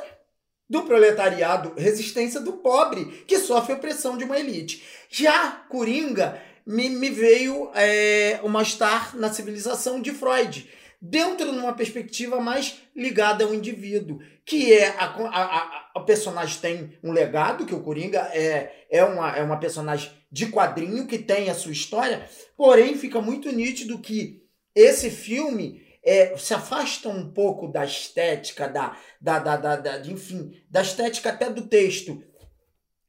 do 0.68 0.82
proletariado, 0.82 1.74
resistência 1.78 2.40
do 2.40 2.54
pobre, 2.54 3.06
que 3.28 3.38
sofre 3.38 3.74
opressão 3.74 4.18
de 4.18 4.24
uma 4.24 4.40
elite. 4.40 4.84
Já 5.08 5.52
Coringa 5.70 6.42
me, 6.66 6.90
me 6.90 7.12
veio 7.12 7.70
é, 7.76 8.40
uma 8.42 8.64
estar 8.64 9.16
na 9.16 9.32
civilização 9.32 10.02
de 10.02 10.10
Freud, 10.10 10.68
dentro 11.00 11.52
de 11.52 11.60
uma 11.60 11.74
perspectiva 11.74 12.42
mais 12.42 12.82
ligada 12.96 13.44
ao 13.44 13.54
indivíduo, 13.54 14.20
que 14.44 14.74
é 14.74 14.88
a, 14.88 15.06
a, 15.06 15.44
a, 15.44 15.92
a 15.94 16.00
personagem 16.00 16.60
tem 16.60 16.98
um 17.04 17.12
legado, 17.12 17.68
que 17.68 17.76
o 17.76 17.84
Coringa 17.84 18.32
é, 18.34 18.86
é, 18.90 19.04
uma, 19.04 19.38
é 19.38 19.44
uma 19.44 19.60
personagem 19.60 20.12
de 20.32 20.48
quadrinho 20.48 21.06
que 21.06 21.20
tem 21.20 21.52
a 21.52 21.56
sua 21.56 21.72
história, 21.72 22.28
porém 22.58 22.98
fica 22.98 23.22
muito 23.22 23.52
nítido 23.52 24.00
que 24.00 24.42
esse 24.74 25.12
filme 25.12 25.88
é, 26.10 26.36
se 26.38 26.54
afasta 26.54 27.08
um 27.10 27.32
pouco 27.32 27.68
da 27.68 27.86
estética, 27.86 28.68
da, 28.68 28.98
da, 29.22 29.40
da, 29.40 29.56
da, 29.58 29.76
da- 29.76 30.00
enfim, 30.08 30.52
da 30.70 30.82
estética 30.82 31.30
até 31.30 31.50
do 31.50 31.64
texto 31.68 32.22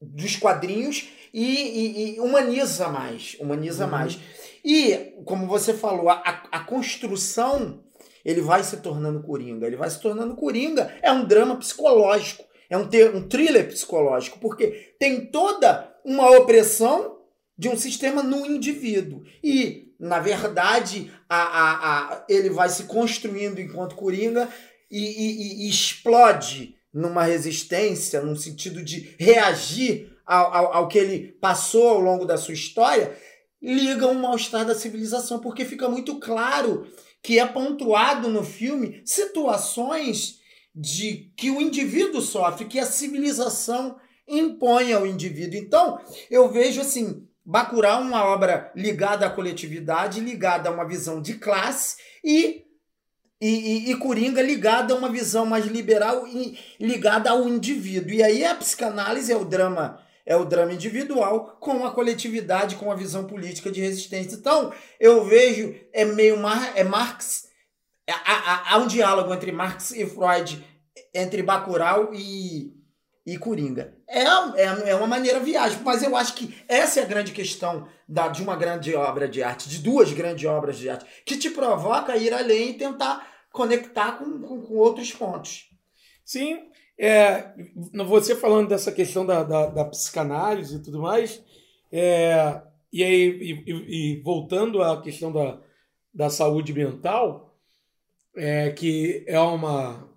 dos 0.01 0.37
quadrinhos 0.37 1.09
e, 1.33 1.45
e- 1.45 2.15
e 2.17 2.21
humaniza 2.21 2.89
mais, 2.89 3.37
humaniza 3.41 3.85
Uhum. 3.85 3.91
mais. 3.91 4.19
E, 4.65 5.15
como 5.25 5.47
você 5.47 5.73
falou, 5.75 6.09
a, 6.09 6.15
a- 6.15 6.49
a 6.53 6.61
construção, 6.65 7.85
ele 8.25 8.41
vai 8.41 8.63
se 8.63 8.77
tornando 8.79 9.23
Coringa, 9.23 9.67
ele 9.67 9.77
vai 9.77 9.91
se 9.91 10.01
tornando 10.01 10.37
Coringa, 10.37 10.95
é 11.03 11.11
um 11.13 11.25
drama 11.25 11.57
psicológico, 11.57 12.45
é 12.69 12.77
um, 12.77 12.87
ter, 12.89 13.15
um 13.15 13.27
thriller 13.29 13.67
psicológico, 13.69 14.39
porque 14.39 14.95
tem 14.99 15.27
toda 15.31 15.95
uma 16.05 16.31
opressão 16.39 17.19
de 17.59 17.69
um 17.69 17.77
sistema 17.77 18.23
no 18.23 18.47
indivíduo. 18.47 19.23
E, 19.43 19.90
na 20.01 20.19
verdade, 20.19 21.13
a, 21.29 21.37
a, 21.43 22.15
a, 22.15 22.25
ele 22.29 22.49
vai 22.51 22.69
se 22.71 22.85
construindo 22.85 23.61
enquanto 23.61 23.95
Coringa 23.95 24.49
e, 24.91 24.99
e- 24.99 25.67
e 25.67 25.69
explode 25.69 26.75
numa 26.93 27.23
resistência, 27.23 28.23
num 28.23 28.35
sentido 28.35 28.83
de 28.83 29.15
reagir 29.19 30.11
ao, 30.27 30.55
ao, 30.55 30.75
ao 30.75 30.89
que 30.89 30.99
ele 30.99 31.33
passou 31.41 31.89
ao 31.89 32.01
longo 32.01 32.25
da 32.25 32.37
sua 32.39 32.55
história, 32.55 33.17
liga 33.63 34.07
um 34.07 34.15
mal-estar 34.15 34.65
da 34.65 34.75
civilização, 34.75 35.39
porque 35.39 35.65
fica 35.65 35.89
muito 35.89 36.19
claro 36.19 36.87
que 37.23 37.39
é 37.39 37.47
pontuado 37.47 38.29
no 38.29 38.43
filme 38.43 39.03
situações 39.05 40.41
de 40.75 41.31
que 41.37 41.51
o 41.51 41.61
indivíduo 41.61 42.23
sofre, 42.23 42.65
que 42.65 42.79
a 42.79 42.87
civilização 42.87 43.97
impõe 44.27 44.93
ao 44.93 45.07
indivíduo. 45.07 45.59
Então, 45.59 46.01
eu 46.31 46.49
vejo 46.49 46.81
assim, 46.81 47.27
Bacurau 47.45 48.03
uma 48.03 48.25
obra 48.25 48.71
ligada 48.75 49.27
à 49.27 49.31
coletividade, 49.31 50.21
ligada 50.21 50.69
a 50.69 50.73
uma 50.73 50.87
visão 50.87 51.21
de 51.21 51.35
classe 51.35 51.97
e 52.25 52.65
e, 53.43 53.49
e, 53.49 53.91
e 53.91 53.97
Coringa 53.97 54.43
ligada 54.43 54.93
a 54.93 54.97
uma 54.97 55.09
visão 55.09 55.47
mais 55.47 55.65
liberal 55.65 56.27
e 56.27 56.59
ligada 56.79 57.31
ao 57.31 57.49
indivíduo. 57.49 58.13
E 58.13 58.23
aí 58.23 58.45
a 58.45 58.55
psicanálise 58.55 59.33
é 59.33 59.37
o 59.37 59.47
drama 59.47 59.99
é 60.27 60.37
o 60.37 60.45
drama 60.45 60.73
individual 60.73 61.57
com 61.59 61.85
a 61.85 61.91
coletividade, 61.91 62.77
com 62.77 62.93
a 62.93 62.95
visão 62.95 63.25
política 63.25 63.71
de 63.71 63.81
resistência. 63.81 64.37
Então, 64.37 64.73
eu 65.01 65.25
vejo, 65.25 65.75
é 65.93 66.05
meio 66.05 66.37
Mar, 66.37 66.73
é 66.77 66.85
Marx, 66.85 67.49
há, 68.09 68.15
há, 68.15 68.75
há 68.75 68.79
um 68.79 68.87
diálogo 68.87 69.35
entre 69.35 69.51
Marx 69.51 69.91
e 69.91 70.07
Freud, 70.07 70.65
entre 71.13 71.43
Bacurau 71.43 72.11
e, 72.15 72.73
e 73.27 73.37
Coringa. 73.37 73.95
É, 74.09 74.23
é, 74.23 74.91
é 74.91 74.95
uma 74.95 75.07
maneira 75.07 75.41
viagem, 75.41 75.79
mas 75.85 76.03
eu 76.03 76.17
acho 76.17 76.35
que 76.35 76.55
essa 76.67 77.01
é 77.01 77.03
a 77.03 77.07
grande 77.07 77.33
questão 77.33 77.87
da, 78.09 78.29
de 78.29 78.43
uma 78.43 78.57
grande 78.57 78.95
obra 78.95 79.29
de 79.29 79.43
arte, 79.43 79.69
de 79.69 79.79
duas 79.79 80.13
grandes 80.13 80.45
obras 80.49 80.79
de 80.79 80.89
arte, 80.89 81.07
que 81.25 81.37
te 81.37 81.51
provoca 81.51 82.17
ir 82.17 82.33
além 82.33 82.71
e 82.71 82.75
tentar 82.75 83.29
conectar 83.53 84.13
com, 84.13 84.41
com, 84.41 84.61
com 84.63 84.75
outros 84.75 85.13
pontos. 85.13 85.69
Sim, 86.25 86.71
é, 86.99 87.53
você 88.07 88.35
falando 88.37 88.69
dessa 88.69 88.93
questão 88.93 89.25
da, 89.25 89.43
da, 89.43 89.67
da 89.67 89.85
psicanálise 89.85 90.77
e 90.77 90.83
tudo 90.83 91.01
mais, 91.01 91.43
é, 91.91 92.61
e 92.93 93.03
aí 93.03 93.63
e, 93.67 94.17
e, 94.19 94.23
voltando 94.23 94.83
à 94.83 95.01
questão 95.01 95.33
da, 95.33 95.61
da 96.13 96.29
saúde 96.31 96.73
mental, 96.73 97.57
é, 98.37 98.71
que 98.71 99.25
é 99.27 99.41
uma 99.41 100.10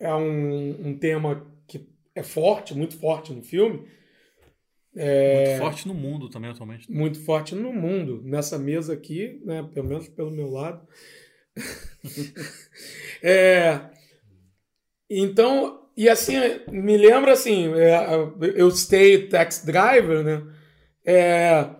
é 0.00 0.14
um, 0.14 0.88
um 0.88 0.98
tema 0.98 1.46
que 1.66 1.88
é 2.14 2.22
forte, 2.22 2.74
muito 2.74 2.96
forte 2.96 3.32
no 3.32 3.42
filme. 3.42 3.86
É, 4.96 5.50
muito 5.50 5.58
forte 5.58 5.88
no 5.88 5.94
mundo 5.94 6.28
também 6.28 6.50
atualmente. 6.50 6.90
Muito 6.90 7.24
forte 7.24 7.54
no 7.54 7.72
mundo. 7.72 8.22
Nessa 8.24 8.58
mesa 8.58 8.94
aqui, 8.94 9.40
né, 9.44 9.68
pelo 9.74 9.88
menos 9.88 10.08
pelo 10.08 10.30
meu 10.30 10.50
lado. 10.50 10.86
é, 13.22 13.90
então, 15.10 15.88
e 15.96 16.08
assim, 16.08 16.34
me 16.70 16.96
lembra 16.96 17.32
assim, 17.32 17.72
é, 17.74 18.06
eu 18.54 18.70
stay 18.70 19.28
tax 19.28 19.64
driver, 19.64 20.22
né? 20.22 20.54
É, 21.04 21.70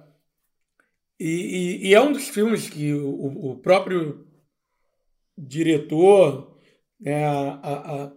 e, 1.20 1.88
e, 1.88 1.94
é 1.94 2.00
um 2.00 2.12
dos 2.12 2.28
filmes 2.28 2.70
que 2.70 2.94
o, 2.94 3.50
o 3.50 3.56
próprio 3.58 4.26
diretor 5.36 6.47
né, 7.00 7.26
a, 7.26 7.60
a, 7.62 8.04
a, 8.04 8.12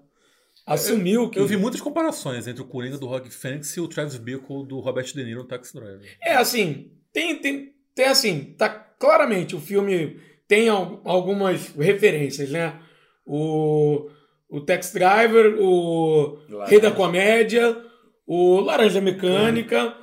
assumiu 0.73 1.29
que. 1.29 1.39
Eu 1.39 1.47
vi 1.47 1.57
muitas 1.57 1.81
comparações 1.81 2.47
entre 2.47 2.61
o 2.61 2.67
Coringa 2.67 2.97
do 2.97 3.07
Rock 3.07 3.29
Phoenix 3.29 3.75
e 3.75 3.81
o 3.81 3.87
Travis 3.87 4.17
Bickle 4.17 4.65
do 4.65 4.79
Robert 4.79 5.05
De 5.05 5.23
Niro 5.23 5.41
no 5.41 5.47
Taxi 5.47 5.73
Driver. 5.73 6.17
É 6.21 6.35
assim, 6.35 6.91
tem, 7.13 7.37
tem, 7.37 7.73
tem 7.95 8.05
assim, 8.05 8.55
tá 8.57 8.69
claramente 8.69 9.55
o 9.55 9.59
filme 9.59 10.19
tem 10.47 10.67
algumas 10.69 11.69
referências, 11.69 12.49
né? 12.49 12.79
O 13.25 14.09
o 14.51 14.59
Tax 14.59 14.91
Driver, 14.91 15.55
o 15.57 16.37
Laranja. 16.49 16.69
Rei 16.69 16.79
da 16.81 16.91
Comédia, 16.91 17.85
o 18.27 18.59
Laranja 18.59 18.99
Mecânica, 18.99 19.95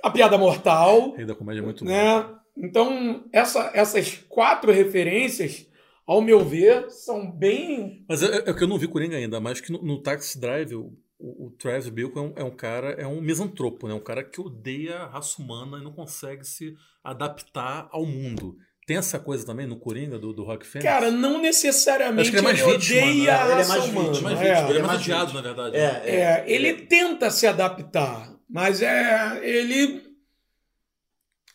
a 0.00 0.10
Piada 0.10 0.38
Mortal. 0.38 1.12
Rei 1.16 1.26
da 1.26 1.34
Comédia 1.34 1.60
é 1.60 1.64
muito 1.64 1.84
né? 1.84 2.22
bom. 2.22 2.34
Então, 2.56 3.24
essa, 3.32 3.72
essas 3.74 4.24
quatro 4.28 4.70
referências, 4.70 5.66
ao 6.06 6.20
meu 6.20 6.44
ver, 6.44 6.90
são 6.90 7.30
bem. 7.30 8.04
Mas 8.08 8.22
é, 8.22 8.50
é 8.50 8.52
que 8.52 8.62
eu 8.62 8.68
não 8.68 8.78
vi 8.78 8.88
Coringa 8.88 9.16
ainda, 9.16 9.40
mas 9.40 9.60
que 9.60 9.72
no, 9.72 9.82
no 9.82 10.02
Taxi 10.02 10.38
Drive, 10.38 10.74
o, 10.74 10.92
o, 11.18 11.46
o 11.46 11.50
Travis 11.50 11.88
Bickle 11.88 12.18
é 12.18 12.20
um, 12.20 12.32
é 12.36 12.44
um, 12.44 12.50
cara, 12.50 12.90
é 12.92 13.06
um 13.06 13.20
misantropo, 13.20 13.88
né? 13.88 13.94
Um 13.94 14.00
cara 14.00 14.22
que 14.22 14.40
odeia 14.40 14.98
a 14.98 15.06
raça 15.06 15.40
humana 15.40 15.78
e 15.78 15.82
não 15.84 15.92
consegue 15.92 16.44
se 16.44 16.74
adaptar 17.02 17.88
ao 17.90 18.04
mundo. 18.04 18.56
Tem 18.86 18.98
essa 18.98 19.18
coisa 19.18 19.46
também 19.46 19.66
no 19.66 19.76
Coringa 19.76 20.18
do, 20.18 20.34
do 20.34 20.44
Rock 20.44 20.66
Fênix? 20.66 20.90
Cara, 20.90 21.10
não 21.10 21.40
necessariamente 21.40 22.28
ele 22.28 22.38
é 22.38 22.42
mais 22.42 22.60
ele 22.60 22.72
vítima, 22.72 23.00
odeia 23.00 23.24
né? 23.24 23.30
a 23.30 23.44
Ele 23.44 23.52
é 23.52 23.54
raça 23.54 23.68
mais 23.68 23.84
humana. 23.88 24.08
vítima, 24.08 24.30
mais 24.30 24.40
é. 24.40 24.54
vítima, 24.54 24.68
ele 24.68 24.78
é 24.78 24.82
é 24.82 24.86
mais 24.86 25.00
odiado, 25.00 25.32
na 25.32 25.40
verdade. 25.40 25.76
É, 25.76 25.80
né? 25.80 26.02
É, 26.06 26.44
ele 26.46 26.74
tenta 26.74 27.30
se 27.30 27.46
adaptar, 27.46 28.36
mas 28.46 28.82
é 28.82 29.40
ele 29.42 30.02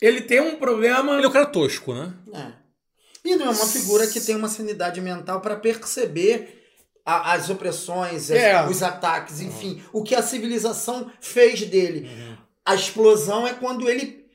ele 0.01 0.21
tem 0.21 0.39
um 0.39 0.55
problema. 0.55 1.17
Ele 1.17 1.25
é 1.25 1.29
um 1.29 1.31
cara 1.31 1.45
tosco, 1.45 1.93
né? 1.93 2.13
É. 2.33 2.68
E 3.25 3.35
não 3.35 3.47
é 3.47 3.49
uma 3.49 3.65
figura 3.67 4.07
que 4.07 4.21
tem 4.21 4.35
uma 4.35 4.47
sanidade 4.49 5.01
mental 5.01 5.41
para 5.41 5.55
perceber 5.55 6.57
a- 7.05 7.33
as 7.33 7.49
opressões, 7.49 8.29
as- 8.31 8.37
É. 8.37 8.65
os 8.67 8.81
ataques, 8.83 9.41
enfim, 9.41 9.81
o 9.91 10.03
que 10.03 10.15
a 10.15 10.21
civilização 10.21 11.11
fez 11.19 11.61
dele. 11.63 12.07
Uhum. 12.09 12.37
A 12.65 12.75
explosão 12.75 13.47
é 13.47 13.53
quando 13.53 13.89
ele 13.89 14.25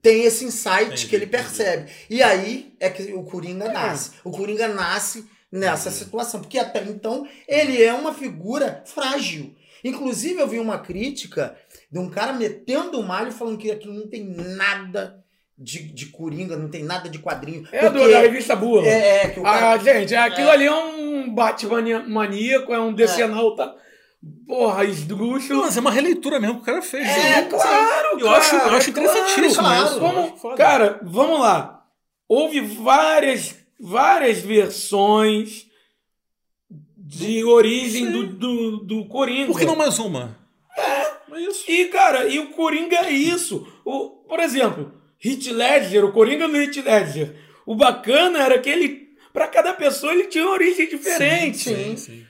tem 0.00 0.24
esse 0.24 0.44
insight 0.44 0.84
Entendi, 0.86 1.06
que 1.08 1.16
ele 1.16 1.24
entendi. 1.26 1.42
percebe. 1.44 1.90
E 2.08 2.22
aí 2.22 2.74
é 2.80 2.88
que 2.88 3.12
o 3.12 3.22
Coringa 3.24 3.70
nasce. 3.70 4.12
O 4.24 4.30
Coringa 4.30 4.66
nasce 4.68 5.26
nessa 5.52 5.88
Entendi. 5.90 6.04
situação, 6.04 6.40
porque 6.40 6.58
até 6.58 6.82
então 6.82 7.28
ele 7.46 7.82
é 7.82 7.92
uma 7.92 8.14
figura 8.14 8.82
frágil. 8.86 9.54
Inclusive 9.84 10.40
eu 10.40 10.48
vi 10.48 10.58
uma 10.58 10.78
crítica 10.78 11.54
de 11.92 11.98
um 11.98 12.08
cara 12.08 12.32
metendo 12.32 12.98
o 12.98 13.02
malho 13.02 13.30
falando 13.30 13.58
que 13.58 13.70
aquilo 13.70 13.92
não 13.92 14.08
tem 14.08 14.24
nada 14.24 15.22
de, 15.56 15.92
de 15.92 16.06
Coringa, 16.06 16.56
não 16.56 16.68
tem 16.68 16.82
nada 16.82 17.08
de 17.08 17.18
quadrinho. 17.18 17.66
É 17.70 17.88
do, 17.88 18.10
da 18.10 18.18
revista 18.18 18.56
Bula. 18.56 18.86
é, 18.86 19.24
é, 19.24 19.28
que 19.28 19.40
o 19.40 19.42
cara, 19.42 19.72
Ah, 19.72 19.78
gente, 19.78 20.14
aquilo 20.14 20.50
ali 20.50 20.66
é 20.66 20.72
um 20.74 21.32
Batman 21.32 22.04
maníaco, 22.08 22.72
é 22.72 22.80
um 22.80 22.92
decenalta, 22.92 23.74
porra, 24.46 24.84
esdrúxulo. 24.84 25.60
Mas 25.62 25.76
é 25.76 25.80
uma 25.80 25.92
releitura 25.92 26.40
mesmo 26.40 26.56
que 26.56 26.62
o 26.62 26.64
cara 26.64 26.82
fez. 26.82 27.06
É, 27.06 27.42
né? 27.42 27.48
claro, 27.48 28.18
Eu 28.18 28.30
acho, 28.30 28.54
eu 28.54 28.60
cara, 28.60 28.76
acho 28.76 28.90
interessantíssimo 28.90 29.62
claro. 29.62 29.84
isso. 29.86 30.00
Vamos-. 30.00 30.56
Cara, 30.56 31.00
vamos 31.02 31.40
lá. 31.40 31.84
Houve 32.28 32.60
várias, 32.60 33.54
várias 33.78 34.40
versões 34.40 35.66
de 36.96 37.44
origem 37.44 38.10
do, 38.10 38.26
do, 38.26 38.76
do 38.78 39.04
Coringa. 39.06 39.46
Por 39.46 39.58
que 39.58 39.66
não 39.66 39.76
mais 39.76 39.98
uma? 39.98 40.36
É, 40.76 41.36
é 41.36 41.40
isso. 41.42 41.70
E, 41.70 41.84
cara, 41.86 42.26
e 42.26 42.38
o 42.40 42.48
Coringa 42.50 42.96
é 42.96 43.10
isso. 43.10 43.66
O, 43.84 44.10
por 44.26 44.40
exemplo, 44.40 44.92
Heath 45.24 45.46
Ledger, 45.52 46.04
o 46.04 46.12
Coringa 46.12 46.46
do 46.48 46.56
Heath 46.56 46.76
Ledger. 46.84 47.34
O 47.66 47.74
bacana 47.74 48.40
era 48.40 48.58
que 48.58 48.68
ele, 48.68 49.08
pra 49.32 49.48
cada 49.48 49.72
pessoa, 49.74 50.12
ele 50.12 50.26
tinha 50.28 50.44
uma 50.44 50.52
origem 50.52 50.88
diferente. 50.88 51.58
sim. 51.58 51.96
sim. 51.96 52.26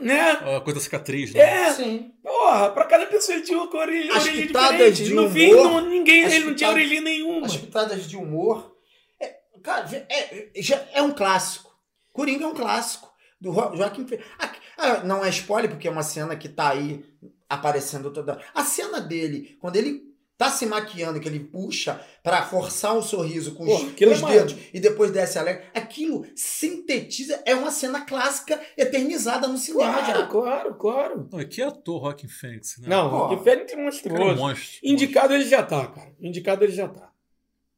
Né? 0.00 0.30
A 0.30 0.60
coisa 0.62 0.78
da 0.78 0.84
cicatriz, 0.84 1.34
né? 1.34 1.40
É, 1.40 1.72
Sim. 1.72 2.12
porra, 2.22 2.70
pra 2.70 2.84
cada 2.86 3.04
pessoa 3.06 3.36
ele 3.36 3.44
tinha 3.44 3.58
uma 3.58 3.76
origem, 3.76 4.10
As 4.10 4.22
origem 4.24 4.46
pitadas 4.46 4.96
diferente. 4.96 5.04
de 5.04 5.14
no 5.14 5.22
humor, 5.22 5.32
fim, 5.34 5.52
não, 5.52 5.80
ninguém, 5.90 6.24
as 6.24 6.32
ele 6.32 6.44
não 6.46 6.54
tinha 6.54 6.70
origem 6.70 7.00
nenhuma. 7.02 7.44
As 7.46 7.56
pitadas 7.56 8.08
de 8.08 8.16
humor. 8.16 8.74
É, 9.20 9.34
cara, 9.62 10.06
é, 10.08 10.48
é, 10.56 10.62
já 10.62 10.82
é 10.94 11.02
um 11.02 11.10
clássico. 11.12 11.70
Coringa 12.12 12.44
é 12.44 12.46
um 12.46 12.54
clássico. 12.54 13.10
Do 13.40 13.52
Jo- 13.52 13.76
Joaquim 13.76 14.06
Ah, 14.38 14.52
ah, 14.78 15.04
Não 15.04 15.22
é 15.22 15.28
spoiler, 15.28 15.68
porque 15.70 15.86
é 15.86 15.90
uma 15.90 16.02
cena 16.02 16.34
que 16.34 16.48
tá 16.48 16.70
aí 16.70 17.04
aparecendo 17.48 18.10
toda. 18.10 18.40
A 18.54 18.64
cena 18.64 19.00
dele, 19.00 19.56
quando 19.60 19.76
ele 19.76 20.07
tá 20.38 20.48
se 20.50 20.64
maquiando, 20.64 21.18
que 21.18 21.26
ele 21.28 21.40
puxa 21.40 22.00
pra 22.22 22.42
forçar 22.44 22.96
um 22.96 23.02
sorriso 23.02 23.54
com 23.56 23.64
os, 23.64 23.82
os 23.82 24.00
é 24.00 24.06
uma- 24.06 24.30
dedos 24.30 24.54
e 24.72 24.78
depois 24.78 25.10
desce 25.10 25.36
alegre, 25.38 25.64
aquilo 25.74 26.24
sintetiza. 26.36 27.42
É 27.44 27.54
uma 27.56 27.72
cena 27.72 28.02
clássica 28.02 28.58
eternizada 28.76 29.48
no 29.48 29.58
cinema 29.58 29.94
Claro, 29.98 30.06
já. 30.20 30.26
claro, 30.28 30.74
claro. 30.76 31.28
Não, 31.32 31.44
que 31.44 31.60
ator 31.60 32.00
Rockin' 32.02 32.28
Phoenix, 32.28 32.78
né? 32.78 32.86
Não, 32.88 33.28
diferente 33.36 33.70
Cara, 33.70 33.78
é 33.78 33.82
um 33.82 33.84
monstruoso. 33.86 34.36
monstro. 34.36 34.78
Indicado 34.84 35.34
ele 35.34 35.44
já 35.44 35.62
tá, 35.62 35.86
cara. 35.88 36.12
Indicado 36.20 36.64
ele 36.64 36.72
já 36.72 36.86
tá. 36.88 37.10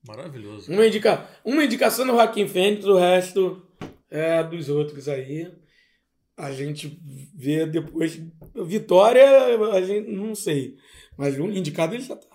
Maravilhoso. 0.06 0.72
Uma, 0.72 0.86
indica... 0.86 1.26
uma 1.44 1.64
indicação 1.64 2.04
no 2.04 2.12
Joaquim 2.14 2.46
Fênix, 2.46 2.84
o 2.84 2.96
resto 2.98 3.66
é 4.10 4.42
dos 4.44 4.68
outros 4.68 5.08
aí. 5.08 5.50
A 6.36 6.52
gente 6.52 6.98
vê 7.34 7.66
depois. 7.66 8.18
Vitória, 8.54 9.24
a 9.72 9.80
gente 9.82 10.10
não 10.10 10.34
sei. 10.34 10.76
Mas 11.16 11.38
um 11.38 11.50
indicado 11.50 11.94
ele 11.94 12.02
já 12.02 12.16
tá. 12.16 12.28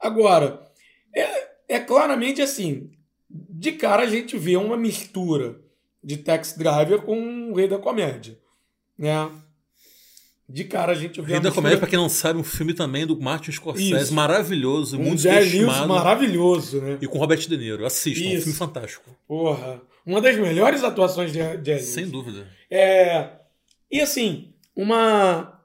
Agora, 0.00 0.62
é, 1.14 1.48
é 1.68 1.78
claramente 1.80 2.40
assim. 2.42 2.90
De 3.28 3.72
cara 3.72 4.02
a 4.04 4.06
gente 4.06 4.36
vê 4.38 4.56
uma 4.56 4.76
mistura 4.76 5.60
de 6.02 6.16
Tax 6.18 6.52
Driver 6.56 7.02
com 7.02 7.50
o 7.50 7.54
Rei 7.54 7.66
da 7.68 7.78
Comédia. 7.78 8.38
Né? 8.98 9.28
De 10.48 10.62
cara 10.64 10.92
a 10.92 10.94
gente 10.94 11.20
vê 11.20 11.32
Rei 11.32 11.40
da 11.40 11.48
mistura- 11.48 11.54
Comédia, 11.54 11.78
pra 11.78 11.88
quem 11.88 11.98
não 11.98 12.08
sabe, 12.08 12.38
um 12.38 12.44
filme 12.44 12.72
também 12.72 13.04
do 13.04 13.18
Martin 13.20 13.50
Scorsese, 13.50 13.94
Isso. 14.04 14.14
maravilhoso, 14.14 14.96
um 14.96 15.02
muito 15.02 15.26
estimado. 15.26 15.88
maravilhoso, 15.88 16.80
né? 16.80 16.98
E 17.00 17.06
com 17.08 17.18
Robert 17.18 17.38
De 17.38 17.56
Niro. 17.56 17.84
Assistam, 17.84 18.24
é 18.26 18.38
um 18.38 18.40
filme 18.40 18.52
fantástico. 18.54 19.10
Porra. 19.26 19.82
Uma 20.06 20.20
das 20.20 20.36
melhores 20.36 20.84
atuações 20.84 21.32
de 21.32 21.38
Jerry. 21.40 21.80
Sem 21.82 22.08
dúvida. 22.08 22.46
É, 22.70 23.28
e 23.90 24.00
assim, 24.00 24.54
uma. 24.76 25.55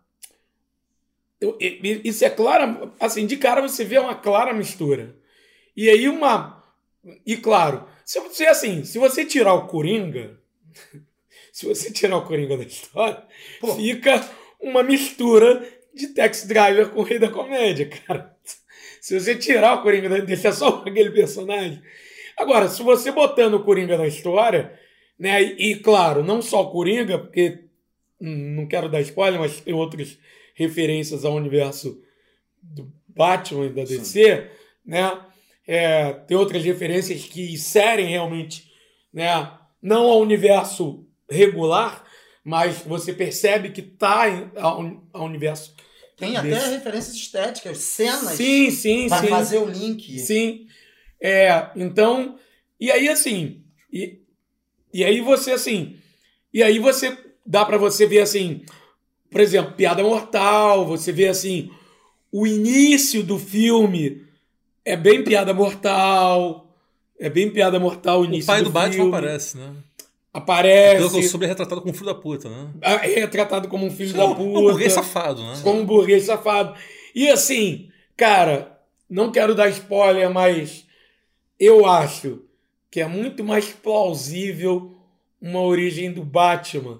Isso 2.03 2.23
é 2.23 2.29
clara. 2.29 2.91
Assim, 2.99 3.25
de 3.25 3.37
cara 3.37 3.61
você 3.61 3.83
vê 3.83 3.97
uma 3.97 4.15
clara 4.15 4.53
mistura. 4.53 5.15
E 5.75 5.89
aí 5.89 6.07
uma. 6.07 6.63
E 7.25 7.35
claro, 7.37 7.87
se 8.05 8.19
você 8.19 8.45
assim, 8.45 8.83
se 8.83 8.99
você 8.99 9.25
tirar 9.25 9.53
o 9.55 9.67
Coringa, 9.67 10.39
se 11.51 11.65
você 11.65 11.91
tirar 11.91 12.17
o 12.17 12.25
Coringa 12.25 12.57
da 12.57 12.63
história, 12.63 13.23
Pô. 13.59 13.75
fica 13.75 14.23
uma 14.59 14.83
mistura 14.83 15.67
de 15.93 16.09
Taxi 16.09 16.47
Driver 16.47 16.89
com 16.89 17.01
o 17.01 17.03
Rei 17.03 17.17
da 17.17 17.29
Comédia, 17.29 17.89
cara. 17.89 18.35
Se 19.01 19.19
você 19.19 19.35
tirar 19.35 19.73
o 19.73 19.81
Coringa, 19.81 20.21
deixar 20.21 20.51
só 20.51 20.83
aquele 20.85 21.09
personagem. 21.09 21.81
Agora, 22.37 22.67
se 22.67 22.83
você 22.83 23.11
botando 23.11 23.55
o 23.55 23.63
Coringa 23.63 23.97
na 23.97 24.07
história, 24.07 24.79
Né? 25.17 25.41
E, 25.41 25.71
e, 25.71 25.75
claro, 25.79 26.23
não 26.23 26.41
só 26.41 26.61
o 26.61 26.71
Coringa, 26.71 27.19
porque 27.19 27.65
hum, 28.19 28.55
não 28.55 28.67
quero 28.67 28.89
dar 28.89 29.01
spoiler, 29.01 29.39
mas 29.39 29.61
tem 29.61 29.73
outras 29.73 30.17
referências 30.61 31.25
ao 31.25 31.35
universo 31.35 32.01
do 32.61 32.91
Batman 33.07 33.65
e 33.65 33.69
da 33.69 33.83
DC, 33.83 34.49
né? 34.85 35.19
É, 35.67 36.13
tem 36.13 36.35
outras 36.37 36.63
referências 36.63 37.23
que 37.23 37.57
serem 37.57 38.07
realmente, 38.07 38.71
né? 39.13 39.51
Não 39.81 40.03
ao 40.09 40.19
universo 40.21 41.05
regular, 41.29 42.03
mas 42.43 42.79
você 42.79 43.13
percebe 43.13 43.69
que 43.71 43.81
tá 43.81 44.29
em- 44.29 44.51
ao, 44.55 45.03
ao 45.13 45.25
universo. 45.25 45.75
Tem 46.17 46.35
até 46.37 46.49
desse. 46.49 46.69
referências 46.69 47.15
estéticas, 47.15 47.77
cenas 47.79 48.33
Sim, 48.37 48.69
sim, 48.69 49.07
para 49.07 49.21
sim. 49.21 49.27
fazer 49.27 49.57
o 49.57 49.65
link. 49.65 50.19
Sim. 50.19 50.67
É, 51.19 51.69
então, 51.75 52.37
e 52.79 52.91
aí 52.91 53.07
assim, 53.07 53.63
e, 53.91 54.19
e 54.93 55.03
aí 55.03 55.21
você 55.21 55.51
assim, 55.51 55.97
e 56.53 56.61
aí 56.63 56.79
você 56.79 57.17
dá 57.45 57.63
pra 57.65 57.77
você 57.77 58.05
ver 58.05 58.19
assim, 58.21 58.63
por 59.31 59.41
exemplo, 59.41 59.73
Piada 59.73 60.03
Mortal, 60.03 60.85
você 60.85 61.11
vê 61.11 61.27
assim, 61.29 61.71
o 62.31 62.45
início 62.45 63.23
do 63.23 63.39
filme 63.39 64.23
é 64.85 64.95
bem 64.97 65.23
Piada 65.23 65.53
Mortal, 65.53 66.67
é 67.19 67.29
bem 67.29 67.49
Piada 67.49 67.79
Mortal 67.79 68.19
o 68.19 68.21
O 68.21 68.25
início 68.25 68.47
pai 68.47 68.61
do, 68.61 68.69
Batman 68.69 68.93
filme. 68.93 69.09
aparece, 69.17 69.57
né? 69.57 69.73
Aparece, 70.33 71.03
eu 71.03 71.23
soube, 71.23 71.45
é 71.45 71.47
retratado 71.49 71.81
como 71.81 71.93
filho 71.93 72.05
da 72.05 72.15
puta, 72.15 72.47
né? 72.49 72.69
é 72.81 73.19
retratado 73.19 73.67
como 73.67 73.85
um 73.85 73.91
filho 73.91 74.13
Um- 74.13 74.17
da 74.17 74.25
um 74.25 74.35
puta. 74.35 74.59
burguês 74.61 74.93
safado, 74.93 75.41
né? 75.43 75.59
como 75.63 75.81
um 75.81 75.85
burguês 75.85 76.23
safado. 76.23 76.73
E 77.13 77.27
assim, 77.29 77.89
cara, 78.15 78.79
não 79.09 79.29
quero 79.31 79.53
dar 79.53 79.67
spoiler, 79.69 80.29
mas 80.29 80.85
eu 81.59 81.85
acho 81.85 82.39
que 82.89 83.01
é 83.01 83.07
muito 83.07 83.43
mais 83.43 83.65
plausível 83.69 84.95
uma 85.41 85.59
origem 85.61 86.11
do 86.13 86.23
Batman 86.23 86.99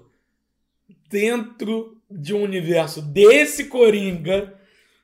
dentro 1.08 1.96
de 2.18 2.34
um 2.34 2.42
universo 2.42 3.00
desse 3.02 3.66
Coringa 3.66 4.54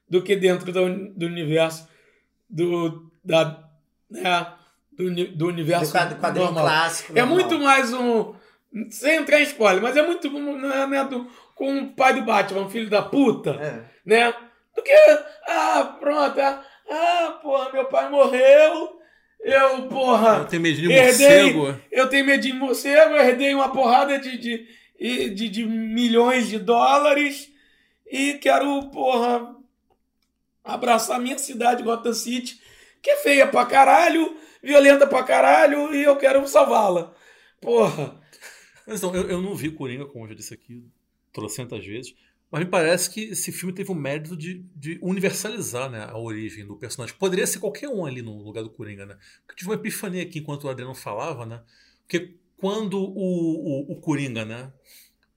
do 0.08 0.22
que 0.22 0.34
dentro 0.36 0.72
do, 0.72 1.08
do 1.14 1.26
universo 1.26 1.88
do, 2.48 3.10
da, 3.24 3.62
né, 4.10 4.46
do, 4.92 5.14
do 5.14 5.26
Do 5.36 5.46
universo 5.48 5.92
quadro- 5.92 6.18
quadrinho 6.18 6.46
normal. 6.46 6.64
clássico. 6.64 7.12
É 7.12 7.20
normal. 7.22 7.34
muito 7.36 7.58
mais 7.58 7.92
um. 7.92 8.34
Sem 8.90 9.16
entrar 9.16 9.40
em 9.40 9.44
spoiler, 9.44 9.82
mas 9.82 9.96
é 9.96 10.02
muito 10.06 10.30
né, 10.30 10.86
né, 10.86 11.04
do, 11.04 11.26
com 11.54 11.78
o 11.78 11.94
pai 11.94 12.14
do 12.14 12.22
Batman, 12.22 12.62
um 12.62 12.70
filho 12.70 12.88
da 12.90 13.02
puta, 13.02 13.50
É. 13.52 13.82
né? 14.04 14.32
Do 14.76 14.82
que. 14.82 14.92
Ah, 15.48 15.96
pronto. 16.00 16.38
Ah, 16.40 16.62
ah, 16.90 17.38
porra, 17.42 17.72
meu 17.72 17.84
pai 17.86 18.08
morreu. 18.10 18.96
Eu, 19.40 19.82
porra. 19.88 20.38
Eu 20.38 20.44
tenho 20.46 20.62
medinho 20.62 20.88
de 20.88 20.94
Herdei. 20.94 21.52
morcego. 21.54 21.80
Eu 21.92 22.08
tenho 22.08 22.26
medo 22.26 22.42
de 22.42 22.52
morcego, 22.52 23.14
eu 23.14 23.22
herdei 23.24 23.54
uma 23.54 23.70
porrada 23.72 24.18
de, 24.18 24.36
de, 24.36 24.66
e- 24.98 25.30
de, 25.30 25.48
de 25.48 25.64
milhões 25.64 26.48
de 26.48 26.58
dólares 26.58 27.50
e 28.06 28.34
quero, 28.34 28.90
porra, 28.90 29.54
abraçar 30.64 31.20
minha 31.20 31.38
cidade, 31.38 31.82
Gotham 31.82 32.12
City, 32.12 32.60
que 33.02 33.10
é 33.10 33.16
feia 33.16 33.46
pra 33.46 33.64
caralho, 33.66 34.36
violenta 34.62 35.06
pra 35.06 35.22
caralho 35.22 35.94
e 35.94 36.02
eu 36.02 36.16
quero 36.16 36.46
salvá-la. 36.48 37.14
Porra. 37.60 38.20
Não, 39.02 39.14
eu, 39.14 39.28
eu 39.28 39.42
não 39.42 39.54
vi 39.54 39.70
Coringa, 39.70 40.06
como 40.06 40.24
eu 40.24 40.30
já 40.30 40.34
disse 40.34 40.54
aqui 40.54 40.82
trocentas 41.32 41.84
vezes, 41.84 42.14
mas 42.50 42.64
me 42.64 42.70
parece 42.70 43.10
que 43.10 43.24
esse 43.24 43.52
filme 43.52 43.74
teve 43.74 43.90
o 43.92 43.94
mérito 43.94 44.34
de, 44.34 44.64
de 44.74 44.98
universalizar 45.02 45.90
né, 45.90 46.04
a 46.08 46.16
origem 46.16 46.66
do 46.66 46.76
personagem. 46.76 47.14
Poderia 47.16 47.46
ser 47.46 47.58
qualquer 47.58 47.88
um 47.90 48.06
ali 48.06 48.22
no 48.22 48.42
lugar 48.42 48.62
do 48.64 48.70
Coringa, 48.70 49.04
né? 49.04 49.18
Porque 49.40 49.52
eu 49.52 49.56
tive 49.56 49.70
uma 49.70 49.76
epifania 49.76 50.22
aqui 50.22 50.38
enquanto 50.38 50.64
o 50.64 50.70
Adriano 50.70 50.94
falava, 50.94 51.44
né? 51.44 51.60
Porque 52.00 52.34
quando 52.58 52.98
o, 53.00 53.88
o, 53.88 53.92
o 53.92 53.96
Coringa, 54.00 54.44
né, 54.44 54.72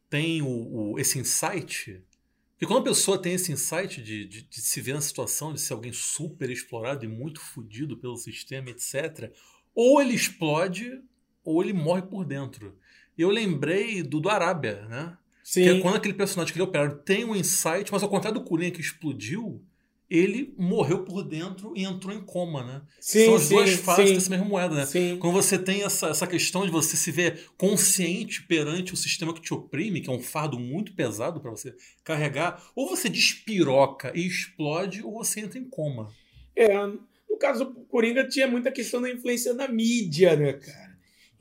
tem 0.10 0.42
o, 0.42 0.48
o- 0.94 1.00
esse 1.00 1.18
insight. 1.18 2.04
Porque 2.52 2.66
quando 2.66 2.82
a 2.82 2.90
pessoa 2.90 3.18
tem 3.18 3.34
esse 3.34 3.52
insight 3.52 4.02
de, 4.04 4.26
de, 4.26 4.42
de 4.44 4.62
se 4.62 4.82
ver 4.82 4.94
na 4.94 5.02
situação 5.02 5.54
de 5.54 5.62
ser 5.62 5.74
alguém 5.74 5.94
super 5.94 6.50
explorado 6.50 7.06
e 7.06 7.08
muito 7.08 7.40
fodido 7.40 7.98
pelo 7.98 8.18
sistema, 8.18 8.70
etc., 8.70 9.32
ou 9.74 10.02
ele 10.02 10.14
explode 10.14 11.02
ou 11.44 11.64
ele 11.64 11.74
morre 11.74 12.02
por 12.04 12.26
dentro. 12.26 12.78
E 13.18 13.22
eu 13.22 13.30
lembrei 13.30 14.04
do, 14.04 14.20
do 14.20 14.30
Arábia, 14.30 14.86
né? 14.88 15.18
Que 15.54 15.62
é 15.62 15.74
Sim. 15.74 15.80
quando 15.82 15.96
aquele 15.96 16.14
personagem, 16.14 16.52
aquele 16.52 16.66
operário, 16.66 17.00
tem 17.00 17.26
um 17.26 17.36
insight, 17.36 17.92
mas 17.92 18.04
ao 18.04 18.10
contrário 18.10 18.40
do 18.40 18.46
Coringa 18.46 18.72
que 18.76 18.82
explodiu, 18.82 19.64
ele 20.12 20.54
morreu 20.58 21.06
por 21.06 21.24
dentro 21.24 21.72
e 21.74 21.86
entrou 21.86 22.14
em 22.14 22.20
coma, 22.20 22.66
né? 22.66 22.82
Sim, 23.00 23.26
São 23.26 23.36
as 23.36 23.44
sim, 23.44 23.56
duas 23.56 23.74
faces 23.76 24.10
sim. 24.10 24.16
dessa 24.16 24.30
mesma 24.30 24.46
moeda, 24.46 24.76
né? 24.76 24.86
Sim. 24.86 25.18
Quando 25.18 25.34
você 25.34 25.58
tem 25.58 25.84
essa, 25.84 26.08
essa 26.10 26.28
questão 26.28 26.66
de 26.66 26.72
você 26.72 26.98
se 26.98 27.10
ver 27.12 27.46
consciente 27.58 28.44
perante 28.44 28.94
o 28.94 28.98
sistema 28.98 29.34
que 29.34 29.40
te 29.40 29.54
oprime, 29.54 30.02
que 30.02 30.10
é 30.10 30.14
um 30.14 30.20
fardo 30.20 30.60
muito 30.60 30.94
pesado 30.94 31.40
para 31.40 31.50
você 31.50 31.74
carregar, 32.04 32.62
ou 32.76 32.90
você 32.90 33.08
despiroca 33.08 34.12
e 34.14 34.28
explode, 34.28 35.02
ou 35.02 35.14
você 35.14 35.40
entra 35.40 35.58
em 35.58 35.64
coma. 35.64 36.12
É, 36.54 36.76
no 36.86 37.38
caso, 37.40 37.64
o 37.64 37.86
Coringa 37.86 38.28
tinha 38.28 38.48
muita 38.48 38.70
questão 38.70 39.02
da 39.02 39.10
influência 39.10 39.54
da 39.54 39.70
mídia, 39.70 40.36
né, 40.36 40.54
cara? 40.54 40.91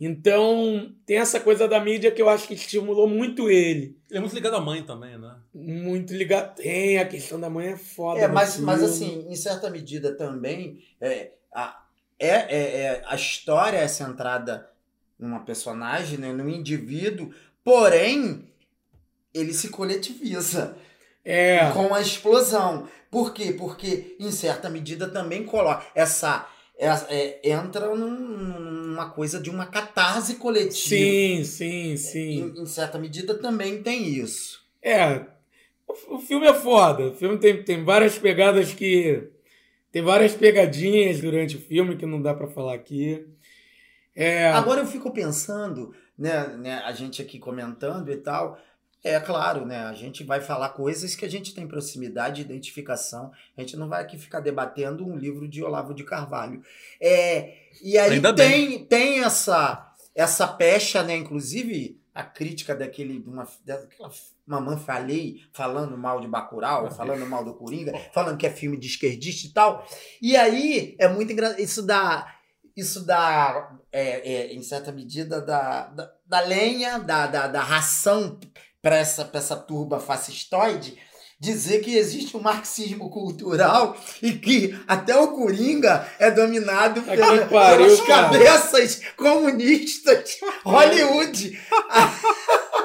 Então, 0.01 0.95
tem 1.05 1.19
essa 1.19 1.39
coisa 1.39 1.69
da 1.69 1.79
mídia 1.79 2.11
que 2.11 2.23
eu 2.23 2.29
acho 2.31 2.49
que 2.49 2.55
estimulou 2.55 3.07
muito 3.07 3.51
ele. 3.51 3.99
Ele 4.09 4.19
é 4.19 4.21
muito 4.21 4.35
ligado 4.35 4.57
à 4.57 4.61
mãe 4.61 4.83
também, 4.83 5.19
né? 5.19 5.37
Muito 5.55 6.15
ligado. 6.15 6.55
Tem, 6.57 6.99
a 6.99 7.07
questão 7.07 7.39
da 7.39 7.51
mãe 7.51 7.69
é 7.73 7.77
foda. 7.77 8.19
É, 8.19 8.27
mas, 8.27 8.59
mas 8.59 8.83
assim, 8.83 9.27
em 9.29 9.37
certa 9.37 9.69
medida 9.69 10.15
também, 10.17 10.83
é, 10.99 11.33
a, 11.53 11.85
é, 12.19 12.29
é- 12.29 12.81
é- 12.83 13.03
a 13.07 13.15
história 13.15 13.77
é 13.77 13.87
centrada 13.87 14.71
numa 15.19 15.41
personagem, 15.41 16.17
né, 16.17 16.33
num 16.33 16.49
indivíduo, 16.49 17.31
porém, 17.63 18.49
ele 19.35 19.53
se 19.53 19.69
coletiviza 19.69 20.77
É. 21.23 21.71
com 21.73 21.95
a 21.95 22.01
explosão. 22.01 22.89
Por 23.11 23.35
quê? 23.35 23.53
Porque, 23.53 24.17
em 24.19 24.31
certa 24.33 24.71
medida, 24.71 25.07
também 25.09 25.45
coloca 25.45 25.85
essa. 25.95 26.49
Essa- 26.87 27.07
é, 27.11 27.41
entra 27.51 27.95
num- 27.95 28.89
numa 28.91 29.11
coisa 29.11 29.41
de 29.41 29.49
uma 29.51 29.67
catarse 29.67 30.37
coletiva. 30.37 30.73
Sim, 30.75 31.45
sim, 31.45 31.97
sim. 31.97 32.53
Em, 32.57 32.63
em 32.63 32.67
certa 32.67 32.99
medida 32.99 33.35
também 33.35 33.83
tem 33.83 34.09
isso. 34.09 34.61
É. 34.83 35.25
O, 36.09 36.19
filme 36.19 36.47
é 36.47 36.55
foda. 36.55 37.09
O 37.09 37.15
filme 37.15 37.39
tem, 37.39 37.63
tem 37.63 37.85
várias 37.85 38.17
pegadas 38.19 38.73
que. 38.73 39.29
Tem 39.93 40.03
várias 40.03 40.35
pegadinhas 40.35 41.21
durante 41.21 41.57
o 41.57 41.61
filme 41.61 41.97
que 41.97 42.07
não 42.07 42.23
dá 42.23 42.33
pra 42.33 42.47
falar 42.47 42.75
aqui. 42.75 43.27
É. 44.15 44.49
Agora 44.51 44.81
eu 44.83 44.87
fico 44.87 45.11
pensando, 45.13 45.93
né, 46.17 46.47
né, 46.59 46.75
a 46.85 46.93
gente 46.93 47.21
aqui 47.21 47.39
comentando 47.39 48.11
e 48.13 48.17
tal, 48.17 48.59
é 49.03 49.19
claro, 49.19 49.65
né, 49.65 49.79
a 49.85 49.95
gente 49.95 50.23
vai 50.23 50.41
falar 50.41 50.71
coisas 50.71 51.15
que 51.15 51.25
a 51.25 51.29
gente 51.29 51.55
tem 51.55 51.67
proximidade, 51.67 52.43
identificação, 52.43 53.33
a 53.57 53.61
gente 53.61 53.77
não 53.77 53.89
vai 53.89 54.03
aqui 54.03 54.19
ficar 54.19 54.41
debatendo 54.41 55.07
um 55.07 55.17
livro 55.17 55.49
de 55.49 55.63
Olavo 55.63 55.95
de 55.95 56.05
Carvalho. 56.05 56.63
É, 57.01 57.55
e 57.83 57.97
aí 57.97 58.13
Ainda 58.13 58.35
tem, 58.35 58.85
tem 58.85 59.25
essa, 59.25 59.95
essa 60.15 60.47
pecha, 60.47 61.03
né, 61.03 61.17
inclusive 61.17 61.99
a 62.15 62.23
crítica 62.23 62.75
daquele, 62.75 63.21
de 63.21 63.29
uma, 63.29 63.49
daquela 63.65 64.11
mamãe 64.47 64.77
falei, 64.77 65.41
falando 65.53 65.97
mal 65.97 66.21
de 66.21 66.29
Bacurau, 66.29 66.91
falando 66.91 67.25
mal 67.25 67.45
do 67.45 67.55
Coringa, 67.55 67.97
falando 68.13 68.37
que 68.37 68.47
é 68.47 68.51
filme 68.51 68.77
de 68.77 68.87
esquerdista 68.87 69.47
e 69.47 69.51
tal, 69.51 69.87
e 70.21 70.37
aí 70.37 70.95
é 70.99 71.09
muito 71.09 71.33
engraçado, 71.33 71.61
isso 71.61 71.83
dá 71.83 72.35
isso 72.77 73.05
dá, 73.05 73.77
é, 73.93 74.33
é, 74.33 74.55
em 74.55 74.63
certa 74.63 74.93
medida, 74.93 75.41
da, 75.41 75.89
da, 75.89 76.13
da 76.25 76.41
lenha, 76.41 76.99
da, 76.99 77.27
da, 77.27 77.47
da 77.47 77.61
ração 77.61 78.39
para 78.83 78.97
essa, 78.97 79.25
pra 79.25 79.39
essa 79.41 79.57
turba 79.57 80.01
fascistoide, 80.01 80.97
dizer 81.39 81.81
que 81.81 81.97
existe 81.97 82.37
um 82.37 82.41
marxismo 82.41 83.09
cultural 83.11 83.97
e 84.23 84.33
que 84.33 84.79
até 84.87 85.17
o 85.17 85.29
Coringa 85.29 86.07
é 86.19 86.31
dominado 86.31 87.01
Aqui 87.01 87.17
pela, 87.17 87.47
pariu, 87.47 87.87
pelas 87.87 88.01
cara. 88.03 88.23
cabeças 88.25 89.01
comunistas 89.17 90.37
Hollywood. 90.65 91.59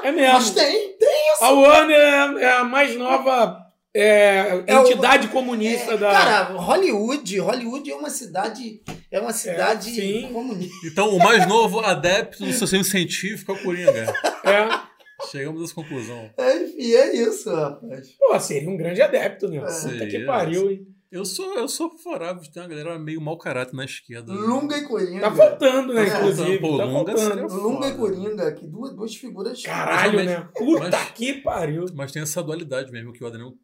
É 0.02 0.12
Mas 0.12 0.50
mesmo. 0.50 0.54
tem, 0.54 0.96
tem 0.98 1.32
A 1.40 1.50
Warner 1.50 1.98
é- 1.98 2.42
é 2.44 2.52
a 2.52 2.64
mais 2.64 2.96
nova 2.96 3.58
é, 3.94 4.62
É 4.66 4.78
o- 4.78 4.82
entidade 4.82 5.28
comunista 5.28 5.92
é, 5.94 5.96
da. 5.96 6.10
Cara, 6.12 6.42
Hollywood, 6.54 7.38
Hollywood 7.38 7.90
é 7.90 7.94
uma 7.94 8.10
cidade, 8.10 8.82
é 9.10 9.18
uma 9.20 9.32
cidade 9.32 9.90
sim. 9.90 10.28
comunista. 10.32 10.86
Então, 10.86 11.08
o 11.10 11.18
mais 11.18 11.46
novo 11.48 11.80
adepto 11.80 12.44
do 12.44 12.52
socialismo 12.52 12.90
científico 12.92 13.52
é 13.52 13.54
o 13.54 13.62
Coringa. 13.62 14.14
É. 14.44 14.85
Chegamos 15.30 15.60
a 15.60 15.64
essa 15.64 15.74
conclusão. 15.74 16.30
É, 16.36 16.62
Enfim, 16.64 16.92
é 16.92 17.16
isso, 17.16 17.50
rapaz. 17.54 18.08
Pô, 18.18 18.38
seria 18.40 18.68
um 18.70 18.76
grande 18.76 19.00
adepto, 19.02 19.48
né? 19.48 19.58
Puta 19.60 19.70
Seria. 19.72 20.08
que 20.08 20.24
pariu, 20.24 20.70
hein? 20.70 20.86
Eu 21.10 21.24
sou, 21.24 21.56
eu 21.56 21.68
sou 21.68 21.96
favorável 21.98 22.42
de 22.42 22.52
ter 22.52 22.60
uma 22.60 22.68
galera 22.68 22.98
meio 22.98 23.20
mau 23.20 23.38
caráter 23.38 23.74
na 23.74 23.84
esquerda. 23.84 24.32
Lunga 24.32 24.76
e 24.76 24.82
Coringa. 24.86 25.20
Tá 25.20 25.32
faltando, 25.32 25.94
né, 25.94 26.02
É, 26.04 26.16
inclusive. 26.18 26.58
pô, 26.58 26.76
tá 26.76 26.84
Lunga 26.84 27.16
faltando. 27.16 27.54
Lunga 27.54 27.86
e 27.86 27.90
Foda. 27.90 27.96
Coringa, 27.96 28.52
que 28.52 28.66
duas, 28.66 28.92
duas 28.94 29.14
figuras. 29.14 29.62
Caralho, 29.62 30.24
né? 30.24 30.48
Puta 30.54 30.90
Mas- 30.90 31.10
que 31.12 31.34
pariu. 31.34 31.84
Mas 31.94 32.10
tem 32.12 32.22
essa 32.22 32.42
dualidade 32.42 32.90
mesmo 32.90 33.12
que 33.12 33.22
o 33.22 33.26
Adriano 33.26 33.54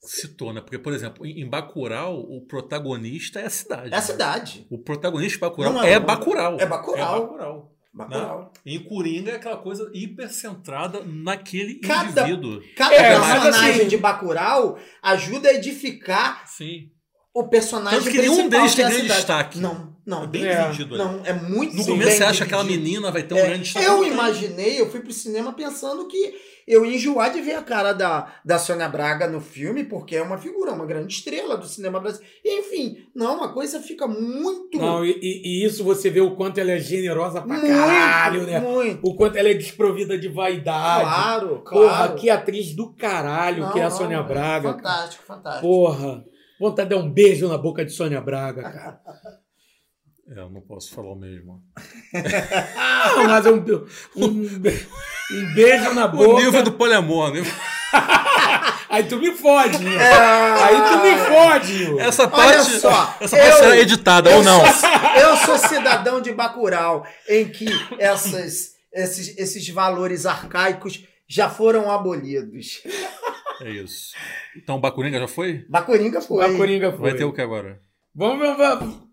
citou, 0.00 0.52
né? 0.54 0.60
Porque, 0.62 0.78
por 0.78 0.92
exemplo, 0.94 1.26
em 1.26 1.48
Bacurau, 1.48 2.18
o 2.18 2.44
protagonista 2.46 3.40
é 3.40 3.46
a 3.46 3.50
cidade. 3.50 3.90
É 3.92 3.94
a 3.94 3.96
né? 3.96 4.00
cidade. 4.00 4.66
O 4.70 4.78
protagonista 4.78 5.34
de 5.34 5.40
Bacurau 5.40 5.72
Não 5.74 5.82
é 5.84 5.92
é, 5.92 5.98
o- 5.98 6.04
Bacurau. 6.04 6.56
é 6.58 6.66
Bacurau. 6.66 6.66
É 6.66 6.66
Bacurau. 6.66 7.20
Bacurau. 7.26 7.75
E 8.64 8.78
Coringa 8.80 9.30
é 9.32 9.36
aquela 9.36 9.56
coisa 9.56 9.90
hipercentrada 9.94 11.02
naquele 11.04 11.76
Cada- 11.76 12.22
indivíduo. 12.28 12.62
Cada 12.76 12.94
É, 12.94 13.14
personagem 13.14 13.70
assim- 13.80 13.88
de 13.88 13.96
Bacurau 13.96 14.78
ajuda 15.02 15.48
a 15.48 15.54
edificar 15.54 16.46
Sim. 16.46 16.90
O 17.40 17.48
personagem 17.48 17.98
Tanto 18.00 18.10
que 18.10 18.18
nenhum 18.18 18.48
deles 18.48 18.70
que 18.70 18.76
tem 18.76 18.84
grande 18.86 19.02
cidade. 19.02 19.18
destaque. 19.20 19.58
Não, 19.58 19.94
não. 20.06 20.24
É 20.24 20.26
bem 20.26 20.44
É. 20.46 20.62
dividido 20.64 20.94
ali. 20.94 21.04
Não, 21.04 21.20
é 21.24 21.32
muito 21.32 21.76
No 21.76 21.82
sim, 21.82 21.90
começo 21.92 22.16
você 22.16 22.24
acha 22.24 22.36
que 22.38 22.42
aquela 22.44 22.62
dividido. 22.62 22.84
menina 22.88 23.10
vai 23.12 23.22
ter 23.22 23.34
um 23.34 23.38
É, 23.38 23.46
grande 23.46 23.62
destaque. 23.64 23.86
Eu 23.86 24.04
imaginei, 24.06 24.80
eu 24.80 24.90
fui 24.90 25.00
pro 25.00 25.12
cinema 25.12 25.52
pensando 25.52 26.06
que 26.08 26.34
eu 26.66 26.84
ia 26.84 26.96
enjoar 26.96 27.30
de 27.32 27.40
ver 27.40 27.54
a 27.54 27.62
cara 27.62 27.92
da, 27.92 28.26
da 28.44 28.58
Sônia 28.58 28.88
Braga 28.88 29.28
no 29.28 29.40
filme, 29.40 29.84
porque 29.84 30.16
é 30.16 30.22
uma 30.22 30.36
figura, 30.36 30.72
uma 30.72 30.84
grande 30.84 31.12
estrela 31.14 31.56
do 31.56 31.64
cinema 31.66 32.00
brasileiro. 32.00 32.34
Enfim, 32.44 32.96
não, 33.14 33.44
a 33.44 33.52
coisa 33.52 33.78
fica 33.80 34.06
muito. 34.08 34.76
Não, 34.78 35.04
e, 35.04 35.16
e- 35.22 35.64
isso 35.64 35.84
você 35.84 36.10
vê 36.10 36.20
o 36.20 36.34
quanto 36.34 36.58
ela 36.58 36.72
é 36.72 36.78
generosa 36.80 37.40
pra 37.42 37.56
muito, 37.58 37.68
caralho, 37.68 38.42
né? 38.46 38.58
Muito. 38.58 38.98
O 39.06 39.14
quanto 39.14 39.36
ela 39.36 39.48
é 39.48 39.54
desprovida 39.54 40.18
de 40.18 40.28
vaidade. 40.28 41.04
Claro, 41.04 41.48
Porra, 41.68 41.88
claro. 41.88 42.14
que 42.16 42.28
atriz 42.30 42.74
do 42.74 42.92
caralho 42.94 43.62
Não, 43.64 43.72
que 43.72 43.78
é 43.78 43.84
a 43.84 43.90
Sônia 43.90 44.22
Braga. 44.22 44.72
Fantástico, 44.72 45.22
fantástico. 45.24 45.62
Porra. 45.66 46.24
Vontade 46.60 46.88
de 46.88 46.94
dar 46.96 47.00
um 47.02 47.10
beijo 47.10 47.48
na 47.48 47.58
boca 47.58 47.84
de 47.84 47.92
Sônia 47.92 48.20
Braga, 48.20 48.62
cara. 48.62 49.00
É, 50.28 50.40
eu 50.40 50.50
não 50.50 50.60
posso 50.60 50.92
falar 50.92 51.12
o 51.12 51.14
mesmo. 51.14 51.62
Ah, 52.76 53.12
mas 53.28 53.46
um, 53.46 53.62
um, 54.16 54.26
um 54.26 55.54
beijo 55.54 55.94
na 55.94 56.06
O 56.06 56.08
boca. 56.08 56.42
nível 56.42 56.64
do 56.64 56.72
poliamor, 56.72 57.32
né? 57.32 57.42
Aí 58.90 59.04
tu 59.04 59.18
me 59.18 59.30
fode, 59.30 59.78
Nil. 59.78 60.00
É. 60.00 60.62
Aí 60.64 60.76
tu 60.82 60.98
me 61.00 61.16
fode, 61.28 61.72
Nil. 61.78 62.00
Essa 62.00 62.22
Olha 62.24 62.30
parte, 62.32 62.70
só, 62.80 63.16
essa 63.20 63.36
parte 63.36 63.50
eu- 63.52 63.56
será 63.58 63.76
editada 63.78 64.30
ou 64.34 64.42
não. 64.42 64.60
Sou, 64.66 64.88
eu 65.20 65.36
sou 65.36 65.58
cidadão 65.58 66.20
de 66.20 66.32
Bacurau, 66.32 67.06
em 67.28 67.48
que 67.48 67.66
essas, 67.96 68.70
esses, 68.92 69.38
esses 69.38 69.68
valores 69.68 70.26
arcaicos 70.26 71.04
já 71.28 71.48
foram 71.48 71.88
abolidos. 71.88 72.82
É 73.62 73.70
isso. 73.70 74.12
Então, 74.56 74.80
Bacuringa 74.80 75.18
já 75.18 75.28
foi? 75.28 75.64
Bacuringa 75.68 76.20
foi. 76.20 76.48
Bacoringa 76.50 76.92
foi. 76.92 77.00
Vai 77.10 77.14
ter 77.14 77.24
o 77.24 77.32
que 77.32 77.40
agora? 77.40 77.78
Vamos, 78.14 78.38
vamos, 78.38 78.56
vamos. 78.58 79.06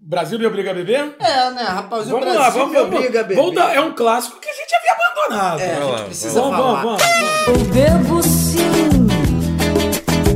Brasil 0.00 0.38
me 0.38 0.46
obriga 0.46 0.70
a 0.72 0.74
beber? 0.74 1.16
É, 1.18 1.50
né, 1.52 1.62
rapaz? 1.62 2.06
O 2.06 2.10
Vamos 2.10 2.24
Brasil 2.24 2.40
lá, 2.40 2.50
vamos, 2.50 2.70
me 2.72 2.78
vamos. 2.78 2.94
obriga 2.96 3.20
a 3.20 3.22
beber. 3.22 3.36
Vamos 3.36 3.54
dar- 3.54 3.74
é 3.74 3.80
um 3.80 3.94
clássico 3.94 4.38
que 4.38 4.48
a 4.48 4.52
gente 4.52 4.74
havia 4.74 4.92
abandonado. 4.92 5.60
É, 5.60 5.72
a 5.76 5.96
gente 5.96 6.04
precisa 6.06 6.40
vamos, 6.42 6.56
falar. 6.56 6.82
vamos, 6.82 7.02
vamos. 7.02 7.48
Eu 7.48 7.64
bebo 7.72 8.22
sim, 8.22 9.06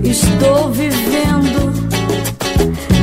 estou 0.03 0.71
vivendo. 0.71 1.77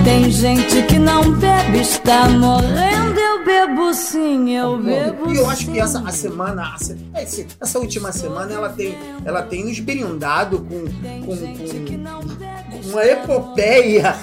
Tem 0.03 0.31
gente 0.31 0.81
que 0.87 0.97
não 0.99 1.31
bebe, 1.33 1.79
está 1.81 2.27
morrendo. 2.29 3.12
Eu 3.45 3.67
bebo 3.67 3.93
sim, 3.93 4.55
eu 4.55 4.77
bebo 4.77 5.31
E 5.31 5.37
eu 5.37 5.49
acho 5.49 5.65
que 5.65 5.73
sim. 5.73 5.79
essa 5.81 5.99
a 5.99 6.11
semana, 6.11 6.75
a 7.13 7.21
esse- 7.21 7.45
essa 7.59 7.77
última 7.79 8.11
semana, 8.13 8.53
ela 8.53 8.69
tem, 8.69 8.97
ela 9.25 9.41
tem 9.41 9.65
nos 9.65 9.79
brindado 9.79 10.59
com, 10.59 10.85
com, 11.25 11.35
com, 11.37 12.81
com 12.81 12.89
uma 12.89 13.05
epopeia 13.05 14.15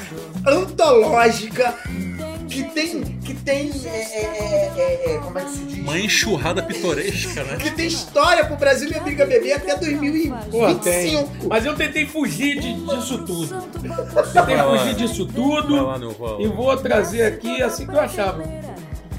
antológica 0.46 1.74
que 2.48 2.64
tem, 2.64 3.00
que 3.24 3.34
tem, 3.34 3.70
é, 3.84 3.88
é, 3.88 3.92
é, 3.92 4.72
é, 4.76 5.14
é, 5.14 5.18
como 5.18 5.38
é 5.38 5.44
que 5.44 5.50
se 5.50 5.58
diz? 5.64 5.78
Uma 5.78 5.98
enxurrada 6.00 6.62
pitoresca, 6.64 7.44
né? 7.44 7.56
Que 7.58 7.70
tem 7.70 7.86
história 7.86 8.44
pro 8.44 8.56
Brasil 8.56 8.90
e 8.90 8.94
a 8.96 9.00
Briga 9.00 9.24
Bebê 9.24 9.52
até 9.52 9.74
Pô, 9.74 9.78
tem. 9.80 9.96
2025. 9.98 11.48
Mas 11.48 11.64
eu 11.64 11.76
tentei 11.76 12.06
fugir 12.06 12.58
de- 12.58 12.74
disso 12.74 13.18
tudo. 13.24 13.62
Tentei 13.70 14.58
fugir 14.58 14.94
disso 14.96 15.26
Vai 15.26 15.34
tudo 15.34 15.86
lá, 15.86 15.98
e 16.40 16.48
vou 16.48 16.76
trazer 16.76 17.22
aqui 17.22 17.62
assim 17.62 17.86
que 17.86 17.92
eu 17.94 18.00
achava. 18.00 18.42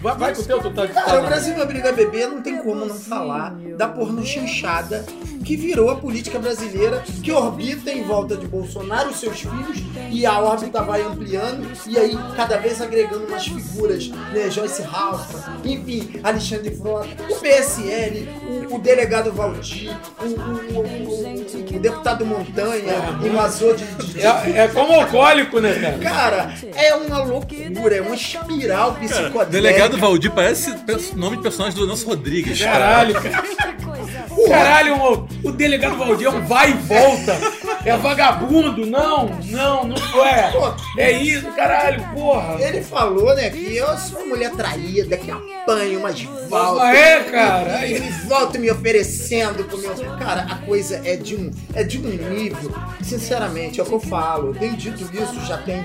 Vai, 0.01 0.15
vai 0.17 0.35
com 0.35 0.41
o 0.41 0.45
teu, 0.45 0.59
tu 0.59 0.71
tá 0.71 0.85
de 0.85 0.93
Cara, 0.93 1.21
o. 1.21 1.25
Brasil 1.25 1.55
e 1.57 1.61
a 1.61 1.65
Briga 1.65 1.91
Bebê 1.91 2.25
não 2.25 2.41
tem 2.41 2.57
como 2.57 2.85
não 2.85 2.95
falar 2.95 3.53
da 3.77 3.87
porno 3.87 4.25
chanchada 4.25 5.05
que 5.45 5.55
virou 5.57 5.89
a 5.89 5.95
política 5.95 6.37
brasileira, 6.37 7.03
que 7.23 7.31
orbita 7.31 7.91
em 7.91 8.03
volta 8.03 8.37
de 8.37 8.45
Bolsonaro, 8.47 9.11
seus 9.11 9.39
filhos, 9.41 9.79
e 10.11 10.23
a 10.23 10.39
órbita 10.39 10.83
vai 10.83 11.01
ampliando, 11.01 11.67
e 11.87 11.97
aí 11.97 12.15
cada 12.35 12.57
vez 12.57 12.79
agregando 12.79 13.25
umas 13.25 13.47
figuras, 13.47 14.07
né? 14.07 14.51
Joyce 14.51 14.83
Hoffman, 14.83 15.41
enfim, 15.65 16.19
Alexandre 16.23 16.75
Frota, 16.75 17.07
o 17.27 17.35
PSL, 17.39 18.29
o, 18.69 18.75
o 18.75 18.79
delegado 18.79 19.31
Valdir, 19.33 19.97
o, 20.21 20.25
o- 20.25 20.83
o- 20.85 21.75
o 21.75 21.79
deputado 21.79 22.23
Montanha, 22.23 22.93
invasor 23.25 23.75
de. 23.75 23.83
de- 23.85 24.13
de- 24.13 24.21
É, 24.21 24.59
é 24.63 24.67
como 24.67 24.93
alcoólico, 24.93 25.59
né, 25.59 25.73
cara? 25.73 25.97
Cara, 25.97 26.53
é 26.75 26.93
uma 26.93 27.17
loucura, 27.23 27.95
é 27.95 28.01
uma 28.01 28.13
espiral 28.15 28.93
psicodélica. 28.93 29.45
Delegado 29.45 29.90
Valdir 29.97 30.31
parece 30.31 30.73
nome 31.15 31.37
de 31.37 31.43
personagem 31.43 31.77
do 31.79 31.87
Nelson 31.87 32.07
Rodrigues. 32.09 32.61
cara. 32.61 32.79
Caralho, 32.79 33.13
cara. 33.21 33.43
Caralho, 34.47 34.95
o, 34.95 35.27
o 35.49 35.51
delegado 35.51 35.97
Valdir 35.97 36.27
é 36.27 36.29
um 36.29 36.45
vai 36.45 36.71
e 36.71 36.73
volta. 36.73 37.37
É 37.83 37.97
vagabundo. 37.97 38.85
Não, 38.85 39.27
não, 39.45 39.83
não 39.87 40.25
é. 40.25 40.51
É 40.97 41.11
isso, 41.11 41.47
caralho, 41.53 42.03
porra. 42.13 42.61
Ele 42.61 42.81
falou, 42.81 43.35
né, 43.35 43.49
que 43.49 43.75
eu 43.75 43.97
sou 43.97 44.19
uma 44.19 44.27
mulher 44.35 44.51
traída, 44.51 45.17
que 45.17 45.31
apanho, 45.31 45.99
mas 46.01 46.21
volto. 46.21 46.79
Ah, 46.81 46.95
é, 46.95 47.23
cara? 47.23 47.87
E 47.87 47.99
volto 48.27 48.59
me 48.59 48.69
oferecendo 48.69 49.63
pro 49.63 49.77
meu. 49.77 49.95
Cara, 50.17 50.41
a 50.43 50.55
coisa 50.57 51.01
é 51.03 51.15
de 51.15 51.35
um, 51.35 51.51
é 51.73 51.83
de 51.83 51.97
um 51.97 52.01
nível. 52.01 52.71
Sinceramente, 53.01 53.79
é 53.79 53.83
o 53.83 53.85
que 53.85 53.93
eu 53.93 53.99
falo. 53.99 54.49
Eu 54.49 54.55
tenho 54.55 54.75
dito 54.77 55.01
isso 55.01 55.45
já 55.45 55.57
tem. 55.57 55.83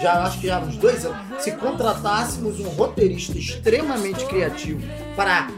Já 0.00 0.22
acho 0.24 0.40
que 0.40 0.46
já 0.46 0.56
há 0.56 0.60
uns 0.60 0.76
dois 0.76 1.04
anos. 1.04 1.18
Se 1.42 1.50
contratássemos 1.52 2.60
um 2.60 2.68
roteirista 2.68 3.25
extremamente 3.34 4.24
criativo 4.26 4.80
para 5.16 5.48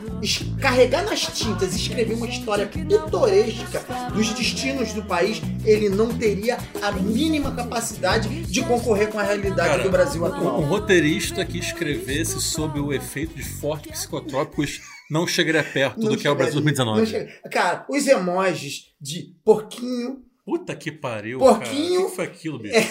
carregar 0.61 1.05
nas 1.05 1.21
tintas 1.21 1.75
e 1.75 1.77
escrever 1.77 2.15
uma 2.15 2.27
história 2.29 2.67
pitoresca 2.67 3.85
dos 4.13 4.31
destinos 4.33 4.93
do 4.93 5.03
país, 5.03 5.41
ele 5.65 5.89
não 5.89 6.09
teria 6.17 6.59
a 6.83 6.91
mínima 6.93 7.55
capacidade 7.55 8.29
de 8.45 8.63
concorrer 8.63 9.09
com 9.09 9.19
a 9.19 9.23
realidade 9.23 9.69
Cara, 9.71 9.83
do 9.83 9.91
Brasil 9.91 10.23
Um 10.23 10.27
atual. 10.27 10.61
roteirista 10.63 11.45
que 11.45 11.59
escrevesse 11.59 12.41
sob 12.41 12.81
o 12.81 12.93
efeito 12.93 13.35
de 13.35 13.43
fortes 13.45 13.93
psicotrópicos 13.93 14.81
não 15.11 15.27
chegaria 15.27 15.63
perto 15.65 16.01
do 16.01 16.11
Não 16.11 16.17
que 16.17 16.27
é 16.27 16.31
o 16.31 16.35
Brasil 16.35 16.61
chegaria, 16.63 16.85
não 16.85 16.95
2019. 16.95 17.07
chega- 17.41 17.49
Cara, 17.51 17.87
os 17.89 18.07
emojis 18.07 18.87
de 19.01 19.35
porquinho, 19.45 20.23
Puta 20.45 20.75
que 20.75 20.91
pariu, 20.91 21.39
Porquinho. 21.39 21.95
cara. 21.95 22.07
O 22.07 22.11
que 22.11 22.17
foi 22.17 22.25
aquilo, 22.25 22.59
bicho? 22.59 22.89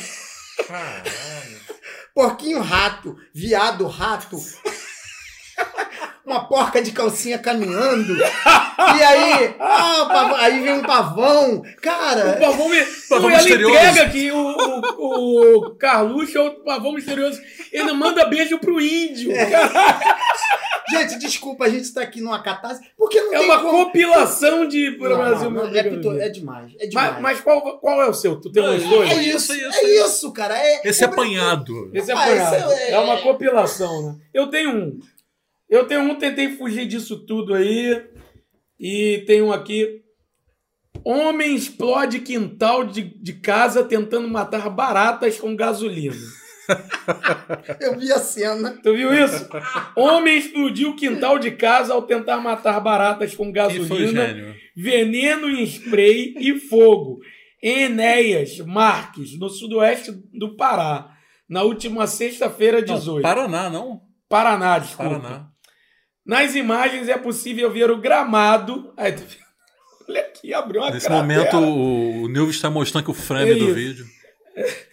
Caralho. 0.68 1.60
Porquinho 2.18 2.60
rato, 2.62 3.16
viado 3.32 3.86
rato, 3.86 4.38
uma 6.26 6.46
porca 6.48 6.82
de 6.82 6.92
calcinha 6.92 7.38
caminhando, 7.38 8.18
e 8.18 9.04
aí, 9.04 9.56
ah, 9.60 10.06
pavão- 10.12 10.36
aí 10.36 10.60
vem 10.62 10.74
um 10.74 10.82
pavão, 10.82 11.58
O 11.60 11.82
cara, 11.82 12.34
pavão, 12.40 12.70
me... 12.70 12.84
Pavão 13.08 13.30
misterioso. 13.30 13.76
entrega 13.76 14.10
que 14.10 14.32
o, 14.32 14.38
o, 14.98 15.58
o 15.68 15.76
Carluxo 15.76 16.38
é 16.38 16.42
o 16.42 16.52
pavão 16.64 16.92
misterioso. 16.94 17.40
Ele 17.72 17.94
manda 17.94 18.26
beijo 18.26 18.58
pro 18.58 18.82
índio. 18.82 19.32
É. 19.32 19.48
Gente, 20.90 21.20
desculpa, 21.20 21.66
a 21.66 21.70
gente 21.70 21.94
tá 21.94 22.02
aqui 22.02 22.22
numa 22.22 22.42
catarse, 22.42 22.82
porque 22.98 23.20
não 23.20 23.34
é 23.34 23.38
tem 23.40 23.46
uma 23.46 23.60
como... 23.62 23.86
compilação 23.86 24.68
de 24.68 24.92
Não, 24.92 24.98
Brasil. 25.00 25.50
não, 25.50 25.52
meu 25.52 25.66
é, 25.76 25.80
é 25.80 26.30
demais, 26.30 26.74
é 26.80 26.88
demais. 26.88 27.14
Mas, 27.14 27.22
mas 27.22 27.42
qual, 27.42 27.80
qual 27.80 28.02
é 28.02 28.10
o 28.10 28.14
seu? 28.14 28.40
Tu 28.40 28.52
tem 28.52 28.64
uns 28.64 28.84
dois? 28.88 29.12
é 29.12 29.24
isso, 29.24 29.52
É 29.52 29.58
isso, 29.58 29.78
é 29.78 29.84
é 29.84 30.06
isso, 30.06 30.32
cara, 30.32 30.58
é... 30.58 30.82
Esse 30.86 31.04
apanhado. 31.04 31.92
Esse 31.94 32.12
é 32.12 32.14
Ah, 32.14 32.22
apanhado. 32.24 32.72
esse 32.72 32.82
é- 32.84 32.92
É 32.92 33.00
uma 33.00 33.18
compilação, 33.22 34.08
né? 34.08 34.16
Eu 34.34 34.48
tenho 34.48 34.70
um. 34.72 35.00
Eu 35.70 35.86
tenho 35.86 36.02
um, 36.02 36.16
tentei 36.16 36.56
fugir 36.56 36.88
disso 36.88 37.26
tudo 37.26 37.54
aí. 37.54 38.02
E 38.80 39.24
tem 39.28 39.42
um 39.42 39.52
aqui. 39.52 40.02
Homem 41.04 41.56
explode 41.56 42.20
quintal 42.22 42.86
de, 42.86 43.02
de 43.04 43.34
casa 43.34 43.84
tentando 43.84 44.28
matar 44.28 44.70
baratas 44.70 45.40
com 45.40 45.56
gasolina. 45.56 46.16
Eu 47.80 47.98
vi 47.98 48.12
a 48.12 48.20
cena. 48.20 48.78
Tu 48.84 48.94
viu 48.94 49.14
isso? 49.14 49.48
Homem 49.96 50.38
explodiu 50.38 50.90
o 50.90 50.96
quintal 50.96 51.40
de 51.40 51.52
casa 51.52 51.94
ao 51.94 52.02
tentar 52.04 52.38
matar 52.38 52.80
baratas 52.80 53.36
com 53.36 53.52
gasolina, 53.52 54.56
veneno 54.76 55.50
em 55.50 55.64
spray 55.64 56.34
e 56.38 56.60
fogo. 56.60 57.20
Em 57.62 57.84
Enéas 57.84 58.60
Marques, 58.60 59.38
no 59.40 59.50
sudoeste 59.50 60.12
do 60.32 60.56
Pará, 60.56 61.10
na 61.50 61.64
última 61.64 62.06
sexta-feira, 62.06 62.82
Não, 62.86 62.96
18. 62.96 63.24
Paraná, 63.24 63.70
não? 63.70 64.02
Paraná, 64.30 64.78
desculpa. 64.78 65.20
Paraná. 65.20 65.48
Nas 66.26 66.54
imagens 66.56 67.08
é 67.10 67.18
possível 67.18 67.72
ver 67.72 67.90
o 67.90 67.98
gramado. 67.98 68.94
Ai, 68.98 69.14
tá 69.14 69.22
vendo? 69.22 69.48
Olha 70.10 70.22
aqui, 70.22 70.54
abriu 70.54 70.82
uma 70.82 70.92
Nesse 70.92 71.08
cratera. 71.08 71.22
momento, 71.22 71.58
o, 71.58 72.28
Nilvio 72.28 72.52
está 72.52 72.70
mostrando 72.70 73.06
que 73.06 73.12
o 73.12 73.14
frame 73.14 73.52
É 73.52 73.56
do 73.56 73.74
vídeo. 73.74 74.06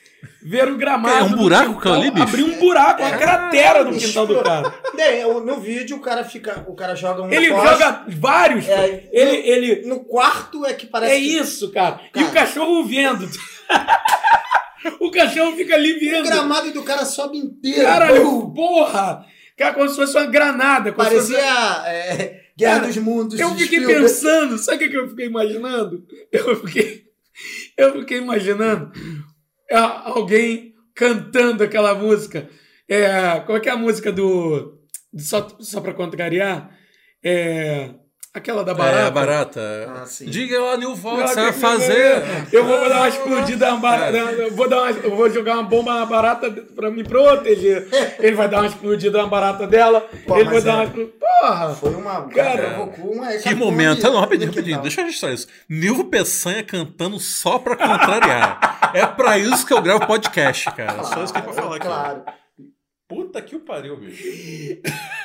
Ver 0.47 0.69
o 0.69 0.77
gramado. 0.77 1.17
É 1.19 1.23
um 1.23 1.37
buraco 1.37 1.75
quintal, 1.77 1.95
ali, 1.95 2.11
bicho? 2.11 2.23
Abriu 2.23 2.47
um 2.47 2.59
buraco, 2.59 3.01
uma 3.03 3.17
cratera 3.17 3.83
no 3.83 3.97
quintal 3.97 4.27
do 4.27 4.43
cara. 4.43 4.75
Eu- 5.19 5.41
no 5.41 5.59
vídeo, 5.59 5.97
o 5.97 6.01
cara 6.01 6.23
fica. 6.23 6.65
O 6.69 6.75
cara 6.75 6.95
joga 6.95 7.23
um. 7.23 7.31
Ele 7.33 7.49
poste, 7.49 7.67
joga 7.71 8.05
vários. 8.09 8.69
É, 8.69 9.09
ele, 9.11 9.37
ele, 9.49 9.87
No 9.89 10.05
quarto 10.05 10.65
é 10.67 10.75
que 10.75 10.87
parece. 10.87 11.15
É 11.15 11.19
que- 11.19 11.39
isso, 11.39 11.73
cara. 11.73 11.99
E 12.09 12.11
Cara. 12.19 12.27
o 12.27 12.33
cachorro 12.33 12.85
vendo. 12.85 13.27
o 15.01 15.11
cachorro 15.11 15.57
fica 15.57 15.75
ali 15.75 15.97
O 15.97 16.01
vendo. 16.01 16.27
gramado 16.29 16.71
do 16.73 16.83
cara 16.83 17.05
sobe 17.05 17.39
inteiro. 17.39 17.83
Caralho, 17.83 18.53
porra! 18.55 19.25
Cara, 19.57 19.73
como 19.75 19.89
se 19.89 19.97
fosse 19.97 20.17
uma 20.17 20.27
granada. 20.27 20.91
se 20.91 20.97
fosse- 20.97 21.33
Parecia 21.33 21.85
é, 21.87 22.41
Guerra 22.57 22.75
Cara, 22.81 22.87
dos 22.89 22.97
Mundos. 22.99 23.39
Eu 23.41 23.51
fiquei 23.51 23.67
Spielberg. 23.81 24.03
pensando, 24.03 24.59
sabe 24.59 24.85
o 24.87 24.91
que 24.91 24.97
eu 24.97 25.09
fiquei 25.09 25.27
imaginando? 25.27 26.05
Eu 26.31 26.57
fiquei, 26.67 27.03
eu 27.79 27.93
fiquei 28.01 28.19
imaginando 28.19 28.93
alguém 29.73 30.75
cantando 30.95 31.65
aquela 31.65 31.95
música. 31.95 32.49
É, 32.89 33.41
qual 33.41 33.59
é 33.59 33.69
é 33.69 33.73
a 33.73 33.77
música 33.77 34.13
do. 34.13 34.81
do 35.13 35.23
só, 35.23 35.49
só 35.61 35.81
pra 35.81 35.95
contrariar? 35.95 36.77
É, 37.23 37.95
aquela 38.35 38.65
da 38.65 38.75
barata. 38.75 39.07
É, 39.07 39.11
barata. 39.11 39.93
Ah, 40.03 40.07
sim. 40.07 40.27
Diga 40.27 40.61
lá, 40.61 40.77
Nilval, 40.77 41.15
o 41.15 41.23
que 41.23 41.29
você 41.29 41.41
vai 41.41 41.53
fazer? 41.53 42.23
Eu 42.53 42.65
vou 42.65 42.89
dar 42.89 42.97
uma 42.97 43.09
explodida 43.09 43.71
na 43.71 43.77
barata. 43.77 44.17
Eu 44.17 44.51
vou, 44.53 44.69
dar 44.69 44.83
uma, 44.83 44.93
vou 44.93 45.31
jogar 45.31 45.55
uma 45.55 45.63
bomba 45.63 45.95
na 45.95 46.05
barata 46.05 46.51
pra 46.51 46.91
me 46.91 47.05
proteger. 47.05 47.89
Ele 48.19 48.35
vai 48.35 48.49
dar 48.49 48.59
uma 48.59 48.67
explodida 48.67 49.19
na 49.19 49.27
barata 49.27 49.67
dela. 49.67 50.01
Pô, 50.27 50.37
ele 50.39 50.51
vai 50.51 50.61
dar 50.61 50.85
é- 50.85 50.87
uma. 50.87 51.07
Porra! 51.41 51.75
Foi 51.75 51.95
uma. 51.95 52.29
Cara, 52.29 52.71
provocou 52.75 53.13
uma 53.13 53.33
Que 53.33 53.55
momento. 53.55 54.03
Não, 54.03 54.21
rapidinho, 54.21 54.51
rapidinho. 54.51 54.81
Deixa 54.83 55.01
eu 55.01 55.05
registrar 55.07 55.33
isso. 55.33 55.47
Nilvo 55.69 56.05
Peçanha 56.05 56.63
cantando 56.63 57.19
só 57.21 57.59
pra 57.59 57.77
contrariar. 57.77 58.91
é 58.95 59.07
pra 59.07 59.39
isso 59.39 59.67
que 59.67 59.73
eu 59.73 59.81
gravo 59.81 60.07
podcast, 60.07 60.71
cara. 60.73 61.03
só 61.05 61.23
isso 61.23 61.33
que 61.33 61.39
eu 61.39 61.45
vou 61.45 61.53
falar 61.53 61.77
aqui. 61.77 61.87
Claro. 61.87 62.23
Puta 63.07 63.43
que 63.43 63.55
o 63.55 63.61
pariu, 63.61 63.97
bicho. 63.99 64.23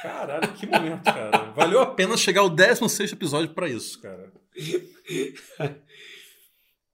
Caralho, 0.01 0.53
que 0.53 0.65
momento, 0.67 1.03
cara. 1.03 1.51
Valeu 1.55 1.79
a 1.79 1.85
pena 1.85 2.17
chegar 2.17 2.41
ao 2.41 2.49
16 2.49 3.13
episódio 3.13 3.49
pra 3.53 3.69
isso, 3.69 4.01
cara. 4.01 4.31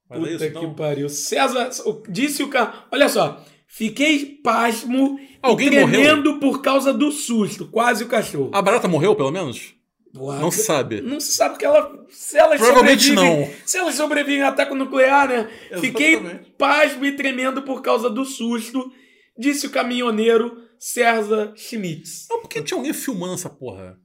Mas 0.07 0.19
é 0.19 0.19
Puta 0.19 0.29
isso, 0.29 0.39
que 0.39 0.45
então. 0.45 0.73
pariu. 0.75 1.09
César 1.09 1.69
disse 2.07 2.43
o 2.43 2.49
cara. 2.49 2.85
Olha 2.91 3.09
só. 3.09 3.43
Fiquei 3.67 4.39
pasmo 4.43 5.19
Alguém 5.41 5.67
e 5.67 5.71
tremendo 5.71 6.39
por 6.39 6.61
causa 6.61 6.93
do 6.93 7.11
susto. 7.11 7.67
Quase 7.67 8.03
o 8.03 8.07
cachorro. 8.07 8.51
A 8.53 8.61
barata 8.61 8.87
morreu, 8.87 9.15
pelo 9.15 9.31
menos? 9.31 9.73
Porra, 10.13 10.39
Não 10.39 10.49
se 10.49 10.63
sabe. 10.63 11.01
Não 11.01 11.19
se 11.19 11.33
sabe 11.33 11.57
que 11.57 11.65
ela. 11.65 11.91
Se 12.09 12.37
elas 12.37 12.61
Provavelmente 12.61 13.11
não. 13.11 13.49
Se 13.65 13.77
elas 13.77 13.95
sobrevivem 13.95 14.43
a 14.43 14.49
ataque 14.49 14.73
nuclear, 14.73 15.27
né? 15.27 15.49
Fiquei 15.81 16.13
Exatamente. 16.13 16.51
pasmo 16.51 17.05
e 17.05 17.11
tremendo 17.17 17.63
por 17.63 17.81
causa 17.81 18.09
do 18.09 18.23
susto. 18.23 18.89
Disse 19.37 19.67
o 19.67 19.71
caminhoneiro 19.71 20.64
César 20.79 21.53
Schmitz. 21.55 22.27
Não, 22.29 22.41
por 22.41 22.49
que 22.49 22.61
tinha 22.61 22.77
alguém 22.77 22.93
filmando 22.93 23.33
essa 23.33 23.49
porra? 23.49 23.97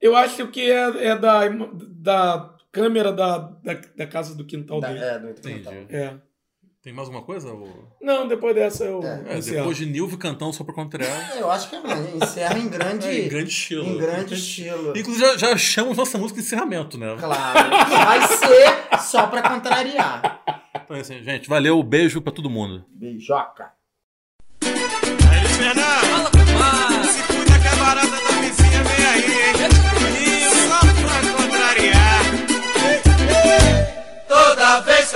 Eu 0.00 0.14
acho 0.16 0.46
que 0.48 0.60
é, 0.70 1.06
é 1.08 1.16
da, 1.18 1.48
da 1.48 2.54
câmera 2.70 3.12
da, 3.12 3.38
da, 3.38 3.74
da 3.96 4.06
casa 4.06 4.34
do 4.34 4.44
quintal 4.44 4.80
Da- 4.80 4.88
dele. 4.88 5.00
é, 5.04 5.18
do 5.18 5.40
quintal. 5.40 5.72
É. 5.88 6.14
Tem 6.82 6.92
mais 6.92 7.08
alguma 7.08 7.24
coisa? 7.24 7.52
ou- 7.52 7.88
Não, 8.00 8.28
depois 8.28 8.54
dessa 8.54 8.84
eu. 8.84 9.02
É, 9.02 9.38
É, 9.38 9.40
depois 9.40 9.76
de 9.76 9.86
Nilvo 9.86 10.16
cantando 10.16 10.52
só 10.52 10.62
pra 10.62 10.72
contrariar. 10.72 11.36
Eu 11.36 11.50
acho 11.50 11.68
que 11.68 11.74
é, 11.74 11.80
encerra 12.22 12.56
em 12.58 12.68
grande, 12.68 13.08
É, 13.08 13.24
em 13.24 13.28
grande 13.28 13.50
estilo. 13.50 13.84
em 13.86 13.98
grande 13.98 14.34
estilo. 14.34 14.96
Inclusive, 14.96 15.18
já, 15.26 15.36
já 15.36 15.52
achamos 15.52 15.96
nossa 15.96 16.16
música 16.16 16.38
de 16.40 16.46
encerramento, 16.46 16.96
né? 16.96 17.16
Claro. 17.18 17.70
Vai 17.70 18.20
ser 18.28 18.98
só 19.00 19.26
pra 19.26 19.42
contrariar. 19.42 20.42
Então 20.84 20.96
é 20.96 21.00
assim, 21.00 21.20
gente. 21.24 21.48
Valeu, 21.48 21.82
beijo 21.82 22.20
pra 22.22 22.30
todo 22.32 22.48
mundo. 22.48 22.84
Beijoca. 22.90 23.72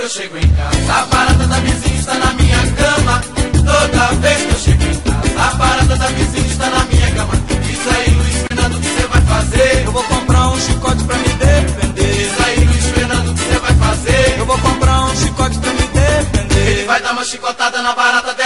Eu 0.01 0.09
chego 0.09 0.35
em 0.35 0.47
casa, 0.55 0.93
a 0.93 1.05
barata 1.05 1.45
da 1.45 1.59
vizinha 1.59 1.99
está 1.99 2.15
na 2.15 2.33
minha 2.33 2.57
cama. 2.71 3.21
Toda 3.53 4.07
vez 4.15 4.37
que 4.37 4.51
eu 4.51 4.57
chego 4.57 4.83
em 4.83 4.99
casa, 4.99 5.41
a 5.41 5.53
barata 5.55 5.95
da 5.95 6.07
vizinha 6.07 6.47
está 6.47 6.69
na 6.71 6.83
minha 6.85 7.11
cama. 7.11 7.33
Diz 7.61 7.87
aí, 7.87 8.15
Luiz 8.15 8.37
Fernando, 8.47 8.77
o 8.77 8.81
que 8.81 8.87
você 8.87 9.07
vai 9.07 9.21
fazer? 9.21 9.85
Eu 9.85 9.91
vou 9.91 10.03
comprar 10.03 10.49
um 10.49 10.59
chicote 10.59 11.03
pra 11.03 11.17
me 11.17 11.29
defender. 11.29 12.13
Diz 12.13 12.45
aí, 12.45 12.65
Luiz 12.65 12.85
Fernando, 12.85 13.29
o 13.29 13.33
que 13.35 13.41
você 13.41 13.59
vai 13.59 13.73
fazer? 13.75 14.39
Eu 14.39 14.45
vou 14.47 14.57
comprar 14.57 15.01
um 15.03 15.15
chicote 15.15 15.59
pra 15.59 15.71
me 15.71 15.87
defender. 15.87 16.67
Ele 16.71 16.85
vai 16.85 17.01
dar 17.01 17.11
uma 17.11 17.23
chicotada 17.23 17.81
na 17.83 17.93
barata 17.93 18.33
dela. 18.33 18.40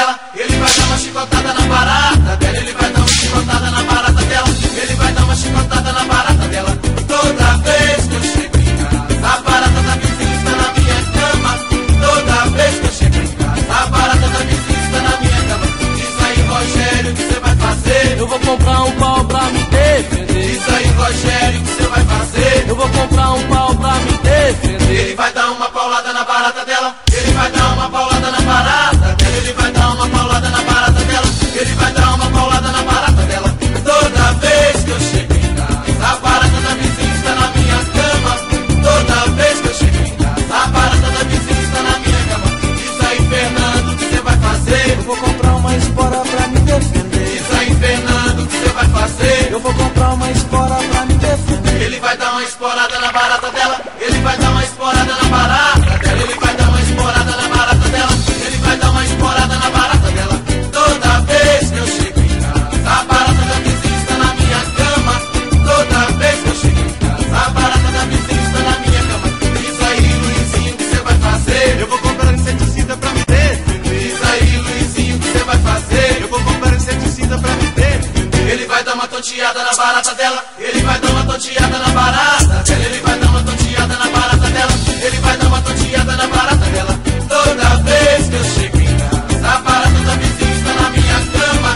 Barata 26.46 26.66
dela. 26.66 26.96
Ele 27.12 27.32
vai 27.32 27.52
dar 27.52 27.74
uma 27.74 27.90
paulada 27.90 28.32
na 28.32 28.42
barata 28.42 29.16
dela. 29.16 29.36
Ele 29.36 29.54
vai 29.54 29.72
dar 29.72 29.90
uma 29.96 30.08
paulada 30.08 30.50
na 30.50 30.62
barata 30.62 31.04
dela. 31.06 31.28
Ele 31.56 31.74
vai 31.74 31.92
dar 31.92 32.14
uma 32.14 32.30
paulada 32.30 32.72
na 32.72 32.82
barata 32.84 33.22
dela. 33.24 33.58
Toda 33.84 34.32
vez 34.34 34.84
que 34.84 34.92
eu 34.92 35.00
chego 35.00 35.34
em 35.34 35.56
casa, 35.56 36.06
a 36.06 36.16
barata 36.18 36.62
da 36.62 36.76
vizinha 36.76 37.16
está 37.16 37.36
na 37.36 37.48
minha 37.50 37.80
cama. 37.96 38.34
Toda 38.84 39.32
vez 39.32 39.62
que 39.62 39.68
eu 39.68 39.74
chego 39.74 39.98
em 39.98 40.16
casa, 40.18 40.56
a 40.56 40.68
barata 40.68 41.10
da 41.18 41.24
vizinha 41.24 41.62
está 41.64 41.82
na 41.82 42.00
minha 42.00 42.22
cama. 42.30 42.48
Diz 42.78 43.08
aí, 43.10 43.28
Fernando, 43.28 43.92
o 43.92 43.98
que 43.98 44.06
você 44.06 44.22
vai 44.22 44.38
fazer? 44.38 44.90
Eu 44.92 45.04
vou 45.04 45.18
comprar 45.18 45.56
uma 45.56 45.76
espora 45.76 46.18
pra 46.20 46.48
me 46.48 46.60
defender. 46.60 47.26
Diz 47.26 47.58
aí, 47.58 47.76
Fernando, 47.76 48.44
o 48.44 48.48
que 48.48 48.58
você 48.58 48.70
vai 48.70 48.88
fazer? 48.90 49.52
Eu 49.52 49.60
vou 49.60 49.74
comprar 49.74 50.14
uma 50.14 50.30
espora 50.30 50.76
pra 50.76 51.06
me 51.06 51.14
defender. 51.16 51.82
Ele 51.82 52.00
vai 52.00 52.16
dar 52.18 52.34
uma 52.34 52.44
esporada 52.44 53.00
na 53.00 53.12
barata 53.12 53.50
dela. 53.50 53.75
Tonteada 79.26 79.64
na 79.64 79.74
barata 79.74 80.14
dela. 80.14 80.46
Ele 80.60 80.82
vai 80.84 81.00
dar 81.00 81.10
uma 81.10 81.26
tonteada 81.26 81.80
na 81.80 81.88
barata 81.90 82.64
dela. 82.64 82.86
Ele 82.86 83.02
vai 83.02 83.20
dar 83.20 83.28
uma 83.28 83.44
tonteada 83.44 83.98
na 83.98 84.08
barata 84.08 84.50
dela. 84.52 84.72
Ele 85.02 85.18
vai 85.18 85.38
dar 85.38 85.48
uma 85.48 85.62
tonteada 85.62 86.16
na 86.16 86.28
barata 86.28 86.66
dela. 86.66 87.00
Toda 87.28 87.76
vez 87.84 88.30
que 88.30 88.36
eu 88.36 88.44
chego 88.44 88.78
em 88.78 88.98
casa, 88.98 89.48
a 89.48 89.58
barata 89.62 90.00
da 90.06 90.16
vizinha 90.16 90.56
está 90.56 90.74
na 90.76 90.90
minha 90.92 91.20
cama. 91.34 91.72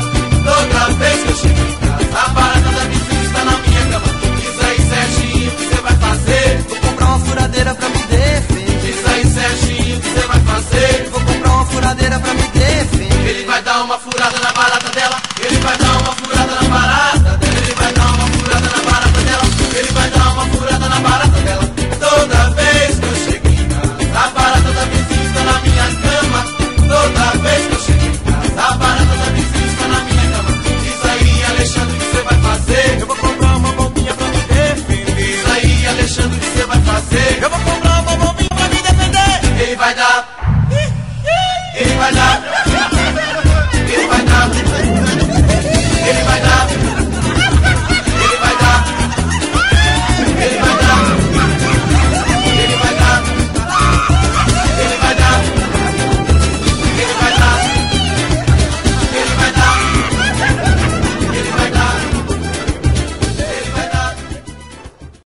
Toda 0.46 0.94
vez 0.94 1.24
que 1.24 1.30
eu 1.30 1.36
chego 1.38 1.60
em 1.60 1.76
casa, 1.78 2.20
a 2.20 2.30
barata 2.30 2.70
da 2.70 2.84
vizinha 2.86 3.24
está 3.24 3.44
na 3.46 3.58
minha 3.58 3.82
cama. 3.90 4.08
Diz 4.38 4.60
aí, 4.64 4.80
Serginho, 4.90 5.50
o 5.50 5.56
que 5.56 5.66
você 5.66 5.82
vai 5.82 5.96
fazer? 5.98 6.58
Vou 6.70 6.80
comprar 6.80 7.06
uma 7.08 7.20
furadeira 7.26 7.76
pra 7.76 7.90
me 7.90 8.04
defender. 8.04 8.80
Diz 8.80 9.08
aí, 9.08 9.26
Serginho, 9.26 9.98
o 9.98 10.02
que 10.02 10.10
você 10.10 10.28
vai 10.28 10.40
fazer? 10.42 11.10
Vou 11.10 11.22
comprar 11.22 11.50
uma 11.50 11.66
furadeira 11.66 12.20
pra 12.20 12.34
me 12.36 12.44
defender. 12.44 13.30
Ele 13.30 13.46
vai 13.46 13.62
dar 13.64 13.82
uma 13.82 13.98
furada 13.98 14.38
na 14.40 14.52
barata 14.52 14.90
dela. 14.92 14.99